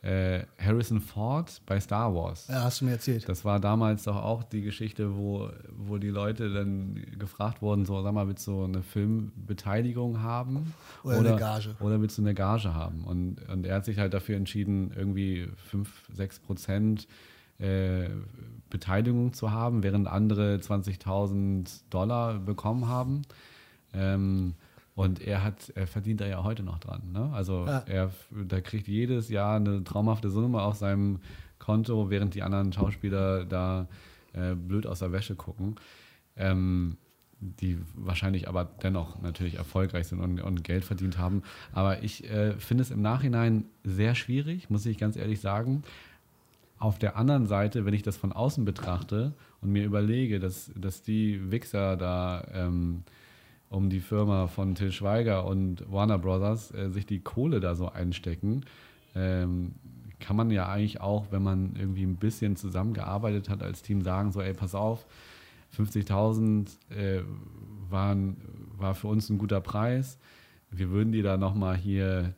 äh, 0.03 0.45
Harrison 0.59 1.01
Ford 1.01 1.63
bei 1.65 1.79
Star 1.79 2.13
Wars. 2.13 2.49
Ja, 2.49 2.65
hast 2.65 2.81
du 2.81 2.87
mir 2.87 2.93
erzählt. 2.93 3.29
Das 3.29 3.45
war 3.45 3.61
damals 3.61 4.03
doch 4.03 4.17
auch 4.17 4.43
die 4.43 4.63
Geschichte, 4.63 5.17
wo, 5.17 5.49
wo 5.71 5.97
die 5.99 6.09
Leute 6.09 6.53
dann 6.53 7.01
gefragt 7.19 7.63
wurden, 7.63 7.85
so, 7.85 8.03
sag 8.03 8.13
mal, 8.13 8.27
willst 8.27 8.47
du 8.49 8.65
eine 8.65 8.83
Filmbeteiligung 8.83 10.21
haben? 10.21 10.75
Oder 11.05 11.19
eine 11.19 11.37
Gage. 11.37 11.77
Oder 11.79 12.01
willst 12.01 12.19
du 12.19 12.23
eine 12.23 12.35
Gage 12.35 12.75
haben? 12.75 13.05
Und, 13.05 13.49
und 13.49 13.65
er 13.65 13.77
hat 13.77 13.85
sich 13.85 13.99
halt 13.99 14.13
dafür 14.13 14.37
entschieden, 14.37 14.93
irgendwie 14.97 15.49
5, 15.71 15.89
6 16.13 16.41
Prozent 16.41 17.07
äh, 17.59 18.09
Beteiligung 18.73 19.35
zu 19.35 19.51
haben, 19.53 19.83
während 19.83 20.09
andere 20.09 20.57
20.000 20.57 21.83
Dollar 21.91 22.39
bekommen 22.39 22.89
haben. 22.89 23.23
Ähm, 23.93 24.55
und 24.95 25.21
er 25.21 25.43
hat, 25.45 25.71
er 25.75 25.87
verdient 25.87 26.21
da 26.21 26.27
ja 26.27 26.43
heute 26.43 26.63
noch 26.63 26.79
dran. 26.79 27.13
Ne? 27.13 27.31
Also 27.33 27.67
Ja. 27.67 27.85
er, 27.87 28.11
da 28.31 28.61
kriegt 28.61 28.89
jedes 28.89 29.29
Jahr 29.29 29.57
eine 29.57 29.85
traumhafte 29.85 30.31
Summe 30.31 30.63
auf 30.63 30.77
seinem 30.77 31.21
Konto, 31.59 32.11
während 32.11 32.35
die 32.35 32.43
anderen 32.43 32.73
Schauspieler 32.73 33.45
da 33.45 33.87
äh, 34.33 34.55
blöd 34.55 34.87
aus 34.87 34.99
der 35.01 35.13
Wäsche 35.13 35.35
gucken. 35.37 35.77
Ähm, 36.37 36.97
die 37.45 37.79
wahrscheinlich 37.95 38.49
aber 38.49 38.65
dennoch 38.65 39.21
natürlich 39.21 39.57
erfolgreich 39.57 40.07
sind 40.07 40.21
und, 40.21 40.41
und 40.41 40.63
Geld 40.63 40.85
verdient 40.85 41.19
haben. 41.19 41.43
Aber 41.73 42.03
ich 42.03 42.29
äh, 42.31 42.53
finde 42.59 42.83
es 42.83 42.91
im 42.93 43.03
Nachhinein 43.03 43.65
sehr 43.83 44.15
schwierig, 44.15 44.71
muss 44.71 44.87
ich 44.87 44.97
ganz 44.97 45.17
ehrlich 45.17 45.41
sagen. 45.41 45.83
Auf 46.83 46.99
der 46.99 47.17
anderen 47.17 47.47
Seite, 47.47 47.85
wenn 47.85 47.95
ich 47.95 48.03
das 48.03 48.17
von 48.17 48.33
außen 48.33 48.65
betrachte 48.65 49.35
und 49.61 49.71
mir 49.71 49.85
überlege, 49.85 50.41
dass, 50.41 50.73
dass 50.75 51.01
die 51.01 51.53
Wichser 51.53 51.97
da 51.97 52.45
ähm, 52.53 53.05
um 53.69 53.89
die 53.89 54.01
Firma 54.01 54.49
von 54.49 54.75
Till 54.75 54.91
Schweiger 54.91 55.47
und 55.47 55.85
Warner 55.93 56.19
Brothers 56.19 56.75
äh, 56.75 56.91
sich 56.91 57.07
die 57.07 57.21
Kohle 57.21 57.61
da 57.61 57.77
so 57.77 57.89
einstecken, 57.89 58.65
ähm, 59.15 59.77
kann 60.19 60.35
man 60.35 60.51
ja 60.51 60.67
eigentlich 60.67 61.01
auch, 61.01 61.27
wenn 61.31 61.45
man 61.45 61.77
irgendwie 61.77 62.03
ein 62.03 62.17
bisschen 62.17 62.57
zusammengearbeitet 62.57 63.49
hat 63.49 63.63
als 63.63 63.83
Team, 63.83 64.03
sagen 64.03 64.33
so, 64.33 64.41
ey, 64.41 64.53
pass 64.53 64.75
auf, 64.75 65.07
50.000 65.79 66.67
äh, 66.91 67.23
war 67.91 68.95
für 68.97 69.07
uns 69.07 69.31
ein 69.31 69.39
guter 69.39 69.61
Preis. 69.61 70.19
Wir 70.73 70.91
würden 70.91 71.13
die 71.13 71.23
da 71.23 71.37
nochmal 71.37 71.77
hier 71.77 72.35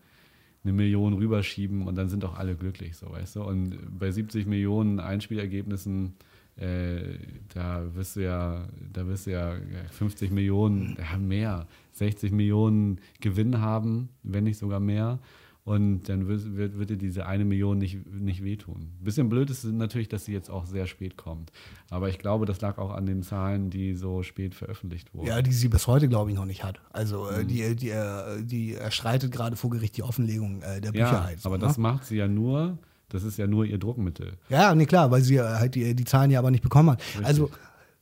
eine 0.64 0.72
Million 0.72 1.12
rüberschieben 1.14 1.86
und 1.86 1.96
dann 1.96 2.08
sind 2.08 2.22
doch 2.22 2.36
alle 2.36 2.56
glücklich, 2.56 2.96
so 2.96 3.10
weißt 3.10 3.36
du. 3.36 3.44
Und 3.44 3.78
bei 3.98 4.10
70 4.10 4.46
Millionen 4.46 4.98
Einspielergebnissen, 4.98 6.14
äh, 6.56 7.18
da 7.52 7.94
wirst 7.94 8.16
du 8.16 8.20
ja, 8.20 8.68
da 8.92 9.06
wirst 9.06 9.26
du 9.26 9.32
ja 9.32 9.56
50 9.90 10.30
Millionen, 10.30 10.96
ja 10.98 11.18
mehr, 11.18 11.66
60 11.92 12.32
Millionen 12.32 13.00
Gewinn 13.20 13.60
haben, 13.60 14.08
wenn 14.22 14.44
nicht 14.44 14.58
sogar 14.58 14.80
mehr. 14.80 15.18
Und 15.66 16.10
dann 16.10 16.28
wird, 16.28 16.56
wird, 16.56 16.78
wird 16.78 16.90
dir 16.90 16.98
diese 16.98 17.24
eine 17.24 17.46
Million 17.46 17.78
nicht, 17.78 18.04
nicht 18.12 18.44
wehtun. 18.44 18.92
Bisschen 19.00 19.30
blöd 19.30 19.48
ist 19.48 19.64
natürlich, 19.64 20.08
dass 20.10 20.26
sie 20.26 20.32
jetzt 20.34 20.50
auch 20.50 20.66
sehr 20.66 20.86
spät 20.86 21.16
kommt. 21.16 21.52
Aber 21.88 22.10
ich 22.10 22.18
glaube, 22.18 22.44
das 22.44 22.60
lag 22.60 22.76
auch 22.76 22.90
an 22.90 23.06
den 23.06 23.22
Zahlen, 23.22 23.70
die 23.70 23.94
so 23.94 24.22
spät 24.22 24.54
veröffentlicht 24.54 25.14
wurden. 25.14 25.26
Ja, 25.26 25.40
die 25.40 25.52
sie 25.52 25.68
bis 25.68 25.86
heute, 25.86 26.06
glaube 26.06 26.30
ich, 26.30 26.36
noch 26.36 26.44
nicht 26.44 26.64
hat. 26.64 26.80
Also 26.92 27.24
Mhm. 27.30 27.40
äh, 27.40 27.44
die, 27.46 27.76
die, 27.76 27.88
äh, 27.88 28.42
die 28.42 28.74
erstreitet 28.74 29.32
gerade 29.32 29.56
vor 29.56 29.70
Gericht 29.70 29.96
die 29.96 30.02
Offenlegung 30.02 30.60
äh, 30.60 30.82
der 30.82 30.92
Ja, 30.94 31.08
Bücher 31.10 31.24
halt. 31.24 31.40
so, 31.40 31.48
aber 31.48 31.56
ne? 31.56 31.64
das 31.64 31.78
macht 31.78 32.04
sie 32.04 32.16
ja 32.16 32.28
nur, 32.28 32.76
das 33.08 33.22
ist 33.22 33.38
ja 33.38 33.46
nur 33.46 33.64
ihr 33.64 33.78
Druckmittel. 33.78 34.34
Ja, 34.50 34.74
nee, 34.74 34.84
klar, 34.84 35.10
weil 35.10 35.22
sie 35.22 35.36
äh, 35.36 35.42
halt 35.44 35.74
die, 35.76 35.94
die 35.94 36.04
Zahlen 36.04 36.30
ja 36.30 36.40
aber 36.40 36.50
nicht 36.50 36.62
bekommen 36.62 36.90
hat. 36.90 37.02
Also, 37.22 37.50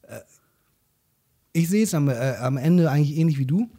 äh, 0.03 0.19
ich 1.53 1.69
sehe 1.69 1.85
es 1.85 1.95
am, 1.95 2.09
äh, 2.09 2.35
am 2.41 2.57
Ende 2.57 2.91
eigentlich 2.91 3.17
ähnlich 3.17 3.39
wie 3.39 3.47
du. 3.47 3.71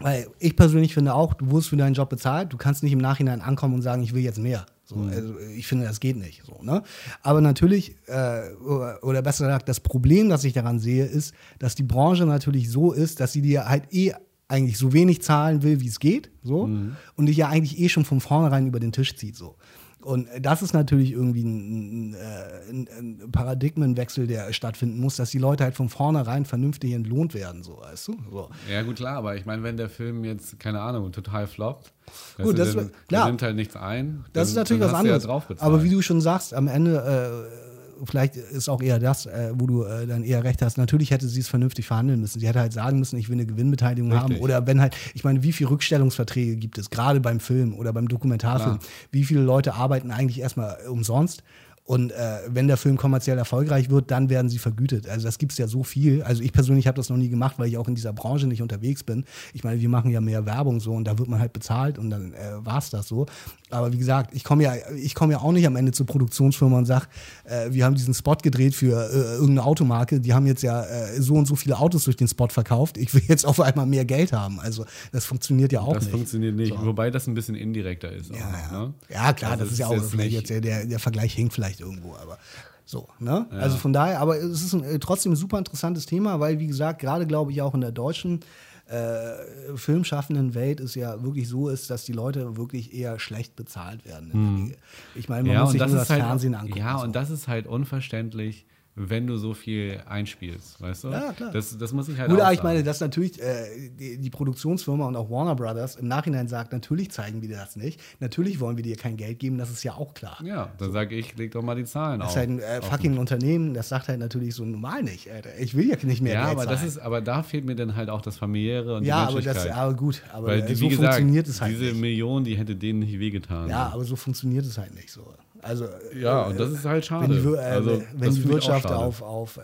Weil 0.00 0.28
ich 0.38 0.54
persönlich 0.56 0.94
finde 0.94 1.14
auch, 1.14 1.34
du 1.34 1.50
wurdest 1.50 1.70
für 1.70 1.76
deinen 1.76 1.94
Job 1.94 2.08
bezahlt, 2.08 2.52
du 2.52 2.56
kannst 2.56 2.82
nicht 2.82 2.92
im 2.92 3.00
Nachhinein 3.00 3.40
ankommen 3.40 3.74
und 3.74 3.82
sagen, 3.82 4.02
ich 4.02 4.14
will 4.14 4.22
jetzt 4.22 4.38
mehr. 4.38 4.66
So, 4.84 4.96
also 4.96 5.38
ich 5.54 5.66
finde, 5.66 5.84
das 5.84 6.00
geht 6.00 6.16
nicht. 6.16 6.44
So, 6.46 6.62
ne? 6.62 6.82
Aber 7.22 7.42
natürlich, 7.42 7.94
äh, 8.06 8.54
oder, 9.02 9.20
besser 9.20 9.44
gesagt, 9.44 9.68
das 9.68 9.80
Problem, 9.80 10.30
das 10.30 10.44
ich 10.44 10.54
daran 10.54 10.78
sehe, 10.78 11.04
ist, 11.04 11.34
dass 11.58 11.74
die 11.74 11.82
Branche 11.82 12.24
natürlich 12.24 12.70
so 12.70 12.92
ist, 12.92 13.20
dass 13.20 13.32
sie 13.32 13.42
dir 13.42 13.68
halt 13.68 13.92
eh 13.92 14.14
eigentlich 14.48 14.78
so 14.78 14.94
wenig 14.94 15.20
zahlen 15.20 15.62
will, 15.62 15.80
wie 15.80 15.88
es 15.88 16.00
geht, 16.00 16.30
so, 16.42 16.70
und 17.16 17.26
dich 17.26 17.36
ja 17.36 17.48
eigentlich 17.48 17.78
eh 17.78 17.90
schon 17.90 18.06
von 18.06 18.20
vornherein 18.20 18.66
über 18.66 18.80
den 18.80 18.92
Tisch 18.92 19.14
zieht. 19.14 19.36
So. 19.36 19.56
Und 20.00 20.28
das 20.40 20.62
ist 20.62 20.74
natürlich 20.74 21.12
irgendwie 21.12 21.42
ein, 21.42 22.14
ein, 22.14 22.88
ein 22.98 23.30
Paradigmenwechsel, 23.32 24.26
der 24.26 24.52
stattfinden 24.52 25.00
muss, 25.00 25.16
dass 25.16 25.30
die 25.30 25.38
Leute 25.38 25.64
halt 25.64 25.74
von 25.74 25.88
vornherein 25.88 26.44
vernünftig 26.44 26.92
entlohnt 26.92 27.34
werden, 27.34 27.62
so, 27.62 27.78
weißt 27.80 28.08
du? 28.08 28.16
So. 28.30 28.48
Ja, 28.70 28.82
gut, 28.82 28.96
klar, 28.96 29.16
aber 29.16 29.36
ich 29.36 29.44
meine, 29.44 29.64
wenn 29.64 29.76
der 29.76 29.88
Film 29.88 30.24
jetzt, 30.24 30.60
keine 30.60 30.80
Ahnung, 30.80 31.10
total 31.10 31.46
floppt, 31.46 31.92
Gut, 32.40 32.58
das 32.58 32.74
dann, 32.74 32.90
klar. 33.08 33.26
nimmt 33.26 33.42
halt 33.42 33.56
nichts 33.56 33.76
ein. 33.76 34.24
Das 34.32 34.32
dann, 34.32 34.42
ist 34.48 34.54
natürlich 34.56 34.82
was 34.82 34.94
anderes. 34.94 35.24
Ja. 35.24 35.42
Aber 35.58 35.82
wie 35.82 35.90
du 35.90 36.00
schon 36.00 36.20
sagst, 36.20 36.54
am 36.54 36.68
Ende, 36.68 37.48
äh, 37.52 37.67
vielleicht 38.04 38.36
ist 38.36 38.68
auch 38.68 38.82
eher 38.82 38.98
das, 38.98 39.26
äh, 39.26 39.52
wo 39.54 39.66
du 39.66 39.84
äh, 39.84 40.06
dann 40.06 40.24
eher 40.24 40.44
recht 40.44 40.62
hast. 40.62 40.78
Natürlich 40.78 41.10
hätte 41.10 41.28
sie 41.28 41.40
es 41.40 41.48
vernünftig 41.48 41.86
verhandeln 41.86 42.20
müssen. 42.20 42.40
Sie 42.40 42.46
hätte 42.46 42.60
halt 42.60 42.72
sagen 42.72 42.98
müssen, 42.98 43.18
ich 43.18 43.28
will 43.28 43.36
eine 43.36 43.46
Gewinnbeteiligung 43.46 44.12
haben. 44.14 44.28
Richtig. 44.28 44.42
Oder 44.42 44.66
wenn 44.66 44.80
halt, 44.80 44.96
ich 45.14 45.24
meine, 45.24 45.42
wie 45.42 45.52
viele 45.52 45.70
Rückstellungsverträge 45.70 46.56
gibt 46.56 46.78
es, 46.78 46.90
gerade 46.90 47.20
beim 47.20 47.40
Film 47.40 47.74
oder 47.74 47.92
beim 47.92 48.08
Dokumentarfilm? 48.08 48.78
Klar. 48.78 48.92
Wie 49.10 49.24
viele 49.24 49.40
Leute 49.40 49.74
arbeiten 49.74 50.10
eigentlich 50.10 50.40
erstmal 50.40 50.78
umsonst? 50.88 51.42
Und 51.88 52.12
äh, 52.12 52.40
wenn 52.48 52.66
der 52.68 52.76
Film 52.76 52.98
kommerziell 52.98 53.38
erfolgreich 53.38 53.88
wird, 53.88 54.10
dann 54.10 54.28
werden 54.28 54.50
sie 54.50 54.58
vergütet. 54.58 55.08
Also 55.08 55.24
das 55.26 55.38
gibt 55.38 55.52
es 55.52 55.58
ja 55.58 55.66
so 55.68 55.82
viel. 55.82 56.22
Also 56.22 56.42
ich 56.42 56.52
persönlich 56.52 56.86
habe 56.86 56.96
das 56.96 57.08
noch 57.08 57.16
nie 57.16 57.30
gemacht, 57.30 57.54
weil 57.58 57.66
ich 57.68 57.78
auch 57.78 57.88
in 57.88 57.94
dieser 57.94 58.12
Branche 58.12 58.46
nicht 58.46 58.60
unterwegs 58.60 59.02
bin. 59.04 59.24
Ich 59.54 59.64
meine, 59.64 59.80
wir 59.80 59.88
machen 59.88 60.10
ja 60.10 60.20
mehr 60.20 60.44
Werbung 60.44 60.80
so 60.80 60.92
und 60.92 61.04
da 61.06 61.18
wird 61.18 61.30
man 61.30 61.40
halt 61.40 61.54
bezahlt 61.54 61.96
und 61.98 62.10
dann 62.10 62.34
äh, 62.34 62.36
war 62.62 62.76
es 62.76 62.90
das 62.90 63.08
so. 63.08 63.24
Aber 63.70 63.90
wie 63.90 63.96
gesagt, 63.96 64.34
ich 64.34 64.44
komme 64.44 64.64
ja, 64.64 64.74
ich 65.02 65.14
komme 65.14 65.32
ja 65.32 65.40
auch 65.40 65.50
nicht 65.50 65.66
am 65.66 65.76
Ende 65.76 65.92
zur 65.92 66.04
Produktionsfirma 66.04 66.76
und 66.76 66.84
sage, 66.84 67.06
äh, 67.44 67.72
wir 67.72 67.86
haben 67.86 67.94
diesen 67.94 68.12
Spot 68.12 68.36
gedreht 68.36 68.74
für 68.74 68.92
äh, 69.10 69.32
irgendeine 69.36 69.64
Automarke, 69.64 70.20
die 70.20 70.34
haben 70.34 70.46
jetzt 70.46 70.62
ja 70.62 70.84
äh, 70.84 71.22
so 71.22 71.36
und 71.36 71.46
so 71.46 71.56
viele 71.56 71.78
Autos 71.78 72.04
durch 72.04 72.16
den 72.16 72.28
Spot 72.28 72.48
verkauft. 72.48 72.98
Ich 72.98 73.14
will 73.14 73.22
jetzt 73.28 73.46
auf 73.46 73.60
einmal 73.60 73.86
mehr 73.86 74.04
Geld 74.04 74.34
haben. 74.34 74.60
Also 74.60 74.84
das 75.10 75.24
funktioniert 75.24 75.72
ja 75.72 75.80
auch 75.80 75.94
das 75.94 76.02
nicht. 76.02 76.12
Das 76.12 76.18
funktioniert 76.20 76.54
nicht, 76.54 76.74
So. 76.74 76.84
wobei 76.84 77.10
das 77.10 77.26
ein 77.28 77.32
bisschen 77.32 77.54
indirekter 77.54 78.12
ist. 78.12 78.30
Ja, 78.30 78.36
auch, 78.36 78.72
ja. 78.72 78.78
Ne? 78.88 78.94
ja 79.08 79.32
klar, 79.32 79.52
Also 79.52 79.64
das 79.64 79.72
ist 79.72 79.78
ja 79.78 79.86
auch 79.86 80.12
nicht- 80.12 80.32
jetzt 80.32 80.50
der, 80.50 80.84
der 80.84 80.98
Vergleich 80.98 81.32
hinkt 81.32 81.54
vielleicht 81.54 81.77
irgendwo, 81.80 82.14
aber 82.16 82.38
so, 82.84 83.08
ne? 83.18 83.46
Also 83.50 83.76
von 83.76 83.92
daher, 83.92 84.20
aber 84.20 84.36
es 84.36 84.62
ist 84.62 84.72
ein, 84.72 84.82
äh, 84.82 84.98
trotzdem 84.98 85.32
ein 85.32 85.36
super 85.36 85.58
interessantes 85.58 86.06
Thema, 86.06 86.40
weil 86.40 86.58
wie 86.58 86.66
gesagt, 86.66 87.00
gerade 87.00 87.26
glaube 87.26 87.52
ich 87.52 87.60
auch 87.60 87.74
in 87.74 87.82
der 87.82 87.92
deutschen 87.92 88.40
äh, 88.88 89.76
filmschaffenden 89.76 90.54
Welt 90.54 90.80
es 90.80 90.94
ja 90.94 91.22
wirklich 91.22 91.46
so 91.48 91.68
ist, 91.68 91.90
dass 91.90 92.04
die 92.04 92.14
Leute 92.14 92.56
wirklich 92.56 92.94
eher 92.94 93.18
schlecht 93.18 93.54
bezahlt 93.56 94.06
werden. 94.06 94.30
Regel. 94.64 94.76
Ich 95.14 95.28
meine, 95.28 95.42
man 95.42 95.50
Hm. 95.50 95.54
Ja, 95.54 95.60
muss 95.62 95.72
sich 95.72 95.80
das 95.80 95.90
nur 95.90 96.00
ist 96.00 96.08
das 96.08 96.16
halt, 96.16 96.22
Fernsehen 96.22 96.54
angucken. 96.54 96.78
ja, 96.78 96.98
so. 96.98 97.04
und 97.04 97.14
das 97.14 97.28
ist 97.28 97.48
halt 97.48 97.66
unverständlich, 97.66 98.64
wenn 98.98 99.26
du 99.26 99.36
so 99.36 99.54
viel 99.54 100.00
einspielst, 100.08 100.80
weißt 100.80 101.04
du? 101.04 101.08
Ja, 101.10 101.32
klar. 101.32 101.52
Das, 101.52 101.78
das 101.78 101.92
muss 101.92 102.08
ich 102.08 102.18
halt 102.18 102.30
Gut, 102.30 102.40
auch 102.40 102.44
aber 102.44 102.52
ich 102.52 102.58
sagen. 102.58 102.68
meine, 102.68 102.82
dass 102.84 103.00
natürlich 103.00 103.40
äh, 103.40 103.90
die, 103.98 104.18
die 104.18 104.30
Produktionsfirma 104.30 105.06
und 105.06 105.14
auch 105.16 105.30
Warner 105.30 105.54
Brothers 105.54 105.96
im 105.96 106.08
Nachhinein 106.08 106.48
sagt, 106.48 106.72
natürlich 106.72 107.10
zeigen 107.10 107.40
wir 107.40 107.48
dir 107.48 107.56
das 107.56 107.76
nicht. 107.76 108.00
Natürlich 108.20 108.60
wollen 108.60 108.76
wir 108.76 108.82
dir 108.84 108.96
kein 108.96 109.16
Geld 109.16 109.38
geben, 109.38 109.56
das 109.58 109.70
ist 109.70 109.84
ja 109.84 109.94
auch 109.94 110.14
klar. 110.14 110.38
Ja, 110.44 110.72
dann 110.78 110.92
sage 110.92 111.14
ich, 111.14 111.36
leg 111.36 111.52
doch 111.52 111.62
mal 111.62 111.76
die 111.76 111.84
Zahlen 111.84 112.20
Das 112.20 112.28
auf. 112.30 112.32
ist 112.34 112.38
halt 112.38 112.50
ein 112.50 112.58
äh, 112.58 112.78
auf 112.80 112.88
fucking 112.90 113.18
Unternehmen, 113.18 113.74
das 113.74 113.88
sagt 113.88 114.08
halt 114.08 114.18
natürlich 114.18 114.54
so 114.54 114.64
normal 114.64 115.02
nicht. 115.02 115.30
Alter. 115.30 115.50
Ich 115.60 115.76
will 115.76 115.88
ja 115.88 115.96
nicht 116.02 116.20
mehr 116.22 116.34
Ja, 116.34 116.46
Geld 116.46 116.58
aber 116.58 116.66
das 116.66 116.82
ist, 116.84 116.98
aber 116.98 117.20
da 117.20 117.42
fehlt 117.42 117.64
mir 117.64 117.76
dann 117.76 117.94
halt 117.94 118.10
auch 118.10 118.20
das 118.20 118.36
familiäre 118.36 118.96
und 118.96 119.04
ja, 119.04 119.26
die 119.26 119.32
aber 119.32 119.42
das, 119.42 119.66
aber 119.68 119.94
gut, 119.94 120.22
aber 120.32 120.48
Weil, 120.48 120.74
so 120.74 120.80
wie 120.84 120.88
gesagt, 120.88 121.14
funktioniert 121.14 121.46
es 121.48 121.60
halt 121.60 121.72
diese 121.72 121.84
nicht. 121.84 122.00
Million, 122.00 122.44
die 122.44 122.56
hätte 122.56 122.74
denen 122.74 123.00
nicht 123.00 123.18
wehgetan. 123.18 123.68
Ja, 123.68 123.90
aber 123.92 124.04
so 124.04 124.16
funktioniert 124.16 124.64
es 124.66 124.78
halt 124.78 124.94
nicht 124.94 125.10
so. 125.10 125.34
Also 125.62 125.86
Ja, 126.18 126.42
und 126.42 126.58
das 126.58 126.70
ist 126.70 126.84
halt 126.84 127.04
schade. 127.04 127.34
Wenn 127.34 127.42
die, 127.52 127.56
äh, 127.56 127.60
Also, 127.60 128.02
wenn 128.16 128.32
die 128.34 128.40
ich 128.40 128.48
Wirtschaft 128.48 128.86
auf, 128.86 129.22
auf 129.22 129.56
äh, 129.56 129.60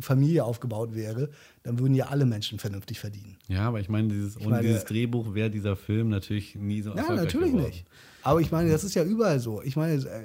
Familie 0.00 0.44
aufgebaut 0.44 0.94
wäre, 0.94 1.28
dann 1.64 1.78
würden 1.78 1.94
ja 1.94 2.06
alle 2.06 2.24
Menschen 2.24 2.58
vernünftig 2.58 3.00
verdienen. 3.00 3.36
Ja, 3.48 3.66
aber 3.68 3.80
ich 3.80 3.88
meine, 3.88 4.08
dieses, 4.08 4.36
ohne 4.38 4.50
meine- 4.50 4.62
dieses 4.68 4.84
Drehbuch 4.84 5.34
wäre 5.34 5.50
dieser 5.50 5.74
Film 5.76 6.08
natürlich 6.08 6.54
nie 6.54 6.82
so 6.82 6.94
Ja, 6.94 7.12
natürlich 7.14 7.50
geworden. 7.52 7.66
nicht. 7.66 7.84
Aber 8.22 8.40
ich 8.40 8.52
meine, 8.52 8.70
das 8.70 8.84
ist 8.84 8.94
ja 8.94 9.02
überall 9.04 9.40
so. 9.40 9.60
Ich 9.62 9.74
meine, 9.76 9.94
äh, 9.94 10.20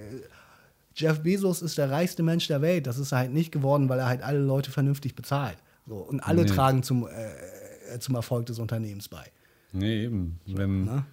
Jeff 0.95 1.21
Bezos 1.23 1.63
ist 1.63 1.77
der 1.79 1.89
reichste 1.89 2.21
Mensch 2.21 2.47
der 2.47 2.61
Welt. 2.61 2.85
Das 2.85 2.99
ist 2.99 3.11
er 3.11 3.17
halt 3.19 3.33
nicht 3.33 3.51
geworden, 3.51 3.89
weil 3.89 3.97
er 3.99 4.05
halt 4.07 4.21
alle 4.21 4.39
Leute 4.39 4.69
vernünftig 4.69 5.15
bezahlt. 5.15 5.57
So. 5.87 5.95
Und 5.95 6.19
alle 6.19 6.43
Nee. 6.43 6.49
tragen 6.49 6.83
zum, 6.83 7.07
äh, 7.07 7.99
zum 7.99 8.13
Erfolg 8.15 8.45
des 8.45 8.59
Unternehmens 8.59 9.09
bei. 9.09 9.23
Nee, 9.71 10.03
eben. 10.03 10.39
Wenn, 10.45 10.85
Ne? 10.85 11.05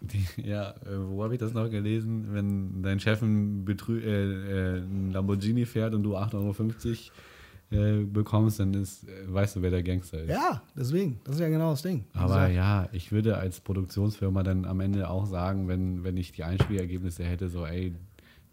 Die, 0.00 0.48
ja, 0.48 0.70
äh, 0.70 0.98
wo 1.08 1.22
habe 1.22 1.34
ich 1.34 1.40
das 1.40 1.52
noch 1.52 1.68
gelesen? 1.70 2.28
Wenn 2.32 2.82
dein 2.82 3.00
Chef 3.00 3.22
ein, 3.22 3.64
Betrü 3.64 4.00
äh, 4.00 4.76
äh, 4.76 4.78
ein 4.78 5.12
Lamborghini 5.12 5.66
fährt 5.66 5.94
und 5.94 6.02
du 6.02 6.16
8,50 6.16 7.10
Euro 7.72 8.00
äh, 8.00 8.04
bekommst, 8.04 8.60
dann 8.60 8.74
ist, 8.74 9.04
äh, 9.04 9.32
weißt 9.32 9.56
du, 9.56 9.62
wer 9.62 9.70
der 9.70 9.82
Gangster 9.82 10.22
ist. 10.22 10.30
Ja, 10.30 10.62
deswegen. 10.76 11.20
Das 11.24 11.36
ist 11.36 11.40
ja 11.40 11.48
genau 11.48 11.70
das 11.70 11.82
Ding. 11.82 12.04
Aber 12.14 12.34
gesagt, 12.34 12.54
ja, 12.54 12.88
ich 12.92 13.12
würde 13.12 13.36
als 13.36 13.60
Produktionsfirma 13.60 14.42
dann 14.42 14.64
am 14.64 14.80
Ende 14.80 15.08
auch 15.08 15.26
sagen, 15.26 15.68
wenn, 15.68 16.02
wenn 16.02 16.16
ich 16.16 16.32
die 16.32 16.44
Einspielergebnisse 16.44 17.24
hätte, 17.24 17.48
so, 17.48 17.66
ey, 17.66 17.94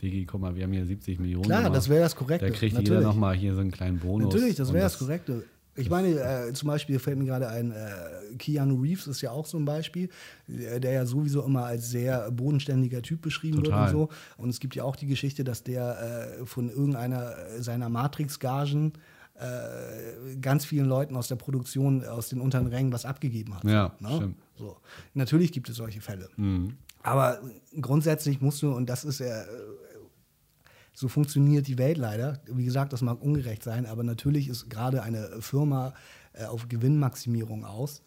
Digi, 0.02 0.26
guck 0.26 0.41
mal, 0.41 0.56
wir 0.56 0.64
haben 0.64 0.74
hier 0.74 0.86
70 0.86 1.20
Millionen. 1.20 1.45
Klar, 1.45 1.64
gemacht. 1.64 1.76
das 1.76 1.89
wäre 1.89 2.02
das 2.02 2.16
Korrekte. 2.16 2.45
Da 2.45 2.52
kriegt 2.52 2.76
Natürlich. 2.76 3.00
jeder 3.00 3.02
nochmal 3.02 3.36
hier 3.36 3.56
so 3.56 3.62
einen 3.62 3.72
kleinen 3.72 3.98
Bonus. 3.98 4.32
Natürlich, 4.32 4.56
das 4.56 4.72
wäre 4.72 4.84
das 4.84 5.00
Korrekte. 5.00 5.43
Ich 5.78 5.89
meine, 5.89 6.09
äh, 6.09 6.53
zum 6.53 6.67
Beispiel 6.67 6.99
fällt 6.99 7.17
mir 7.17 7.25
gerade 7.25 7.47
ein, 7.47 7.71
äh, 7.71 8.36
Keanu 8.38 8.82
Reeves 8.82 9.07
ist 9.07 9.21
ja 9.21 9.32
auch 9.32 9.45
so 9.45 9.57
ein 9.57 9.65
Beispiel, 9.65 10.09
der, 10.47 10.80
der 10.80 10.91
ja 10.91 11.05
sowieso 11.05 11.43
immer 11.43 11.65
als 11.65 11.89
sehr 11.89 12.32
bodenständiger 12.32 13.01
Typ 13.01 13.21
beschrieben 13.21 13.63
Total. 13.63 13.93
wird 13.93 13.95
und 13.95 14.09
so. 14.09 14.09
Und 14.38 14.49
es 14.49 14.59
gibt 14.59 14.75
ja 14.75 14.84
auch 14.84 14.95
die 14.95 15.07
Geschichte, 15.07 15.43
dass 15.43 15.63
der 15.63 16.39
äh, 16.41 16.45
von 16.45 16.69
irgendeiner 16.69 17.36
seiner 17.59 17.89
Matrix-Gagen 17.89 18.93
äh, 19.39 20.36
ganz 20.41 20.65
vielen 20.65 20.88
Leuten 20.88 21.15
aus 21.15 21.28
der 21.28 21.36
Produktion, 21.36 22.03
aus 22.03 22.30
den 22.30 22.41
unteren 22.41 22.67
Rängen 22.67 22.91
was 22.91 23.05
abgegeben 23.05 23.55
hat. 23.55 23.63
Ja, 23.63 23.91
ne? 23.99 24.15
stimmt. 24.15 24.38
So. 24.57 24.78
Natürlich 25.13 25.51
gibt 25.51 25.69
es 25.69 25.75
solche 25.75 26.01
Fälle. 26.01 26.28
Mhm. 26.38 26.73
Aber 27.03 27.39
grundsätzlich 27.80 28.41
musst 28.41 28.61
du, 28.63 28.71
und 28.73 28.89
das 28.89 29.05
ist 29.05 29.19
ja, 29.19 29.43
äh, 29.43 29.45
so 31.00 31.08
funktioniert 31.08 31.68
die 31.68 31.78
Welt 31.78 32.00
leider. 32.00 32.41
Wie 32.48 32.66
gesagt, 32.66 32.91
das 32.91 33.04
mag 33.04 33.22
ungerecht 33.22 33.62
sein, 33.62 33.86
aber 33.86 34.04
natürlich 34.04 34.48
ist 34.48 34.68
gerade 34.68 35.04
eine 35.04 35.30
Firma 35.41 35.93
äh, 36.34 36.45
auf 36.45 36.68
Gewinnmaximierung 36.70 37.66
aus 37.66 38.02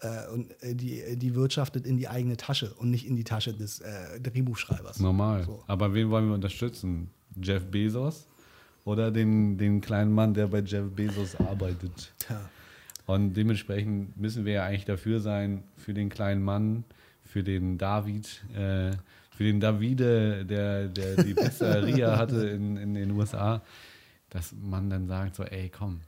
äh, 0.00 0.28
und 0.32 0.50
äh, 0.60 0.74
die, 0.74 1.16
die 1.16 1.36
wirtschaftet 1.36 1.86
in 1.86 1.96
die 1.96 2.08
eigene 2.08 2.36
Tasche 2.36 2.74
und 2.74 2.90
nicht 2.90 3.06
in 3.06 3.14
die 3.14 3.22
Tasche 3.22 3.54
des 3.54 3.78
äh, 3.78 4.20
Drehbuchschreibers. 4.20 4.98
Normal. 4.98 5.44
So. 5.44 5.62
Aber 5.68 5.94
wen 5.94 6.10
wollen 6.10 6.26
wir 6.26 6.34
unterstützen? 6.34 7.08
Jeff 7.40 7.64
Bezos 7.66 8.26
oder 8.84 9.12
den, 9.12 9.56
den 9.56 9.80
kleinen 9.80 10.12
Mann, 10.12 10.34
der 10.34 10.48
bei 10.48 10.58
Jeff 10.58 10.90
Bezos 10.90 11.36
arbeitet? 11.36 12.12
Tja. 12.18 12.40
Und 13.06 13.34
dementsprechend 13.34 14.16
müssen 14.16 14.44
wir 14.44 14.54
ja 14.54 14.64
eigentlich 14.64 14.86
dafür 14.86 15.20
sein, 15.20 15.62
für 15.76 15.94
den 15.94 16.08
kleinen 16.08 16.42
Mann, 16.42 16.82
für 17.22 17.44
den 17.44 17.78
David, 17.78 18.44
äh, 18.56 18.90
für 19.36 19.44
den 19.44 19.60
Davide, 19.60 20.44
der, 20.44 20.88
der 20.88 21.22
die 21.22 21.34
Pizzeria 21.34 22.16
hatte 22.18 22.48
in, 22.48 22.76
in 22.76 22.94
den 22.94 23.10
USA, 23.10 23.62
dass 24.30 24.54
man 24.60 24.90
dann 24.90 25.06
sagt 25.06 25.36
so, 25.36 25.44
ey, 25.44 25.70
komm, 25.70 26.00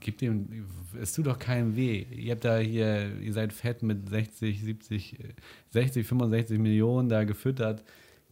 gib 0.00 0.18
dem, 0.18 0.66
es 1.00 1.12
tut 1.12 1.26
doch 1.26 1.38
keinem 1.38 1.76
weh. 1.76 2.06
Ihr 2.10 2.32
habt 2.32 2.44
da 2.44 2.58
hier, 2.58 3.18
ihr 3.20 3.32
seid 3.32 3.52
fett 3.52 3.82
mit 3.82 4.08
60, 4.08 4.62
70, 4.62 5.20
äh, 5.20 5.34
60, 5.70 6.06
65 6.06 6.58
Millionen 6.58 7.08
da 7.08 7.24
gefüttert. 7.24 7.82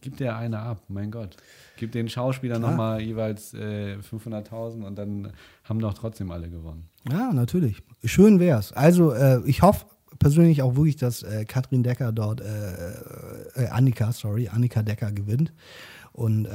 Gib 0.01 0.17
der 0.17 0.35
eine 0.35 0.59
ab, 0.59 0.83
mein 0.87 1.11
Gott. 1.11 1.37
Gib 1.77 1.91
den 1.91 2.09
Schauspielern 2.09 2.61
nochmal 2.61 3.01
jeweils 3.01 3.53
äh, 3.53 3.97
500.000 3.97 4.83
und 4.83 4.95
dann 4.95 5.31
haben 5.63 5.79
doch 5.79 5.93
trotzdem 5.93 6.31
alle 6.31 6.49
gewonnen. 6.49 6.89
Ja, 7.09 7.31
natürlich. 7.31 7.83
Schön 8.03 8.39
wär's. 8.39 8.73
Also, 8.73 9.11
äh, 9.11 9.41
ich 9.45 9.61
hoffe 9.61 9.85
persönlich 10.21 10.61
auch 10.61 10.75
wirklich, 10.75 10.95
dass 10.95 11.23
äh, 11.23 11.43
Katrin 11.45 11.83
Decker 11.83 12.11
dort, 12.13 12.39
äh, 12.41 13.63
äh, 13.63 13.67
Annika, 13.67 14.11
sorry, 14.13 14.47
Annika 14.47 14.83
Decker 14.83 15.11
gewinnt 15.11 15.51
und 16.13 16.45
äh, 16.45 16.49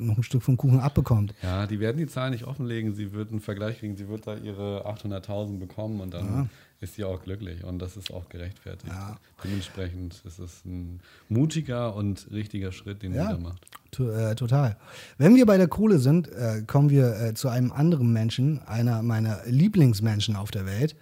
noch 0.00 0.16
ein 0.16 0.22
Stück 0.22 0.42
vom 0.42 0.56
Kuchen 0.56 0.80
abbekommt. 0.80 1.34
Ja, 1.42 1.66
die 1.66 1.78
werden 1.80 1.98
die 1.98 2.06
Zahlen 2.06 2.32
nicht 2.32 2.44
offenlegen. 2.44 2.94
Sie 2.94 3.12
wird 3.12 3.30
einen 3.30 3.40
Vergleich 3.40 3.78
kriegen. 3.80 3.96
Sie 3.96 4.08
wird 4.08 4.26
da 4.26 4.36
ihre 4.36 4.86
800.000 4.86 5.58
bekommen 5.58 6.00
und 6.00 6.14
dann 6.14 6.48
ist 6.80 6.94
sie 6.94 7.04
auch 7.04 7.22
glücklich. 7.22 7.64
Und 7.64 7.80
das 7.80 7.96
ist 7.96 8.12
auch 8.12 8.28
gerechtfertigt. 8.28 8.92
Ja. 8.92 9.16
Dementsprechend 9.42 10.22
ist 10.24 10.38
es 10.38 10.64
ein 10.64 11.00
mutiger 11.28 11.94
und 11.94 12.28
richtiger 12.30 12.72
Schritt, 12.72 13.02
den 13.02 13.14
Ja. 13.14 13.26
sie 13.28 13.32
da 13.34 13.38
macht. 13.38 13.66
To 13.90 14.10
äh, 14.10 14.34
total. 14.34 14.76
Wenn 15.18 15.34
wir 15.36 15.44
bei 15.46 15.56
der 15.58 15.68
Kohle 15.68 15.98
sind, 15.98 16.28
äh, 16.28 16.62
kommen 16.66 16.88
wir 16.90 17.20
äh, 17.20 17.34
zu 17.34 17.48
einem 17.48 17.70
anderen 17.72 18.12
Menschen, 18.12 18.60
einer 18.66 19.02
meiner 19.02 19.40
Lieblingsmenschen 19.46 20.36
auf 20.36 20.50
der 20.50 20.66
Welt. 20.66 20.94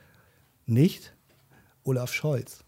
Nicht 0.66 1.11
Olaf 1.84 2.12
Scholz. 2.12 2.61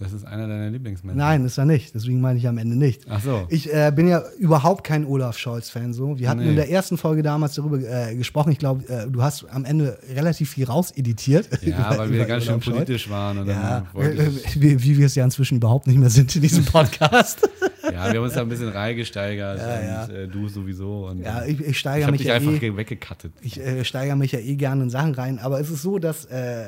Das 0.00 0.12
ist 0.14 0.26
einer 0.26 0.48
deiner 0.48 0.70
Lieblingsmenschen. 0.70 1.18
Nein, 1.18 1.44
ist 1.44 1.58
er 1.58 1.66
nicht. 1.66 1.94
Deswegen 1.94 2.20
meine 2.22 2.38
ich 2.38 2.48
am 2.48 2.56
Ende 2.58 2.74
nicht. 2.74 3.02
Ach 3.08 3.22
so. 3.22 3.46
Ich 3.50 3.72
äh, 3.72 3.92
bin 3.94 4.08
ja 4.08 4.22
überhaupt 4.38 4.82
kein 4.82 5.04
Olaf 5.04 5.36
Scholz-Fan. 5.38 5.92
So. 5.92 6.18
Wir 6.18 6.30
hatten 6.30 6.40
Nee. 6.40 6.48
in 6.50 6.56
der 6.56 6.70
ersten 6.70 6.96
Folge 6.96 7.22
damals 7.22 7.54
darüber 7.54 7.78
äh, 7.78 8.16
gesprochen. 8.16 8.50
Ich 8.50 8.58
glaube, 8.58 8.88
äh, 8.88 9.06
du 9.10 9.22
hast 9.22 9.44
am 9.50 9.64
Ende 9.66 9.98
relativ 10.14 10.50
viel 10.50 10.64
rauseditiert. 10.64 11.48
Ja, 11.62 11.90
weil 11.98 12.08
wir 12.10 12.16
über 12.16 12.24
ganz 12.24 12.44
schön 12.44 12.54
Olaf 12.54 12.64
Scholz. 12.64 12.76
politisch 12.76 13.10
waren. 13.10 13.38
Und 13.38 13.46
dann 13.48 13.84
Ja, 13.94 14.00
äh, 14.02 14.28
ich, 14.28 14.60
wie, 14.60 14.82
wie 14.82 14.98
wir 14.98 15.04
es 15.06 15.14
ja 15.14 15.22
inzwischen 15.24 15.56
überhaupt 15.58 15.86
nicht 15.86 15.98
mehr 15.98 16.10
sind 16.10 16.34
in 16.34 16.40
diesem 16.42 16.64
Podcast. 16.72 17.46
ja, 17.84 17.90
wir 18.10 18.18
haben 18.18 18.24
uns 18.24 18.32
da 18.34 18.40
ein 18.40 18.48
bisschen 18.48 18.70
reingesteigert. 18.70 19.58
Ja, 19.58 20.04
und 20.04 20.10
Äh, 20.14 20.28
du 20.28 20.48
sowieso. 20.48 21.08
Und 21.08 21.18
ja, 21.20 21.44
ich, 21.44 21.60
ich 21.60 21.66
ich 21.68 21.78
steigere 21.78 22.06
habe 22.06 22.12
mich 22.12 22.20
dich 22.22 22.28
ja 22.28 22.34
einfach 22.36 22.52
eh. 22.52 22.58
ge- 22.58 22.76
weggekattet. 22.76 23.32
Ich 23.42 23.60
äh, 23.60 23.84
steigere 23.84 24.16
mich 24.16 24.32
ja 24.32 24.38
eh 24.38 24.56
gerne 24.56 24.84
in 24.84 24.88
Sachen 24.90 25.14
rein, 25.14 25.38
aber 25.38 25.60
es 25.60 25.68
ist 25.70 25.82
so, 25.82 25.98
dass 25.98 26.24
äh, 26.24 26.62
äh, 26.62 26.66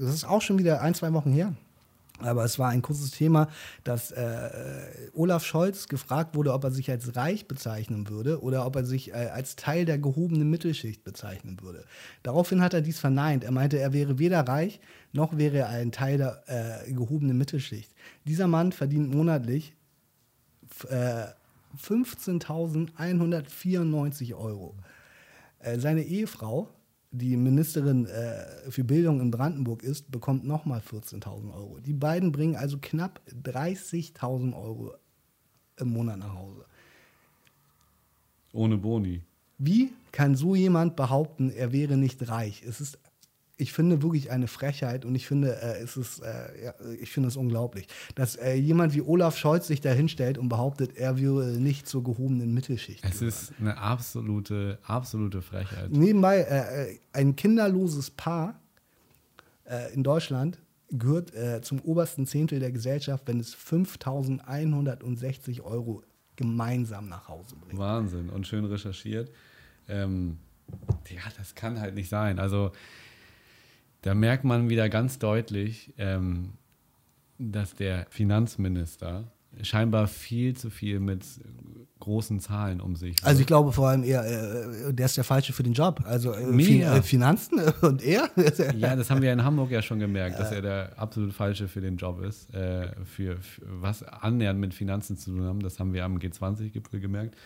das 0.00 0.14
ist 0.14 0.28
auch 0.28 0.42
schon 0.42 0.58
wieder 0.58 0.82
ein, 0.82 0.92
zwei 0.94 1.12
Wochen 1.14 1.32
her. 1.32 1.54
Aber 2.24 2.44
es 2.44 2.58
war 2.58 2.68
ein 2.70 2.82
kurzes 2.82 3.10
Thema, 3.10 3.48
dass 3.84 4.10
äh, 4.12 4.50
Olaf 5.14 5.44
Scholz 5.44 5.88
gefragt 5.88 6.34
wurde, 6.34 6.52
ob 6.52 6.64
er 6.64 6.70
sich 6.70 6.90
als 6.90 7.16
reich 7.16 7.46
bezeichnen 7.48 8.08
würde 8.08 8.42
oder 8.42 8.66
ob 8.66 8.76
er 8.76 8.84
sich 8.84 9.10
äh, 9.10 9.14
als 9.32 9.56
Teil 9.56 9.84
der 9.84 9.98
gehobenen 9.98 10.48
Mittelschicht 10.50 11.04
bezeichnen 11.04 11.58
würde. 11.62 11.84
Daraufhin 12.22 12.60
hat 12.62 12.74
er 12.74 12.82
dies 12.82 12.98
verneint. 13.00 13.44
Er 13.44 13.50
meinte, 13.52 13.78
er 13.78 13.92
wäre 13.92 14.18
weder 14.18 14.40
reich 14.40 14.80
noch 15.14 15.36
wäre 15.36 15.58
er 15.58 15.68
ein 15.68 15.92
Teil 15.92 16.16
der 16.16 16.42
äh, 16.86 16.90
gehobenen 16.92 17.36
Mittelschicht. 17.36 17.92
Dieser 18.26 18.46
Mann 18.46 18.72
verdient 18.72 19.14
monatlich 19.14 19.74
f- 20.70 20.90
äh, 20.90 21.26
15.194 21.78 24.34
Euro. 24.34 24.74
Äh, 25.60 25.78
seine 25.78 26.02
Ehefrau 26.02 26.68
die 27.12 27.36
Ministerin 27.36 28.06
äh, 28.06 28.70
für 28.70 28.84
Bildung 28.84 29.20
in 29.20 29.30
Brandenburg 29.30 29.82
ist, 29.82 30.10
bekommt 30.10 30.44
nochmal 30.44 30.80
14.000 30.80 31.54
Euro. 31.54 31.78
Die 31.78 31.92
beiden 31.92 32.32
bringen 32.32 32.56
also 32.56 32.78
knapp 32.80 33.20
30.000 33.44 34.56
Euro 34.56 34.94
im 35.76 35.90
Monat 35.90 36.18
nach 36.18 36.34
Hause. 36.34 36.64
Ohne 38.52 38.78
Boni. 38.78 39.22
Wie 39.58 39.92
kann 40.10 40.34
so 40.34 40.54
jemand 40.54 40.96
behaupten, 40.96 41.50
er 41.50 41.72
wäre 41.72 41.96
nicht 41.96 42.28
reich? 42.28 42.62
Es 42.66 42.80
ist 42.80 42.98
ich 43.56 43.72
finde 43.72 44.02
wirklich 44.02 44.30
eine 44.30 44.48
Frechheit 44.48 45.04
und 45.04 45.14
ich 45.14 45.26
finde, 45.26 45.60
äh, 45.60 45.82
es 45.82 45.96
ist, 45.96 46.20
äh, 46.20 46.64
ja, 46.64 46.74
ich 47.00 47.10
finde 47.10 47.28
es 47.28 47.36
unglaublich, 47.36 47.86
dass 48.14 48.36
äh, 48.36 48.54
jemand 48.54 48.94
wie 48.94 49.02
Olaf 49.02 49.36
Scholz 49.36 49.66
sich 49.66 49.80
da 49.80 49.90
hinstellt 49.90 50.38
und 50.38 50.48
behauptet, 50.48 50.96
er 50.96 51.18
würde 51.18 51.60
nicht 51.60 51.86
zur 51.86 52.02
gehobenen 52.02 52.54
Mittelschicht. 52.54 53.04
Es 53.04 53.18
gehören. 53.18 53.28
ist 53.28 53.52
eine 53.60 53.78
absolute, 53.78 54.78
absolute 54.82 55.42
Frechheit. 55.42 55.90
Nebenbei, 55.90 56.38
äh, 56.38 56.92
äh, 56.92 56.98
ein 57.12 57.36
kinderloses 57.36 58.10
Paar 58.10 58.58
äh, 59.64 59.92
in 59.94 60.02
Deutschland 60.02 60.58
gehört 60.94 61.32
zum 61.64 61.80
obersten 61.80 62.26
Zehntel 62.26 62.60
der 62.60 62.70
Gesellschaft, 62.70 63.26
wenn 63.26 63.40
es 63.40 63.56
5.160 63.56 65.62
Euro 65.62 66.02
gemeinsam 66.36 67.08
nach 67.08 67.28
Hause 67.28 67.56
bringt. 67.56 67.78
Wahnsinn 67.78 68.28
und 68.28 68.46
schön 68.46 68.66
recherchiert. 68.66 69.30
Ähm, 69.88 70.36
ja, 71.08 71.22
das 71.38 71.54
kann 71.54 71.80
halt 71.80 71.94
nicht 71.94 72.10
sein. 72.10 72.38
Also 72.38 72.72
da 74.02 74.14
merkt 74.14 74.44
man 74.44 74.68
wieder 74.68 74.88
ganz 74.88 75.18
deutlich, 75.18 75.94
ähm, 75.98 76.54
dass 77.38 77.74
der 77.74 78.06
Finanzminister 78.10 79.32
scheinbar 79.62 80.06
viel 80.06 80.56
zu 80.56 80.70
viel 80.70 80.98
mit 81.00 81.24
großen 82.00 82.40
Zahlen 82.40 82.80
um 82.80 82.96
sich. 82.96 83.16
Also 83.22 83.40
ich 83.42 83.46
glaube 83.46 83.72
vor 83.72 83.88
allem 83.88 84.02
eher, 84.02 84.24
äh, 84.24 84.92
der 84.92 85.06
ist 85.06 85.16
der 85.16 85.24
Falsche 85.24 85.52
für 85.52 85.62
den 85.62 85.72
Job. 85.72 86.02
Also 86.04 86.32
äh, 86.32 86.62
fin 86.62 86.82
äh, 86.82 87.02
Finanzen 87.02 87.60
und 87.80 88.02
er. 88.02 88.28
ja, 88.76 88.96
das 88.96 89.10
haben 89.10 89.22
wir 89.22 89.32
in 89.32 89.44
Hamburg 89.44 89.70
ja 89.70 89.82
schon 89.82 90.00
gemerkt, 90.00 90.38
dass 90.38 90.50
er 90.50 90.62
der 90.62 90.98
absolut 90.98 91.32
Falsche 91.32 91.68
für 91.68 91.80
den 91.80 91.96
Job 91.96 92.20
ist. 92.22 92.52
Äh, 92.54 92.88
für, 93.04 93.36
für, 93.36 93.62
was 93.66 94.02
annähernd 94.02 94.58
mit 94.58 94.74
Finanzen 94.74 95.16
zu 95.16 95.30
tun 95.30 95.44
haben, 95.44 95.60
das 95.60 95.78
haben 95.78 95.92
wir 95.92 96.04
am 96.04 96.16
G20-Gipfel 96.18 96.98
gemerkt. 96.98 97.36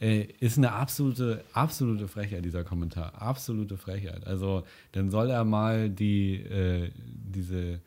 Äh, 0.00 0.28
ist 0.40 0.58
eine 0.58 0.72
absolute, 0.72 1.44
absolute 1.52 2.08
Frechheit, 2.08 2.44
dieser 2.44 2.64
Kommentar. 2.64 3.12
Absolute 3.20 3.76
Frechheit. 3.76 4.26
Also, 4.26 4.64
dann 4.92 5.10
soll 5.10 5.30
er 5.30 5.44
mal 5.44 5.88
die, 5.88 6.36
äh, 6.36 6.90
diese, 6.94 7.80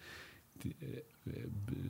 die, 0.64 0.70
äh, 0.70 1.04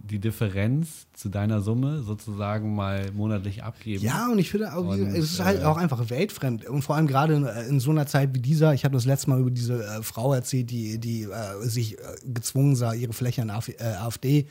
die, 0.04 0.20
Differenz 0.20 1.08
zu 1.14 1.30
deiner 1.30 1.62
Summe 1.62 2.02
sozusagen 2.02 2.74
mal 2.74 3.12
monatlich 3.12 3.64
abgeben. 3.64 4.04
Ja, 4.04 4.30
und 4.32 4.40
ich 4.40 4.50
finde, 4.50 4.74
auch, 4.74 4.88
und, 4.88 5.00
es 5.00 5.34
ist 5.34 5.40
halt 5.40 5.62
äh, 5.62 5.66
auch 5.66 5.78
einfach 5.78 6.10
weltfremd. 6.10 6.66
Und 6.66 6.82
vor 6.82 6.96
allem 6.96 7.08
gerade 7.08 7.36
in, 7.36 7.46
in, 7.46 7.80
so 7.80 7.92
einer 7.92 8.08
Zeit 8.08 8.34
wie 8.34 8.40
dieser, 8.40 8.74
ich 8.74 8.86
habe 8.86 8.96
das 8.96 9.06
letzte 9.06 9.30
Mal 9.30 9.40
über 9.40 9.52
diese 9.52 9.84
äh, 9.84 10.02
Frau 10.02 10.34
erzählt, 10.34 10.72
die, 10.72 10.98
die 10.98 11.24
äh, 11.24 11.62
sich 11.62 11.98
gezwungen 12.26 12.76
sah, 12.76 12.94
ihre 12.94 13.14
Fläche 13.14 13.42
an 13.42 13.50
AfD. 13.50 14.48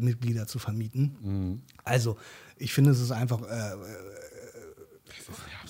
Mitglieder 0.00 0.48
zu 0.48 0.58
vermieten. 0.58 1.16
Mhm. 1.22 1.60
Also, 1.84 2.16
ich 2.56 2.72
finde, 2.72 2.90
es 2.90 2.98
ist 2.98 3.12
einfach 3.12 3.40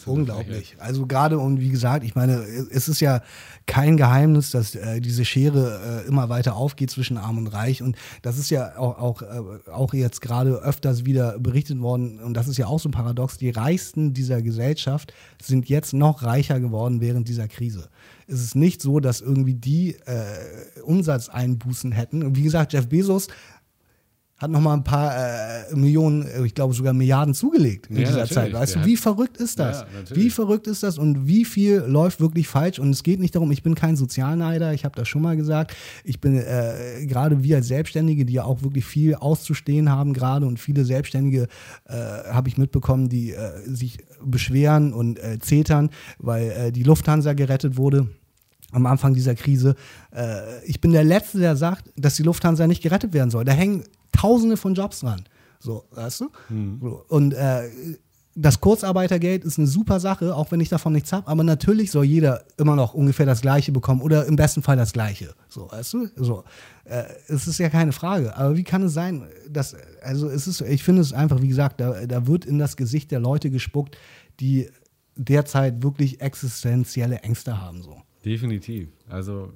Unglaublich. 0.07 0.77
Also 0.79 1.07
gerade 1.07 1.39
und 1.39 1.61
wie 1.61 1.69
gesagt, 1.69 2.05
ich 2.05 2.15
meine, 2.15 2.35
es 2.71 2.89
ist 2.89 3.01
ja 3.01 3.23
kein 3.67 3.97
Geheimnis, 3.97 4.51
dass 4.51 4.75
äh, 4.75 5.01
diese 5.01 5.25
Schere 5.25 6.05
äh, 6.05 6.09
immer 6.09 6.29
weiter 6.29 6.57
aufgeht 6.57 6.91
zwischen 6.91 7.17
Arm 7.19 7.39
und 7.39 7.47
Reich. 7.49 7.83
Und 7.83 7.97
das 8.23 8.39
ist 8.39 8.51
ja 8.51 8.77
auch, 8.77 8.99
auch, 8.99 9.23
äh, 9.23 9.71
auch 9.71 9.95
jetzt 9.95 10.21
gerade 10.21 10.63
öfters 10.63 11.05
wieder 11.05 11.39
berichtet 11.39 11.81
worden. 11.81 12.21
Und 12.21 12.35
das 12.35 12.49
ist 12.49 12.57
ja 12.57 12.67
auch 12.67 12.81
so 12.81 12.89
ein 12.89 12.93
Paradox. 12.93 13.39
Die 13.39 13.51
Reichsten 13.51 14.13
dieser 14.13 14.43
Gesellschaft 14.43 15.13
sind 15.41 15.69
jetzt 15.69 15.93
noch 15.93 16.23
reicher 16.23 16.61
geworden 16.61 17.01
während 17.01 17.29
dieser 17.29 17.49
Krise. 17.49 17.89
Es 18.27 18.41
ist 18.41 18.55
nicht 18.55 18.81
so, 18.81 19.01
dass 19.01 19.21
irgendwie 19.21 19.55
die 19.55 19.97
äh, 20.07 20.81
Umsatzeinbußen 20.83 21.93
hätten. 21.93 22.23
Und 22.23 22.37
wie 22.37 22.43
gesagt, 22.43 22.73
Jeff 22.73 22.89
Bezos 22.89 23.29
hat 24.41 24.51
noch 24.51 24.61
mal 24.61 24.73
ein 24.73 24.85
paar 24.85 25.15
äh, 25.15 25.77
Millionen, 25.77 26.27
äh, 26.27 26.45
ich 26.47 26.55
glaube 26.55 26.73
sogar 26.73 26.95
Milliarden 26.95 27.35
zugelegt 27.35 27.89
in 27.91 27.99
ja, 27.99 28.07
dieser 28.07 28.27
Zeit. 28.27 28.55
Weißt 28.55 28.77
du, 28.77 28.85
wie 28.87 28.97
verrückt 28.97 29.37
ist 29.37 29.59
das? 29.59 29.81
Ja, 29.81 30.17
wie 30.17 30.31
verrückt 30.31 30.67
ist 30.67 30.83
das 30.83 30.97
und 30.97 31.27
wie 31.27 31.45
viel 31.45 31.85
läuft 31.87 32.21
wirklich 32.21 32.49
falsch? 32.49 32.79
Und 32.79 32.91
es 32.91 33.03
geht 33.03 33.21
nicht 33.21 33.35
darum, 33.35 33.53
ich 33.53 33.63
bin 33.63 33.75
kein 33.75 33.97
Sozialneider, 33.97 34.73
ich 34.73 34.87
habe 34.87 34.97
das 34.97 35.09
schon 35.09 35.21
mal 35.21 35.37
gesagt. 35.37 35.77
Ich 36.05 36.21
bin 36.21 36.39
äh, 36.39 37.05
gerade 37.05 37.43
wir 37.43 37.57
als 37.57 37.69
Selbstständige, 37.69 38.25
die 38.25 38.33
ja 38.33 38.45
auch 38.45 38.63
wirklich 38.63 38.87
viel 38.87 39.15
auszustehen 39.15 39.91
haben 39.91 40.15
gerade 40.15 40.47
und 40.47 40.59
viele 40.59 40.87
Selbstständige 40.87 41.47
äh, 41.85 41.95
habe 42.31 42.49
ich 42.49 42.57
mitbekommen, 42.57 43.11
die 43.11 43.33
äh, 43.33 43.51
sich 43.67 43.99
beschweren 44.25 44.95
und 44.95 45.19
äh, 45.19 45.39
zetern, 45.39 45.91
weil 46.19 46.73
die 46.73 46.83
Lufthansa 46.83 47.35
gerettet 47.35 47.77
wurde 47.77 48.09
am 48.73 48.87
Anfang 48.87 49.15
dieser 49.15 49.35
Krise. 49.35 49.75
Ich 50.65 50.81
bin 50.81 50.93
der 50.93 51.03
Letzte, 51.05 51.39
der 51.39 51.57
sagt, 51.57 51.91
dass 51.97 52.15
die 52.15 52.23
Lufthansa 52.23 52.67
nicht 52.67 52.83
gerettet 52.83 53.13
werden 53.13 53.31
soll. 53.31 53.45
Da 53.45 53.53
hängen 53.53 53.85
Tausende 54.13 54.57
von 54.57 54.75
Jobs 54.75 55.01
dran. 55.01 55.25
So, 55.59 55.85
weißt 55.91 56.21
du? 56.23 56.29
Mhm. 56.49 56.81
Und 57.09 57.35
äh, 57.35 57.69
das 58.35 58.61
Kurzarbeitergeld 58.61 59.45
ist 59.45 59.59
eine 59.59 59.67
super 59.67 60.01
Sache, 60.01 60.35
auch 60.35 60.51
wenn 60.51 60.61
ich 60.61 60.69
davon 60.69 60.93
nichts 60.93 61.13
habe, 61.13 61.27
aber 61.29 61.43
natürlich 61.43 61.91
soll 61.91 62.05
jeder 62.05 62.45
immer 62.57 62.77
noch 62.77 62.95
ungefähr 62.95 63.27
das 63.27 63.41
Gleiche 63.41 63.73
bekommen 63.73 64.01
oder 64.01 64.25
im 64.27 64.37
besten 64.37 64.63
Fall 64.63 64.77
das 64.77 64.93
Gleiche. 64.93 65.35
So, 65.49 65.71
weißt 65.71 65.93
du? 65.95 66.09
So, 66.17 66.45
äh, 66.85 67.05
es 67.29 67.47
ist 67.47 67.59
ja 67.59 67.69
keine 67.69 67.93
Frage. 67.93 68.37
Aber 68.37 68.57
wie 68.57 68.65
kann 68.65 68.83
es 68.85 68.95
sein, 68.95 69.27
dass, 69.49 69.77
also 70.03 70.29
es 70.29 70.47
ist, 70.47 70.61
ich 70.63 70.83
finde 70.83 71.03
es 71.03 71.13
einfach, 71.13 71.43
wie 71.43 71.49
gesagt, 71.49 71.81
da, 71.81 72.07
da 72.07 72.27
wird 72.27 72.47
in 72.47 72.59
das 72.59 72.77
Gesicht 72.77 73.11
der 73.11 73.21
Leute 73.21 73.51
gespuckt, 73.51 73.99
die 74.39 74.71
derzeit 75.17 75.83
wirklich 75.83 76.21
existenzielle 76.21 77.19
Ängste 77.19 77.61
haben. 77.61 77.83
So. 77.83 78.01
Definitiv. 78.25 78.89
Also 79.09 79.53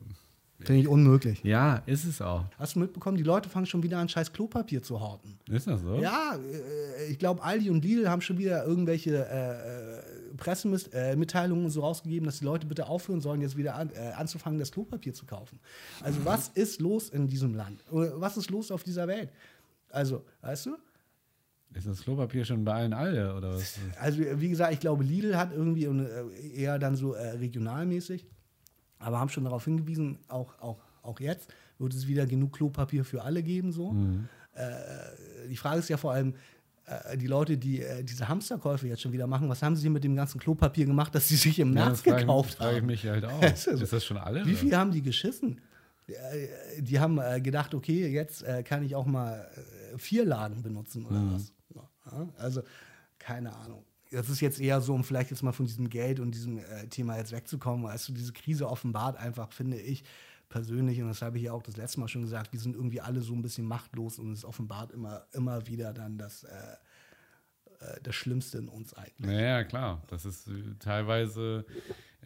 Finde 0.67 0.81
ich 0.83 0.89
unmöglich. 0.89 1.43
Ja, 1.45 1.83
ist 1.87 2.05
es 2.05 2.21
auch. 2.21 2.45
Hast 2.59 2.75
du 2.75 2.81
mitbekommen, 2.81 3.17
die 3.17 3.23
Leute 3.23 3.49
fangen 3.49 3.67
schon 3.67 3.83
wieder 3.83 3.99
an, 3.99 4.09
scheiß 4.09 4.33
Klopapier 4.33 4.83
zu 4.83 5.01
horten. 5.01 5.39
Ist 5.51 5.67
das 5.67 5.81
so? 5.81 6.01
Ja, 6.01 6.37
äh, 6.37 7.11
ich 7.11 7.19
glaube, 7.19 7.43
Aldi 7.43 7.71
und 7.71 7.85
Lidl 7.85 8.09
haben 8.09 8.23
schon 8.23 8.39
wieder 8.39 8.65
irgendwelche 8.65 9.27
äh, 9.27 9.99
äh 9.99 10.25
Pressemitteilungen 10.37 11.71
so 11.71 11.81
rausgegeben, 11.83 12.27
dass 12.27 12.41
die 12.41 12.45
Leute 12.45 12.67
bitte 12.67 12.87
aufhören 12.87 13.21
sollen, 13.21 13.41
jetzt 13.41 13.57
wieder 13.57 13.77
an, 13.77 13.91
äh, 13.95 14.13
anzufangen, 14.17 14.59
das 14.59 14.73
Klopapier 14.73 15.15
zu 15.15 15.27
kaufen. 15.27 15.61
Also, 16.03 16.25
was 16.25 16.49
ist 16.49 16.81
los 16.81 17.09
in 17.09 17.29
diesem 17.29 17.55
Land? 17.55 17.85
Was 17.91 18.37
ist 18.37 18.51
los 18.51 18.73
auf 18.73 18.83
dieser 18.83 19.07
Welt? 19.07 19.31
Also, 19.91 20.25
weißt 20.41 20.67
du? 20.67 20.77
Ist 21.73 21.87
das 21.87 22.03
Klopapier 22.03 22.45
schon 22.45 22.65
bei 22.65 22.73
allen 22.73 22.93
alle 22.93 23.35
oder 23.35 23.55
was? 23.55 23.79
Also, 24.01 24.21
wie 24.41 24.49
gesagt, 24.49 24.73
ich 24.73 24.81
glaube, 24.81 25.05
Lidl 25.05 25.37
hat 25.37 25.53
irgendwie 25.53 25.85
äh, 25.85 26.57
eher 26.57 26.79
dann 26.79 26.97
so 26.97 27.15
äh, 27.15 27.31
regionalmäßig 27.31 28.27
aber 28.99 29.19
haben 29.19 29.29
schon 29.29 29.45
darauf 29.45 29.65
hingewiesen, 29.65 30.19
auch, 30.29 30.59
auch, 30.61 30.79
auch 31.03 31.21
jetzt 31.21 31.53
wird 31.79 31.95
es 31.95 32.07
wieder 32.07 32.27
genug 32.27 32.53
Klopapier 32.53 33.05
für 33.05 33.23
alle 33.23 33.43
geben. 33.43 33.73
So. 33.73 33.93
Mhm. 33.93 34.29
Äh, 34.55 35.49
die 35.49 35.57
Frage 35.57 35.81
ist 35.81 35.89
ja 35.89 35.97
vor 35.97 36.13
allem, 36.13 36.35
äh, 36.87 37.17
die 37.17 37.27
Leute, 37.27 37.59
die 37.59 37.83
äh, 37.83 38.03
diese 38.05 38.29
Hamsterkäufe 38.29 38.87
jetzt 38.87 39.03
schon 39.03 39.13
wieder 39.13 39.27
machen, 39.27 39.49
was 39.49 39.63
haben 39.63 39.77
sie 39.77 39.89
mit 39.89 40.05
dem 40.05 40.15
ganzen 40.15 40.41
Klopapier 40.41 40.87
gemacht, 40.87 41.15
das 41.15 41.29
sie 41.29 41.37
sich 41.37 41.59
im 41.59 41.73
März 41.73 42.05
ja, 42.05 42.17
gekauft 42.17 42.55
frage, 42.55 42.77
haben? 42.77 42.87
Frage 42.89 42.95
ich 42.95 43.03
mich 43.03 43.11
halt 43.11 43.25
auch. 43.25 43.43
ist, 43.53 43.67
ist 43.67 43.93
das 43.93 44.05
schon 44.05 44.17
alle? 44.17 44.47
Wie 44.47 44.55
viel 44.55 44.77
haben 44.77 44.93
die 44.93 45.03
geschissen? 45.03 45.61
Äh, 46.07 46.83
die 46.83 47.01
haben 47.01 47.19
äh, 47.19 47.41
gedacht, 47.41 47.75
okay, 47.75 48.09
jetzt 48.09 48.43
äh, 48.43 48.63
kann 48.63 48.85
ich 48.85 48.95
auch 48.95 49.07
mal 49.07 49.49
vier 49.97 50.25
Laden 50.25 50.63
benutzen 50.63 51.07
oder 51.07 51.19
mhm. 51.19 51.35
was. 51.35 51.53
Ja, 51.75 52.29
also, 52.37 52.63
keine 53.19 53.55
Ahnung 53.55 53.85
das 54.15 54.29
ist 54.29 54.41
jetzt 54.41 54.61
eher 54.61 54.81
so, 54.81 54.95
um 54.95 55.05
vielleicht 55.05 55.31
jetzt 55.31 55.43
mal 55.43 55.53
von 55.53 55.67
diesem 55.67 55.91
Geld 55.91 56.21
und 56.21 56.35
diesem 56.35 56.59
äh, 56.59 56.87
Thema 56.89 57.17
jetzt 57.17 57.33
wegzukommen. 57.33 57.87
Also 57.87 58.13
diese 58.13 58.33
Krise 58.33 58.69
offenbart 58.69 59.17
einfach, 59.17 59.53
finde 59.53 59.79
ich 59.79 60.05
persönlich, 60.49 61.01
und 61.03 61.09
das 61.09 61.21
habe 61.23 61.37
ich 61.37 61.45
ja 61.45 61.53
auch 61.53 61.63
das 61.63 61.77
letzte 61.77 62.01
Mal 62.01 62.09
schon 62.09 62.23
gesagt, 62.23 62.53
wir 62.53 62.61
sind 62.61 62.77
irgendwie 62.77 63.01
alle 63.01 63.21
so 63.21 63.35
ein 63.35 63.43
bisschen 63.43 63.67
machtlos 63.67 64.19
und 64.19 64.33
es 64.33 64.45
offenbart 64.45 64.93
immer, 64.93 65.27
immer 65.33 65.67
wieder 65.67 65.93
dann 65.93 66.17
das, 66.17 66.45
äh, 66.45 66.55
äh, 67.81 68.01
das 68.03 68.15
Schlimmste 68.15 68.59
in 68.59 68.69
uns 68.69 68.95
eigentlich. 68.95 69.31
Naja, 69.31 69.65
klar. 69.65 70.03
Das 70.09 70.25
ist 70.25 70.47
äh, 70.49 70.53
teilweise 70.79 71.65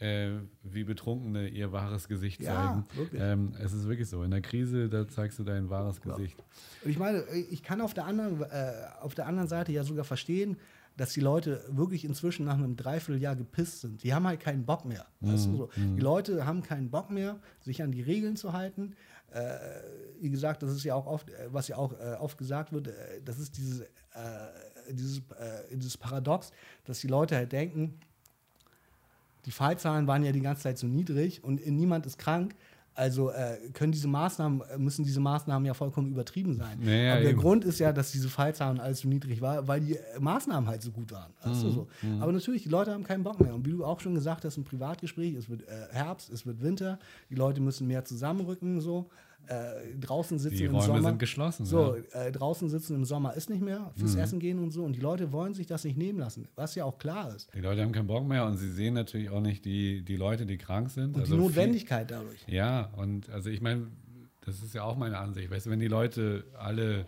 äh, 0.00 0.32
wie 0.62 0.84
Betrunkene 0.84 1.48
ihr 1.48 1.72
wahres 1.72 2.08
Gesicht 2.08 2.42
zeigen. 2.42 2.86
Ja, 3.12 3.32
ähm, 3.32 3.54
es 3.60 3.72
ist 3.72 3.88
wirklich 3.88 4.08
so. 4.08 4.22
In 4.22 4.30
der 4.30 4.42
Krise, 4.42 4.88
da 4.88 5.08
zeigst 5.08 5.38
du 5.38 5.44
dein 5.44 5.70
wahres 5.70 6.00
Gesicht. 6.00 6.36
Und 6.84 6.90
ich 6.90 6.98
meine, 6.98 7.24
ich 7.50 7.62
kann 7.62 7.80
auf 7.80 7.94
der 7.94 8.04
anderen, 8.04 8.42
äh, 8.42 8.72
auf 9.00 9.14
der 9.14 9.26
anderen 9.26 9.48
Seite 9.48 9.72
ja 9.72 9.84
sogar 9.84 10.04
verstehen, 10.04 10.58
dass 10.98 11.12
die 11.12 11.20
Leute 11.20 11.64
wirklich 11.68 12.04
inzwischen 12.04 12.44
nach 12.44 12.54
einem 12.54 12.76
Dreivierteljahr 12.76 13.36
gepisst 13.36 13.80
sind. 13.80 14.02
Die 14.02 14.12
haben 14.12 14.26
halt 14.26 14.40
keinen 14.40 14.66
Bock 14.66 14.84
mehr. 14.84 15.06
Mhm. 15.20 15.32
Weißt 15.32 15.46
du, 15.46 15.56
so. 15.56 15.70
Mhm. 15.76 15.96
Die 15.96 16.02
Leute 16.02 16.44
haben 16.44 16.62
keinen 16.62 16.90
Bock 16.90 17.08
mehr, 17.10 17.38
sich 17.60 17.82
an 17.82 17.92
die 17.92 18.02
Regeln 18.02 18.36
zu 18.36 18.52
halten. 18.52 18.96
Äh, 19.30 19.58
wie 20.20 20.28
gesagt, 20.28 20.62
das 20.62 20.72
ist 20.72 20.84
ja 20.84 20.94
auch 20.94 21.06
oft, 21.06 21.30
äh, 21.30 21.48
was 21.52 21.68
ja 21.68 21.76
auch 21.76 21.92
äh, 21.92 22.16
oft 22.18 22.36
gesagt 22.36 22.72
wird, 22.72 22.88
äh, 22.88 23.22
das 23.24 23.38
ist 23.38 23.56
dieses, 23.56 23.80
äh, 23.80 23.86
dieses, 24.90 25.18
äh, 25.18 25.76
dieses 25.76 25.96
Paradox, 25.96 26.50
dass 26.84 27.00
die 27.00 27.08
Leute 27.08 27.36
halt 27.36 27.52
denken, 27.52 28.00
die 29.44 29.52
Fallzahlen 29.52 30.06
waren 30.08 30.24
ja 30.24 30.32
die 30.32 30.40
ganze 30.40 30.62
Zeit 30.62 30.78
so 30.78 30.86
niedrig 30.86 31.44
und 31.44 31.64
niemand 31.64 32.06
ist 32.06 32.18
krank, 32.18 32.56
Also 32.98 33.30
äh, 33.30 33.56
können 33.74 33.92
diese 33.92 34.08
Maßnahmen, 34.08 34.60
äh, 34.72 34.76
müssen 34.76 35.04
diese 35.04 35.20
Maßnahmen 35.20 35.64
ja 35.64 35.72
vollkommen 35.72 36.10
übertrieben 36.10 36.56
sein. 36.56 36.82
Ja, 36.82 37.12
Aber 37.12 37.20
der 37.22 37.30
eben. 37.30 37.40
Grund 37.40 37.64
ist 37.64 37.78
ja, 37.78 37.92
dass 37.92 38.10
diese 38.10 38.28
Fallzahlen 38.28 38.80
alles 38.80 39.00
so 39.00 39.08
niedrig 39.08 39.40
war, 39.40 39.68
weil 39.68 39.80
die 39.80 39.94
äh, 39.94 40.00
Maßnahmen 40.18 40.68
halt 40.68 40.82
so 40.82 40.90
gut 40.90 41.12
waren. 41.12 41.32
Weißt 41.42 41.62
Mhm, 41.64 41.70
so. 41.70 41.86
Aber 42.20 42.32
natürlich, 42.32 42.64
die 42.64 42.68
Leute 42.68 42.92
haben 42.92 43.04
keinen 43.04 43.22
Bock 43.22 43.40
mehr. 43.40 43.54
Und 43.54 43.64
wie 43.64 43.70
du 43.70 43.84
auch 43.84 44.00
schon 44.00 44.14
gesagt 44.14 44.44
hast 44.44 44.56
im 44.56 44.64
Privatgespräch, 44.64 45.34
es 45.34 45.48
wird 45.48 45.62
äh, 45.62 45.86
Herbst, 45.92 46.28
es 46.30 46.44
wird 46.44 46.60
Winter, 46.60 46.98
die 47.30 47.36
Leute 47.36 47.60
müssen 47.60 47.86
mehr 47.86 48.04
zusammenrücken, 48.04 48.80
so. 48.80 49.08
Äh, 49.48 49.96
draußen 49.98 50.38
sitzen 50.38 50.56
Die 50.58 50.64
im 50.64 50.74
Räume 50.74 50.86
Sommer. 50.86 51.02
sind 51.08 51.18
geschlossen, 51.18 51.64
So, 51.64 51.96
ja. 51.96 52.20
äh, 52.26 52.32
draußen 52.32 52.68
sitzen 52.68 52.94
im 52.96 53.04
Sommer 53.04 53.34
ist 53.34 53.48
nicht 53.48 53.62
mehr, 53.62 53.90
fürs 53.96 54.14
Mhm. 54.14 54.20
Essen 54.20 54.38
gehen 54.40 54.58
und 54.58 54.70
so. 54.72 54.84
Und 54.84 54.94
die 54.94 55.00
Leute 55.00 55.32
wollen 55.32 55.54
sich 55.54 55.66
das 55.66 55.84
nicht 55.84 55.96
nehmen 55.96 56.18
lassen, 56.18 56.48
was 56.54 56.74
ja 56.74 56.84
auch 56.84 56.98
klar 56.98 57.34
ist. 57.34 57.48
Die 57.54 57.60
Leute 57.60 57.80
haben 57.82 57.92
keinen 57.92 58.06
Bock 58.08 58.26
mehr 58.28 58.44
und 58.44 58.56
sie 58.58 58.70
sehen 58.70 58.92
natürlich 58.94 59.30
auch 59.30 59.40
nicht 59.40 59.64
die, 59.64 60.02
die 60.02 60.16
Leute, 60.16 60.44
die 60.44 60.58
krank 60.58 60.90
sind. 60.90 61.14
Und 61.14 61.20
Also 61.22 61.34
die 61.34 61.40
viel- 61.40 61.48
Notwendigkeit 61.48 62.10
dadurch. 62.10 62.40
Ja, 62.46 62.90
und 62.96 63.30
also 63.30 63.48
ich 63.48 63.62
meine, 63.62 63.86
das 64.44 64.62
ist 64.62 64.74
ja 64.74 64.82
auch 64.82 64.96
meine 64.98 65.16
Ansicht. 65.18 65.50
Weißt 65.50 65.66
du, 65.66 65.70
wenn 65.70 65.80
die 65.80 65.88
Leute 65.88 66.44
alle 66.58 67.06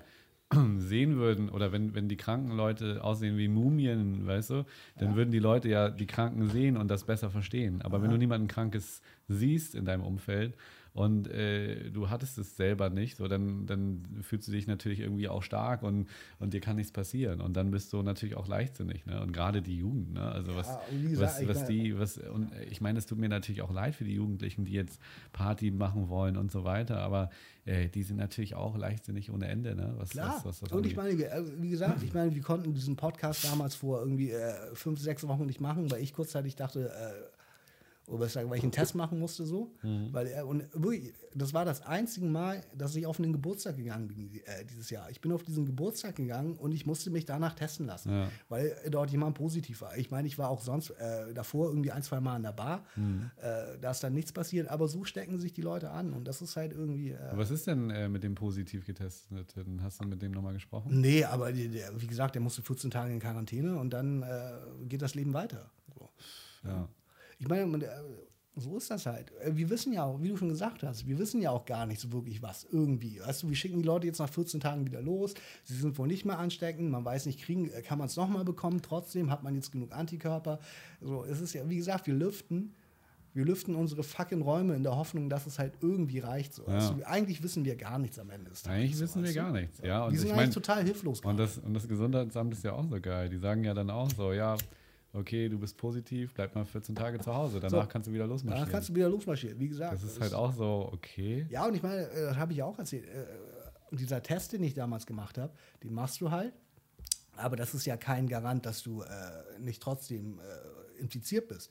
sehen 0.78 1.16
würden 1.16 1.48
oder 1.48 1.70
wenn, 1.72 1.94
wenn 1.94 2.08
die 2.08 2.16
kranken 2.16 2.56
Leute 2.56 3.04
aussehen 3.04 3.36
wie 3.38 3.46
Mumien, 3.48 4.26
weißt 4.26 4.50
du, 4.50 4.64
dann 4.98 5.14
würden 5.14 5.30
die 5.30 5.38
Leute 5.38 5.68
ja 5.68 5.90
die 5.90 6.06
Kranken 6.06 6.48
sehen 6.48 6.76
und 6.76 6.88
das 6.88 7.04
besser 7.04 7.30
verstehen. 7.30 7.82
Aber 7.82 8.02
wenn 8.02 8.10
du 8.10 8.16
niemanden 8.16 8.48
Krankes 8.48 9.00
siehst 9.28 9.74
in 9.76 9.84
deinem 9.84 10.02
Umfeld 10.02 10.56
und 10.92 11.28
äh, 11.28 11.90
du 11.90 12.10
hattest 12.10 12.38
es 12.38 12.56
selber 12.56 12.90
nicht, 12.90 13.16
so 13.16 13.28
dann, 13.28 13.66
dann 13.66 14.02
fühlst 14.22 14.48
du 14.48 14.52
dich 14.52 14.66
natürlich 14.66 15.00
irgendwie 15.00 15.28
auch 15.28 15.42
stark 15.42 15.82
und, 15.82 16.08
und 16.38 16.52
dir 16.52 16.60
kann 16.60 16.76
nichts 16.76 16.92
passieren. 16.92 17.40
Und 17.40 17.56
dann 17.56 17.70
bist 17.70 17.92
du 17.92 18.02
natürlich 18.02 18.34
auch 18.36 18.48
leichtsinnig. 18.48 19.06
Ne? 19.06 19.20
Und 19.20 19.32
gerade 19.32 19.62
die 19.62 19.76
Jugend, 19.78 20.14
ne? 20.14 20.22
also 20.22 20.56
was, 20.56 20.68
und 20.90 21.02
wie 21.04 21.10
gesagt, 21.10 21.32
was, 21.34 21.40
ich 21.40 21.48
was 21.48 21.56
meine- 21.62 21.68
die, 21.68 21.98
was, 21.98 22.18
und 22.18 22.50
ich 22.70 22.80
meine, 22.80 22.98
es 22.98 23.06
tut 23.06 23.18
mir 23.18 23.28
natürlich 23.28 23.62
auch 23.62 23.72
leid 23.72 23.94
für 23.94 24.04
die 24.04 24.14
Jugendlichen, 24.14 24.64
die 24.64 24.72
jetzt 24.72 25.00
Party 25.32 25.70
machen 25.70 26.08
wollen 26.08 26.36
und 26.36 26.50
so 26.50 26.64
weiter, 26.64 26.98
aber 26.98 27.30
äh, 27.66 27.88
die 27.88 28.02
sind 28.02 28.16
natürlich 28.16 28.54
auch 28.54 28.76
leichtsinnig 28.76 29.30
ohne 29.30 29.46
Ende, 29.46 29.76
ne? 29.76 29.94
Was, 29.96 30.10
Klar. 30.10 30.40
was, 30.44 30.62
was 30.62 30.72
und 30.72 30.86
ich 30.86 30.96
meine, 30.96 31.10
äh, 31.10 31.42
wie 31.58 31.70
gesagt, 31.70 32.02
ich 32.02 32.14
meine, 32.14 32.34
wir 32.34 32.42
konnten 32.42 32.74
diesen 32.74 32.96
Podcast 32.96 33.44
damals 33.44 33.74
vor 33.74 34.00
irgendwie 34.00 34.30
äh, 34.32 34.74
fünf, 34.74 34.98
sechs 34.98 35.26
Wochen 35.28 35.46
nicht 35.46 35.60
machen, 35.60 35.90
weil 35.90 36.02
ich 36.02 36.12
kurzzeitig 36.12 36.56
dachte, 36.56 36.90
äh, 36.90 37.39
weil 38.18 38.56
ich 38.58 38.62
einen 38.62 38.72
Test 38.72 38.94
machen 38.94 39.18
musste 39.18 39.44
so. 39.46 39.72
Mhm. 39.82 40.08
Weil, 40.12 40.26
äh, 40.26 40.42
und 40.42 40.64
wirklich, 40.74 41.12
das 41.34 41.54
war 41.54 41.64
das 41.64 41.82
einzige 41.86 42.26
Mal, 42.26 42.62
dass 42.76 42.96
ich 42.96 43.06
auf 43.06 43.18
einen 43.20 43.32
Geburtstag 43.32 43.76
gegangen 43.76 44.08
bin 44.08 44.34
äh, 44.34 44.64
dieses 44.64 44.90
Jahr. 44.90 45.10
Ich 45.10 45.20
bin 45.20 45.30
auf 45.32 45.42
diesen 45.44 45.66
Geburtstag 45.66 46.16
gegangen 46.16 46.56
und 46.56 46.72
ich 46.72 46.86
musste 46.86 47.10
mich 47.10 47.24
danach 47.24 47.54
testen 47.54 47.86
lassen, 47.86 48.10
Ja. 48.10 48.28
weil 48.48 48.74
dort 48.90 49.10
jemand 49.10 49.36
positiv 49.36 49.80
war. 49.82 49.96
Ich 49.96 50.10
meine, 50.10 50.26
ich 50.26 50.38
war 50.38 50.48
auch 50.50 50.60
sonst 50.60 50.90
äh, 50.90 51.32
davor 51.34 51.68
irgendwie 51.68 51.92
ein, 51.92 52.02
zwei 52.02 52.20
Mal 52.20 52.36
in 52.36 52.42
der 52.42 52.52
Bar. 52.52 52.84
Mhm. 52.96 53.30
Äh, 53.36 53.78
da 53.80 53.90
ist 53.92 54.02
dann 54.02 54.12
nichts 54.14 54.32
passiert, 54.32 54.68
aber 54.68 54.88
so 54.88 55.04
stecken 55.04 55.38
sich 55.38 55.52
die 55.52 55.62
Leute 55.62 55.90
an 55.90 56.12
und 56.12 56.26
das 56.26 56.42
ist 56.42 56.56
halt 56.56 56.72
irgendwie. 56.72 57.10
Äh, 57.10 57.18
Was 57.36 57.50
ist 57.50 57.66
denn 57.66 57.90
äh, 57.90 58.08
mit 58.08 58.24
dem 58.24 58.34
positiv 58.34 58.86
getesteten? 58.86 59.82
Hast 59.82 60.02
du 60.02 60.06
mit 60.08 60.20
dem 60.22 60.32
nochmal 60.32 60.54
gesprochen? 60.54 61.00
Nee, 61.00 61.24
aber 61.24 61.52
der, 61.52 62.00
wie 62.00 62.06
gesagt, 62.06 62.34
der 62.34 62.42
musste 62.42 62.62
14 62.62 62.90
Tage 62.90 63.12
in 63.12 63.20
Quarantäne 63.20 63.76
und 63.78 63.90
dann 63.90 64.22
äh, 64.22 64.52
geht 64.88 65.02
das 65.02 65.14
Leben 65.14 65.32
weiter. 65.32 65.70
So. 65.94 66.08
Ja. 66.64 66.88
Ich 67.40 67.48
meine, 67.48 67.84
äh, 67.84 67.88
so 68.56 68.76
ist 68.76 68.90
das 68.90 69.06
halt. 69.06 69.32
Äh, 69.40 69.56
Wir 69.56 69.70
wissen 69.70 69.92
ja 69.92 70.04
auch, 70.04 70.20
wie 70.20 70.28
du 70.28 70.36
schon 70.36 70.50
gesagt 70.50 70.82
hast, 70.82 71.06
wir 71.06 71.18
wissen 71.18 71.40
ja 71.40 71.50
auch 71.50 71.64
gar 71.64 71.86
nicht 71.86 72.00
so 72.00 72.12
wirklich 72.12 72.42
was 72.42 72.66
irgendwie. 72.70 73.20
Weißt 73.20 73.42
du, 73.42 73.48
wir 73.48 73.56
schicken 73.56 73.78
die 73.78 73.86
Leute 73.86 74.06
jetzt 74.06 74.18
nach 74.18 74.28
14 74.28 74.60
Tagen 74.60 74.86
wieder 74.86 75.00
los. 75.00 75.34
Sie 75.64 75.74
sind 75.74 75.96
wohl 75.98 76.06
nicht 76.06 76.24
mehr 76.24 76.38
ansteckend. 76.38 76.90
Man 76.90 77.04
weiß 77.04 77.26
nicht, 77.26 77.40
kriegen, 77.40 77.70
äh, 77.70 77.82
kann 77.82 77.98
man 77.98 78.06
es 78.08 78.16
nochmal 78.16 78.44
bekommen. 78.44 78.82
Trotzdem 78.82 79.30
hat 79.30 79.42
man 79.42 79.54
jetzt 79.54 79.72
genug 79.72 79.92
Antikörper. 79.92 80.58
So, 81.00 81.24
es 81.24 81.40
ist 81.40 81.54
ja, 81.54 81.68
wie 81.68 81.76
gesagt, 81.76 82.06
wir 82.06 82.14
lüften. 82.14 82.74
Wir 83.32 83.44
lüften 83.44 83.76
unsere 83.76 84.02
fucking 84.02 84.42
Räume 84.42 84.74
in 84.74 84.82
der 84.82 84.96
Hoffnung, 84.96 85.30
dass 85.30 85.46
es 85.46 85.60
halt 85.60 85.74
irgendwie 85.82 86.18
reicht. 86.18 86.52
So. 86.52 86.64
Ja. 86.66 86.74
Also, 86.74 86.96
eigentlich 87.04 87.40
wissen 87.44 87.64
wir 87.64 87.76
gar 87.76 87.96
nichts 88.00 88.18
am 88.18 88.28
Ende 88.28 88.50
des 88.50 88.62
Tages. 88.64 88.76
Eigentlich 88.80 88.96
so, 88.96 89.04
wissen 89.04 89.22
wir 89.22 89.32
gar 89.32 89.52
nichts. 89.52 89.78
Ja, 89.84 90.04
und 90.04 90.10
Die 90.12 90.16
sind 90.18 90.26
ich 90.26 90.32
eigentlich 90.32 90.40
meine, 90.46 90.52
total 90.52 90.82
hilflos. 90.82 91.20
und 91.20 91.36
das, 91.36 91.58
und 91.58 91.72
das 91.72 91.86
Gesundheitsamt 91.86 92.52
ist 92.54 92.64
ja 92.64 92.72
auch 92.72 92.84
so 92.90 93.00
geil. 93.00 93.28
Die 93.28 93.38
sagen 93.38 93.62
ja 93.62 93.72
dann 93.72 93.88
auch 93.88 94.10
so, 94.10 94.32
ja, 94.32 94.56
okay, 95.12 95.48
du 95.48 95.58
bist 95.58 95.76
positiv, 95.76 96.32
bleib 96.34 96.54
mal 96.54 96.64
14 96.64 96.94
Tage 96.94 97.18
zu 97.20 97.34
Hause, 97.34 97.60
danach 97.60 97.84
So. 97.84 97.88
kannst 97.88 98.08
du 98.08 98.12
wieder 98.12 98.26
losmarschieren. 98.26 98.60
Danach 98.66 98.72
kannst 98.72 98.88
du 98.90 98.94
wieder 98.94 99.08
losmarschieren. 99.08 99.58
Wie 99.58 99.68
gesagt. 99.68 99.94
das 99.94 100.02
ist 100.04 100.20
halt 100.20 100.34
auch 100.34 100.52
so, 100.52 100.90
okay. 100.92 101.46
Ja, 101.50 101.66
und 101.66 101.74
ich 101.74 101.82
meine, 101.82 102.02
äh, 102.10 102.22
das 102.26 102.36
habe 102.36 102.52
ich 102.52 102.62
auch 102.62 102.78
erzählt. 102.78 103.04
äh, 103.06 103.24
Und 103.90 103.98
dieser 104.00 104.22
Test, 104.22 104.52
den 104.52 104.62
ich 104.62 104.74
damals 104.74 105.06
gemacht 105.06 105.36
habe, 105.38 105.52
den 105.82 105.92
machst 105.94 106.20
du 106.20 106.30
halt. 106.30 106.52
Aber 107.36 107.56
das 107.56 107.74
ist 107.74 107.86
ja 107.86 107.96
kein 107.96 108.28
Garant, 108.28 108.66
dass 108.66 108.82
du 108.82 109.02
äh, 109.02 109.06
nicht 109.58 109.82
trotzdem 109.82 110.38
äh, 110.40 111.00
infiziert 111.00 111.48
bist. 111.48 111.70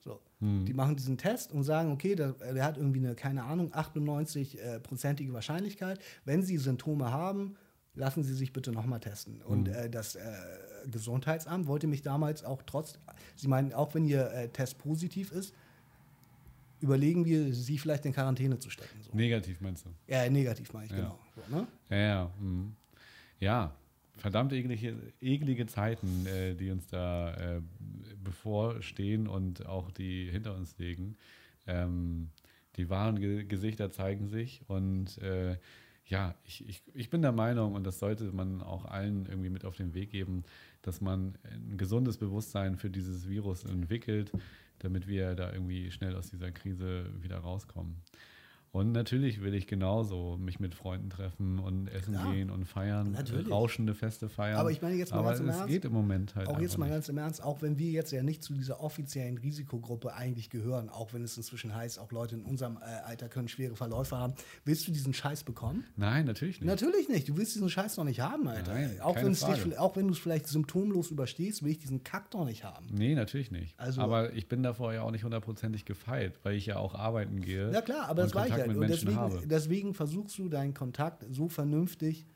So. 0.00 0.20
Die 0.40 0.72
machen 0.72 0.94
diesen 0.94 1.18
Test 1.18 1.50
und 1.52 1.64
sagen, 1.64 1.90
okay, 1.90 2.14
der, 2.14 2.32
der 2.32 2.64
hat 2.64 2.76
irgendwie 2.78 3.00
eine, 3.00 3.16
keine 3.16 3.42
Ahnung, 3.42 3.72
98-prozentige 3.74 5.32
Wahrscheinlichkeit. 5.32 5.98
Wenn 6.24 6.42
sie 6.42 6.56
Symptome 6.58 7.10
haben, 7.10 7.56
lassen 7.94 8.22
sie 8.22 8.34
sich 8.34 8.52
bitte 8.52 8.70
nochmal 8.70 9.00
testen. 9.00 9.42
Und 9.42 9.68
äh, 9.68 9.90
das 9.90 10.14
äh, 10.14 10.20
Gesundheitsamt 10.90 11.66
wollte 11.66 11.86
mich 11.86 12.02
damals 12.02 12.44
auch 12.44 12.62
trotz, 12.64 12.98
sie 13.36 13.48
meinen, 13.48 13.72
auch 13.72 13.94
wenn 13.94 14.04
ihr 14.04 14.30
äh, 14.32 14.48
Test 14.48 14.78
positiv 14.78 15.32
ist, 15.32 15.54
überlegen 16.80 17.24
wir, 17.24 17.52
sie 17.54 17.78
vielleicht 17.78 18.06
in 18.06 18.12
Quarantäne 18.12 18.58
zu 18.58 18.70
stecken. 18.70 18.96
So. 19.02 19.16
Negativ 19.16 19.60
meinst 19.60 19.84
du? 19.84 19.90
Ja, 20.06 20.28
negativ 20.30 20.72
meine 20.72 20.86
ich, 20.86 20.92
Ja. 20.92 20.96
genau. 20.96 21.18
So, 21.34 21.56
ne? 21.56 21.66
Ja, 21.90 21.96
ja. 21.96 22.30
mhm. 22.40 22.74
Ja, 23.40 23.74
verdammt 24.16 24.52
eklige, 24.52 24.96
eklige 25.20 25.66
Zeiten, 25.66 26.26
äh, 26.26 26.54
die 26.54 26.70
uns 26.70 26.86
da 26.88 27.34
äh, 27.34 27.60
bevorstehen 28.22 29.26
und 29.28 29.66
auch 29.66 29.90
die 29.90 30.28
hinter 30.30 30.54
uns 30.54 30.76
liegen. 30.78 31.16
Ähm, 31.66 32.30
die 32.76 32.88
wahren 32.90 33.18
Ge 33.18 33.44
Gesichter 33.44 33.90
zeigen 33.90 34.28
sich 34.28 34.62
und 34.68 35.18
äh, 35.18 35.56
ja, 36.06 36.34
ich, 36.44 36.66
ich, 36.66 36.82
ich 36.94 37.10
bin 37.10 37.20
der 37.20 37.32
Meinung, 37.32 37.74
und 37.74 37.84
das 37.84 37.98
sollte 37.98 38.24
man 38.32 38.62
auch 38.62 38.86
allen 38.86 39.26
irgendwie 39.26 39.50
mit 39.50 39.66
auf 39.66 39.76
den 39.76 39.92
Weg 39.92 40.10
geben, 40.10 40.42
dass 40.82 41.00
man 41.00 41.36
ein 41.44 41.76
gesundes 41.76 42.18
Bewusstsein 42.18 42.76
für 42.76 42.90
dieses 42.90 43.28
Virus 43.28 43.64
entwickelt, 43.64 44.32
damit 44.78 45.06
wir 45.06 45.34
da 45.34 45.52
irgendwie 45.52 45.90
schnell 45.90 46.14
aus 46.16 46.30
dieser 46.30 46.52
Krise 46.52 47.06
wieder 47.20 47.38
rauskommen. 47.38 47.96
Und 48.70 48.92
natürlich 48.92 49.40
will 49.42 49.54
ich 49.54 49.66
genauso 49.66 50.36
mich 50.38 50.60
mit 50.60 50.74
Freunden 50.74 51.08
treffen 51.10 51.58
und 51.58 51.88
essen 51.88 52.12
Klar. 52.14 52.32
gehen 52.32 52.50
und 52.50 52.66
feiern, 52.66 53.12
Natürlich. 53.12 53.50
rauschende 53.50 53.94
Feste 53.94 54.28
feiern. 54.28 54.58
Aber 54.58 54.70
ich 54.70 54.82
meine 54.82 54.96
jetzt 54.96 55.12
mal 55.12 55.18
Aber 55.20 55.28
ganz 55.30 55.40
im 55.40 55.48
es 55.48 55.56
Ernst, 55.56 55.68
geht 55.68 55.84
im 55.86 55.92
Moment 55.92 56.34
halt 56.34 56.48
Auch 56.48 56.60
jetzt 56.60 56.76
mal 56.76 56.88
ganz 56.90 57.08
im 57.08 57.16
Ernst, 57.16 57.42
auch 57.42 57.62
wenn 57.62 57.78
wir 57.78 57.90
jetzt 57.90 58.12
ja 58.12 58.22
nicht 58.22 58.42
zu 58.42 58.52
dieser 58.52 58.80
offiziellen 58.80 59.38
Risikogruppe 59.38 60.12
eigentlich 60.14 60.50
gehören, 60.50 60.90
auch 60.90 61.12
wenn 61.14 61.22
es 61.22 61.36
inzwischen 61.36 61.74
heißt, 61.74 61.98
auch 61.98 62.12
Leute 62.12 62.34
in 62.34 62.42
unserem 62.42 62.76
äh, 62.76 63.06
Alter 63.06 63.28
können 63.28 63.48
schwere 63.48 63.74
Verläufe 63.74 64.16
haben, 64.16 64.34
willst 64.64 64.86
du 64.86 64.92
diesen 64.92 65.14
Scheiß 65.14 65.44
bekommen? 65.44 65.84
Nein, 65.96 66.26
natürlich 66.26 66.60
nicht. 66.60 66.68
Natürlich 66.68 67.08
nicht. 67.08 67.28
Du 67.28 67.36
willst 67.38 67.54
diesen 67.54 67.70
Scheiß 67.70 67.96
doch 67.96 68.04
nicht 68.04 68.20
haben, 68.20 68.46
Alter. 68.48 68.74
Nein, 68.74 69.00
auch, 69.00 69.16
dich, 69.16 69.78
auch 69.78 69.96
wenn 69.96 70.06
du 70.08 70.12
es 70.12 70.18
vielleicht 70.18 70.46
symptomlos 70.46 71.10
überstehst, 71.10 71.62
will 71.62 71.70
ich 71.70 71.78
diesen 71.78 72.04
Kack 72.04 72.30
doch 72.30 72.44
nicht 72.44 72.64
haben. 72.64 72.86
Nee, 72.92 73.14
natürlich 73.14 73.50
nicht. 73.50 73.78
Also- 73.80 74.02
aber 74.02 74.32
ich 74.34 74.48
bin 74.48 74.62
davor 74.62 74.92
ja 74.92 75.02
auch 75.02 75.10
nicht 75.10 75.24
hundertprozentig 75.24 75.84
gefeit, 75.84 76.34
weil 76.42 76.54
ich 76.54 76.66
ja 76.66 76.76
auch 76.76 76.94
arbeiten 76.94 77.40
gehe. 77.40 77.72
Ja 77.72 77.80
klar, 77.80 78.08
aber 78.08 78.22
das 78.22 78.34
war 78.34 78.46
ich 78.46 78.57
Kontakt 78.66 78.80
mit 78.80 78.88
Menschen 78.88 79.06
deswegen, 79.06 79.20
habe. 79.20 79.46
deswegen 79.46 79.94
versuchst 79.94 80.38
du 80.38 80.48
deinen 80.48 80.74
Kontakt 80.74 81.24
so 81.30 81.48
vernünftig 81.48 82.26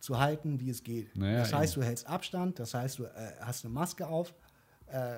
zu 0.00 0.18
halten, 0.18 0.60
wie 0.60 0.70
es 0.70 0.82
geht. 0.82 1.16
Naja, 1.16 1.40
das 1.40 1.52
heißt, 1.52 1.74
eben. 1.74 1.82
du 1.82 1.86
hältst 1.86 2.06
Abstand, 2.06 2.58
das 2.58 2.74
heißt, 2.74 2.98
du 2.98 3.04
äh, 3.04 3.32
hast 3.40 3.64
eine 3.64 3.72
Maske 3.72 4.06
auf 4.06 4.34
äh, 4.86 5.16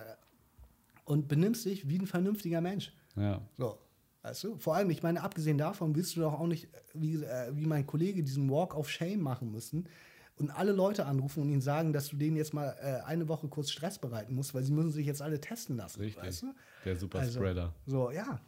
und 1.04 1.28
benimmst 1.28 1.64
dich 1.64 1.88
wie 1.88 1.98
ein 1.98 2.06
vernünftiger 2.06 2.60
Mensch. 2.60 2.92
Ja. 3.16 3.40
So. 3.56 3.78
Weißt 4.22 4.44
du? 4.44 4.56
Vor 4.56 4.74
allem, 4.74 4.88
ich 4.90 5.02
meine, 5.02 5.22
abgesehen 5.22 5.58
davon 5.58 5.94
willst 5.94 6.16
du 6.16 6.20
doch 6.20 6.34
auch 6.34 6.46
nicht, 6.46 6.64
äh, 6.64 6.78
wie, 6.94 7.14
äh, 7.22 7.54
wie 7.54 7.66
mein 7.66 7.86
Kollege, 7.86 8.22
diesen 8.22 8.50
Walk 8.50 8.74
of 8.74 8.88
Shame 8.88 9.20
machen 9.20 9.50
müssen 9.50 9.88
und 10.36 10.50
alle 10.50 10.72
Leute 10.72 11.06
anrufen 11.06 11.42
und 11.42 11.50
ihnen 11.50 11.60
sagen, 11.60 11.92
dass 11.92 12.08
du 12.08 12.16
denen 12.16 12.36
jetzt 12.36 12.54
mal 12.54 12.74
äh, 12.80 13.06
eine 13.06 13.28
Woche 13.28 13.48
kurz 13.48 13.70
Stress 13.70 13.98
bereiten 13.98 14.34
musst, 14.34 14.54
weil 14.54 14.64
sie 14.64 14.72
müssen 14.72 14.90
sich 14.90 15.06
jetzt 15.06 15.22
alle 15.22 15.40
testen 15.40 15.76
lassen. 15.76 16.00
Richtig. 16.00 16.22
Weißt 16.22 16.42
du? 16.42 16.54
Der 16.84 16.96
Superspreader. 16.96 17.74
Also, 17.86 18.06
so, 18.06 18.10
ja. 18.10 18.40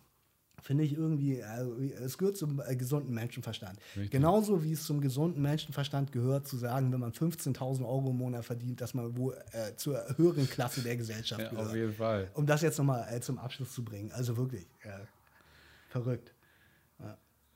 Finde 0.62 0.84
ich 0.84 0.94
irgendwie, 0.94 1.42
also, 1.42 1.76
es 1.78 2.16
gehört 2.18 2.36
zum 2.36 2.60
äh, 2.66 2.74
gesunden 2.76 3.14
Menschenverstand. 3.14 3.78
Richtig. 3.94 4.10
Genauso 4.10 4.64
wie 4.64 4.72
es 4.72 4.84
zum 4.84 5.00
gesunden 5.00 5.42
Menschenverstand 5.42 6.12
gehört, 6.12 6.48
zu 6.48 6.56
sagen, 6.56 6.92
wenn 6.92 7.00
man 7.00 7.12
15.000 7.12 7.82
Euro 7.86 8.10
im 8.10 8.16
Monat 8.16 8.44
verdient, 8.44 8.80
dass 8.80 8.94
man 8.94 9.16
wohl 9.16 9.36
äh, 9.52 9.76
zur 9.76 10.02
höheren 10.16 10.48
Klasse 10.48 10.80
der 10.82 10.96
Gesellschaft 10.96 11.40
Ja, 11.42 11.50
gehört. 11.50 11.68
auf 11.68 11.74
jeden 11.74 11.92
Fall. 11.92 12.30
Um 12.34 12.46
das 12.46 12.62
jetzt 12.62 12.78
nochmal 12.78 13.06
äh, 13.14 13.20
zum 13.20 13.38
Abschluss 13.38 13.72
zu 13.72 13.84
bringen. 13.84 14.10
Also 14.12 14.36
wirklich, 14.36 14.66
äh, 14.82 14.88
verrückt. 15.88 16.32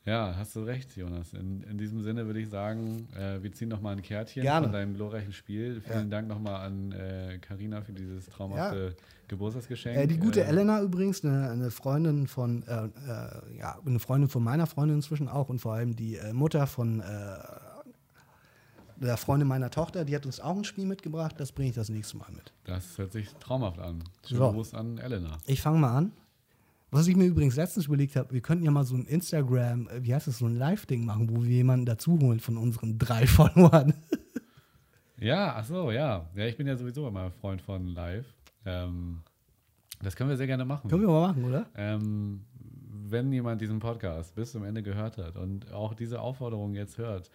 Ja, 0.06 0.34
hast 0.36 0.56
du 0.56 0.60
recht, 0.62 0.96
Jonas. 0.96 1.34
In, 1.34 1.62
in 1.64 1.76
diesem 1.76 2.02
Sinne 2.02 2.24
würde 2.26 2.40
ich 2.40 2.48
sagen, 2.48 3.06
äh, 3.14 3.42
wir 3.42 3.52
ziehen 3.52 3.68
nochmal 3.68 3.96
ein 3.96 4.02
Kärtchen 4.02 4.42
Gerne. 4.42 4.64
von 4.66 4.72
deinem 4.72 4.94
glorreichen 4.94 5.32
Spiel. 5.32 5.80
Vielen 5.82 6.04
Ja. 6.04 6.16
Dank 6.16 6.28
nochmal 6.28 6.66
an 6.66 6.92
äh, 6.92 7.38
Carina 7.38 7.82
für 7.82 7.92
dieses 7.92 8.26
traumhafte 8.30 8.96
Geburtstagsgeschenk. 9.28 9.98
Äh, 9.98 10.06
die 10.06 10.16
gute 10.16 10.40
Äh, 10.42 10.46
Elena 10.48 10.80
übrigens, 10.80 11.22
eine, 11.22 11.50
eine 11.50 11.70
Freundin 11.70 12.26
von, 12.28 12.62
äh, 12.66 12.86
äh, 12.86 13.58
ja, 13.58 13.78
eine 13.84 13.98
Freundin 13.98 14.30
von 14.30 14.42
meiner 14.42 14.66
Freundin 14.66 14.96
inzwischen 14.96 15.28
auch 15.28 15.50
und 15.50 15.58
vor 15.60 15.74
allem 15.74 15.94
die 15.94 16.16
äh, 16.16 16.32
Mutter 16.32 16.66
von 16.66 17.00
äh, 17.00 17.04
der 18.96 19.16
Freundin 19.18 19.48
meiner 19.48 19.70
Tochter, 19.70 20.04
die 20.06 20.14
hat 20.16 20.24
uns 20.26 20.40
auch 20.40 20.56
ein 20.56 20.64
Spiel 20.64 20.84
mitgebracht, 20.86 21.34
das 21.38 21.52
bringe 21.52 21.68
ich 21.70 21.74
das 21.74 21.88
nächste 21.90 22.16
Mal 22.16 22.30
mit. 22.32 22.52
Das 22.64 22.96
hört 22.98 23.12
sich 23.12 23.28
traumhaft 23.34 23.78
an. 23.78 24.02
Schönen 24.26 24.40
So. 24.40 24.52
Gruß 24.52 24.74
an 24.74 24.98
Elena. 24.98 25.38
Ich 25.46 25.60
fange 25.62 25.78
mal 25.78 25.96
an. 25.96 26.12
Was 26.90 27.06
ich 27.06 27.14
mir 27.16 27.26
übrigens 27.26 27.56
letztens 27.56 27.86
überlegt 27.86 28.16
habe, 28.16 28.32
wir 28.32 28.40
könnten 28.40 28.64
ja 28.64 28.70
mal 28.70 28.84
so 28.84 28.96
ein 28.96 29.06
Instagram, 29.06 29.88
äh, 29.88 30.02
wie 30.04 30.14
heißt 30.14 30.26
das, 30.26 30.38
so 30.38 30.46
ein 30.46 30.56
Live-Ding 30.56 31.04
machen, 31.04 31.30
wo 31.30 31.44
wir 31.44 31.50
jemanden 31.50 31.86
dazu 31.86 32.18
holen 32.20 32.40
von 32.40 32.56
unseren 32.56 32.98
drei 32.98 33.26
Followern. 33.28 33.94
Ja, 35.18 35.54
ach 35.56 35.64
so, 35.64 35.90
ja. 35.90 36.28
Ja, 36.34 36.46
ich 36.46 36.56
bin 36.56 36.66
ja 36.66 36.76
sowieso 36.76 37.06
immer 37.06 37.30
Freund 37.30 37.60
von 37.60 37.86
Live. 37.88 38.26
Ähm, 38.64 39.20
das 40.02 40.16
können 40.16 40.30
wir 40.30 40.36
sehr 40.36 40.46
gerne 40.46 40.64
machen. 40.64 40.88
Können 40.88 41.02
wir 41.02 41.08
mal 41.08 41.28
machen, 41.28 41.44
oder? 41.44 41.66
Ähm, 41.76 42.40
wenn 43.10 43.32
jemand 43.32 43.60
diesen 43.60 43.78
Podcast 43.78 44.34
bis 44.34 44.52
zum 44.52 44.64
Ende 44.64 44.82
gehört 44.82 45.18
hat 45.18 45.36
und 45.36 45.72
auch 45.72 45.94
diese 45.94 46.20
Aufforderung 46.20 46.74
jetzt 46.74 46.96
hört, 46.98 47.30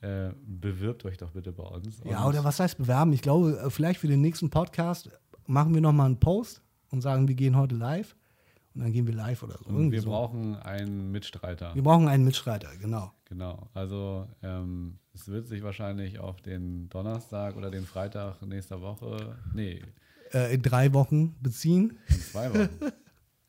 äh, 0.00 0.30
bewirbt 0.46 1.04
euch 1.04 1.16
doch 1.16 1.30
bitte 1.30 1.52
bei 1.52 1.64
uns. 1.64 2.00
Ja, 2.04 2.26
oder 2.26 2.44
was 2.44 2.60
heißt 2.60 2.78
bewerben? 2.78 3.12
Ich 3.12 3.22
glaube, 3.22 3.58
äh, 3.58 3.70
vielleicht 3.70 4.00
für 4.00 4.08
den 4.08 4.20
nächsten 4.20 4.50
Podcast 4.50 5.10
machen 5.46 5.74
wir 5.74 5.80
nochmal 5.80 6.06
einen 6.06 6.20
Post 6.20 6.62
und 6.90 7.02
sagen, 7.02 7.28
wir 7.28 7.34
gehen 7.34 7.56
heute 7.56 7.74
live. 7.74 8.16
Und 8.76 8.82
dann 8.82 8.92
gehen 8.92 9.06
wir 9.06 9.14
live 9.14 9.42
oder 9.42 9.56
so. 9.58 9.64
Und 9.70 9.90
wir 9.90 10.02
so. 10.02 10.10
brauchen 10.10 10.54
einen 10.56 11.10
Mitstreiter. 11.10 11.74
wir 11.74 11.82
brauchen 11.82 12.08
einen 12.08 12.24
Mitstreiter, 12.24 12.68
genau. 12.80 13.10
Genau. 13.24 13.68
Also 13.74 14.28
ähm, 14.42 14.98
es 15.14 15.26
wird 15.28 15.46
sich 15.48 15.62
wahrscheinlich 15.62 16.18
auf 16.18 16.40
den 16.42 16.88
Donnerstag 16.90 17.56
oder 17.56 17.70
den 17.70 17.84
Freitag 17.86 18.42
nächster 18.42 18.80
Woche, 18.82 19.36
nee, 19.54 19.82
Äh, 20.32 20.54
in 20.54 20.62
drei 20.62 20.92
Wochen 20.92 21.34
beziehen. 21.40 21.98
in 22.08 22.20
zwei 22.20 22.50
Wochen. 22.50 22.68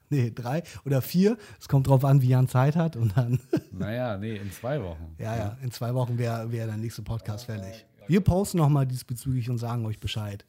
Nee, 0.10 0.32
drei 0.34 0.64
oder 0.86 1.02
vier. 1.02 1.38
Es 1.60 1.68
kommt 1.68 1.88
drauf 1.88 2.06
an, 2.06 2.22
wie 2.22 2.30
Jan 2.30 2.48
Zeit 2.48 2.78
hat. 2.78 2.96
Und 2.96 3.18
dann, 3.18 3.42
naja, 3.74 4.18
nee, 4.18 4.38
in 4.38 4.50
zwei 4.54 4.82
Wochen. 4.82 5.14
ja, 5.20 5.36
ja, 5.36 5.58
in 5.62 5.70
zwei 5.72 5.94
Wochen 5.94 6.18
wäre 6.18 6.50
wär 6.50 6.66
der 6.66 6.78
nächste 6.78 7.02
Podcast 7.02 7.44
fällig. 7.48 7.86
Wir 8.08 8.22
posten 8.22 8.58
nochmal 8.60 8.88
diesbezüglich 8.88 9.50
und 9.50 9.58
sagen 9.58 9.86
euch 9.86 10.00
Bescheid. 10.00 10.46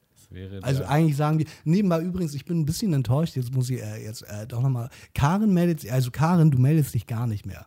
Also 0.61 0.83
eigentlich 0.85 1.15
sagen 1.17 1.39
wir, 1.39 1.45
nebenbei 1.63 2.01
übrigens, 2.01 2.33
ich 2.33 2.45
bin 2.45 2.59
ein 2.59 2.65
bisschen 2.65 2.93
enttäuscht, 2.93 3.35
jetzt 3.35 3.53
muss 3.53 3.69
ich 3.69 3.81
äh, 3.81 4.03
jetzt 4.03 4.23
äh, 4.23 4.45
doch 4.47 4.61
nochmal, 4.61 4.89
Karin 5.13 5.53
meldet 5.53 5.81
sich, 5.81 5.91
also 5.91 6.11
Karin, 6.11 6.51
du 6.51 6.57
meldest 6.57 6.93
dich 6.93 7.07
gar 7.07 7.27
nicht 7.27 7.45
mehr. 7.45 7.65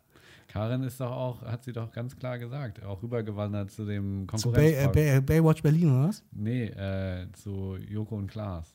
Karin 0.48 0.82
ist 0.82 1.00
doch 1.00 1.10
auch, 1.10 1.42
hat 1.42 1.64
sie 1.64 1.72
doch 1.72 1.90
ganz 1.92 2.14
klar 2.14 2.38
gesagt, 2.38 2.84
auch 2.84 3.02
rübergewandert 3.02 3.70
zu 3.70 3.86
dem 3.86 4.26
Zu 4.36 4.52
Bay, 4.52 4.74
äh. 4.74 4.88
Bay, 4.88 5.20
Baywatch 5.20 5.62
Berlin, 5.62 5.90
oder 5.90 6.08
was? 6.08 6.22
nee, 6.30 6.66
äh, 6.66 7.26
zu 7.32 7.76
Joko 7.88 8.16
und 8.16 8.30
Klaas. 8.30 8.74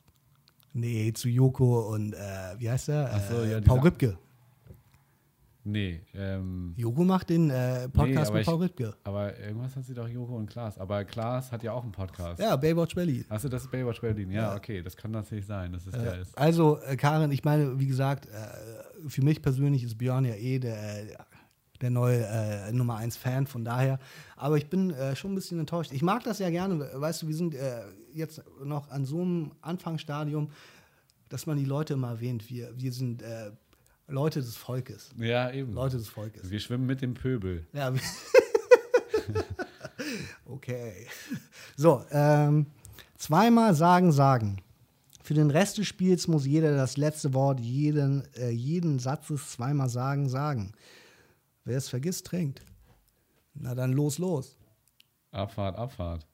Nee, 0.73 1.13
zu 1.13 1.29
Joko 1.29 1.93
und, 1.93 2.13
äh, 2.13 2.17
wie 2.57 2.69
heißt 2.69 2.87
der? 2.87 3.11
Ach 3.13 3.21
so, 3.29 3.41
äh, 3.41 3.51
ja, 3.51 3.61
Paul 3.61 3.79
Rübke. 3.79 4.17
Nee, 5.69 6.02
ähm, 6.14 6.73
Joko 6.77 7.03
macht 7.03 7.30
den 7.30 7.49
äh, 7.49 7.89
Podcast 7.89 8.30
aber 8.30 8.38
mit 8.38 8.45
Paul 8.45 8.56
Rübke. 8.56 8.94
aber 9.03 9.38
irgendwas 9.38 9.76
hat 9.76 9.84
sie 9.84 9.94
doch 9.94 10.07
Joko 10.07 10.38
und 10.38 10.49
Klaas. 10.49 10.77
Aber 10.77 11.03
Klaas 11.03 11.52
hat 11.52 11.61
ja 11.61 11.73
auch 11.73 11.84
einen 11.84 11.91
Podcast. 11.91 12.39
Ja, 12.41 12.56
Baywatch 12.56 12.95
Berlin. 12.95 13.26
Achso, 13.27 13.49
das 13.49 13.64
ist 13.64 13.72
Baywatch 13.72 13.99
Berlin. 13.99 14.31
Ja, 14.31 14.56
okay, 14.56 14.81
das 14.81 14.95
kann 14.95 15.11
natürlich 15.11 15.45
sein, 15.45 15.73
dass 15.73 15.85
es 15.85 15.91
der 15.91 16.14
Äh, 16.14 16.22
ist. 16.22 16.38
also, 16.38 16.80
äh, 16.80 16.95
Karin, 16.95 17.31
ich 17.31 17.44
meine, 17.44 17.77
wie 17.80 17.88
gesagt, 17.88 18.27
äh, 18.27 19.10
für 19.10 19.22
mich 19.23 19.41
persönlich 19.41 19.84
ist 19.84 19.98
Björn 19.98 20.23
ja 20.23 20.35
eh 20.35 20.57
der, 20.60 21.26
der 21.81 21.89
neue 21.89 22.26
äh, 22.26 22.72
Nummer 22.72 22.95
1 22.95 23.18
Fan, 23.18 23.45
von 23.45 23.65
daher. 23.65 23.99
Aber 24.38 24.56
ich 24.57 24.69
bin 24.69 24.91
äh, 24.91 25.18
schon 25.18 25.34
ein 25.34 25.35
bisschen 25.35 25.60
enttäuscht. 25.60 25.91
Ich 25.91 26.02
mag 26.02 26.23
das 26.23 26.39
ja 26.39 26.49
gerne, 26.49 26.80
weißt 26.94 27.23
du, 27.23 27.27
wir 27.27 27.35
sind 27.35 27.53
äh, 27.56 27.81
jetzt 28.14 28.41
noch 28.64 28.89
an 28.89 29.03
so 29.03 29.22
einem 29.22 29.52
Anfangsstadium, 29.61 30.49
dass 31.27 31.45
man 31.45 31.57
die 31.57 31.65
Leute 31.65 31.95
immer 31.95 32.11
erwähnt. 32.11 32.49
Wir, 32.49 32.72
wir 32.80 32.94
sind 32.94 33.22
Leute 34.07 34.39
des 34.39 34.55
Volkes. 34.55 35.11
Ja, 35.17 35.51
eben. 35.51 35.73
Leute 35.73 35.97
des 35.97 36.07
Volkes. 36.07 36.49
Wir 36.49 36.59
schwimmen 36.59 36.85
mit 36.85 37.01
dem 37.01 37.13
Pöbel. 37.13 37.67
Ja. 37.73 37.93
okay. 40.45 41.07
So, 41.75 42.05
ähm, 42.11 42.67
zweimal 43.17 43.75
sagen, 43.75 44.13
sagen. 44.13 44.63
Für 45.23 45.34
den 45.34 45.51
Rest 45.51 45.77
des 45.77 45.88
Spiels 45.88 46.29
muss 46.29 46.45
jeder 46.45 46.77
das 46.77 46.95
letzte 46.95 47.34
Wort 47.34 47.59
jeden, 47.59 48.23
äh, 48.35 48.49
jeden 48.49 48.97
Satzes 48.97 49.51
zweimal 49.51 49.89
sagen, 49.89 50.29
sagen. 50.29 50.71
Wer 51.65 51.77
es 51.77 51.89
vergisst, 51.89 52.27
trinkt. 52.27 52.61
Na 53.53 53.75
dann 53.75 53.91
los, 53.91 54.19
los. 54.19 54.55
Abfahrt, 55.31 55.77
Abfahrt. 55.77 56.25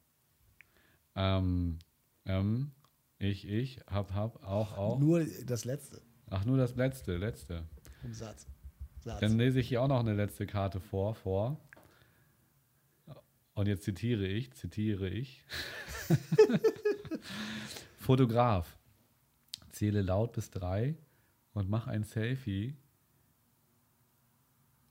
Ähm, 1.15 1.79
ähm, 2.25 2.71
ich, 3.17 3.47
ich, 3.47 3.79
hab, 3.87 4.13
hab, 4.13 4.43
auch, 4.43 4.77
auch. 4.77 4.99
Nur 4.99 5.25
das 5.45 5.65
letzte 5.65 6.01
Ach, 6.33 6.45
nur 6.45 6.57
das 6.57 6.75
letzte, 6.75 7.15
letzte. 7.17 7.63
im 8.03 8.11
Satz. 8.11 8.47
Satz. 9.01 9.19
Dann 9.19 9.37
lese 9.37 9.59
ich 9.59 9.67
hier 9.67 9.83
auch 9.83 9.87
noch 9.87 9.99
eine 9.99 10.15
letzte 10.15 10.47
Karte 10.47 10.79
vor, 10.79 11.13
vor. 11.13 11.61
Und 13.53 13.67
jetzt 13.67 13.83
zitiere 13.83 14.25
ich, 14.25 14.51
zitiere 14.53 15.09
ich. 15.09 15.45
Fotograf. 17.99 18.79
Zähle 19.69 20.01
laut 20.01 20.33
bis 20.33 20.49
drei 20.49 20.95
und 21.53 21.69
mach 21.69 21.85
ein 21.85 22.03
Selfie. 22.03 22.75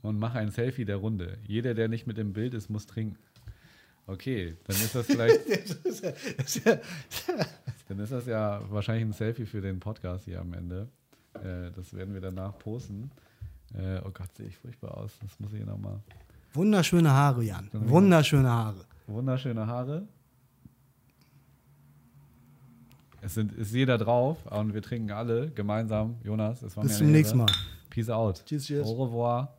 Und 0.00 0.20
mach 0.20 0.36
ein 0.36 0.52
Selfie 0.52 0.84
der 0.84 0.98
Runde. 0.98 1.38
Jeder, 1.44 1.74
der 1.74 1.88
nicht 1.88 2.06
mit 2.06 2.18
im 2.18 2.32
Bild 2.32 2.54
ist, 2.54 2.70
muss 2.70 2.86
trinken. 2.86 3.18
Okay, 4.06 4.56
dann 4.62 4.76
ist 4.76 4.94
das 4.94 5.06
vielleicht, 5.06 5.40
dann 7.88 7.98
ist 7.98 8.12
das 8.12 8.26
ja 8.26 8.62
wahrscheinlich 8.70 9.06
ein 9.06 9.12
Selfie 9.12 9.46
für 9.46 9.60
den 9.60 9.80
Podcast 9.80 10.24
hier 10.26 10.40
am 10.40 10.52
Ende. 10.54 10.88
Äh, 11.34 11.70
das 11.74 11.94
werden 11.94 12.14
wir 12.14 12.20
danach 12.20 12.58
posten. 12.58 13.10
Äh, 13.74 14.00
oh 14.04 14.10
Gott, 14.10 14.34
sehe 14.36 14.46
ich 14.46 14.56
furchtbar 14.56 14.96
aus. 14.96 15.12
Das 15.22 15.38
muss 15.40 15.52
ich 15.52 15.58
hier 15.58 15.66
nochmal. 15.66 16.00
Wunderschöne 16.52 17.10
Haare, 17.10 17.42
Jan. 17.42 17.68
Wunderschöne 17.72 18.50
Haare. 18.50 18.84
Wunderschöne 19.06 19.66
Haare. 19.66 20.06
Es 23.22 23.34
sind, 23.34 23.52
ist 23.52 23.72
jeder 23.72 23.98
drauf 23.98 24.44
und 24.46 24.74
wir 24.74 24.82
trinken 24.82 25.12
alle 25.12 25.50
gemeinsam. 25.50 26.16
Jonas, 26.24 26.62
es 26.62 26.76
war 26.76 26.82
Bis 26.82 26.92
mir 26.92 26.98
zum 26.98 27.06
eine 27.06 27.16
nächsten. 27.16 27.38
Mal. 27.38 27.52
Peace 27.88 28.10
out. 28.10 28.42
Tschüss, 28.44 28.66
tschüss. 28.66 28.86
Au 28.86 29.04
revoir. 29.04 29.54